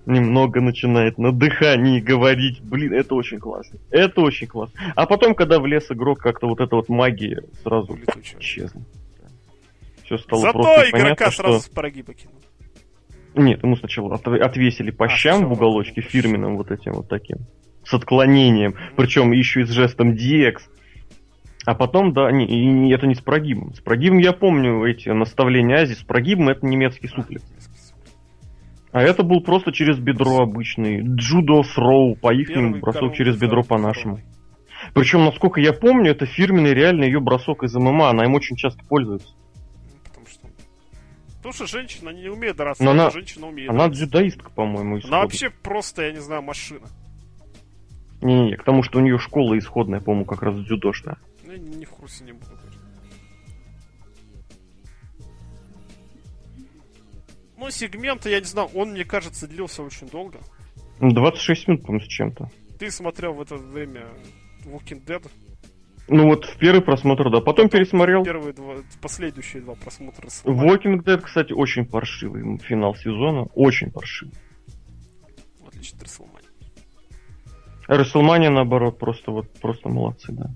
немного 0.07 0.61
начинает 0.61 1.19
на 1.19 1.33
дыхании 1.33 2.01
говорить. 2.01 2.61
Блин, 2.63 2.93
это 2.93 3.15
очень 3.15 3.39
классно. 3.39 3.79
Это 3.91 4.21
очень 4.21 4.47
классно. 4.47 4.79
А 4.95 5.07
потом, 5.07 5.35
когда 5.35 5.59
влез 5.59 5.91
игрок, 5.91 6.21
как-то 6.21 6.47
вот 6.47 6.61
эта 6.61 6.77
вот 6.77 6.89
магия 6.89 7.43
сразу 7.63 7.99
исчезла. 8.39 8.83
Все 10.05 10.19
стало 10.19 10.43
Зато 10.43 10.63
просто 10.63 10.91
игрока 10.91 11.03
понятно, 11.03 11.31
сразу 11.31 11.61
что... 11.61 11.71
с 11.71 11.75
пороги 11.75 12.03
покинул. 12.03 12.35
Нет, 13.35 13.63
ему 13.63 13.77
сначала 13.77 14.15
от- 14.15 14.27
отвесили 14.27 14.91
по 14.91 15.07
А, 15.07 15.09
щам 15.09 15.37
сначала 15.37 15.51
в 15.51 15.53
уголочке 15.55 16.03
фирменным 16.03 16.57
вот 16.57 16.71
этим 16.71 16.93
вот 16.93 17.09
таким. 17.09 17.39
С 17.85 17.95
отклонением. 17.95 18.77
Причем 18.97 19.33
еще 19.33 19.63
и 19.63 19.65
с 19.65 19.71
жестом 19.71 20.13
DX. 20.13 20.59
А 21.67 21.75
потом, 21.75 22.13
да, 22.13 22.31
не, 22.31 22.45
и 22.47 22.93
это 22.93 23.07
не 23.07 23.15
с 23.15 23.21
прогибом. 23.21 23.73
С 23.75 23.81
прогибом 23.81 24.19
я 24.19 24.33
помню 24.33 24.85
эти 24.85 25.09
наставления 25.09 25.79
Ази. 25.79 25.95
С 25.95 26.03
прогибом 26.03 26.51
это 26.51 26.67
немецкий 26.67 27.09
суплекс. 27.09 27.45
А 28.93 29.03
это 29.03 29.23
был 29.23 29.41
просто 29.41 29.73
через 29.73 29.99
бедро 29.99 30.39
обычный. 30.43 31.01
Джудо 31.03 31.63
фроу, 31.63 32.17
по 32.17 32.33
их 32.33 32.49
Первый 32.49 32.81
бросок 32.81 33.15
через 33.15 33.37
бедро 33.39 33.63
по-нашему. 33.63 34.17
король. 34.17 34.31
Причем, 34.93 35.25
насколько 35.25 35.61
я 35.61 35.73
помню, 35.73 36.11
это 36.11 36.27
фирменный 36.27 36.75
реально 36.75 37.05
ее 37.05 37.19
бросок 37.19 37.63
из 37.65 37.75
ММА. 37.75 38.11
Она 38.11 38.25
им 38.25 38.35
очень 38.35 38.57
часто 38.57 38.85
пользуется. 38.85 39.29
Ну, 39.35 39.99
Потому 40.05 40.27
что... 40.27 40.49
Потому 41.39 41.55
что 41.55 41.67
женщина 41.67 42.11
не 42.11 42.29
умеет 42.29 42.57
драться, 42.57 42.85
Но 42.85 42.91
а 42.91 42.93
она- 42.93 43.11
женщина 43.11 43.47
умеет 43.49 43.71
Она 43.71 43.87
драться. 43.87 44.05
дзюдоистка, 44.05 44.51
по-моему, 44.51 44.91
Она 44.91 44.99
исходно. 44.99 45.19
вообще 45.21 45.51
просто, 45.51 46.03
я 46.03 46.13
не 46.13 46.21
знаю, 46.21 46.43
машина. 46.43 46.87
Не-не-не, 48.21 48.57
к 48.57 48.65
тому, 48.65 48.83
что 48.83 48.99
у 48.99 49.03
нее 49.03 49.19
школа 49.19 49.59
исходная, 49.59 50.01
по-моему, 50.01 50.25
как 50.27 50.43
раз 50.43 50.57
дзюдошная. 50.61 51.17
Ну, 51.57 51.63
я 51.71 51.77
не 51.79 51.85
в 51.85 51.91
курсе 51.91 52.25
не 52.25 52.33
буду 52.33 52.51
говорить. 52.57 52.79
Ну, 57.57 57.71
сегмент, 57.71 58.27
я 58.27 58.41
не 58.41 58.47
знаю, 58.47 58.69
он, 58.75 58.91
мне 58.93 59.05
кажется, 59.05 59.47
длился 59.47 59.83
очень 59.83 60.09
долго. 60.09 60.39
Ну, 61.01 61.13
26 61.13 61.69
минут, 61.69 61.83
по-моему, 61.83 62.05
с 62.05 62.09
чем-то. 62.09 62.51
Ты 62.79 62.91
смотрел 62.91 63.33
в 63.35 63.41
это 63.43 63.57
время 63.57 64.07
Walking 64.65 65.05
Dead. 65.05 65.25
Ну 66.09 66.25
вот 66.29 66.45
в 66.45 66.59
первый 66.59 66.83
просмотр, 66.83 67.31
да. 67.31 67.41
Потом 67.41 67.71
пересмотрел. 67.71 68.25
Первые 68.25 68.53
два, 68.53 68.75
последующие 69.01 69.63
два 69.63 69.75
просмотра. 69.75 70.29
с- 70.29 70.45
Walking 70.45 71.03
Dead, 71.03 71.19
кстати, 71.21 71.53
очень 71.53 71.87
паршивый 71.87 72.59
финал 72.59 72.95
сезона. 72.95 73.45
Очень 73.55 73.91
паршивый. 73.91 74.35
Отлично, 75.67 76.01
Треслмания. 76.01 76.49
Расселмания, 77.87 78.51
наоборот, 78.51 78.99
просто 78.99 79.31
вот 79.31 79.51
просто 79.61 79.89
молодцы, 79.89 80.33
да. 80.33 80.51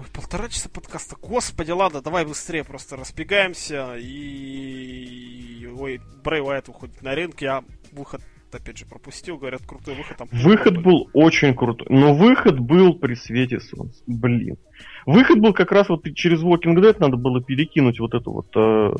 Ой, 0.00 0.06
полтора 0.14 0.48
часа 0.48 0.70
подкаста. 0.70 1.14
Господи, 1.20 1.72
ладно, 1.72 2.00
давай 2.00 2.24
быстрее 2.24 2.64
просто 2.64 2.96
разбегаемся. 2.96 3.96
И... 3.98 5.68
Ой, 5.78 6.00
Брэй 6.24 6.40
Уайт 6.40 6.70
уходит 6.70 7.02
на 7.02 7.14
ринг. 7.14 7.42
Я 7.42 7.62
выход, 7.92 8.22
опять 8.50 8.78
же, 8.78 8.86
пропустил. 8.86 9.36
Говорят, 9.36 9.60
крутой 9.66 9.96
выход. 9.96 10.16
Там 10.16 10.28
Выход 10.32 10.82
был 10.82 11.10
очень 11.12 11.54
крутой. 11.54 11.86
Но 11.90 12.14
выход 12.14 12.58
был 12.58 12.94
при 12.94 13.12
свете 13.14 13.60
солнца. 13.60 14.02
Блин. 14.06 14.56
Выход 15.04 15.38
был 15.38 15.52
как 15.52 15.70
раз 15.70 15.90
вот 15.90 16.02
через 16.14 16.42
Walking 16.42 16.76
Dead 16.76 16.96
надо 16.98 17.18
было 17.18 17.42
перекинуть 17.42 18.00
вот 18.00 18.14
эту 18.14 18.32
вот 18.32 18.56
э, 18.56 18.92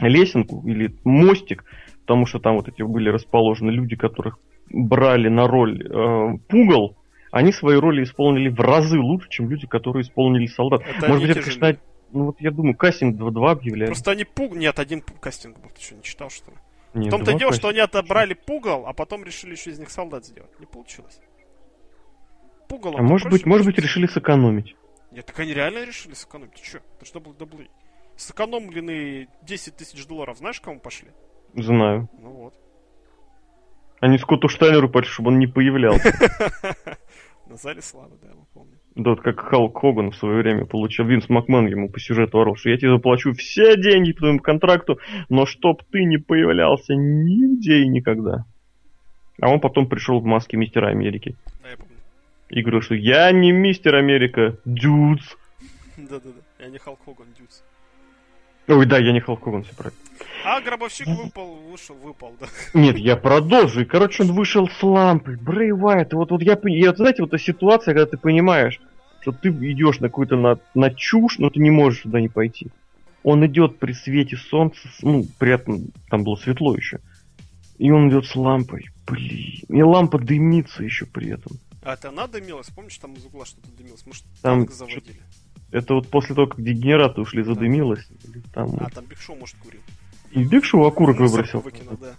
лесенку 0.00 0.62
или 0.68 0.94
мостик, 1.04 1.64
потому 2.02 2.26
что 2.26 2.38
там 2.38 2.56
вот 2.56 2.68
эти 2.68 2.82
были 2.82 3.08
расположены 3.08 3.70
люди, 3.70 3.96
которых 3.96 4.38
брали 4.68 5.28
на 5.28 5.46
роль 5.46 5.82
э, 5.82 6.36
пугал, 6.48 6.98
они 7.32 7.50
свои 7.50 7.76
роли 7.76 8.04
исполнили 8.04 8.50
в 8.50 8.60
разы 8.60 8.98
лучше, 8.98 9.28
чем 9.30 9.48
люди, 9.48 9.66
которые 9.66 10.02
исполнили 10.02 10.46
солдат. 10.46 10.82
Это 10.82 11.08
Может 11.08 11.22
быть, 11.22 11.30
это, 11.36 11.40
конечно, 11.40 11.78
ну 12.12 12.24
вот 12.26 12.40
я 12.40 12.50
думаю, 12.50 12.76
кастинг 12.76 13.18
2-2 13.18 13.50
объявляли. 13.50 13.86
Просто 13.86 14.10
они 14.10 14.24
пуг... 14.24 14.54
Нет, 14.54 14.78
один 14.78 15.00
пуг- 15.00 15.18
кастинг 15.18 15.58
был. 15.58 15.70
Ты 15.70 15.82
что, 15.82 15.94
не 15.94 16.02
читал, 16.02 16.28
что 16.28 16.50
ли? 16.50 16.58
Не, 16.92 17.08
В 17.08 17.10
том-то 17.10 17.32
дело, 17.32 17.54
что 17.54 17.68
они 17.68 17.78
отобрали 17.78 18.34
пугал, 18.34 18.84
а 18.86 18.92
потом 18.92 19.24
решили 19.24 19.52
еще 19.52 19.70
из 19.70 19.78
них 19.78 19.88
солдат 19.88 20.26
сделать. 20.26 20.50
Не 20.60 20.66
получилось. 20.66 21.20
Пугало. 22.68 22.98
А 22.98 23.02
может 23.02 23.30
быть, 23.30 23.46
может 23.46 23.66
быть, 23.66 23.78
решили 23.78 24.06
сэкономить. 24.06 24.76
Нет, 25.10 25.24
так 25.24 25.38
они 25.40 25.54
реально 25.54 25.86
решили 25.86 26.12
сэкономить. 26.12 26.52
Ты 26.52 26.64
что? 26.66 26.80
Это 26.96 27.06
что 27.06 27.18
был 27.18 27.32
даблы? 27.32 27.68
Сэкономленные 28.16 29.28
10 29.40 29.74
тысяч 29.74 30.06
долларов, 30.06 30.36
знаешь, 30.36 30.60
кому 30.60 30.80
пошли? 30.80 31.08
Знаю. 31.54 32.10
Ну 32.20 32.30
вот. 32.30 32.54
Они 34.00 34.18
Скотту 34.18 34.48
Штайнеру 34.48 34.90
пошли, 34.90 35.10
чтобы 35.10 35.30
он 35.30 35.38
не 35.38 35.46
появлялся. 35.46 36.12
На 37.52 37.58
зале 37.58 37.82
славы, 37.82 38.16
да, 38.22 38.28
мы 38.28 38.46
помним. 38.54 38.78
Да 38.94 39.10
вот 39.10 39.20
как 39.20 39.38
Халк 39.40 39.78
Хоган 39.78 40.10
в 40.10 40.16
свое 40.16 40.38
время 40.38 40.64
получил. 40.64 41.04
Винс 41.04 41.28
Макмен 41.28 41.66
ему 41.66 41.90
по 41.90 42.00
сюжету 42.00 42.40
орал, 42.40 42.56
что 42.56 42.70
я 42.70 42.78
тебе 42.78 42.92
заплачу 42.92 43.34
все 43.34 43.76
деньги 43.76 44.12
по 44.12 44.20
твоему 44.20 44.38
контракту, 44.38 44.98
но 45.28 45.44
чтоб 45.44 45.82
ты 45.90 46.04
не 46.04 46.16
появлялся 46.16 46.94
нигде 46.94 47.82
и 47.82 47.88
никогда. 47.88 48.46
А 49.38 49.50
он 49.50 49.60
потом 49.60 49.86
пришел 49.86 50.18
в 50.18 50.24
маске 50.24 50.56
мистера 50.56 50.88
Америки 50.88 51.36
Да, 51.62 51.68
я 51.68 51.76
помню. 51.76 51.92
и 52.48 52.62
говорил, 52.62 52.80
что 52.80 52.94
я 52.94 53.30
не 53.32 53.52
мистер 53.52 53.96
Америка, 53.96 54.56
дюдс. 54.64 55.36
Да-да-да. 55.98 56.64
Я 56.64 56.70
не 56.70 56.78
Халк 56.78 57.00
Хоган, 57.04 57.26
дюц. 57.38 57.62
Ой, 58.68 58.86
да, 58.86 58.98
я 58.98 59.12
не 59.12 59.20
Халк 59.20 59.42
Хоган, 59.42 59.64
все 59.64 59.74
правильно. 59.74 59.98
А 60.44 60.60
гробовщик 60.60 61.06
выпал, 61.06 61.54
вышел, 61.70 61.94
выпал, 61.96 62.34
да. 62.40 62.46
Нет, 62.74 62.98
я 62.98 63.16
продолжу. 63.16 63.82
И, 63.82 63.84
короче, 63.84 64.22
он 64.22 64.32
вышел 64.32 64.68
с 64.68 64.82
лампой. 64.82 65.36
Брей 65.36 65.72
Уайт. 65.72 66.12
Вот, 66.14 66.30
вот 66.30 66.42
я, 66.42 66.58
я, 66.64 66.94
знаете, 66.94 67.22
вот 67.22 67.32
эта 67.32 67.42
ситуация, 67.42 67.94
когда 67.94 68.06
ты 68.06 68.18
понимаешь, 68.18 68.80
что 69.20 69.32
ты 69.32 69.48
идешь 69.50 70.00
на 70.00 70.08
какую-то 70.08 70.36
на, 70.36 70.58
на 70.74 70.90
чушь, 70.90 71.38
но 71.38 71.50
ты 71.50 71.60
не 71.60 71.70
можешь 71.70 72.02
туда 72.02 72.20
не 72.20 72.28
пойти. 72.28 72.68
Он 73.22 73.44
идет 73.46 73.78
при 73.78 73.92
свете 73.92 74.36
солнца, 74.36 74.80
ну, 75.02 75.24
приятно, 75.38 75.78
там 76.10 76.24
было 76.24 76.34
светло 76.34 76.74
еще. 76.74 76.98
И 77.78 77.90
он 77.90 78.10
идет 78.10 78.26
с 78.26 78.34
лампой. 78.34 78.90
Блин. 79.06 79.62
И 79.68 79.82
лампа 79.82 80.18
дымится 80.18 80.82
еще 80.82 81.06
при 81.06 81.30
этом. 81.30 81.52
А 81.82 81.94
это 81.94 82.08
она 82.08 82.26
дымилась? 82.26 82.68
Помнишь, 82.68 82.98
там 82.98 83.14
из 83.14 83.24
угла 83.24 83.44
что-то 83.44 83.68
дымилось? 83.76 84.04
Может, 84.06 84.24
Там 84.40 84.66
танк 84.66 84.72
заводили? 84.72 85.20
Это 85.72 85.94
вот 85.94 86.08
после 86.08 86.34
того, 86.34 86.48
как 86.48 86.62
дегенераты 86.62 87.22
ушли, 87.22 87.42
задымилось. 87.42 88.06
Там... 88.52 88.76
А, 88.78 88.90
там 88.90 89.04
Биг 89.06 89.18
Шоу, 89.18 89.36
может, 89.36 89.56
курил. 89.56 89.80
И 90.30 90.44
Big 90.44 90.64
Show 90.64 90.84
окурок 90.84 91.18
Мусорку 91.18 91.36
выбросил. 91.36 91.60
выкинул, 91.60 91.96
да. 91.96 92.14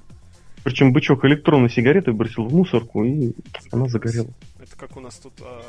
Причем 0.64 0.94
бычок 0.94 1.26
электронной 1.26 1.70
сигареты 1.70 2.14
бросил 2.14 2.46
в 2.46 2.54
мусорку, 2.54 3.04
и 3.04 3.34
она 3.72 3.88
загорела. 3.88 4.30
Это 4.60 4.78
как 4.78 4.96
у 4.96 5.02
нас 5.02 5.18
тут 5.18 5.34
э, 5.42 5.62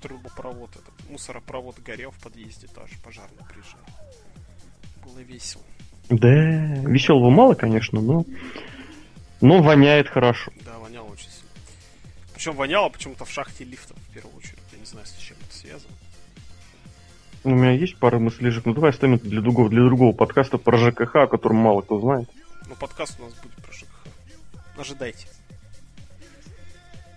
трубопровод, 0.00 0.70
этот 0.70 1.10
мусоропровод 1.10 1.78
горел 1.80 2.12
в 2.12 2.18
подъезде, 2.18 2.66
тоже 2.68 2.94
пожарный 3.04 3.42
приезжал. 3.52 3.80
Было 5.04 5.20
весело. 5.20 5.62
Да, 6.08 6.28
веселого 6.28 7.30
мало, 7.30 7.54
конечно, 7.54 8.00
но... 8.00 8.24
Но 9.42 9.60
воняет 9.60 10.08
хорошо. 10.08 10.50
Да, 10.64 10.78
воняло 10.78 11.08
очень 11.08 11.28
сильно. 11.28 11.50
Причем 12.32 12.52
воняло 12.54 12.88
почему-то 12.88 13.24
в 13.24 13.30
шахте 13.30 13.64
лифта, 13.64 13.94
в 13.94 14.14
первую 14.14 14.36
очередь. 14.36 14.58
Я 14.72 14.78
не 14.78 14.86
знаю, 14.86 15.06
с 15.06 15.16
чем 15.18 15.36
это 15.46 15.54
связано. 15.54 15.94
У 17.44 17.50
меня 17.50 17.72
есть 17.72 17.96
пара 17.96 18.18
мыслежек, 18.18 18.66
ну 18.66 18.74
давай 18.74 18.90
оставим 18.90 19.14
это 19.14 19.26
для 19.28 19.40
другого, 19.40 19.68
для 19.68 19.82
другого 19.84 20.12
подкаста 20.14 20.58
про 20.58 20.76
ЖКХ, 20.78 21.16
о 21.16 21.26
котором 21.26 21.56
мало 21.56 21.80
кто 21.82 21.98
знает. 22.00 22.28
Ну, 22.68 22.76
подкаст 22.76 23.18
у 23.20 23.24
нас 23.24 23.32
будет 23.42 23.54
про 23.56 23.72
ЖКХ. 23.72 23.88
Ожидайте. 24.78 25.26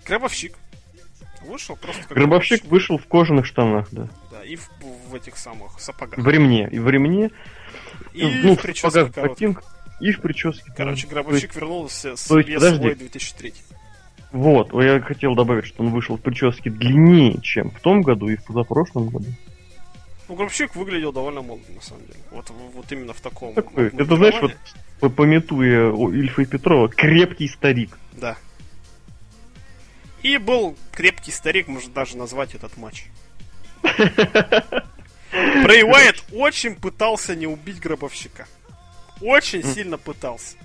Гробовщик. 0.06 0.56
Вышел 1.48 1.76
просто 1.76 2.02
как 2.08 2.18
Гробовщик 2.18 2.66
вышел 2.66 2.98
в 2.98 3.06
кожаных 3.06 3.46
штанах, 3.46 3.88
да. 3.92 4.08
Да, 4.32 4.44
и 4.44 4.56
в, 4.56 4.68
в 5.10 5.14
этих 5.14 5.38
самых 5.38 5.80
сапогах. 5.80 6.18
В 6.18 6.28
ремне. 6.28 6.68
И 6.72 6.80
в 6.80 6.90
ремне, 6.90 7.30
И 8.14 8.24
ну, 8.44 8.56
в 8.56 8.58
в 8.58 8.62
прическе 8.64 8.90
сапогах, 8.90 9.14
короткой. 9.14 9.30
ботинках, 9.30 9.76
и 10.00 10.12
в 10.12 10.22
прическе. 10.22 10.74
Короче. 10.76 11.08
Гробовщик 11.08 11.56
вернулся 11.56 12.16
с 12.16 12.26
то 12.26 12.40
есть, 12.40 12.52
подожди. 12.52 12.78
свой 12.80 12.96
2003. 12.96 13.54
Вот, 14.32 14.74
я 14.84 15.00
хотел 15.02 15.36
добавить, 15.36 15.66
что 15.66 15.84
он 15.84 15.92
вышел 15.92 16.18
в 16.18 16.22
прическе 16.22 16.72
длиннее, 16.72 17.40
чем 17.42 17.70
в 17.70 17.80
том 17.80 18.02
году 18.02 18.28
и 18.28 18.36
в 18.36 18.44
позапрошлом 18.44 19.10
году. 19.10 19.28
Ну, 20.28 20.36
Гробовщик 20.36 20.76
выглядел 20.76 21.12
довольно 21.12 21.42
молодо, 21.42 21.72
на 21.72 21.82
самом 21.82 22.06
деле. 22.08 22.20
Вот, 22.32 22.50
вот 22.50 22.92
именно 22.92 23.14
в 23.14 23.22
таком. 23.22 23.54
Такой, 23.54 23.88
это 23.88 24.16
знаешь, 24.16 24.36
вот 25.02 25.16
пометуя 25.16 25.92
о 25.92 26.12
Ильфа 26.12 26.42
и 26.42 26.46
Петрова, 26.46 26.90
крепкий 26.90 27.48
старик. 27.48 27.98
Да. 28.14 28.38
И 30.24 30.38
был 30.38 30.76
крепкий 30.92 31.32
старик, 31.32 31.68
можно 31.68 31.94
даже 31.94 32.18
назвать 32.18 32.56
этот 32.56 32.76
матч. 32.78 33.06
Брей 35.64 35.84
Уайт 35.84 36.24
очень 36.34 36.76
пытался 36.76 37.36
не 37.36 37.46
убить 37.46 37.80
гробовщика. 37.80 38.48
Очень 39.22 39.64
сильно 39.64 39.98
пытался. 39.98 40.58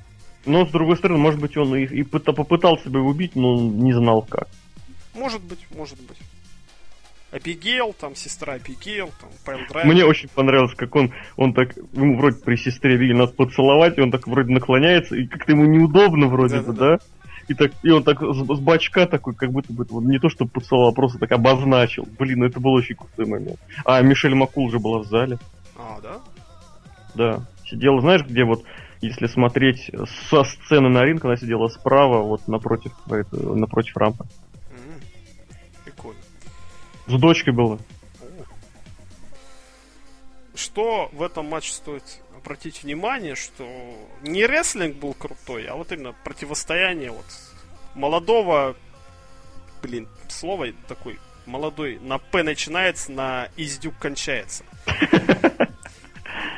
Но, 0.47 0.67
с 0.67 0.71
другой 0.71 0.97
стороны, 0.97 1.19
может 1.19 1.39
быть, 1.39 1.57
он 1.57 1.77
и, 1.77 1.85
и 1.85 2.03
пыта- 2.03 2.33
попытался 2.33 2.89
бы 2.89 3.03
убить, 3.03 3.37
но 3.37 3.61
не 3.61 3.93
знал 3.93 4.23
как. 4.23 4.49
Может 5.13 5.43
быть, 5.43 5.59
может 5.77 6.01
быть. 6.01 6.17
Абигейл, 7.33 7.95
там 7.99 8.17
сестра 8.17 8.55
Абигейл, 8.55 9.11
там 9.21 9.31
Пайл 9.45 9.61
Драйвер. 9.69 9.93
Мне 9.93 10.05
очень 10.05 10.29
понравилось, 10.29 10.75
как 10.75 10.95
он, 10.97 11.13
он 11.37 11.55
так, 11.55 11.77
ему 11.93 12.17
вроде 12.17 12.39
при 12.43 12.57
сестре 12.57 12.97
Вилли 12.97 13.13
надо 13.13 13.33
поцеловать, 13.33 13.99
и 13.99 14.01
он 14.01 14.11
так 14.11 14.27
вроде 14.27 14.53
наклоняется, 14.53 15.17
и 15.17 15.27
как-то 15.27 15.53
ему 15.53 15.65
неудобно 15.65 16.27
вроде 16.27 16.61
бы, 16.61 16.73
да? 16.73 16.99
И, 17.49 17.55
так, 17.55 17.73
и 17.83 17.91
он 17.91 18.05
так 18.05 18.21
с, 18.21 18.37
с 18.37 18.61
бачка 18.61 19.07
такой, 19.07 19.35
как 19.35 19.51
будто 19.51 19.73
бы 19.73 19.85
вот, 19.89 20.05
не 20.05 20.21
то, 20.21 20.29
что 20.29 20.47
поцеловал, 20.47 20.91
а 20.91 20.95
просто 20.95 21.19
так 21.19 21.33
обозначил. 21.33 22.07
Блин, 22.17 22.41
ну 22.41 22.47
это 22.47 22.61
был 22.61 22.73
очень 22.73 22.95
крутой 22.95 23.27
момент. 23.27 23.59
А 23.85 24.01
Мишель 24.03 24.35
Макул 24.35 24.67
уже 24.67 24.79
была 24.79 25.01
в 25.01 25.07
зале. 25.07 25.37
А, 25.77 25.99
да? 26.01 26.21
Да. 27.15 27.47
Сидела, 27.67 28.01
знаешь, 28.01 28.23
где 28.25 28.45
вот, 28.45 28.63
если 29.01 29.27
смотреть 29.27 29.91
со 30.29 30.45
сцены 30.45 30.91
на 30.91 31.05
ринг, 31.05 31.25
она 31.25 31.37
сидела 31.37 31.67
справа, 31.69 32.23
вот 32.23 32.47
напротив, 32.47 32.93
это, 33.09 33.37
напротив 33.37 33.97
рампы. 33.97 34.27
С 37.11 37.21
дочкой 37.21 37.53
было. 37.53 37.81
Что 40.55 41.09
в 41.13 41.23
этом 41.23 41.47
матче 41.47 41.73
стоит 41.73 42.05
обратить 42.37 42.85
внимание, 42.85 43.35
что 43.35 43.67
не 44.23 44.47
рестлинг 44.47 44.97
был 44.97 45.15
крутой, 45.15 45.67
а 45.67 45.75
вот 45.75 45.91
именно 45.91 46.15
противостояние 46.25 47.11
вот 47.11 47.27
молодого, 47.97 48.77
блин, 49.83 50.09
слово 50.29 50.69
такой 50.87 51.19
молодой, 51.47 51.99
на 52.01 52.19
П 52.19 52.45
начинается, 52.45 53.11
на 53.11 53.49
Издюк 53.57 53.99
кончается. 53.99 54.63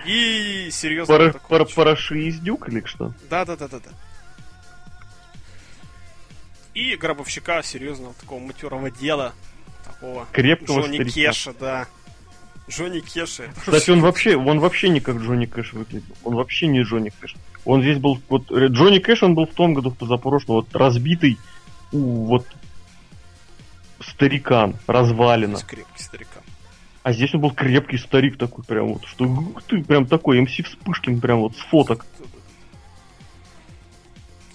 И 0.05 0.69
серьезно 0.71 1.15
Пора, 1.15 1.33
такой 1.33 1.49
пора, 1.49 1.65
матч. 1.65 1.75
пороши 1.75 2.19
из 2.25 2.41
дюк 2.41 2.69
или 2.69 2.85
что? 2.85 3.15
Да, 3.31 3.45
да, 3.47 3.57
да, 3.57 3.69
да, 3.69 3.79
да. 3.79 3.91
И 6.75 6.97
гробовщика 6.97 7.63
серьезного 7.63 8.13
такого 8.15 8.41
матерого 8.41 8.91
дела. 8.91 9.33
Такого 10.03 10.27
Крепкого 10.33 10.81
Джонни 10.81 10.95
старика. 10.97 11.15
Кеша, 11.15 11.55
да. 11.61 11.87
Джонни 12.69 13.01
Кеша. 13.01 13.45
Кстати, 13.57 13.91
он 13.91 14.01
вообще, 14.01 14.37
он 14.37 14.59
вообще 14.59 14.89
не 14.89 14.99
как 14.99 15.19
Джонни 15.19 15.47
Кэш 15.47 15.75
выглядел. 15.75 16.15
Он 16.25 16.35
вообще 16.35 16.67
не 16.67 16.83
Джонни 16.83 17.13
Кэш. 17.21 17.37
Он 17.65 17.83
здесь 17.83 17.99
был, 17.99 18.21
вот, 18.29 18.51
э, 18.51 18.67
Джонни 18.67 18.99
Кэш, 18.99 19.23
он 19.23 19.35
был 19.35 19.47
в 19.47 19.53
том 19.53 19.75
году, 19.75 19.91
в 19.91 19.97
позапрошлом, 19.97 20.57
вот, 20.57 20.75
разбитый, 20.75 21.39
у, 21.93 22.25
вот, 22.25 22.45
старикан, 24.01 24.75
развалина. 24.89 25.59
Крепкий 25.59 26.03
старикан. 26.03 26.43
А 27.05 27.13
здесь 27.13 27.33
он 27.35 27.41
был 27.41 27.53
крепкий 27.53 27.99
старик 27.99 28.39
такой, 28.39 28.65
прям 28.65 28.95
вот, 28.95 29.05
что, 29.05 29.25
ух 29.25 29.63
ты, 29.63 29.85
прям 29.85 30.07
такой, 30.07 30.41
МС 30.41 30.51
Вспышкин, 30.51 31.21
прям 31.21 31.41
вот, 31.41 31.57
с 31.57 31.61
фоток. 31.61 32.07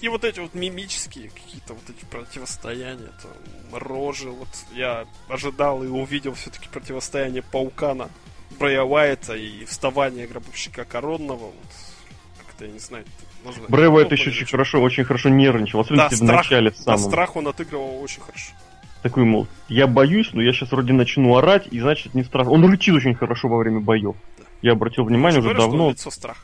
И 0.02 0.10
вот 0.10 0.24
эти 0.24 0.40
вот 0.40 0.53
мимические 0.53 1.30
какие-то 1.30 1.74
вот 1.74 1.84
эти 1.90 2.06
противостояния, 2.06 3.10
там, 3.22 3.80
рожи, 3.80 4.30
вот 4.30 4.48
я 4.74 5.06
ожидал 5.28 5.84
и 5.84 5.88
увидел 5.88 6.36
все-таки 6.36 6.69
противостояние 6.69 7.41
Паукана, 7.41 8.10
Брэя 8.60 8.84
Уайта 8.84 9.34
и 9.36 9.65
вставание 9.65 10.28
гробовщика 10.28 10.86
Коронного, 10.86 11.45
вот, 11.45 11.56
как-то 12.45 12.65
я 12.65 12.72
не 12.72 12.80
знаю, 12.80 13.06
это 13.06 13.48
назвать. 13.48 13.69
Брэво 13.69 13.99
это 14.02 14.11
Ну, 14.11 14.15
еще 14.18 14.30
очень 14.30 14.45
что- 14.45 14.52
хорошо, 14.57 14.82
очень 14.82 15.03
хорошо 15.03 15.30
нервничал, 15.30 15.80
особенно 15.80 16.03
Да, 16.03 16.10
в 16.10 16.15
страх, 16.15 16.44
начале 16.44 16.69
в 16.72 16.78
да, 16.78 16.84
самом. 16.84 16.99
страх 16.99 17.36
он 17.36 17.48
отыгрывал 17.48 18.02
очень 18.02 18.22
хорошо. 18.22 18.52
Такой, 19.02 19.24
мол, 19.26 19.48
я 19.68 19.88
боюсь, 19.88 20.30
но 20.34 20.41
я 20.41 20.53
сейчас 20.53 20.72
вроде 20.72 20.94
начну 20.94 21.36
орать, 21.36 21.68
и 21.72 21.80
значит 21.80 22.14
не 22.14 22.24
страшно. 22.24 22.52
Он 22.52 22.65
рычит 22.69 22.94
очень 22.95 23.15
хорошо 23.15 23.48
во 23.48 23.57
время 23.57 23.80
боев. 23.80 24.15
Я 24.61 24.72
обратил 24.74 25.06
внимание 25.06 25.40
уже 25.40 25.49
Говорю, 25.49 25.61
что 25.61 25.69
давно. 25.69 25.90
лицо 25.91 26.10
страха. 26.11 26.41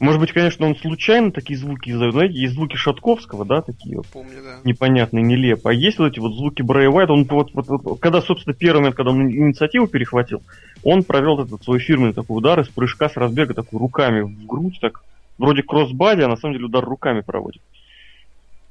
Может 0.00 0.20
быть, 0.20 0.32
конечно, 0.32 0.64
он 0.66 0.76
случайно 0.76 1.32
такие 1.32 1.58
звуки 1.58 1.90
издает. 1.90 2.12
Знаете, 2.12 2.38
есть 2.38 2.54
звуки 2.54 2.76
Шатковского, 2.76 3.44
да, 3.44 3.62
такие 3.62 3.96
вот 3.96 4.06
Помню, 4.06 4.42
да. 4.44 4.60
непонятные, 4.62 5.24
нелепые. 5.24 5.72
А 5.72 5.76
есть 5.76 5.98
вот 5.98 6.12
эти 6.12 6.20
вот 6.20 6.34
звуки 6.34 6.62
Брэя 6.62 6.88
Уайта, 6.88 7.12
он 7.12 7.24
вот, 7.24 7.52
вот, 7.52 7.66
вот, 7.66 8.00
когда, 8.00 8.22
собственно, 8.22 8.54
первый 8.54 8.78
момент, 8.78 8.96
когда 8.96 9.10
он 9.10 9.28
инициативу 9.28 9.88
перехватил, 9.88 10.42
он 10.84 11.02
провел 11.02 11.40
этот 11.40 11.64
свой 11.64 11.80
фирменный 11.80 12.12
такой 12.12 12.38
удар 12.38 12.60
из 12.60 12.68
прыжка 12.68 13.08
с 13.08 13.16
разбега 13.16 13.54
такой 13.54 13.80
руками 13.80 14.20
в 14.20 14.46
грудь, 14.46 14.78
так 14.80 15.02
вроде 15.36 15.64
кроссбади, 15.64 16.22
а 16.22 16.28
на 16.28 16.36
самом 16.36 16.54
деле 16.54 16.66
удар 16.66 16.84
руками 16.84 17.22
проводит. 17.22 17.62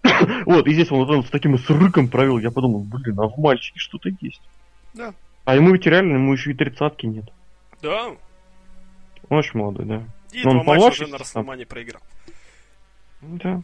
вот, 0.46 0.66
и 0.66 0.74
здесь 0.74 0.90
он 0.92 1.00
вот 1.00 1.10
он 1.10 1.24
с 1.26 1.30
таким 1.30 1.58
с 1.58 1.70
рыком 1.70 2.08
провел, 2.08 2.38
я 2.38 2.52
подумал, 2.52 2.80
блин, 2.80 3.20
а 3.20 3.28
в 3.28 3.38
мальчике 3.38 3.80
что-то 3.80 4.10
есть. 4.22 4.42
Да. 4.94 5.14
А 5.44 5.56
ему 5.56 5.74
ведь 5.74 5.86
реально, 5.86 6.14
ему 6.14 6.32
еще 6.32 6.52
и 6.52 6.54
тридцатки 6.54 7.06
нет. 7.06 7.26
Да. 7.82 8.12
Он 9.30 9.38
очень 9.38 9.60
молодой, 9.60 9.86
да. 9.86 10.04
И 10.32 10.44
Но 10.44 10.52
он 10.52 10.64
два 10.64 10.76
матча 10.76 10.88
уже 10.88 11.04
на 11.04 11.10
сам. 11.10 11.20
Расселмане 11.20 11.66
проиграл. 11.66 12.02
Да. 13.22 13.62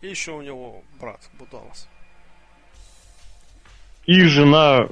И 0.00 0.08
еще 0.08 0.32
у 0.32 0.42
него 0.42 0.82
брат 1.00 1.30
Будалас. 1.38 1.88
И 4.06 4.22
жена... 4.24 4.88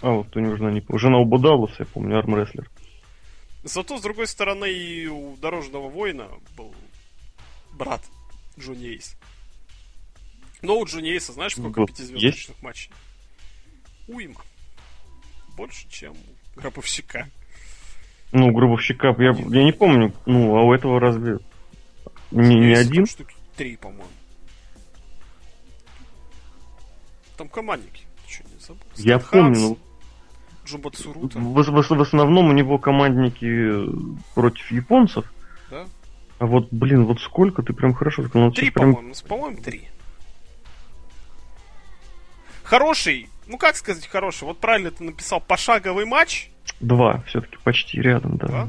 А, 0.00 0.10
вот 0.10 0.36
у 0.36 0.40
него 0.40 0.56
жена 0.56 0.70
не... 0.70 0.84
Жена 0.98 1.18
у 1.18 1.24
Будалуса, 1.24 1.76
я 1.80 1.86
помню, 1.86 2.18
армрестлер. 2.18 2.68
Зато, 3.64 3.98
с 3.98 4.02
другой 4.02 4.26
стороны, 4.26 4.70
и 4.70 5.06
у 5.06 5.36
Дорожного 5.36 5.88
Воина 5.88 6.28
был 6.56 6.74
брат 7.72 8.02
Джонни 8.58 8.88
Эйс. 8.88 9.16
Но 10.60 10.78
у 10.78 10.84
Джонни 10.84 11.10
Эйса, 11.10 11.32
знаешь, 11.32 11.52
сколько 11.52 11.80
Был. 11.80 11.86
пятизвездочных 11.86 12.60
матчей? 12.62 12.90
Уйма. 14.08 14.40
Больше, 15.56 15.88
чем 15.88 16.12
у 16.12 16.60
Гробовщика. 16.60 17.28
Ну, 18.32 18.50
гробовщика, 18.50 19.14
я, 19.18 19.32
я 19.32 19.64
не 19.64 19.72
помню, 19.72 20.12
ну, 20.26 20.56
а 20.56 20.62
у 20.62 20.72
этого 20.72 20.98
разве 20.98 21.38
не, 22.30 22.54
не 22.56 22.74
один? 22.74 23.06
штуки 23.06 23.34
три, 23.56 23.76
по-моему. 23.76 24.04
Там 27.36 27.48
командники. 27.48 28.02
Ты 28.26 28.32
что, 28.32 28.44
не 28.44 28.58
забыл? 28.58 28.82
Я 28.96 29.20
Стэн 29.20 29.30
помню, 29.30 29.54
Хакс, 29.54 29.60
ну, 29.68 29.78
Джумба 30.64 30.90
Цурута. 30.92 31.38
в, 31.38 31.62
в- 31.62 31.96
в 31.96 32.00
основном 32.00 32.48
у 32.48 32.52
него 32.52 32.78
командники 32.78 33.44
э, 33.44 33.88
против 34.34 34.70
японцев. 34.72 35.30
Да? 35.70 35.86
А 36.38 36.46
вот, 36.46 36.68
блин, 36.70 37.04
вот 37.04 37.20
сколько 37.20 37.62
ты 37.62 37.72
прям 37.74 37.92
хорошо 37.92 38.22
сказал. 38.26 38.46
ну, 38.48 38.52
Три, 38.52 38.70
прям- 38.70 38.94
по-моему. 38.94 39.14
По-моему, 39.28 39.56
три. 39.62 39.88
Хороший, 42.62 43.28
ну 43.46 43.58
как 43.58 43.76
сказать 43.76 44.06
хороший, 44.06 44.44
вот 44.44 44.58
правильно 44.58 44.90
ты 44.90 45.04
написал 45.04 45.40
пошаговый 45.40 46.06
матч. 46.06 46.48
Два, 46.80 47.22
все-таки 47.26 47.56
почти 47.64 48.00
рядом, 48.00 48.36
да. 48.36 48.46
Да? 48.46 48.68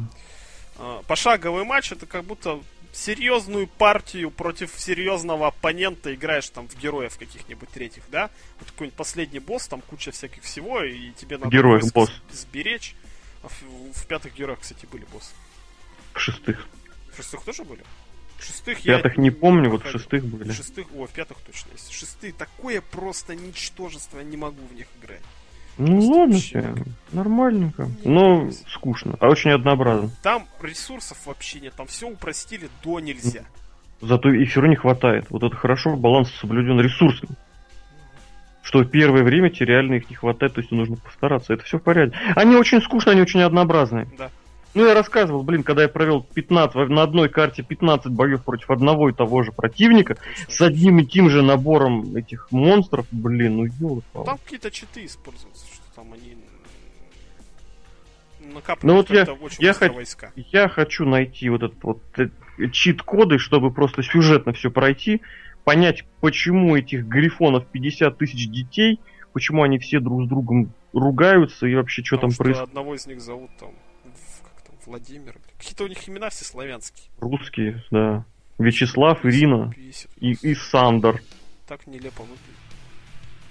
А, 0.77 1.01
Пошаговый 1.07 1.63
матч 1.63 1.91
это 1.91 2.05
как 2.05 2.23
будто 2.23 2.59
серьезную 2.91 3.67
партию 3.67 4.29
против 4.29 4.71
серьезного 4.77 5.47
оппонента 5.47 6.13
играешь 6.13 6.49
там 6.49 6.67
в 6.67 6.77
героев 6.77 7.17
каких-нибудь 7.17 7.69
третьих, 7.69 8.03
да? 8.11 8.29
Вот 8.59 8.69
какой-нибудь 8.71 8.95
последний 8.97 9.39
босс, 9.39 9.67
там 9.67 9.81
куча 9.81 10.11
всяких 10.11 10.43
всего, 10.43 10.83
и 10.83 11.11
тебе 11.11 11.37
надо 11.37 11.49
Героев 11.49 11.91
босс. 11.91 12.11
сберечь. 12.31 12.95
А 13.43 13.47
в, 13.49 13.61
в 13.93 14.07
пятых 14.07 14.35
героях, 14.35 14.59
кстати, 14.61 14.85
были 14.85 15.05
боссы. 15.11 15.33
В 16.13 16.19
шестых. 16.19 16.67
В 17.11 17.17
шестых 17.17 17.43
тоже 17.43 17.63
были? 17.63 17.83
В 18.37 18.43
шестых 18.45 18.79
В 18.79 18.85
я 18.85 18.97
пятых 18.97 19.17
не 19.17 19.31
помню, 19.31 19.69
вот 19.69 19.83
в 19.85 19.89
шестых 19.89 20.23
были. 20.25 20.51
В 20.51 20.55
шестых, 20.55 20.87
о, 20.95 21.07
в 21.07 21.11
пятых 21.11 21.39
точно 21.39 21.71
есть. 21.71 21.91
Шестые 21.91 22.31
такое 22.31 22.81
просто 22.81 23.35
ничтожество, 23.35 24.19
я 24.19 24.23
не 24.23 24.37
могу 24.37 24.65
в 24.65 24.73
них 24.73 24.87
играть. 25.01 25.21
Ну 25.77 25.99
ладно 25.99 26.39
тебе, 26.39 26.73
нормальненько. 27.11 27.87
Не 28.03 28.11
Но 28.11 28.35
нравится. 28.37 28.63
скучно, 28.69 29.15
а 29.19 29.27
очень 29.27 29.51
однообразно. 29.51 30.09
Там 30.21 30.45
ресурсов 30.61 31.17
вообще 31.25 31.59
нет, 31.59 31.73
там 31.75 31.87
все 31.87 32.07
упростили 32.07 32.69
до 32.83 32.99
нельзя. 32.99 33.43
Зато 34.01 34.29
их 34.31 34.49
все 34.49 34.59
равно 34.59 34.71
не 34.71 34.75
хватает. 34.75 35.25
Вот 35.29 35.43
это 35.43 35.55
хорошо, 35.55 35.95
баланс 35.95 36.29
соблюден 36.31 36.79
ресурсами. 36.79 37.31
Что 38.61 38.79
в 38.79 38.89
первое 38.89 39.23
время 39.23 39.49
тебе 39.49 39.67
реально 39.67 39.95
их 39.95 40.09
не 40.09 40.15
хватает, 40.15 40.53
то 40.53 40.61
есть 40.61 40.71
нужно 40.71 40.95
постараться. 40.97 41.53
Это 41.53 41.63
все 41.63 41.79
в 41.79 41.83
порядке. 41.83 42.17
Они 42.35 42.55
очень 42.55 42.81
скучные, 42.81 43.13
они 43.13 43.21
очень 43.21 43.41
однообразные. 43.41 44.07
Да. 44.17 44.29
Ну, 44.73 44.85
я 44.87 44.93
рассказывал, 44.95 45.43
блин, 45.43 45.61
когда 45.63 45.83
я 45.83 45.87
провел 45.89 46.23
15, 46.33 46.75
в- 46.75 46.89
на 46.89 47.03
одной 47.03 47.29
карте 47.29 47.61
15 47.61 48.11
боев 48.11 48.43
против 48.43 48.71
одного 48.71 49.09
и 49.09 49.13
того 49.13 49.43
же 49.43 49.51
противника, 49.51 50.17
с 50.47 50.59
одним 50.61 50.99
и 50.99 51.05
тем 51.05 51.29
же 51.29 51.43
набором 51.43 52.15
этих 52.15 52.51
монстров, 52.51 53.05
блин, 53.11 53.57
ну 53.57 53.65
ёлы 53.79 54.01
Там 54.13 54.37
какие-то 54.43 54.71
читы 54.71 55.05
используются, 55.05 55.65
что 55.67 55.83
там 55.95 56.11
они 56.13 56.35
накапливают 58.53 58.83
Ну 58.83 58.95
вот 58.95 59.09
я- 59.11 59.33
очень 59.33 59.63
я 59.63 59.71
хот- 59.73 59.93
войска. 59.93 60.31
Я 60.35 60.67
хочу 60.67 61.05
найти 61.05 61.49
вот 61.49 61.63
этот 61.63 61.83
вот 61.83 62.01
э, 62.17 62.29
чит-коды, 62.71 63.37
чтобы 63.37 63.71
просто 63.71 64.01
сюжетно 64.03 64.53
все 64.53 64.69
пройти, 64.71 65.21
понять, 65.63 66.03
почему 66.19 66.75
этих 66.75 67.05
грифонов 67.05 67.65
50 67.67 68.17
тысяч 68.17 68.47
детей, 68.49 68.99
почему 69.33 69.63
они 69.63 69.77
все 69.79 69.99
друг 69.99 70.25
с 70.25 70.27
другом 70.27 70.71
ругаются 70.93 71.67
и 71.67 71.75
вообще 71.75 72.03
что 72.03 72.17
Потому 72.17 72.31
там 72.33 72.37
происходит. 72.37 72.69
одного 72.69 72.95
из 72.95 73.07
них 73.07 73.21
зовут 73.21 73.49
там, 73.59 73.69
Владимир. 74.85 75.35
Какие-то 75.57 75.83
у 75.83 75.87
них 75.87 76.07
имена 76.07 76.29
все 76.29 76.45
славянские. 76.45 77.09
Русские, 77.19 77.83
да. 77.91 78.25
Вячеслав, 78.59 79.25
Ирина 79.25 79.73
Бесит. 79.75 80.09
и, 80.19 80.31
и 80.41 80.55
Сандер. 80.55 81.21
Так 81.67 81.87
нелепо 81.87 82.21
выглядит. 82.21 82.39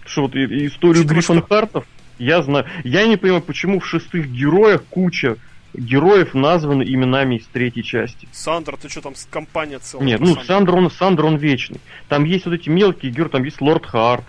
Что 0.05 0.23
вот 0.23 0.35
и- 0.37 0.45
и 0.45 0.67
историю 0.67 1.05
Гриффенхартов, 1.05 1.87
я 2.19 2.43
знаю. 2.43 2.67
Я 2.85 3.07
не 3.07 3.17
понимаю, 3.17 3.43
почему 3.43 3.81
в 3.81 3.87
шестых 3.87 4.29
героях 4.31 4.85
куча 4.91 5.37
героев 5.75 6.35
названы 6.35 6.83
именами 6.83 7.37
из 7.37 7.47
третьей 7.47 7.83
части. 7.83 8.29
Сандра, 8.33 8.77
ты 8.77 8.89
что 8.89 9.01
там, 9.01 9.15
компания 9.31 9.79
целая? 9.79 10.07
Нет, 10.07 10.21
ну? 10.21 10.37
Сандер 10.37 10.75
он, 10.75 10.91
Сандер 10.91 11.25
он 11.25 11.37
вечный. 11.37 11.81
Там 12.09 12.25
есть 12.25 12.45
вот 12.45 12.55
эти 12.55 12.69
мелкие 12.69 13.11
герои, 13.11 13.31
там 13.31 13.45
есть 13.45 13.61
Лорд 13.61 13.87
Харт. 13.87 14.25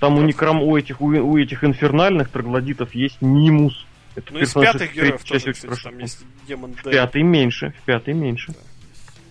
Там 0.00 0.16
у 0.18 0.22
Некрам, 0.22 0.62
у 0.62 0.76
этих, 0.76 1.00
у, 1.00 1.06
у 1.08 1.36
этих 1.36 1.62
инфернальных 1.64 2.30
троглодитов 2.30 2.94
есть 2.94 3.20
Нимус. 3.20 3.86
Это 4.16 4.32
ну, 4.32 4.40
из 4.40 4.52
пятых 4.52 4.92
героев 4.92 5.22
тоже, 5.24 5.52
кстати, 5.52 5.82
там 5.82 5.98
есть 5.98 6.24
демон 6.48 6.74
В 6.74 6.82
пятый 6.82 7.22
меньше, 7.22 7.72
в 7.80 7.84
пятый 7.84 8.14
меньше. 8.14 8.52
Да. 8.52 8.58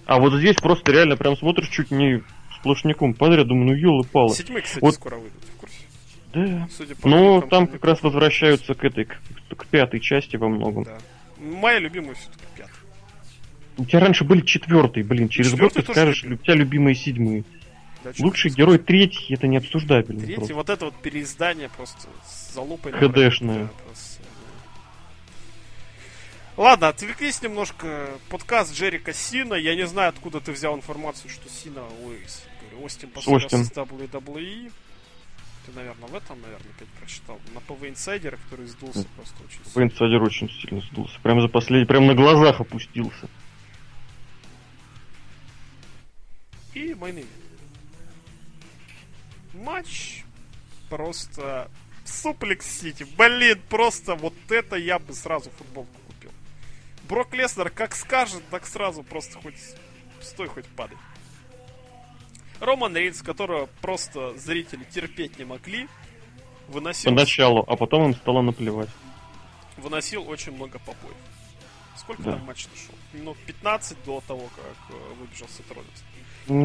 А 0.05 0.19
вот 0.19 0.33
здесь 0.33 0.55
просто 0.55 0.91
реально 0.91 1.17
прям 1.17 1.35
смотришь 1.35 1.69
чуть 1.69 1.91
не 1.91 2.23
сплошняком 2.59 3.13
подряд, 3.13 3.47
думаю, 3.47 3.67
ну 3.67 3.73
елы 3.73 4.03
палы. 4.03 4.33
Седьмые, 4.33 4.63
кстати, 4.63 4.81
вот... 4.81 4.95
скоро 4.95 5.15
выйдут, 5.15 5.43
в 5.55 5.59
курсе? 5.59 5.75
Да. 6.33 6.67
Судя 6.75 6.95
по 6.95 7.07
Но 7.07 7.41
там 7.41 7.67
как 7.67 7.83
раз 7.83 8.01
возвращаются 8.01 8.73
к 8.73 8.83
этой, 8.83 9.05
к, 9.05 9.19
к 9.55 9.65
пятой 9.67 9.99
части 9.99 10.35
во 10.35 10.47
многом. 10.47 10.85
Да. 10.85 10.97
Моя 11.37 11.79
любимая 11.79 12.15
все-таки 12.15 12.43
пятая. 12.55 12.73
У 13.77 13.85
тебя 13.85 13.99
раньше 13.99 14.23
были 14.23 14.41
четвертые, 14.41 15.03
блин, 15.03 15.29
через 15.29 15.53
год 15.53 15.73
ты 15.73 15.81
скажешь, 15.81 16.23
у 16.23 16.35
тебя 16.35 16.55
любимые 16.55 16.95
седьмые. 16.95 17.43
Да, 18.03 18.11
Лучший 18.19 18.51
герой 18.51 18.77
третий, 18.77 19.33
это 19.33 19.47
не 19.47 19.57
обсуждабельно. 19.57 20.21
Третий, 20.21 20.35
просто. 20.35 20.53
вот 20.53 20.69
это 20.69 20.85
вот 20.85 20.95
переиздание 20.95 21.69
просто 21.75 22.07
залупой. 22.53 22.93
ХДшное. 22.93 23.65
Да, 23.65 23.69
Ладно, 26.59 26.89
отвлеклись 26.89 27.41
немножко. 27.41 28.09
Подкаст 28.27 28.73
Джерика 28.73 29.13
Сина. 29.13 29.53
Я 29.53 29.77
не 29.77 29.87
знаю, 29.87 30.09
откуда 30.09 30.41
ты 30.41 30.51
взял 30.51 30.75
информацию, 30.75 31.29
что 31.29 31.47
Сина, 31.47 31.85
ой, 32.03 32.21
Остин 32.83 33.09
поссорился 33.11 33.63
с 33.63 33.71
WWE. 33.71 34.69
Ты, 35.65 35.71
наверное, 35.71 36.09
в 36.09 36.15
этом, 36.15 36.41
наверное, 36.41 36.69
опять 36.75 36.89
прочитал. 36.99 37.39
На 37.53 37.61
PW 37.61 37.87
Insider 37.87 38.24
а, 38.24 38.35
который 38.35 38.65
сдулся 38.65 39.05
просто 39.15 39.35
очень 39.41 39.63
сильно. 39.63 39.71
ПВ 39.71 39.93
Инсайдер 39.93 40.21
очень 40.21 40.49
сильно 40.49 40.81
сдулся. 40.81 41.17
Прям 41.23 41.39
за 41.39 41.47
последний, 41.47 41.85
прям 41.85 42.07
на 42.07 42.13
глазах 42.13 42.59
опустился. 42.59 43.29
И 46.73 46.93
майны. 46.93 47.23
Матч 49.53 50.25
просто 50.89 51.71
Суплекс 52.03 52.65
Сити. 52.65 53.07
Блин, 53.17 53.61
просто 53.69 54.15
вот 54.15 54.33
это 54.49 54.75
я 54.75 54.99
бы 54.99 55.13
сразу 55.13 55.51
футболку 55.51 55.98
Брок 57.09 57.33
Леснер 57.33 57.71
как 57.71 57.95
скажет, 57.95 58.43
так 58.51 58.67
сразу 58.67 59.01
просто 59.01 59.39
хоть 59.41 59.55
стой, 60.21 60.47
хоть 60.47 60.67
падай. 60.67 60.97
Роман 62.59 62.95
Рейнс, 62.95 63.23
которого 63.23 63.67
просто 63.81 64.37
зрители 64.37 64.83
терпеть 64.83 65.39
не 65.39 65.45
могли, 65.45 65.87
выносил... 66.67 67.09
Поначалу, 67.09 67.65
а 67.67 67.75
потом 67.75 68.05
им 68.05 68.13
стало 68.13 68.41
наплевать. 68.41 68.89
Выносил 69.77 70.29
очень 70.29 70.51
много 70.53 70.77
побоев. 70.79 71.15
Сколько 71.97 72.21
да. 72.23 72.31
там 72.33 72.45
матч 72.45 72.67
шел? 72.75 72.95
Минут 73.19 73.37
15 73.45 73.97
до 74.05 74.21
того, 74.27 74.49
как 74.55 74.95
э, 74.95 75.13
выбежал 75.19 75.47
Сет 75.47 75.65
Роллинс. 75.71 76.03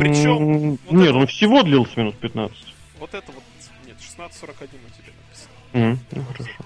Причем... 0.01 0.71
Вот 0.71 0.93
нет, 0.93 1.09
это... 1.09 1.19
он 1.19 1.27
всего 1.27 1.63
длился 1.63 1.99
минут 1.99 2.19
15. 2.19 2.75
Вот 2.99 3.15
это 3.15 3.33
вот... 3.33 3.43
Нет, 3.87 3.97
16.41 3.99 4.29
у 4.29 4.91
тебя 4.91 5.13
написано. 5.23 5.53
Mm, 5.73 5.99
ну, 6.13 6.25
хорошо. 6.25 6.65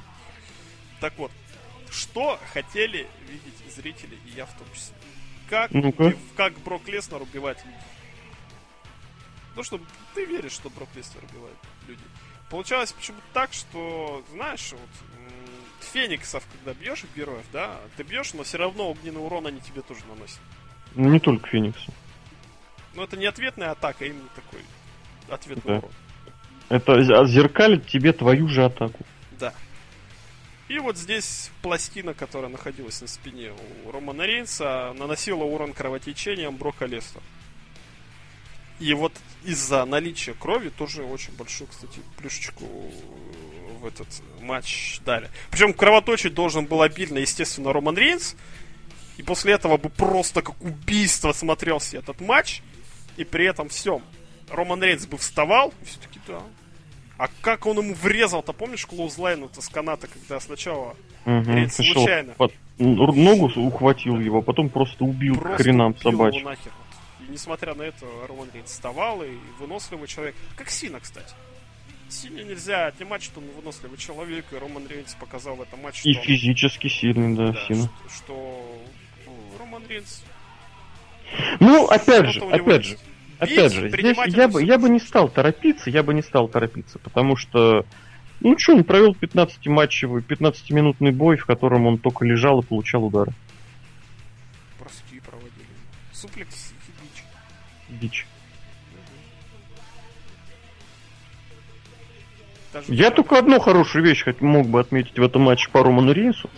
Так 1.00 1.12
вот, 1.16 1.30
что 1.98 2.38
хотели 2.52 3.06
видеть 3.28 3.74
зрители, 3.74 4.18
и 4.26 4.30
я 4.36 4.46
в 4.46 4.56
том 4.56 4.66
числе. 4.72 4.96
Как, 5.48 5.70
ну 5.72 5.90
убив, 5.90 6.16
как 6.36 6.58
Брок 6.60 6.86
Леснер 6.88 7.22
убивает 7.22 7.58
людей. 7.64 7.80
Ну, 9.56 9.62
что 9.62 9.80
ты 10.14 10.24
веришь, 10.24 10.52
что 10.52 10.70
Брок 10.70 10.88
Леснер 10.94 11.24
убивает 11.24 11.56
людей. 11.86 12.06
Получалось 12.50 12.92
почему-то 12.92 13.26
так, 13.32 13.52
что, 13.52 14.24
знаешь, 14.32 14.72
вот 14.72 15.08
фениксов, 15.92 16.44
когда 16.52 16.78
бьешь 16.78 17.04
героев, 17.16 17.44
да, 17.52 17.80
ты 17.96 18.02
бьешь, 18.02 18.34
но 18.34 18.42
все 18.42 18.58
равно 18.58 18.90
огненный 18.90 19.20
урон 19.20 19.46
они 19.46 19.60
тебе 19.60 19.82
тоже 19.82 20.00
наносят. 20.08 20.40
Ну, 20.94 21.08
не 21.08 21.20
только 21.20 21.48
фениксы. 21.48 21.92
Но 22.94 23.04
это 23.04 23.16
не 23.16 23.26
ответная 23.26 23.70
атака, 23.70 24.04
а 24.04 24.08
именно 24.08 24.28
такой 24.34 24.60
ответный 25.28 25.72
да. 25.72 25.78
урон. 25.78 25.90
Это 26.68 27.26
зеркалит 27.26 27.86
тебе 27.86 28.12
твою 28.12 28.48
же 28.48 28.64
атаку. 28.64 29.04
И 30.68 30.78
вот 30.78 30.98
здесь 30.98 31.50
пластина, 31.62 32.12
которая 32.12 32.50
находилась 32.50 33.00
на 33.00 33.06
спине 33.06 33.52
у 33.86 33.90
Романа 33.90 34.22
Рейнса, 34.22 34.92
наносила 34.98 35.44
урон 35.44 35.72
кровотечением 35.72 36.56
Брока 36.56 36.84
Лестера. 36.84 37.22
И 38.78 38.92
вот 38.92 39.12
из-за 39.44 39.84
наличия 39.86 40.34
крови 40.34 40.68
тоже 40.68 41.02
очень 41.02 41.32
большую, 41.32 41.68
кстати, 41.68 42.00
плюшечку 42.18 42.66
в 43.80 43.86
этот 43.86 44.06
матч 44.40 45.00
дали. 45.04 45.30
Причем 45.50 45.72
кровоточить 45.72 46.34
должен 46.34 46.66
был 46.66 46.82
обильно, 46.82 47.18
естественно, 47.18 47.72
Роман 47.72 47.96
Рейнс. 47.96 48.36
И 49.16 49.22
после 49.22 49.54
этого 49.54 49.78
бы 49.78 49.88
просто 49.88 50.42
как 50.42 50.60
убийство 50.62 51.32
смотрелся 51.32 51.96
этот 51.96 52.20
матч. 52.20 52.62
И 53.16 53.24
при 53.24 53.46
этом 53.46 53.68
всем 53.68 54.02
Роман 54.48 54.82
Рейнс 54.82 55.06
бы 55.06 55.16
вставал, 55.16 55.72
и 55.82 55.84
все-таки 55.86 56.20
да, 56.26 56.42
а 57.18 57.28
как 57.40 57.66
он 57.66 57.78
ему 57.78 57.94
врезал-то, 57.94 58.52
помнишь, 58.52 58.86
клоузлайн-то 58.86 59.60
с 59.60 59.68
каната, 59.68 60.06
когда 60.06 60.38
сначала 60.38 60.96
угу, 61.26 61.52
Рейд 61.52 61.72
случайно? 61.72 62.32
Под... 62.34 62.54
Ногу 62.78 63.50
ухватил 63.56 64.20
его, 64.20 64.40
потом 64.40 64.68
просто 64.68 65.04
убил 65.04 65.34
просто 65.34 65.58
к 65.58 65.62
хренам 65.62 65.98
собачьим. 65.98 66.44
нахер. 66.44 66.72
И 67.20 67.32
несмотря 67.32 67.74
на 67.74 67.82
это, 67.82 68.06
Роман 68.28 68.48
Рейд 68.54 68.68
вставал 68.68 69.22
и 69.24 69.32
выносливый 69.58 70.06
человек. 70.06 70.36
Как 70.56 70.70
Сина, 70.70 71.00
кстати. 71.00 71.34
Сине 72.08 72.44
нельзя 72.44 72.86
отнимать, 72.86 73.22
что 73.22 73.40
он 73.40 73.46
выносливый 73.56 73.98
человек, 73.98 74.46
и 74.52 74.56
Роман 74.56 74.86
Рейнс 74.88 75.14
показал 75.14 75.56
в 75.56 75.62
этом 75.62 75.82
матче, 75.82 76.08
И 76.08 76.14
что 76.14 76.22
физически 76.22 76.86
он... 76.86 76.90
сильный, 76.90 77.36
да, 77.36 77.52
да 77.52 77.66
Сина. 77.66 77.90
Что, 78.08 78.16
что 78.16 78.78
ну, 79.26 79.58
Роман 79.58 79.82
Рейнс... 79.88 80.24
Ну, 81.60 81.86
опять 81.86 82.30
же, 82.30 82.40
опять 82.40 82.84
же, 82.84 82.98
Опять 83.38 83.72
же, 83.72 83.88
здесь 83.88 84.16
я 84.26 84.48
бы, 84.48 84.62
я 84.62 84.78
бы 84.78 84.88
не 84.88 84.98
стал 84.98 85.28
торопиться, 85.28 85.90
я 85.90 86.02
бы 86.02 86.12
не 86.12 86.22
стал 86.22 86.48
торопиться, 86.48 86.98
потому 86.98 87.36
что, 87.36 87.84
ну 88.40 88.58
что, 88.58 88.74
он 88.74 88.84
провел 88.84 89.12
15-матчевый, 89.12 90.24
15-минутный 90.26 91.12
бой, 91.12 91.36
в 91.36 91.46
котором 91.46 91.86
он 91.86 91.98
только 91.98 92.24
лежал 92.24 92.60
и 92.60 92.64
получал 92.64 93.04
удары. 93.04 93.32
Броски 94.80 95.20
проводили. 95.20 95.66
Суплекс 96.12 96.72
и 96.88 98.00
дичь. 98.00 98.00
Дичь. 98.00 98.26
Даже 102.72 102.92
я 102.92 103.10
только 103.10 103.38
одну 103.38 103.60
хорошую 103.60 104.04
вещь 104.04 104.24
хоть 104.24 104.40
мог 104.40 104.66
бы 104.66 104.80
отметить 104.80 105.18
в 105.18 105.22
этом 105.22 105.42
матче 105.42 105.70
по 105.70 105.82
Роману 105.82 106.12
Рейнсу. 106.12 106.50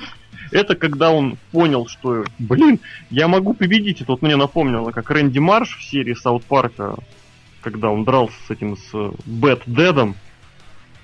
Это 0.51 0.75
когда 0.75 1.11
он 1.11 1.39
понял, 1.53 1.87
что, 1.87 2.25
блин, 2.39 2.81
я 3.11 3.29
могу 3.29 3.55
победить. 3.55 4.01
Это 4.01 4.13
вот 4.13 4.23
мне 4.23 4.37
напомнило, 4.37 4.91
как 4.91 5.11
Рэнди 5.11 5.39
Марш 5.39 5.77
в 5.77 5.83
серии 5.83 6.15
South 6.15 6.45
Park 6.45 6.79
а, 6.79 6.97
когда 7.61 7.91
он 7.91 8.05
дрался 8.05 8.37
с 8.47 8.51
этим, 8.51 8.77
с 8.77 9.13
Bat 9.27 9.63
Dad 9.67 9.92
ом. 9.92 10.17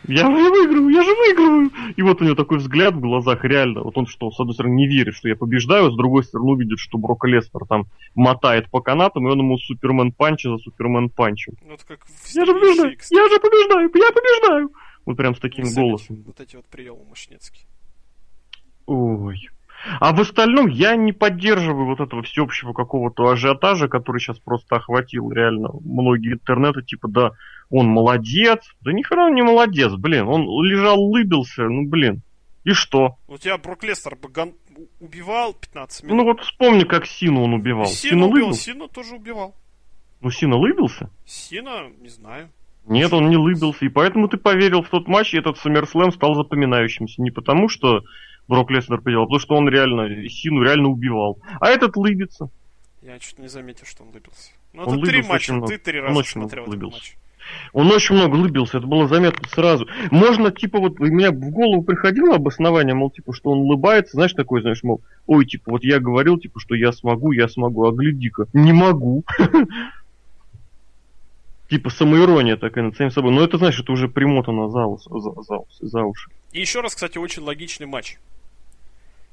Я 0.09 0.21
же 0.21 0.29
выиграю, 0.29 0.89
я 0.89 1.03
же 1.03 1.11
выиграю! 1.15 1.71
И 1.97 2.03
вот 2.03 2.21
у 2.21 2.25
него 2.25 2.37
такой 2.37 2.59
взгляд 2.59 2.95
в 2.95 3.01
глазах, 3.01 3.45
реально. 3.45 3.83
Вот 3.83 3.99
он 3.99 4.07
что, 4.07 4.31
с 4.31 4.39
одной 4.39 4.55
стороны, 4.55 4.75
не 4.75 4.87
верит, 4.87 5.15
что 5.15 5.29
я 5.29 5.35
побеждаю, 5.35 5.91
с 5.91 5.97
другой 5.97 6.23
стороны, 6.23 6.53
видит, 6.53 6.79
что 6.79 6.99
Брок 6.99 7.25
Леснар 7.25 7.67
там 7.69 7.87
мотает 8.15 8.71
по 8.71 8.81
канатам, 8.81 9.27
и 9.27 9.31
он 9.33 9.39
ему 9.41 9.59
Superman 9.59 10.13
punch 10.13 10.45
а 10.45 10.51
за 10.51 10.59
Superman 10.59 11.09
punch 11.09 11.38
ем. 11.38 11.55
Ну, 11.67 11.75
это 11.75 11.85
как 11.85 12.07
я 12.33 12.47
же 12.47 12.55
побеждаю, 12.55 12.97
я 13.11 13.29
же 13.29 13.41
побеждаю, 13.41 13.91
я 13.95 14.13
побеждаю! 14.13 14.73
Вот 15.07 15.17
прям 15.17 15.35
с 15.35 15.41
таким 15.41 15.73
голосом. 15.75 16.23
Вот 16.25 16.41
эти 16.41 16.55
вот 16.57 16.67
приемы 16.67 17.05
мощнецкие. 17.09 17.65
Ой. 18.87 19.51
А 20.01 20.13
в 20.13 20.21
остальном 20.21 20.67
я 20.67 20.97
не 20.97 21.13
поддерживаю 21.13 21.87
вот 21.87 22.01
этого 22.01 22.23
всеобщего 22.23 22.73
какого-то 22.73 23.29
ажиотажа, 23.29 23.89
который 23.89 24.21
сейчас 24.21 24.39
просто 24.39 24.77
охватил 24.77 25.31
реально 25.31 25.71
многие 25.85 26.33
интернеты, 26.33 26.83
типа, 26.83 27.09
да, 27.09 27.31
он 27.71 27.87
молодец. 27.87 28.61
Да 28.81 28.93
ни 28.93 29.03
хрена 29.03 29.33
не 29.33 29.43
молодец, 29.43 29.93
блин. 29.93 30.27
Он 30.29 30.43
лежал, 30.65 31.01
улыбился, 31.01 31.65
ну, 31.65 31.89
блин. 31.89 32.23
И 32.65 32.73
что? 32.73 33.17
У 33.29 33.39
тебя 33.39 33.59
Брок 33.59 33.85
Лестер 33.85 34.17
бы 34.17 34.29
ган... 34.29 34.53
убивал 34.99 35.55
15 35.55 36.03
минут. 36.03 36.17
Ну 36.17 36.25
вот 36.25 36.41
вспомни, 36.41 36.83
как 36.83 37.07
Сину 37.07 37.45
он 37.45 37.55
убивал. 37.55 37.87
Сину 37.87 38.29
убил, 38.29 38.53
Сину 38.55 38.89
тоже 38.89 39.15
убивал. 39.15 39.55
Ну, 40.21 40.31
Сина 40.31 40.57
лыбился? 40.57 41.11
Сина, 41.25 41.89
не 42.01 42.09
знаю. 42.09 42.51
Нет, 42.87 43.13
он 43.13 43.29
не 43.29 43.37
лыбился, 43.37 43.85
и 43.85 43.89
поэтому 43.89 44.29
ты 44.29 44.37
поверил 44.37 44.83
в 44.83 44.89
тот 44.89 45.07
матч, 45.07 45.35
и 45.35 45.39
этот 45.39 45.59
SummerSlam 45.65 46.13
стал 46.13 46.35
запоминающимся. 46.35 47.21
Не 47.23 47.31
потому, 47.31 47.69
что 47.69 48.03
Брок 48.49 48.71
Леснер 48.71 49.01
поделал, 49.01 49.25
потому 49.27 49.41
что 49.41 49.57
он 49.57 49.69
реально 49.69 50.29
Сину 50.29 50.63
реально 50.63 50.89
убивал. 50.89 51.39
А 51.61 51.69
этот 51.69 51.97
лыбится. 51.97 52.49
Я 53.03 53.19
чуть 53.19 53.39
не 53.39 53.49
заметил, 53.49 53.87
что 53.87 54.03
он 54.03 54.11
лыбился. 54.13 54.51
Ну, 54.73 54.83
это 54.83 54.91
он 54.91 55.03
три 55.03 55.23
матча, 55.23 55.61
ты 55.67 55.79
три 55.79 56.01
раза 56.01 56.23
смотрел 56.25 56.65
этот 56.65 56.83
матч. 56.83 57.17
Он 57.73 57.91
очень 57.93 58.17
много 58.17 58.35
лыбился, 58.35 58.79
это 58.79 58.87
было 58.87 59.07
заметно 59.07 59.49
сразу. 59.49 59.87
Можно, 60.11 60.51
типа, 60.51 60.79
вот 60.81 61.01
у 61.01 61.05
меня 61.05 61.31
в 61.31 61.51
голову 61.51 61.83
приходило 61.83 62.35
обоснование, 62.35 62.95
мол, 62.95 63.11
типа, 63.11 63.33
что 63.33 63.51
он 63.51 63.59
улыбается, 63.61 64.13
знаешь, 64.17 64.33
такой, 64.33 64.63
знаешь, 64.63 64.83
мол, 64.83 65.01
ой, 65.27 65.47
типа, 65.47 65.71
вот 65.71 65.85
я 65.85 66.01
говорил, 66.01 66.39
типа, 66.39 66.59
что 66.59 66.75
я 66.75 66.93
смогу, 66.93 67.33
я 67.33 67.49
смогу, 67.49 67.87
а 67.87 67.93
гляди-ка, 67.93 68.47
не 68.53 68.73
могу. 68.73 69.25
Типа 71.69 71.91
самоирония 71.91 72.57
такая 72.57 72.85
над 72.85 72.97
самим 72.97 73.11
собой. 73.11 73.33
Но 73.33 73.43
это, 73.43 73.59
знаешь, 73.59 73.81
это 73.81 73.91
уже 73.91 74.07
примотано 74.07 74.69
за 74.69 76.05
уши. 76.05 76.31
И 76.53 76.61
еще 76.61 76.81
раз, 76.81 76.95
кстати, 76.95 77.19
очень 77.19 77.43
логичный 77.43 77.87
матч. 77.87 78.19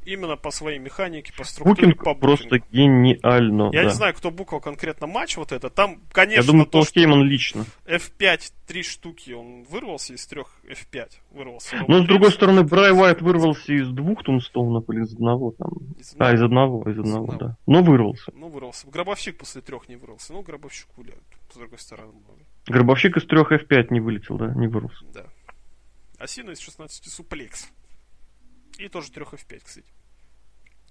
Именно 0.06 0.36
по 0.38 0.52
своей 0.52 0.80
механике, 0.80 1.32
по 1.38 1.44
структуре, 1.44 1.88
Букинг 1.88 2.04
по 2.04 2.14
просто 2.16 2.46
букингу. 2.50 2.68
гениально. 2.72 3.70
Я 3.74 3.84
да. 3.84 3.90
не 3.90 3.94
знаю, 3.94 4.14
кто 4.14 4.32
букал 4.32 4.60
конкретно 4.60 5.08
матч 5.08 5.38
вот 5.38 5.52
это. 5.52 5.70
Там, 5.70 6.02
конечно, 6.12 6.42
Я 6.42 6.46
думаю, 6.48 6.66
то, 6.66 6.72
Пол 6.72 6.84
что 6.86 6.94
Хейман 6.94 7.24
лично. 7.24 7.66
F5 7.86 8.52
три 8.68 8.84
штуки 8.84 9.32
он 9.32 9.64
вырвался 9.64 10.14
из 10.14 10.26
трех 10.28 10.48
F5. 10.66 11.10
Вырвался. 11.32 11.76
Но 11.76 11.82
Роман 11.88 12.04
с 12.04 12.08
другой 12.08 12.32
стороны, 12.32 12.64
Брай 12.64 12.92
Уайт 12.92 13.22
вырвался 13.22 13.74
из 13.74 13.90
двух 13.90 14.24
тумстоунов 14.24 14.90
или 14.90 15.04
из 15.04 15.14
одного 15.14 15.52
там. 15.52 15.72
Из 15.98 16.16
А, 16.18 16.34
из 16.34 16.42
одного. 16.42 16.82
одного, 16.82 16.90
из 16.92 16.96
Из 16.96 17.00
одного, 17.00 17.24
одного. 17.32 17.40
да. 17.50 17.58
Но 17.68 17.84
вырвался. 17.84 18.32
Ну, 18.36 18.48
вырвался. 18.50 18.88
Гробовщик 18.90 19.38
после 19.38 19.62
трех 19.62 19.88
не 19.90 19.96
вырвался. 19.96 20.34
Ну, 20.34 20.42
гробовщик 20.42 20.88
гуляет. 20.96 21.24
С 21.52 21.56
другой 21.58 21.80
стороны. 21.80 22.12
Гробовщик 22.68 23.18
из 23.18 23.26
трех 23.26 23.52
F5 23.52 23.88
не 23.92 24.00
вылетел, 24.00 24.38
да, 24.38 24.54
не 24.56 24.68
вырвался. 24.68 25.04
Да. 25.14 25.26
Осина 26.18 26.52
из 26.52 26.60
16 26.60 27.12
суплекс. 27.12 27.70
И 28.78 28.88
тоже 28.88 29.12
3 29.12 29.24
F5, 29.24 29.60
кстати. 29.64 29.88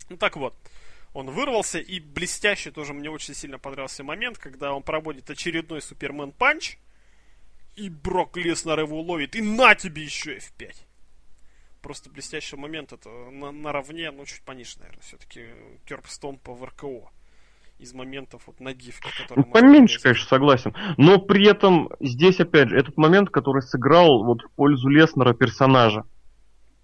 Ну 0.09 0.17
так 0.17 0.37
вот. 0.37 0.55
Он 1.15 1.31
вырвался, 1.31 1.79
и 1.79 2.01
блестяще 2.01 2.71
тоже 2.71 2.95
мне 2.95 3.11
очень 3.11 3.35
сильно 3.35 3.59
понравился 3.59 4.03
момент, 4.03 4.39
когда 4.39 4.73
он 4.73 4.83
проводит 4.83 5.29
очередной 5.29 5.83
Супермен 5.83 6.33
панч, 6.33 6.79
и 7.77 7.91
Брок 7.91 8.37
Леснер 8.37 8.81
его 8.81 9.01
ловит, 9.01 9.37
и 9.37 9.43
на 9.43 9.75
тебе 9.75 10.03
еще 10.03 10.39
F5. 10.39 10.75
Просто 11.83 12.11
блестящий 12.11 12.57
момент, 12.57 12.93
это 12.93 13.11
на, 13.11 13.51
наравне, 13.51 14.11
ну 14.11 14.25
чуть 14.25 14.43
пониже, 14.43 14.79
наверное, 14.79 15.03
все-таки 15.03 15.47
Керп 15.85 16.07
Стомпа 16.07 16.55
в 16.55 16.65
РКО. 16.65 17.11
Из 17.79 17.93
моментов 17.93 18.43
вот 18.47 18.61
на 18.61 18.73
гифке, 18.73 19.11
который... 19.21 19.41
Ну, 19.41 19.53
поменьше, 19.53 20.01
конечно, 20.01 20.29
согласен. 20.29 20.73
Но 20.99 21.19
при 21.19 21.49
этом 21.49 21.89
здесь, 21.99 22.39
опять 22.39 22.69
же, 22.69 22.79
этот 22.79 22.97
момент, 22.97 23.31
который 23.31 23.61
сыграл 23.63 24.23
вот 24.25 24.43
в 24.43 24.51
пользу 24.55 24.89
Леснера 24.89 25.35
персонажа. 25.35 26.05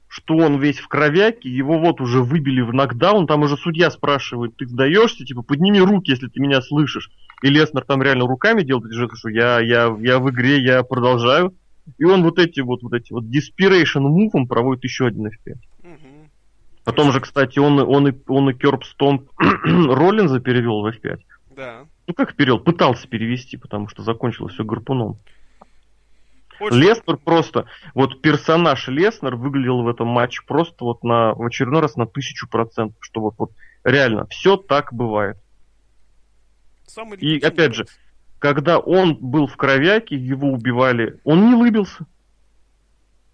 Что 0.09 0.36
он 0.36 0.59
весь 0.59 0.78
в 0.78 0.89
кровяке, 0.89 1.51
его 1.51 1.78
вот 1.78 2.01
уже 2.01 2.22
выбили 2.22 2.62
в 2.62 2.72
нокдаун, 2.72 3.26
там 3.26 3.43
уже 3.43 3.56
судья 3.56 3.90
спрашивает, 3.90 4.56
ты 4.56 4.66
сдаешься, 4.66 5.24
типа, 5.24 5.43
подними 5.43 5.80
руки, 5.80 6.10
если 6.10 6.28
ты 6.28 6.40
меня 6.40 6.62
слышишь. 6.62 7.10
И 7.43 7.48
Леснер 7.48 7.85
там 7.85 8.02
реально 8.02 8.26
руками 8.26 8.62
делает, 8.62 8.90
и 8.90 9.16
что 9.16 9.28
я, 9.28 9.60
я, 9.60 9.94
я 10.01 10.18
в 10.18 10.30
игре, 10.30 10.62
я 10.62 10.82
продолжаю. 10.82 11.55
И 11.98 12.05
он 12.05 12.22
вот 12.22 12.39
эти 12.39 12.60
вот, 12.60 12.82
вот 12.82 12.93
эти 12.94 13.12
вот 13.12 13.24
desperation 13.24 14.01
мувом 14.01 14.47
проводит 14.47 14.85
еще 14.85 15.06
один 15.06 15.26
F5. 15.26 15.55
Мгм. 15.82 16.30
Потом 16.85 17.12
же, 17.12 17.20
кстати, 17.20 17.59
он, 17.59 17.80
и- 17.80 17.85
он, 17.85 18.09
и, 18.09 18.12
он 18.28 18.51
и 18.51 18.55
Керп 18.55 18.85
Стомп 18.85 19.28
Роллинза 19.39 20.40
перевел 20.40 20.82
в 20.82 20.86
F5. 20.86 21.18
Да. 21.56 21.80
Ну 22.06 22.14
как 22.14 22.35
перевел? 22.35 22.59
Пытался 22.59 23.06
перевести, 23.09 23.56
потому 23.56 23.89
что 23.89 24.02
закончилось 24.02 24.55
все 24.55 24.64
гарпуном. 24.64 25.18
Очень- 26.60 26.76
Леснер 26.78 27.16
просто, 27.16 27.66
вот 27.94 28.20
персонаж 28.20 28.89
Леснер 28.89 29.36
выглядел 29.36 29.82
в 29.82 29.89
этом 29.89 30.09
матче 30.09 30.43
просто 30.47 30.85
вот 30.85 31.05
на, 31.05 31.35
в 31.35 31.43
очередной 31.43 31.82
раз 31.82 31.97
на 31.97 32.06
тысячу 32.06 32.48
процентов, 32.48 32.97
что 33.01 33.20
вот, 33.20 33.35
вот 33.39 33.52
реально 33.85 34.26
все 34.26 34.56
так 34.56 34.93
бывает. 34.93 35.39
Самый 36.86 37.18
И 37.18 37.39
опять 37.39 37.74
же, 37.74 37.86
когда 38.39 38.78
он 38.78 39.14
был 39.14 39.47
в 39.47 39.56
кровяке, 39.56 40.16
его 40.16 40.48
убивали, 40.48 41.18
он 41.24 41.47
не 41.47 41.55
улыбился. 41.55 42.06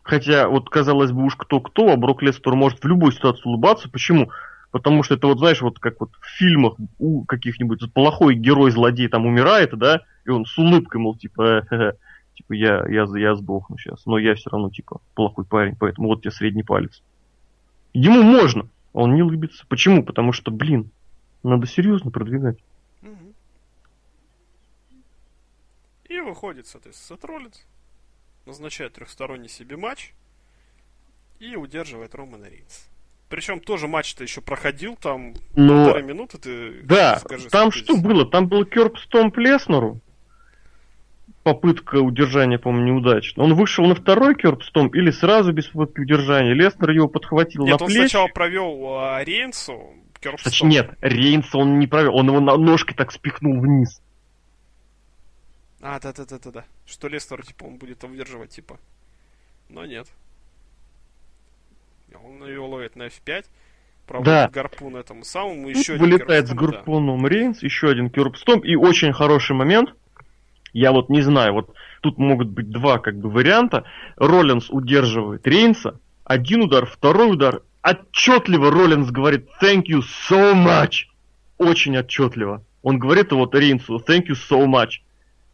Хотя, 0.02 0.48
вот 0.48 0.68
казалось 0.68 1.12
бы, 1.12 1.24
уж 1.24 1.34
кто-кто, 1.36 1.90
а 1.90 1.96
Брок 1.96 2.22
Лестер 2.22 2.54
может 2.54 2.82
в 2.82 2.86
любой 2.86 3.12
ситуации 3.12 3.42
улыбаться. 3.44 3.88
Почему? 3.88 4.30
Потому 4.70 5.02
что 5.02 5.14
это 5.14 5.28
вот, 5.28 5.38
знаешь, 5.38 5.62
вот 5.62 5.78
как 5.78 6.00
вот 6.00 6.10
в 6.20 6.26
фильмах 6.36 6.74
у 6.98 7.24
каких-нибудь 7.24 7.92
плохой 7.92 8.34
герой-злодей 8.34 9.08
там 9.08 9.24
умирает, 9.24 9.70
да, 9.78 10.00
и 10.26 10.30
он 10.30 10.44
с 10.44 10.58
улыбкой, 10.58 11.00
мол, 11.00 11.16
типа, 11.16 11.62
«Хе-хе, 11.70 11.94
типа 12.34 12.52
я, 12.52 12.84
я, 12.88 13.06
я 13.16 13.34
сдохну 13.34 13.78
сейчас, 13.78 14.04
но 14.06 14.18
я 14.18 14.34
все 14.34 14.50
равно, 14.50 14.70
типа, 14.70 15.00
плохой 15.14 15.44
парень, 15.44 15.76
поэтому 15.76 16.08
вот 16.08 16.22
тебе 16.22 16.30
средний 16.30 16.62
палец. 16.62 17.02
Ему 17.92 18.22
можно, 18.22 18.68
а 18.92 19.00
он 19.00 19.14
не 19.14 19.22
улыбится. 19.22 19.64
Почему? 19.68 20.02
Потому 20.04 20.32
что, 20.32 20.50
блин, 20.50 20.90
надо 21.42 21.66
серьезно 21.66 22.10
продвигать. 22.10 22.58
И 26.08 26.20
выходит, 26.20 26.66
соответственно, 26.66 27.18
Сет 27.18 27.24
Роллинс, 27.24 27.66
назначает 28.46 28.92
трехсторонний 28.92 29.48
себе 29.48 29.76
матч 29.76 30.12
и 31.40 31.56
удерживает 31.56 32.14
Романа 32.14 32.44
Рейнс. 32.48 32.88
Причем 33.28 33.58
тоже 33.58 33.88
матч-то 33.88 34.22
еще 34.22 34.40
проходил, 34.40 34.96
там 34.96 35.34
Но 35.56 35.84
полторы 35.86 36.02
минуты, 36.02 36.38
ты 36.38 36.82
Да, 36.82 37.16
скажи, 37.18 37.48
там 37.48 37.72
что 37.72 37.94
здесь. 37.94 38.04
было? 38.04 38.26
Там 38.26 38.46
был 38.48 38.64
Керп 38.64 38.98
Стомп 38.98 39.36
Леснеру. 39.38 40.00
Попытка 41.44 41.96
удержания, 41.96 42.58
по-моему, 42.58 42.94
неудачная. 42.94 43.44
Он 43.44 43.54
вышел 43.54 43.84
на 43.84 43.94
второй 43.94 44.34
Керп 44.34 44.62
Стомп 44.64 44.94
или 44.94 45.10
сразу 45.10 45.52
без 45.52 45.66
попытки 45.66 46.00
удержания. 46.00 46.54
Леснер 46.54 46.90
его 46.90 47.06
подхватил 47.06 47.64
Нет, 47.66 47.78
на 47.78 47.84
он 47.84 47.90
плечи. 47.90 48.00
сначала 48.08 48.28
провел 48.28 48.96
а, 48.98 49.22
Рейнсу, 49.22 49.92
Керп 50.20 50.40
Значит, 50.40 50.56
Стомп. 50.56 50.72
нет, 50.72 50.90
Рейнса 51.02 51.58
он 51.58 51.78
не 51.78 51.86
провел. 51.86 52.16
Он 52.16 52.28
его 52.28 52.40
на 52.40 52.56
ножкой 52.56 52.96
так 52.96 53.12
спихнул 53.12 53.60
вниз. 53.60 54.00
А, 55.82 56.00
да-да-да-да-да. 56.00 56.64
Что 56.86 57.08
Лестер, 57.08 57.44
типа, 57.44 57.64
он 57.64 57.76
будет 57.76 58.02
удерживать, 58.04 58.50
типа. 58.50 58.78
Но 59.68 59.84
нет. 59.84 60.08
Он 62.24 62.46
ее 62.46 62.60
ловит 62.60 62.96
на 62.96 63.08
F5, 63.08 63.44
проводит 64.06 64.24
Да. 64.26 64.48
гарпун 64.48 64.96
этому 64.96 65.24
самому, 65.24 65.68
еще 65.68 65.94
один 65.94 66.06
вылетает 66.06 66.46
с 66.46 66.48
Стомп, 66.50 66.60
да. 66.62 66.66
гарпуном 66.78 67.26
Рейнс, 67.26 67.62
еще 67.62 67.90
один 67.90 68.08
Керп 68.08 68.36
Стомп. 68.38 68.64
И 68.64 68.76
очень 68.76 69.12
хороший 69.12 69.54
момент. 69.56 69.94
Я 70.74 70.90
вот 70.90 71.08
не 71.08 71.22
знаю, 71.22 71.54
вот 71.54 71.72
тут 72.02 72.18
могут 72.18 72.48
быть 72.48 72.68
два 72.68 72.98
как 72.98 73.16
бы 73.16 73.30
варианта. 73.30 73.84
Роллинс 74.16 74.68
удерживает 74.68 75.46
Рейнса. 75.46 76.00
Один 76.24 76.62
удар, 76.62 76.84
второй 76.84 77.32
удар. 77.32 77.62
Отчетливо 77.82 78.72
Роллинс 78.72 79.10
говорит 79.10 79.46
thank 79.62 79.84
you 79.84 80.02
so 80.28 80.52
much. 80.52 81.06
Очень 81.58 81.96
отчетливо. 81.96 82.64
Он 82.82 82.98
говорит 82.98 83.30
вот 83.30 83.54
Рейнсу 83.54 84.02
thank 84.06 84.26
you 84.26 84.34
so 84.34 84.66
much. 84.66 85.00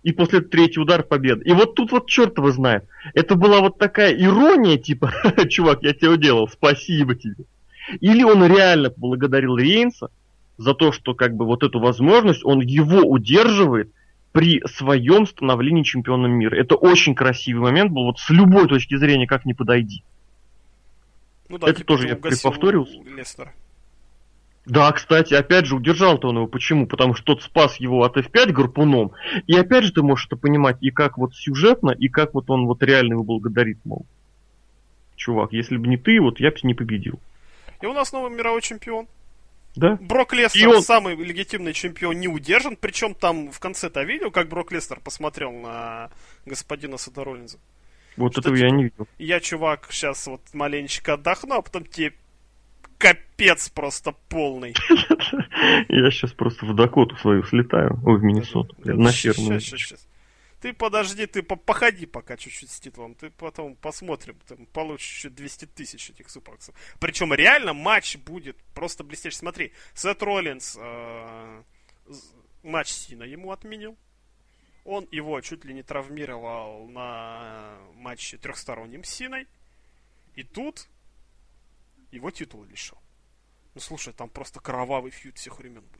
И 0.03 0.13
после 0.13 0.41
третий 0.41 0.81
удар 0.81 1.03
победа. 1.03 1.43
И 1.43 1.53
вот 1.53 1.75
тут 1.75 1.93
вот 1.93 2.09
черт 2.09 2.39
его 2.39 2.51
знает. 2.51 2.85
Это 3.13 3.35
была 3.35 3.61
вот 3.61 3.77
такая 3.77 4.15
ирония, 4.15 4.79
типа, 4.79 5.13
чувак, 5.51 5.83
я 5.83 5.93
тебе 5.93 6.09
уделал, 6.09 6.49
спасибо 6.49 7.15
тебе. 7.15 7.45
Или 8.01 8.23
он 8.23 8.47
реально 8.47 8.89
поблагодарил 8.89 9.59
Рейнса 9.59 10.09
за 10.57 10.73
то, 10.73 10.93
что 10.93 11.13
как 11.13 11.35
бы 11.35 11.45
вот 11.45 11.63
эту 11.63 11.79
возможность, 11.79 12.43
он 12.43 12.61
его 12.61 13.01
удерживает 13.01 13.93
при 14.33 14.61
своем 14.67 15.27
становлении 15.27 15.83
чемпионом 15.83 16.33
мира. 16.33 16.57
Это 16.57 16.77
очень 16.77 17.15
красивый 17.15 17.63
момент 17.63 17.91
был, 17.93 18.05
вот 18.05 18.19
с 18.19 18.31
любой 18.31 18.69
точки 18.69 18.97
зрения, 18.97 19.27
как 19.27 19.45
ни 19.45 19.53
подойди. 19.53 20.05
Ну 21.49 21.59
да, 21.59 21.69
Это 21.69 21.79
типа, 21.79 21.89
тоже 21.89 22.09
я. 22.09 22.15
Лестера. 23.17 23.53
Да, 24.67 24.93
кстати, 24.93 25.35
опять 25.35 25.67
же, 25.67 25.75
удержал-то 25.75 26.29
он 26.29 26.37
его. 26.37 26.47
Почему? 26.47 26.87
Потому 26.87 27.15
что 27.15 27.25
тот 27.25 27.43
спас 27.43 27.77
его 27.81 28.05
от 28.05 28.17
F5 28.17 28.53
гарпуном. 28.53 29.13
И 29.47 29.57
опять 29.57 29.85
же, 29.85 29.93
ты 29.93 30.03
можешь 30.03 30.27
это 30.27 30.37
понимать 30.37 30.77
и 30.81 30.91
как 30.91 31.19
вот 31.19 31.35
сюжетно, 31.35 31.91
и 31.91 32.09
как 32.09 32.35
вот 32.35 32.51
он 32.51 32.67
вот 32.67 32.83
реально 32.83 33.15
его 33.15 33.25
благодарит, 33.25 33.79
мол. 33.85 34.07
Чувак, 35.17 35.53
если 35.53 35.77
бы 35.77 35.89
не 35.89 35.97
ты, 35.97 36.21
вот 36.21 36.39
я 36.41 36.51
бы 36.51 36.57
не 36.63 36.75
победил. 36.75 37.19
И 37.81 37.87
у 37.87 37.93
нас 37.93 38.13
новый 38.13 38.31
мировой 38.31 38.61
чемпион. 38.61 39.09
Да? 39.77 39.97
Брок 40.01 40.33
И 40.35 40.37
Лестер, 40.39 40.69
он- 40.69 40.83
самый 40.83 41.15
легитимный 41.17 41.73
чемпион, 41.73 42.19
не 42.19 42.29
удержан. 42.29 42.77
Причем 42.77 43.15
там 43.15 43.51
в 43.53 43.61
конце-то 43.61 44.03
видел, 44.03 44.31
как 44.31 44.49
Брок 44.49 44.73
Лестер 44.73 44.99
посмотрел 45.01 45.53
на 45.53 46.11
господина 46.45 46.99
Сета 46.99 47.23
Роллинза. 47.25 47.59
Вот 48.17 48.33
Что 48.33 48.41
этого 48.41 48.57
типа? 48.57 48.67
я 48.67 48.71
не 48.73 48.85
видел. 48.85 49.07
Я, 49.19 49.41
чувак, 49.41 49.89
сейчас 49.91 50.27
вот 50.27 50.43
маленечко 50.53 51.15
отдохну, 51.15 51.55
а 51.55 51.63
потом 51.63 51.85
тебе 51.85 52.13
капец 52.99 53.69
просто 53.71 54.13
полный. 54.29 54.75
Я 55.89 56.11
сейчас 56.11 56.33
просто 56.33 56.67
в 56.67 56.75
Дакоту 56.75 57.17
свою 57.17 57.43
слетаю, 57.45 57.99
ой, 58.05 58.19
в 58.19 58.23
Миннесоту, 58.23 58.75
на 58.85 59.11
ферму. 59.13 59.59
щас, 59.61 59.79
щас. 59.79 60.09
Ты 60.61 60.75
подожди, 60.75 61.27
ты 61.27 61.43
по- 61.43 61.57
походи 61.57 62.05
пока 62.05 62.37
чуть-чуть 62.37 62.71
с 62.71 62.81
титулом, 62.81 63.15
ты 63.15 63.31
потом 63.31 63.77
посмотрим, 63.77 64.39
ты 64.47 64.57
получишь 64.67 65.17
еще 65.17 65.29
200 65.31 65.65
тысяч 65.67 66.11
этих 66.11 66.29
супаксов. 66.29 66.75
Причем 66.99 67.33
реально 67.33 67.73
матч 67.73 68.17
будет 68.17 68.57
просто 68.75 69.03
блестящий. 69.03 69.39
Смотри, 69.39 69.73
Сет 69.95 70.23
Роллинс 70.23 70.77
э, 70.79 71.63
матч 72.63 72.89
Сина 72.89 73.23
ему 73.23 73.53
отменил. 73.53 73.97
Он 74.85 75.09
его 75.11 75.41
чуть 75.41 75.65
ли 75.65 75.73
не 75.73 75.83
травмировал 75.83 76.87
на 76.89 77.79
матче 77.95 78.37
трехсторонним 78.37 79.03
Синой. 79.05 79.47
И 80.35 80.43
тут 80.43 80.89
его 82.11 82.31
титул 82.31 82.65
лишил. 82.65 82.99
Ну 83.75 83.81
слушай, 83.81 84.13
там 84.13 84.29
просто 84.29 84.61
кровавый 84.61 85.11
фьюд 85.11 85.39
всех 85.39 85.59
времен 85.59 85.83
будет. 85.83 86.00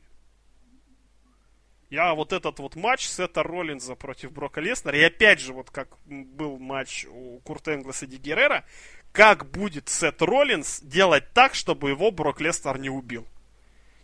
Я 1.91 2.13
вот 2.13 2.31
этот 2.31 2.59
вот 2.59 2.77
матч 2.77 3.05
Сета 3.05 3.43
Роллинза 3.43 3.95
против 3.95 4.31
Брока 4.31 4.61
Леснера, 4.61 4.97
и 4.97 5.03
опять 5.03 5.41
же, 5.41 5.51
вот 5.51 5.71
как 5.71 5.89
был 6.05 6.57
матч 6.57 7.05
у 7.11 7.39
Курта 7.39 7.73
Энгласа 7.73 8.05
и 8.05 8.07
Ди 8.07 8.15
Геррера, 8.15 8.63
как 9.11 9.51
будет 9.51 9.89
Сет 9.89 10.21
Роллинс 10.21 10.79
делать 10.79 11.25
так, 11.33 11.53
чтобы 11.53 11.89
его 11.89 12.09
Брок 12.11 12.39
Леснер 12.39 12.79
не 12.79 12.89
убил. 12.89 13.27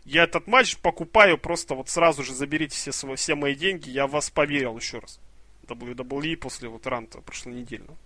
Я 0.04 0.24
этот 0.24 0.48
матч 0.48 0.78
покупаю 0.78 1.38
просто 1.38 1.76
вот 1.76 1.88
сразу 1.88 2.24
же, 2.24 2.34
заберите 2.34 2.76
все, 2.76 2.92
свои, 2.92 3.16
все 3.16 3.36
мои 3.36 3.56
деньги, 3.56 3.90
я 3.90 4.06
в 4.06 4.12
вас 4.12 4.30
поверил 4.30 4.78
еще 4.78 5.00
раз. 5.00 5.22
WWE 5.66 6.36
после 6.36 6.68
вот 6.68 6.86
ранта 6.88 7.22
прошлонедельного. 7.22 7.98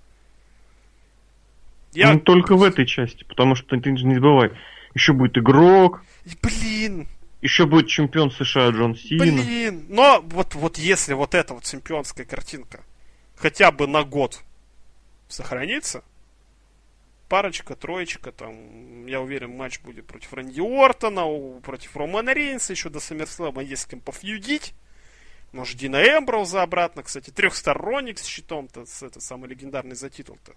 Я... 1.94 2.14
Ну, 2.14 2.20
только 2.20 2.56
в 2.56 2.62
этой 2.62 2.86
части, 2.86 3.24
потому 3.24 3.56
что 3.56 3.80
ты 3.80 3.92
не 3.92 4.14
забывай, 4.14 4.52
еще 4.94 5.14
будет 5.14 5.40
игрок, 5.40 6.04
Блин, 6.44 7.08
еще 7.42 7.66
будет 7.66 7.88
чемпион 7.88 8.32
США 8.32 8.70
Джон 8.70 8.96
Сина. 8.96 9.24
блин. 9.24 9.86
Но 9.90 10.22
вот, 10.24 10.56
вот 10.56 10.78
если 10.78 11.14
вот 11.14 11.36
эта 11.36 11.54
вот 11.54 11.64
чемпионская 11.64 12.26
картинка 12.26 12.82
хотя 13.36 13.72
бы 13.72 13.88
на 13.88 14.04
год 14.04 14.42
сохранится, 15.28 16.04
парочка, 17.28 17.76
троечка, 17.76 18.32
там, 18.32 19.08
я 19.08 19.22
уверен, 19.22 19.56
матч 19.56 19.80
будет 19.80 20.06
против 20.06 20.34
Рэнди 20.34 20.62
Ортона, 20.62 21.24
против 21.62 21.96
Романа 21.96 22.34
Рейнса, 22.34 22.74
еще 22.74 22.90
до 22.90 23.00
Саммерслэма 23.00 23.64
есть 23.64 23.84
с 23.84 23.86
кем 23.86 24.02
пофьюдить. 24.02 24.74
Может, 25.52 25.78
Дина 25.78 25.98
Эмброуза 25.98 26.62
обратно, 26.62 27.04
кстати, 27.04 27.30
трехсторонник 27.30 28.20
с 28.20 28.26
щитом-то, 28.26 28.86
с 28.86 29.02
это 29.04 29.20
самый 29.20 29.50
легендарный 29.50 29.96
за 29.96 30.10
титул-то. 30.10 30.54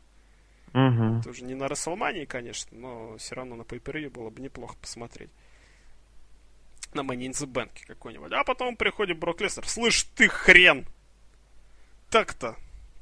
Мгм. 0.72 1.22
Тоже 1.22 1.44
не 1.44 1.54
на 1.54 1.68
Расселмании, 1.68 2.24
конечно, 2.24 2.76
но 2.76 3.16
все 3.18 3.36
равно 3.36 3.56
на 3.56 3.62
pay 3.62 4.10
было 4.10 4.30
бы 4.30 4.40
неплохо 4.40 4.76
посмотреть. 4.80 5.30
На 6.94 7.00
Money 7.00 7.26
in 7.26 7.32
the 7.32 7.46
Bank 7.46 7.70
какой-нибудь. 7.86 8.32
А 8.32 8.44
потом 8.44 8.76
приходит 8.76 9.18
Брок 9.18 9.40
Леснер. 9.40 9.68
Слышь, 9.68 10.04
ты 10.14 10.28
хрен! 10.28 10.86
Так-то 12.10 12.56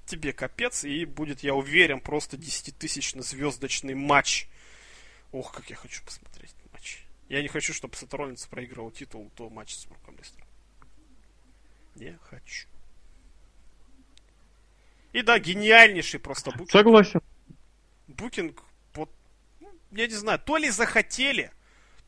тебе 0.06 0.32
капец, 0.32 0.84
и 0.84 1.04
будет, 1.04 1.40
я 1.40 1.54
уверен, 1.54 2.00
просто 2.00 2.36
10-тысячный 2.36 3.22
звездочный 3.22 3.94
матч. 3.94 4.46
Ох, 5.32 5.52
как 5.52 5.70
я 5.70 5.76
хочу 5.76 6.02
посмотреть 6.04 6.54
этот 6.58 6.72
матч. 6.72 7.04
Я 7.28 7.42
не 7.42 7.48
хочу, 7.48 7.72
чтобы 7.72 7.96
Сет 7.96 8.12
Роллинс 8.12 8.46
проигрывал 8.46 8.90
титул 8.90 9.30
до 9.36 9.48
матча 9.48 9.76
с 9.76 9.86
Броком 9.86 10.16
Леснером. 10.18 10.48
Не 11.94 12.18
хочу. 12.30 12.68
И 15.12 15.22
да, 15.22 15.38
гениальнейший 15.38 16.20
просто 16.20 16.50
букинг 16.50 16.70
Согласен. 16.70 17.20
букинг, 18.08 18.62
вот, 18.94 19.10
ну, 19.60 19.70
я 19.90 20.06
не 20.06 20.14
знаю, 20.14 20.38
то 20.38 20.56
ли 20.56 20.70
захотели, 20.70 21.52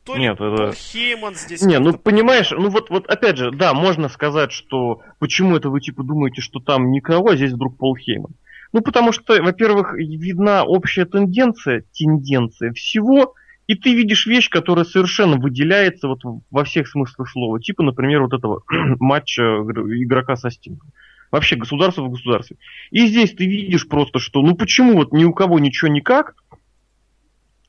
то 0.05 0.15
Нет, 0.17 0.39
ли 0.39 0.53
это- 0.53 0.71
Хейман 0.73 1.35
здесь... 1.35 1.61
Не, 1.61 1.79
ну 1.79 1.93
понимаешь, 1.97 2.51
ну 2.51 2.69
вот, 2.69 2.89
вот 2.89 3.07
опять 3.07 3.37
же, 3.37 3.51
да, 3.51 3.73
можно 3.73 4.07
сказать, 4.09 4.51
что 4.51 5.01
почему 5.19 5.55
это 5.57 5.69
вы 5.69 5.81
типа 5.81 6.03
думаете, 6.03 6.41
что 6.41 6.59
там 6.59 6.91
никого, 6.91 7.29
а 7.29 7.35
здесь 7.35 7.53
вдруг 7.53 7.77
Пол 7.77 7.95
Хейман. 7.95 8.31
Ну, 8.73 8.81
потому 8.81 9.11
что, 9.11 9.41
во-первых, 9.41 9.93
видна 9.93 10.63
общая 10.63 11.05
тенденция, 11.05 11.85
тенденция 11.97 12.73
всего, 12.73 13.33
и 13.67 13.75
ты 13.75 13.95
видишь 13.95 14.25
вещь, 14.27 14.49
которая 14.49 14.85
совершенно 14.85 15.37
выделяется 15.37 16.07
вот 16.07 16.19
во 16.51 16.63
всех 16.65 16.87
смыслах 16.87 17.29
слова. 17.29 17.59
Типа, 17.59 17.83
например, 17.83 18.21
вот 18.21 18.33
этого 18.33 18.61
матча 18.99 19.41
игр- 19.43 19.91
игрока 19.93 20.35
со 20.35 20.51
Стингом. 20.51 20.91
Вообще 21.31 21.55
государство 21.55 22.03
в 22.03 22.11
государстве. 22.11 22.57
И 22.91 23.07
здесь 23.07 23.33
ты 23.33 23.45
видишь 23.45 23.87
просто, 23.87 24.19
что 24.19 24.41
ну 24.41 24.55
почему 24.55 24.93
вот 24.93 25.11
ни 25.11 25.23
у 25.23 25.33
кого 25.33 25.57
ничего 25.59 25.89
никак, 25.89 26.35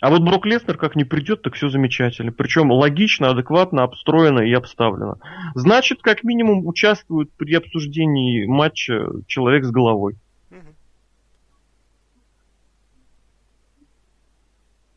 а 0.01 0.11
вот 0.11 0.23
Брок 0.23 0.45
Леснер 0.45 0.77
как 0.77 0.95
не 0.95 1.05
придет, 1.05 1.43
так 1.43 1.55
все 1.55 1.69
замечательно. 1.69 2.31
Причем 2.31 2.71
логично, 2.71 3.31
адекватно, 3.31 3.83
обстроено 3.83 4.41
и 4.41 4.53
обставлено. 4.53 5.17
Значит, 5.55 6.03
как 6.03 6.23
минимум 6.23 6.67
участвует 6.67 7.33
при 7.33 7.55
обсуждении 7.55 8.45
матча 8.45 9.07
человек 9.27 9.65
с 9.65 9.71
головой. 9.71 10.17
Мгм. 10.51 10.75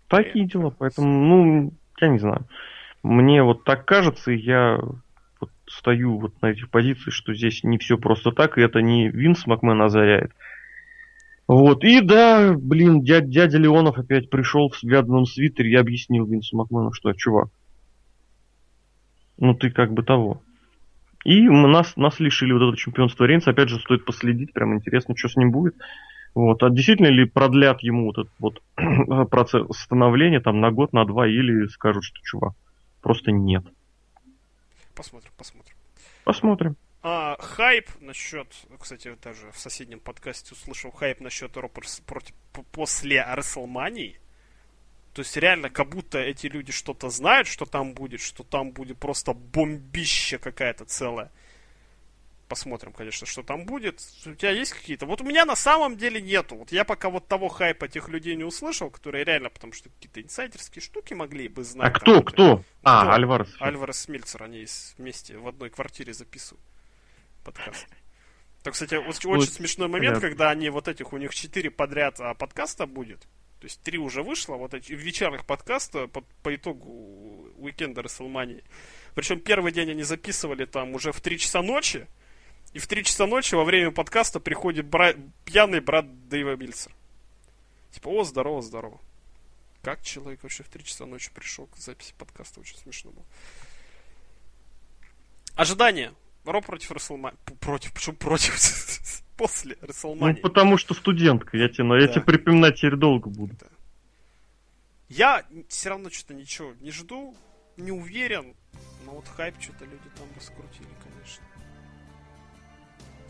Такие 0.09 0.45
дела, 0.45 0.73
поэтому, 0.77 1.07
ну, 1.07 1.73
я 2.01 2.07
не 2.09 2.19
знаю. 2.19 2.45
Мне 3.01 3.41
вот 3.43 3.63
так 3.63 3.85
кажется, 3.85 4.31
и 4.31 4.37
я 4.37 4.79
вот 5.39 5.49
стою 5.67 6.19
вот 6.19 6.41
на 6.41 6.47
этих 6.47 6.69
позициях, 6.69 7.13
что 7.13 7.33
здесь 7.33 7.63
не 7.63 7.77
все 7.77 7.97
просто 7.97 8.31
так, 8.31 8.57
и 8.57 8.61
это 8.61 8.81
не 8.81 9.07
Винс 9.07 9.47
Макмен 9.47 9.81
озаряет. 9.81 10.33
Вот, 11.49 11.83
и 11.83 11.99
да, 12.01 12.53
блин, 12.53 13.01
дядя, 13.01 13.25
дядя 13.25 13.57
Леонов 13.57 13.97
опять 13.97 14.29
пришел 14.29 14.69
в 14.69 14.77
связанном 14.77 15.25
свитере 15.25 15.71
и 15.71 15.75
объяснил 15.75 16.27
Винсу 16.27 16.55
Макмену, 16.55 16.93
что, 16.93 17.11
чувак, 17.13 17.49
ну 19.39 19.55
ты 19.55 19.71
как 19.71 19.91
бы 19.91 20.03
того. 20.03 20.43
И 21.25 21.41
нас, 21.49 21.97
нас 21.97 22.19
лишили 22.19 22.51
вот 22.51 22.59
этого 22.59 22.77
чемпионства 22.77 23.25
Рейнса, 23.25 23.49
опять 23.49 23.69
же, 23.69 23.79
стоит 23.79 24.05
последить, 24.05 24.53
прям 24.53 24.75
интересно, 24.75 25.17
что 25.17 25.27
с 25.27 25.37
ним 25.37 25.49
будет. 25.49 25.73
Вот, 26.35 26.61
а 26.61 26.69
действительно 26.69 27.07
ли 27.07 27.25
продлят 27.25 27.81
ему 27.81 28.05
вот 28.05 28.19
этот 28.19 28.33
вот 28.37 28.61
процесс 29.31 29.65
становления 29.71 30.41
там 30.41 30.61
на 30.61 30.69
год, 30.69 30.93
на 30.93 31.03
два, 31.03 31.27
или 31.27 31.65
скажут, 31.69 32.03
что 32.03 32.19
чувак, 32.21 32.53
просто 33.01 33.31
нет. 33.31 33.65
Посмотрим, 34.95 35.31
посмотрим. 35.35 35.73
Посмотрим. 36.25 36.75
А, 37.01 37.37
хайп 37.39 37.89
насчет, 38.01 38.53
кстати, 38.77 39.15
даже 39.23 39.51
в 39.51 39.57
соседнем 39.57 39.99
подкасте 40.01 40.53
услышал 40.53 40.91
хайп 40.91 41.21
насчет 41.21 41.55
Ро 41.55 41.67
прос- 41.69 42.01
против, 42.05 42.35
после 42.73 43.23
Расселмании. 43.23 44.19
То 45.13 45.21
есть 45.21 45.35
реально, 45.37 45.69
как 45.69 45.89
будто 45.89 46.19
эти 46.19 46.47
люди 46.47 46.71
что-то 46.71 47.09
знают, 47.09 47.47
что 47.47 47.65
там 47.65 47.93
будет, 47.93 48.19
что 48.21 48.43
там 48.43 48.71
будет 48.71 48.97
просто 48.97 49.33
бомбища 49.33 50.39
какая-то 50.39 50.85
целая. 50.85 51.31
Посмотрим, 52.49 52.91
конечно, 52.93 53.27
что 53.27 53.43
там 53.43 53.65
будет. 53.65 54.01
У 54.25 54.33
тебя 54.33 54.51
есть 54.51 54.73
какие-то? 54.73 55.05
Вот 55.05 55.21
у 55.21 55.23
меня 55.23 55.45
на 55.45 55.55
самом 55.55 55.97
деле 55.97 56.19
нету. 56.19 56.55
Вот 56.55 56.71
я 56.71 56.83
пока 56.83 57.09
вот 57.09 57.27
того 57.27 57.47
хайпа 57.47 57.85
этих 57.85 58.09
людей 58.09 58.35
не 58.35 58.43
услышал, 58.43 58.89
которые 58.89 59.23
реально, 59.23 59.49
потому 59.49 59.71
что 59.71 59.89
какие-то 59.89 60.21
инсайдерские 60.21 60.81
штуки 60.81 61.13
могли 61.13 61.47
бы 61.47 61.63
знать. 61.63 61.95
А 61.95 61.99
кто, 61.99 62.23
кто? 62.23 62.63
А, 62.83 63.03
Кто? 63.03 63.11
Альварес. 63.13 63.55
Альварес 63.59 64.07
Мильцер, 64.07 64.43
они 64.43 64.65
вместе 64.97 65.37
в 65.37 65.47
одной 65.47 65.69
квартире 65.69 66.13
записывают 66.13 66.65
подкаст. 67.43 67.87
Так, 68.63 68.73
кстати, 68.73 68.95
очень 68.95 69.29
Ой, 69.29 69.47
смешной 69.47 69.87
момент, 69.87 70.19
когда 70.19 70.49
они 70.49 70.69
вот 70.69 70.87
этих, 70.87 71.13
у 71.13 71.17
них 71.17 71.33
четыре 71.33 71.71
подряд 71.71 72.19
а, 72.19 72.33
подкаста 72.33 72.85
будет. 72.85 73.21
То 73.59 73.65
есть 73.65 73.81
три 73.81 73.97
уже 73.97 74.23
вышло, 74.23 74.55
вот 74.55 74.73
эти 74.73 74.93
вечерних 74.93 75.45
подкаста 75.45 76.07
по, 76.07 76.21
по 76.43 76.55
итогу 76.55 77.51
уикенда 77.57 78.01
Расселмании. 78.01 78.63
Причем 79.15 79.39
первый 79.39 79.71
день 79.71 79.91
они 79.91 80.03
записывали 80.03 80.65
там 80.65 80.93
уже 80.93 81.11
в 81.11 81.19
3 81.19 81.37
часа 81.39 81.61
ночи, 81.61 82.07
и 82.73 82.79
в 82.79 82.87
3 82.87 83.03
часа 83.03 83.27
ночи 83.27 83.55
во 83.55 83.65
время 83.65 83.91
подкаста 83.91 84.39
приходит 84.39 84.85
бра- 84.85 85.15
пьяный 85.43 85.81
брат 85.81 86.29
Дэйва 86.29 86.55
Мильцер. 86.55 86.93
Типа, 87.91 88.09
о, 88.09 88.23
здорово, 88.23 88.61
здорово. 88.61 88.99
Как 89.81 90.03
человек 90.03 90.43
вообще 90.43 90.63
в 90.63 90.69
3 90.69 90.83
часа 90.83 91.05
ночи 91.05 91.31
пришел 91.33 91.67
к 91.67 91.77
записи 91.77 92.13
подкаста? 92.17 92.59
Очень 92.59 92.77
смешно 92.77 93.11
было. 93.11 93.25
Ожидания. 95.55 96.13
Ро 96.49 96.61
против 96.61 96.91
Расселмани. 96.91 97.37
Против, 97.59 97.93
почему 97.93 98.15
против? 98.15 98.55
После 99.37 99.77
Ну, 99.81 99.87
Расселмани. 99.87 100.35
потому 100.41 100.77
что 100.77 100.93
студентка, 100.95 101.55
я 101.57 101.69
тебе, 101.69 101.83
но 101.83 101.95
я 101.95 102.07
Да. 102.07 102.13
тебе 102.13 102.23
припоминать 102.23 102.77
теперь 102.77 102.95
долго 102.95 103.29
буду. 103.29 103.55
Я 105.09 105.43
все 105.67 105.89
равно 105.89 106.09
что-то 106.09 106.33
ничего 106.33 106.73
не 106.81 106.91
жду, 106.91 107.35
не 107.77 107.91
уверен, 107.91 108.55
но 109.05 109.13
вот 109.13 109.27
хайп 109.27 109.55
что-то 109.59 109.85
люди 109.85 110.09
там 110.17 110.27
раскрутили, 110.35 110.87
конечно. 111.03 111.45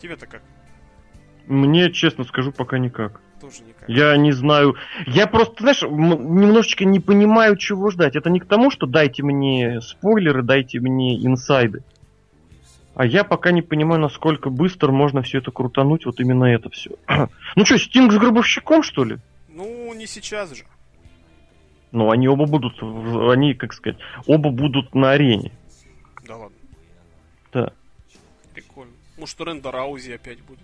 Тебе-то 0.00 0.26
как? 0.26 0.42
Мне, 1.46 1.92
честно 1.92 2.24
скажу, 2.24 2.52
пока 2.52 2.78
никак. 2.78 3.20
Тоже 3.40 3.62
никак. 3.62 3.88
Я 3.88 4.16
не 4.16 4.32
знаю. 4.32 4.76
Я 5.06 5.26
просто, 5.26 5.56
знаешь, 5.60 5.82
немножечко 5.82 6.84
не 6.84 7.00
понимаю, 7.00 7.56
чего 7.56 7.90
ждать. 7.90 8.16
Это 8.16 8.30
не 8.30 8.40
к 8.40 8.46
тому, 8.46 8.70
что 8.70 8.86
дайте 8.86 9.22
мне 9.22 9.80
спойлеры, 9.82 10.42
дайте 10.42 10.80
мне 10.80 11.16
инсайды. 11.24 11.82
А 13.00 13.06
я 13.06 13.24
пока 13.24 13.50
не 13.50 13.62
понимаю, 13.62 13.98
насколько 13.98 14.50
быстро 14.50 14.92
можно 14.92 15.22
все 15.22 15.38
это 15.38 15.50
крутануть, 15.50 16.04
вот 16.04 16.20
именно 16.20 16.44
это 16.44 16.68
все. 16.68 16.90
Ну 17.56 17.64
что, 17.64 17.78
Стинг 17.78 18.12
с 18.12 18.18
Гробовщиком, 18.18 18.82
что 18.82 19.04
ли? 19.04 19.16
Ну, 19.48 19.94
не 19.94 20.06
сейчас 20.06 20.54
же. 20.54 20.64
Ну, 21.92 22.10
они 22.10 22.28
оба 22.28 22.44
будут, 22.44 22.74
они, 22.82 23.54
как 23.54 23.72
сказать, 23.72 23.98
оба 24.26 24.50
будут 24.50 24.94
на 24.94 25.12
арене. 25.12 25.50
Да 26.26 26.36
ладно. 26.36 26.58
Да. 27.54 27.72
Прикольно. 28.52 28.92
Может, 29.16 29.40
Ренда 29.40 29.70
Раузи 29.70 30.12
опять 30.12 30.42
будет. 30.42 30.60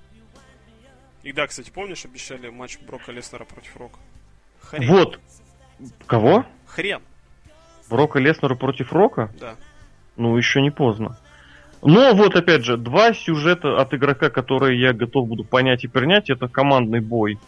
И 1.22 1.32
да, 1.32 1.46
кстати, 1.46 1.70
помнишь, 1.70 2.04
обещали 2.04 2.50
матч 2.50 2.78
Брока 2.86 3.12
Леснера 3.12 3.46
против 3.46 3.74
Рока? 3.78 3.98
Хрен. 4.60 4.90
Вот. 4.90 5.20
Кого? 6.04 6.44
Хрен, 6.66 7.00
Брока 7.88 8.18
Леснера 8.18 8.56
против 8.56 8.92
Рока? 8.92 9.32
да. 9.40 9.56
Ну, 10.16 10.36
еще 10.36 10.60
не 10.60 10.70
поздно. 10.70 11.18
Но 11.86 12.14
вот, 12.14 12.34
опять 12.34 12.64
же, 12.64 12.76
два 12.76 13.14
сюжета 13.14 13.80
от 13.80 13.94
игрока, 13.94 14.28
которые 14.28 14.80
я 14.80 14.92
готов 14.92 15.28
буду 15.28 15.44
понять 15.44 15.84
и 15.84 15.88
принять, 15.88 16.30
это 16.30 16.48
командный 16.48 16.98
бой 16.98 17.38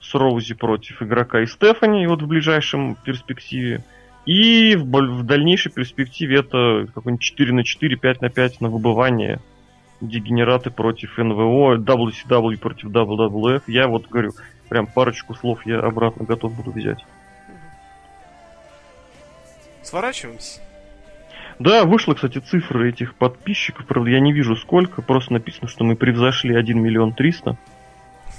с 0.00 0.14
Роузи 0.14 0.54
против 0.54 1.02
игрока 1.02 1.42
и 1.42 1.46
Стефани, 1.46 2.06
вот 2.06 2.22
в 2.22 2.26
ближайшем 2.26 2.96
перспективе. 3.04 3.84
И 4.24 4.74
в, 4.74 4.84
в 4.84 5.22
дальнейшей 5.22 5.70
перспективе 5.70 6.38
это 6.38 6.86
какой-нибудь 6.94 7.22
4 7.22 7.52
на 7.52 7.62
4, 7.62 7.96
5 7.96 8.22
на 8.22 8.30
5 8.30 8.60
на 8.62 8.70
выбывание. 8.70 9.38
Дегенераты 10.00 10.70
против 10.70 11.18
НВО, 11.18 11.76
WCW 11.76 12.56
против 12.56 12.88
WWF. 12.88 13.64
Я 13.66 13.88
вот 13.88 14.08
говорю, 14.08 14.32
прям 14.70 14.86
парочку 14.86 15.34
слов 15.34 15.66
я 15.66 15.80
обратно 15.80 16.24
готов 16.24 16.54
буду 16.54 16.70
взять. 16.70 17.04
Сворачиваемся. 19.82 20.60
Да, 21.58 21.84
вышла, 21.84 22.14
кстати, 22.14 22.38
цифры 22.38 22.90
этих 22.90 23.14
подписчиков, 23.16 23.84
правда, 23.86 24.10
я 24.10 24.20
не 24.20 24.32
вижу 24.32 24.54
сколько, 24.56 25.02
просто 25.02 25.32
написано, 25.32 25.66
что 25.68 25.84
мы 25.84 25.96
превзошли 25.96 26.54
1 26.54 26.80
миллион 26.80 27.12
300. 27.12 27.56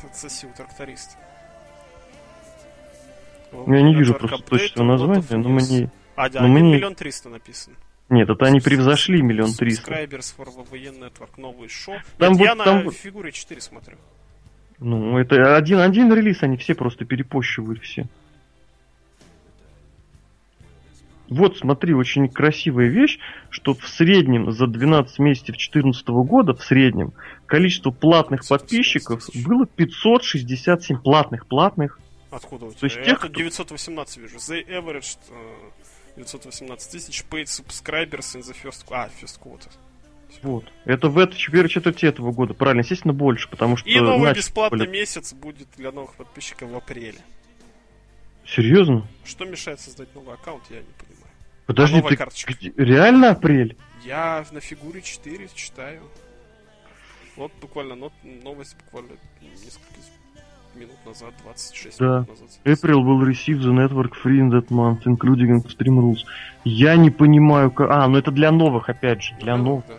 Отсоси 0.06 0.46
у 0.46 0.50
тракториста. 0.56 1.16
Я 3.68 3.82
не 3.82 3.96
вижу 3.96 4.14
просто 4.14 4.42
точного 4.44 4.88
названия, 4.88 5.26
но 5.32 5.50
мне... 5.50 5.90
А, 6.16 6.30
да, 6.30 6.42
Ну, 6.42 6.46
1 6.48 6.52
мне- 6.66 6.74
миллион 6.76 6.96
триста 6.96 7.30
написано. 7.30 7.76
Нет, 8.10 8.30
это 8.30 8.46
они 8.46 8.60
превзошли 8.60 9.22
миллион 9.22 9.54
триста. 9.54 9.92
Subscribers 9.92 10.36
for 10.38 10.48
VVN 10.72 11.00
Network, 11.00 11.30
новый 11.38 11.70
шоу. 11.70 11.96
Там 12.18 12.34
Нет, 12.34 12.40
вот- 12.40 12.46
я 12.46 12.56
на 12.56 12.64
там 12.64 12.84
вот- 12.84 12.96
фигуре 12.96 13.32
4 13.32 13.62
смотрю. 13.62 13.98
Ну, 14.80 15.18
это 15.18 15.58
один, 15.58 15.80
один 15.80 16.14
релиз, 16.14 16.42
они 16.42 16.58
все 16.58 16.74
просто 16.74 17.06
перепощивают 17.06 17.82
все. 17.84 18.06
Вот, 21.30 21.58
смотри, 21.58 21.94
очень 21.94 22.28
красивая 22.28 22.88
вещь, 22.88 23.20
что 23.50 23.74
в 23.74 23.88
среднем 23.88 24.52
за 24.52 24.66
12 24.68 25.20
месяцев 25.20 25.48
2014 25.50 26.08
года, 26.08 26.54
в 26.54 26.64
среднем, 26.64 27.14
количество 27.46 27.92
платных 27.92 28.42
518 28.42 28.50
подписчиков 28.50 29.30
было 29.46 29.66
567 29.68 30.98
платных, 30.98 31.46
платных. 31.48 32.00
Откуда 32.32 32.66
у 32.66 32.70
тебя? 32.70 32.80
То 32.80 32.86
есть 32.86 32.98
я 32.98 33.04
тех, 33.04 33.20
кто- 33.20 33.28
918 33.30 34.18
вижу. 34.18 34.38
The 34.38 34.68
average 34.68 35.18
э, 35.30 36.16
918 36.18 36.92
тысяч 36.92 37.24
paid 37.30 37.46
subscribers 37.46 38.36
in 38.36 38.42
the 38.42 38.56
first... 38.64 38.86
А, 38.90 39.10
first 39.22 39.40
quarter. 39.40 39.70
Вот. 40.44 40.66
Это 40.86 41.10
в 41.10 41.18
это, 41.18 41.36
первой 41.52 41.70
четверти 41.70 42.06
этого 42.06 42.32
года, 42.32 42.54
правильно, 42.54 42.82
естественно, 42.82 43.14
больше, 43.14 43.50
потому 43.50 43.78
что... 43.78 43.90
И 43.90 44.00
новый 44.00 44.28
начали 44.28 44.42
бесплатный 44.42 44.86
более- 44.86 44.92
месяц 45.02 45.34
будет 45.34 45.68
для 45.78 45.92
новых 45.92 46.16
подписчиков 46.16 46.70
в 46.70 46.76
апреле. 46.76 47.20
Серьезно? 48.46 49.08
Что 49.26 49.46
мешает 49.46 49.80
создать 49.80 50.14
новый 50.16 50.34
аккаунт, 50.34 50.64
я 50.70 50.78
не 50.78 50.84
понимаю. 50.84 51.19
Подожди, 51.70 52.02
ты 52.02 52.16
карточка. 52.18 52.52
реально 52.78 53.30
апрель? 53.30 53.78
Я 54.04 54.44
на 54.52 54.60
фигуре 54.60 55.04
4 55.04 55.48
читаю. 55.54 56.02
Вот 57.38 57.52
буквально 57.62 57.94
нот- 57.94 58.12
новость 58.44 58.76
буквально 58.86 59.12
несколько 59.64 59.86
минут 60.76 60.98
назад, 61.06 61.30
26 61.44 62.00
Да. 62.00 62.06
минут 62.06 62.30
назад. 62.30 62.50
April 62.66 63.04
will 63.04 63.22
receive 63.24 63.60
the 63.60 63.72
network 63.72 64.14
free 64.24 64.40
in 64.40 64.50
that 64.50 64.70
month, 64.70 65.04
including 65.06 65.64
extreme 65.64 66.00
rules. 66.00 66.22
Я 66.64 66.96
не 66.96 67.12
понимаю, 67.12 67.70
как... 67.70 67.92
А, 67.92 68.08
ну 68.08 68.18
это 68.18 68.32
для 68.32 68.50
новых, 68.52 68.90
опять 68.90 69.22
же, 69.22 69.36
для 69.40 69.56
Ну, 69.56 69.64
новых 69.64 69.86
да. 69.88 69.94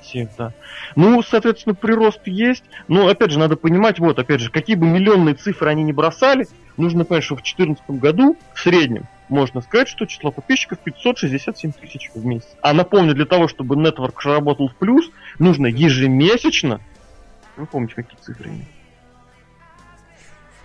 всех, 0.00 0.30
да. 0.38 0.54
Ну, 0.96 1.20
соответственно, 1.22 1.74
прирост 1.74 2.26
есть. 2.26 2.64
Но, 2.88 3.08
опять 3.08 3.30
же, 3.30 3.38
надо 3.38 3.56
понимать, 3.56 3.98
вот, 3.98 4.18
опять 4.18 4.40
же, 4.40 4.50
какие 4.50 4.74
бы 4.76 4.86
миллионные 4.86 5.34
цифры 5.34 5.68
они 5.68 5.82
не 5.82 5.92
бросали, 5.92 6.46
нужно 6.78 7.04
понять, 7.04 7.24
что 7.24 7.34
в 7.34 7.42
2014 7.42 7.90
году 8.00 8.38
в 8.54 8.58
среднем 8.60 9.04
можно 9.30 9.60
сказать, 9.60 9.88
что 9.88 10.06
число 10.06 10.30
подписчиков 10.30 10.78
567 10.80 11.72
тысяч 11.72 12.10
в 12.14 12.24
месяц. 12.24 12.48
А 12.62 12.72
напомню, 12.72 13.14
для 13.14 13.26
того, 13.26 13.48
чтобы 13.48 13.76
Network 13.76 14.14
работал 14.24 14.68
в 14.68 14.76
плюс, 14.76 15.10
нужно 15.38 15.66
ежемесячно... 15.66 16.80
Вы 17.56 17.66
помните, 17.66 17.94
какие 17.94 18.18
цифры 18.20 18.50
имеют? 18.50 18.68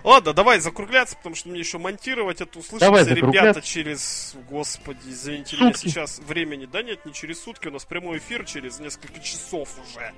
Ладно, 0.06 0.34
давай 0.34 0.60
закругляться, 0.60 1.16
потому 1.18 1.34
что 1.34 1.50
мне 1.50 1.60
еще 1.60 1.80
монтировать 1.80 2.40
это 2.40 2.60
услышимся, 2.60 2.86
Давай 2.86 3.06
ребята, 3.06 3.60
через, 3.64 4.36
господи, 4.48 5.00
извините 5.08 5.58
меня 5.58 5.74
Сутки. 5.74 5.88
сейчас 5.88 6.20
времени. 6.20 6.68
Да 6.72 6.84
нет, 6.84 7.04
не 7.08 7.14
через 7.14 7.42
сутки, 7.42 7.70
у 7.70 7.72
нас 7.72 7.86
прямой 7.86 8.20
эфир 8.20 8.46
через 8.46 8.80
несколько 8.80 9.20
часов 9.20 9.68
уже. 9.80 10.14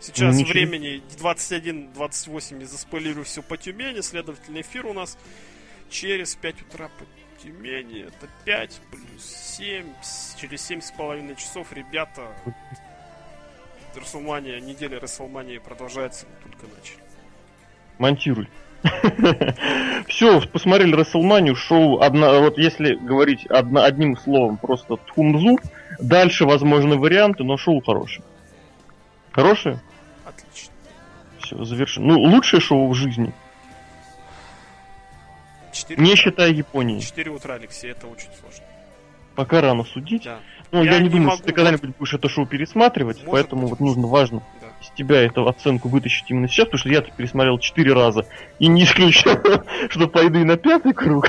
Сейчас 0.00 0.34
ничего. 0.34 0.52
времени 0.52 1.02
21-28, 1.20 2.56
не 2.56 2.64
заспойлерю 2.64 3.24
все 3.24 3.42
по 3.42 3.58
Тюмени, 3.58 4.00
следовательно, 4.00 4.62
эфир 4.62 4.86
у 4.86 4.94
нас 4.94 5.18
через 5.90 6.34
5 6.34 6.62
утра 6.62 6.88
по 6.88 7.04
Тюмени. 7.42 8.02
Это 8.02 8.28
5 8.44 8.80
плюс 8.90 9.24
7, 9.24 9.86
с- 10.02 10.34
через 10.40 10.62
7 10.66 10.80
с 10.80 10.90
половиной 10.92 11.36
часов, 11.36 11.72
ребята, 11.72 12.22
Расселмания, 13.94 14.58
неделя 14.60 14.98
Расселмании 15.00 15.58
продолжается, 15.58 16.26
мы 16.26 16.50
только 16.50 16.66
начали. 16.74 16.98
Монтируй. 17.98 18.48
Все, 20.08 20.40
посмотрели 20.40 20.94
Расселманию, 20.94 21.54
шоу, 21.54 22.00
одна, 22.00 22.40
вот 22.40 22.58
если 22.58 22.94
говорить 22.94 23.46
одна, 23.46 23.84
одним 23.84 24.16
словом, 24.16 24.56
просто 24.56 24.96
тхумзу. 24.96 25.58
Дальше 26.00 26.46
возможны 26.46 26.96
варианты, 26.96 27.44
но 27.44 27.56
шоу 27.56 27.80
хорошее. 27.80 28.24
Хорошее? 29.30 29.78
Отлично. 30.24 30.72
Все, 31.38 31.64
завершено. 31.64 32.06
Ну, 32.14 32.18
лучшее 32.20 32.60
шоу 32.60 32.88
в 32.88 32.94
жизни, 32.94 33.32
4 35.72 36.02
не 36.02 36.14
считая 36.16 36.50
Японии. 36.50 37.00
4 37.00 37.30
утра, 37.30 37.54
Алексей, 37.54 37.90
это 37.90 38.06
очень 38.06 38.28
сложно. 38.40 38.64
Пока 39.34 39.60
рано 39.62 39.84
судить. 39.84 40.24
Да, 40.24 40.40
Ну, 40.70 40.82
я, 40.82 40.92
Я 40.92 40.98
не 40.98 41.04
не 41.04 41.08
думаю, 41.10 41.26
могу, 41.28 41.36
что 41.38 41.46
ты 41.46 41.52
когда-нибудь 41.52 41.96
будешь 41.96 42.12
это 42.14 42.28
шоу 42.28 42.46
пересматривать, 42.46 43.16
Может 43.18 43.30
поэтому 43.30 43.62
быть. 43.62 43.70
вот 43.70 43.80
нужно 43.80 44.06
важно 44.06 44.42
да. 44.60 44.68
из 44.82 44.90
тебя 44.90 45.22
эту 45.22 45.48
оценку 45.48 45.88
вытащить 45.88 46.30
именно 46.30 46.48
сейчас, 46.48 46.66
потому 46.66 46.78
что 46.80 46.88
я 46.90 46.98
это 46.98 47.10
пересмотрел 47.12 47.58
четыре 47.58 47.94
раза. 47.94 48.26
И 48.58 48.66
не 48.66 48.84
исключаю, 48.84 49.64
что 49.88 50.06
пойду 50.08 50.40
и 50.40 50.44
на 50.44 50.56
пятый 50.58 50.92
круг. 50.92 51.28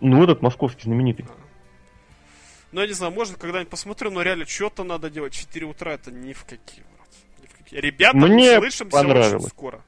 Ну, 0.00 0.22
этот 0.24 0.42
московский 0.42 0.82
знаменитый. 0.82 1.26
Ну, 2.72 2.80
я 2.80 2.88
не 2.88 2.92
знаю, 2.92 3.12
может, 3.12 3.38
когда-нибудь 3.38 3.70
посмотрю, 3.70 4.10
но 4.10 4.22
реально, 4.22 4.46
что-то 4.46 4.82
надо 4.82 5.08
делать. 5.08 5.32
4 5.32 5.64
утра 5.64 5.92
это. 5.92 6.10
Ни 6.10 6.32
в 6.32 6.44
какие. 6.44 6.84
Ребята, 7.70 8.16
Мне 8.16 8.58
услышимся 8.58 8.84
понравилось. 8.86 9.44
очень 9.44 9.48
скоро. 9.50 9.82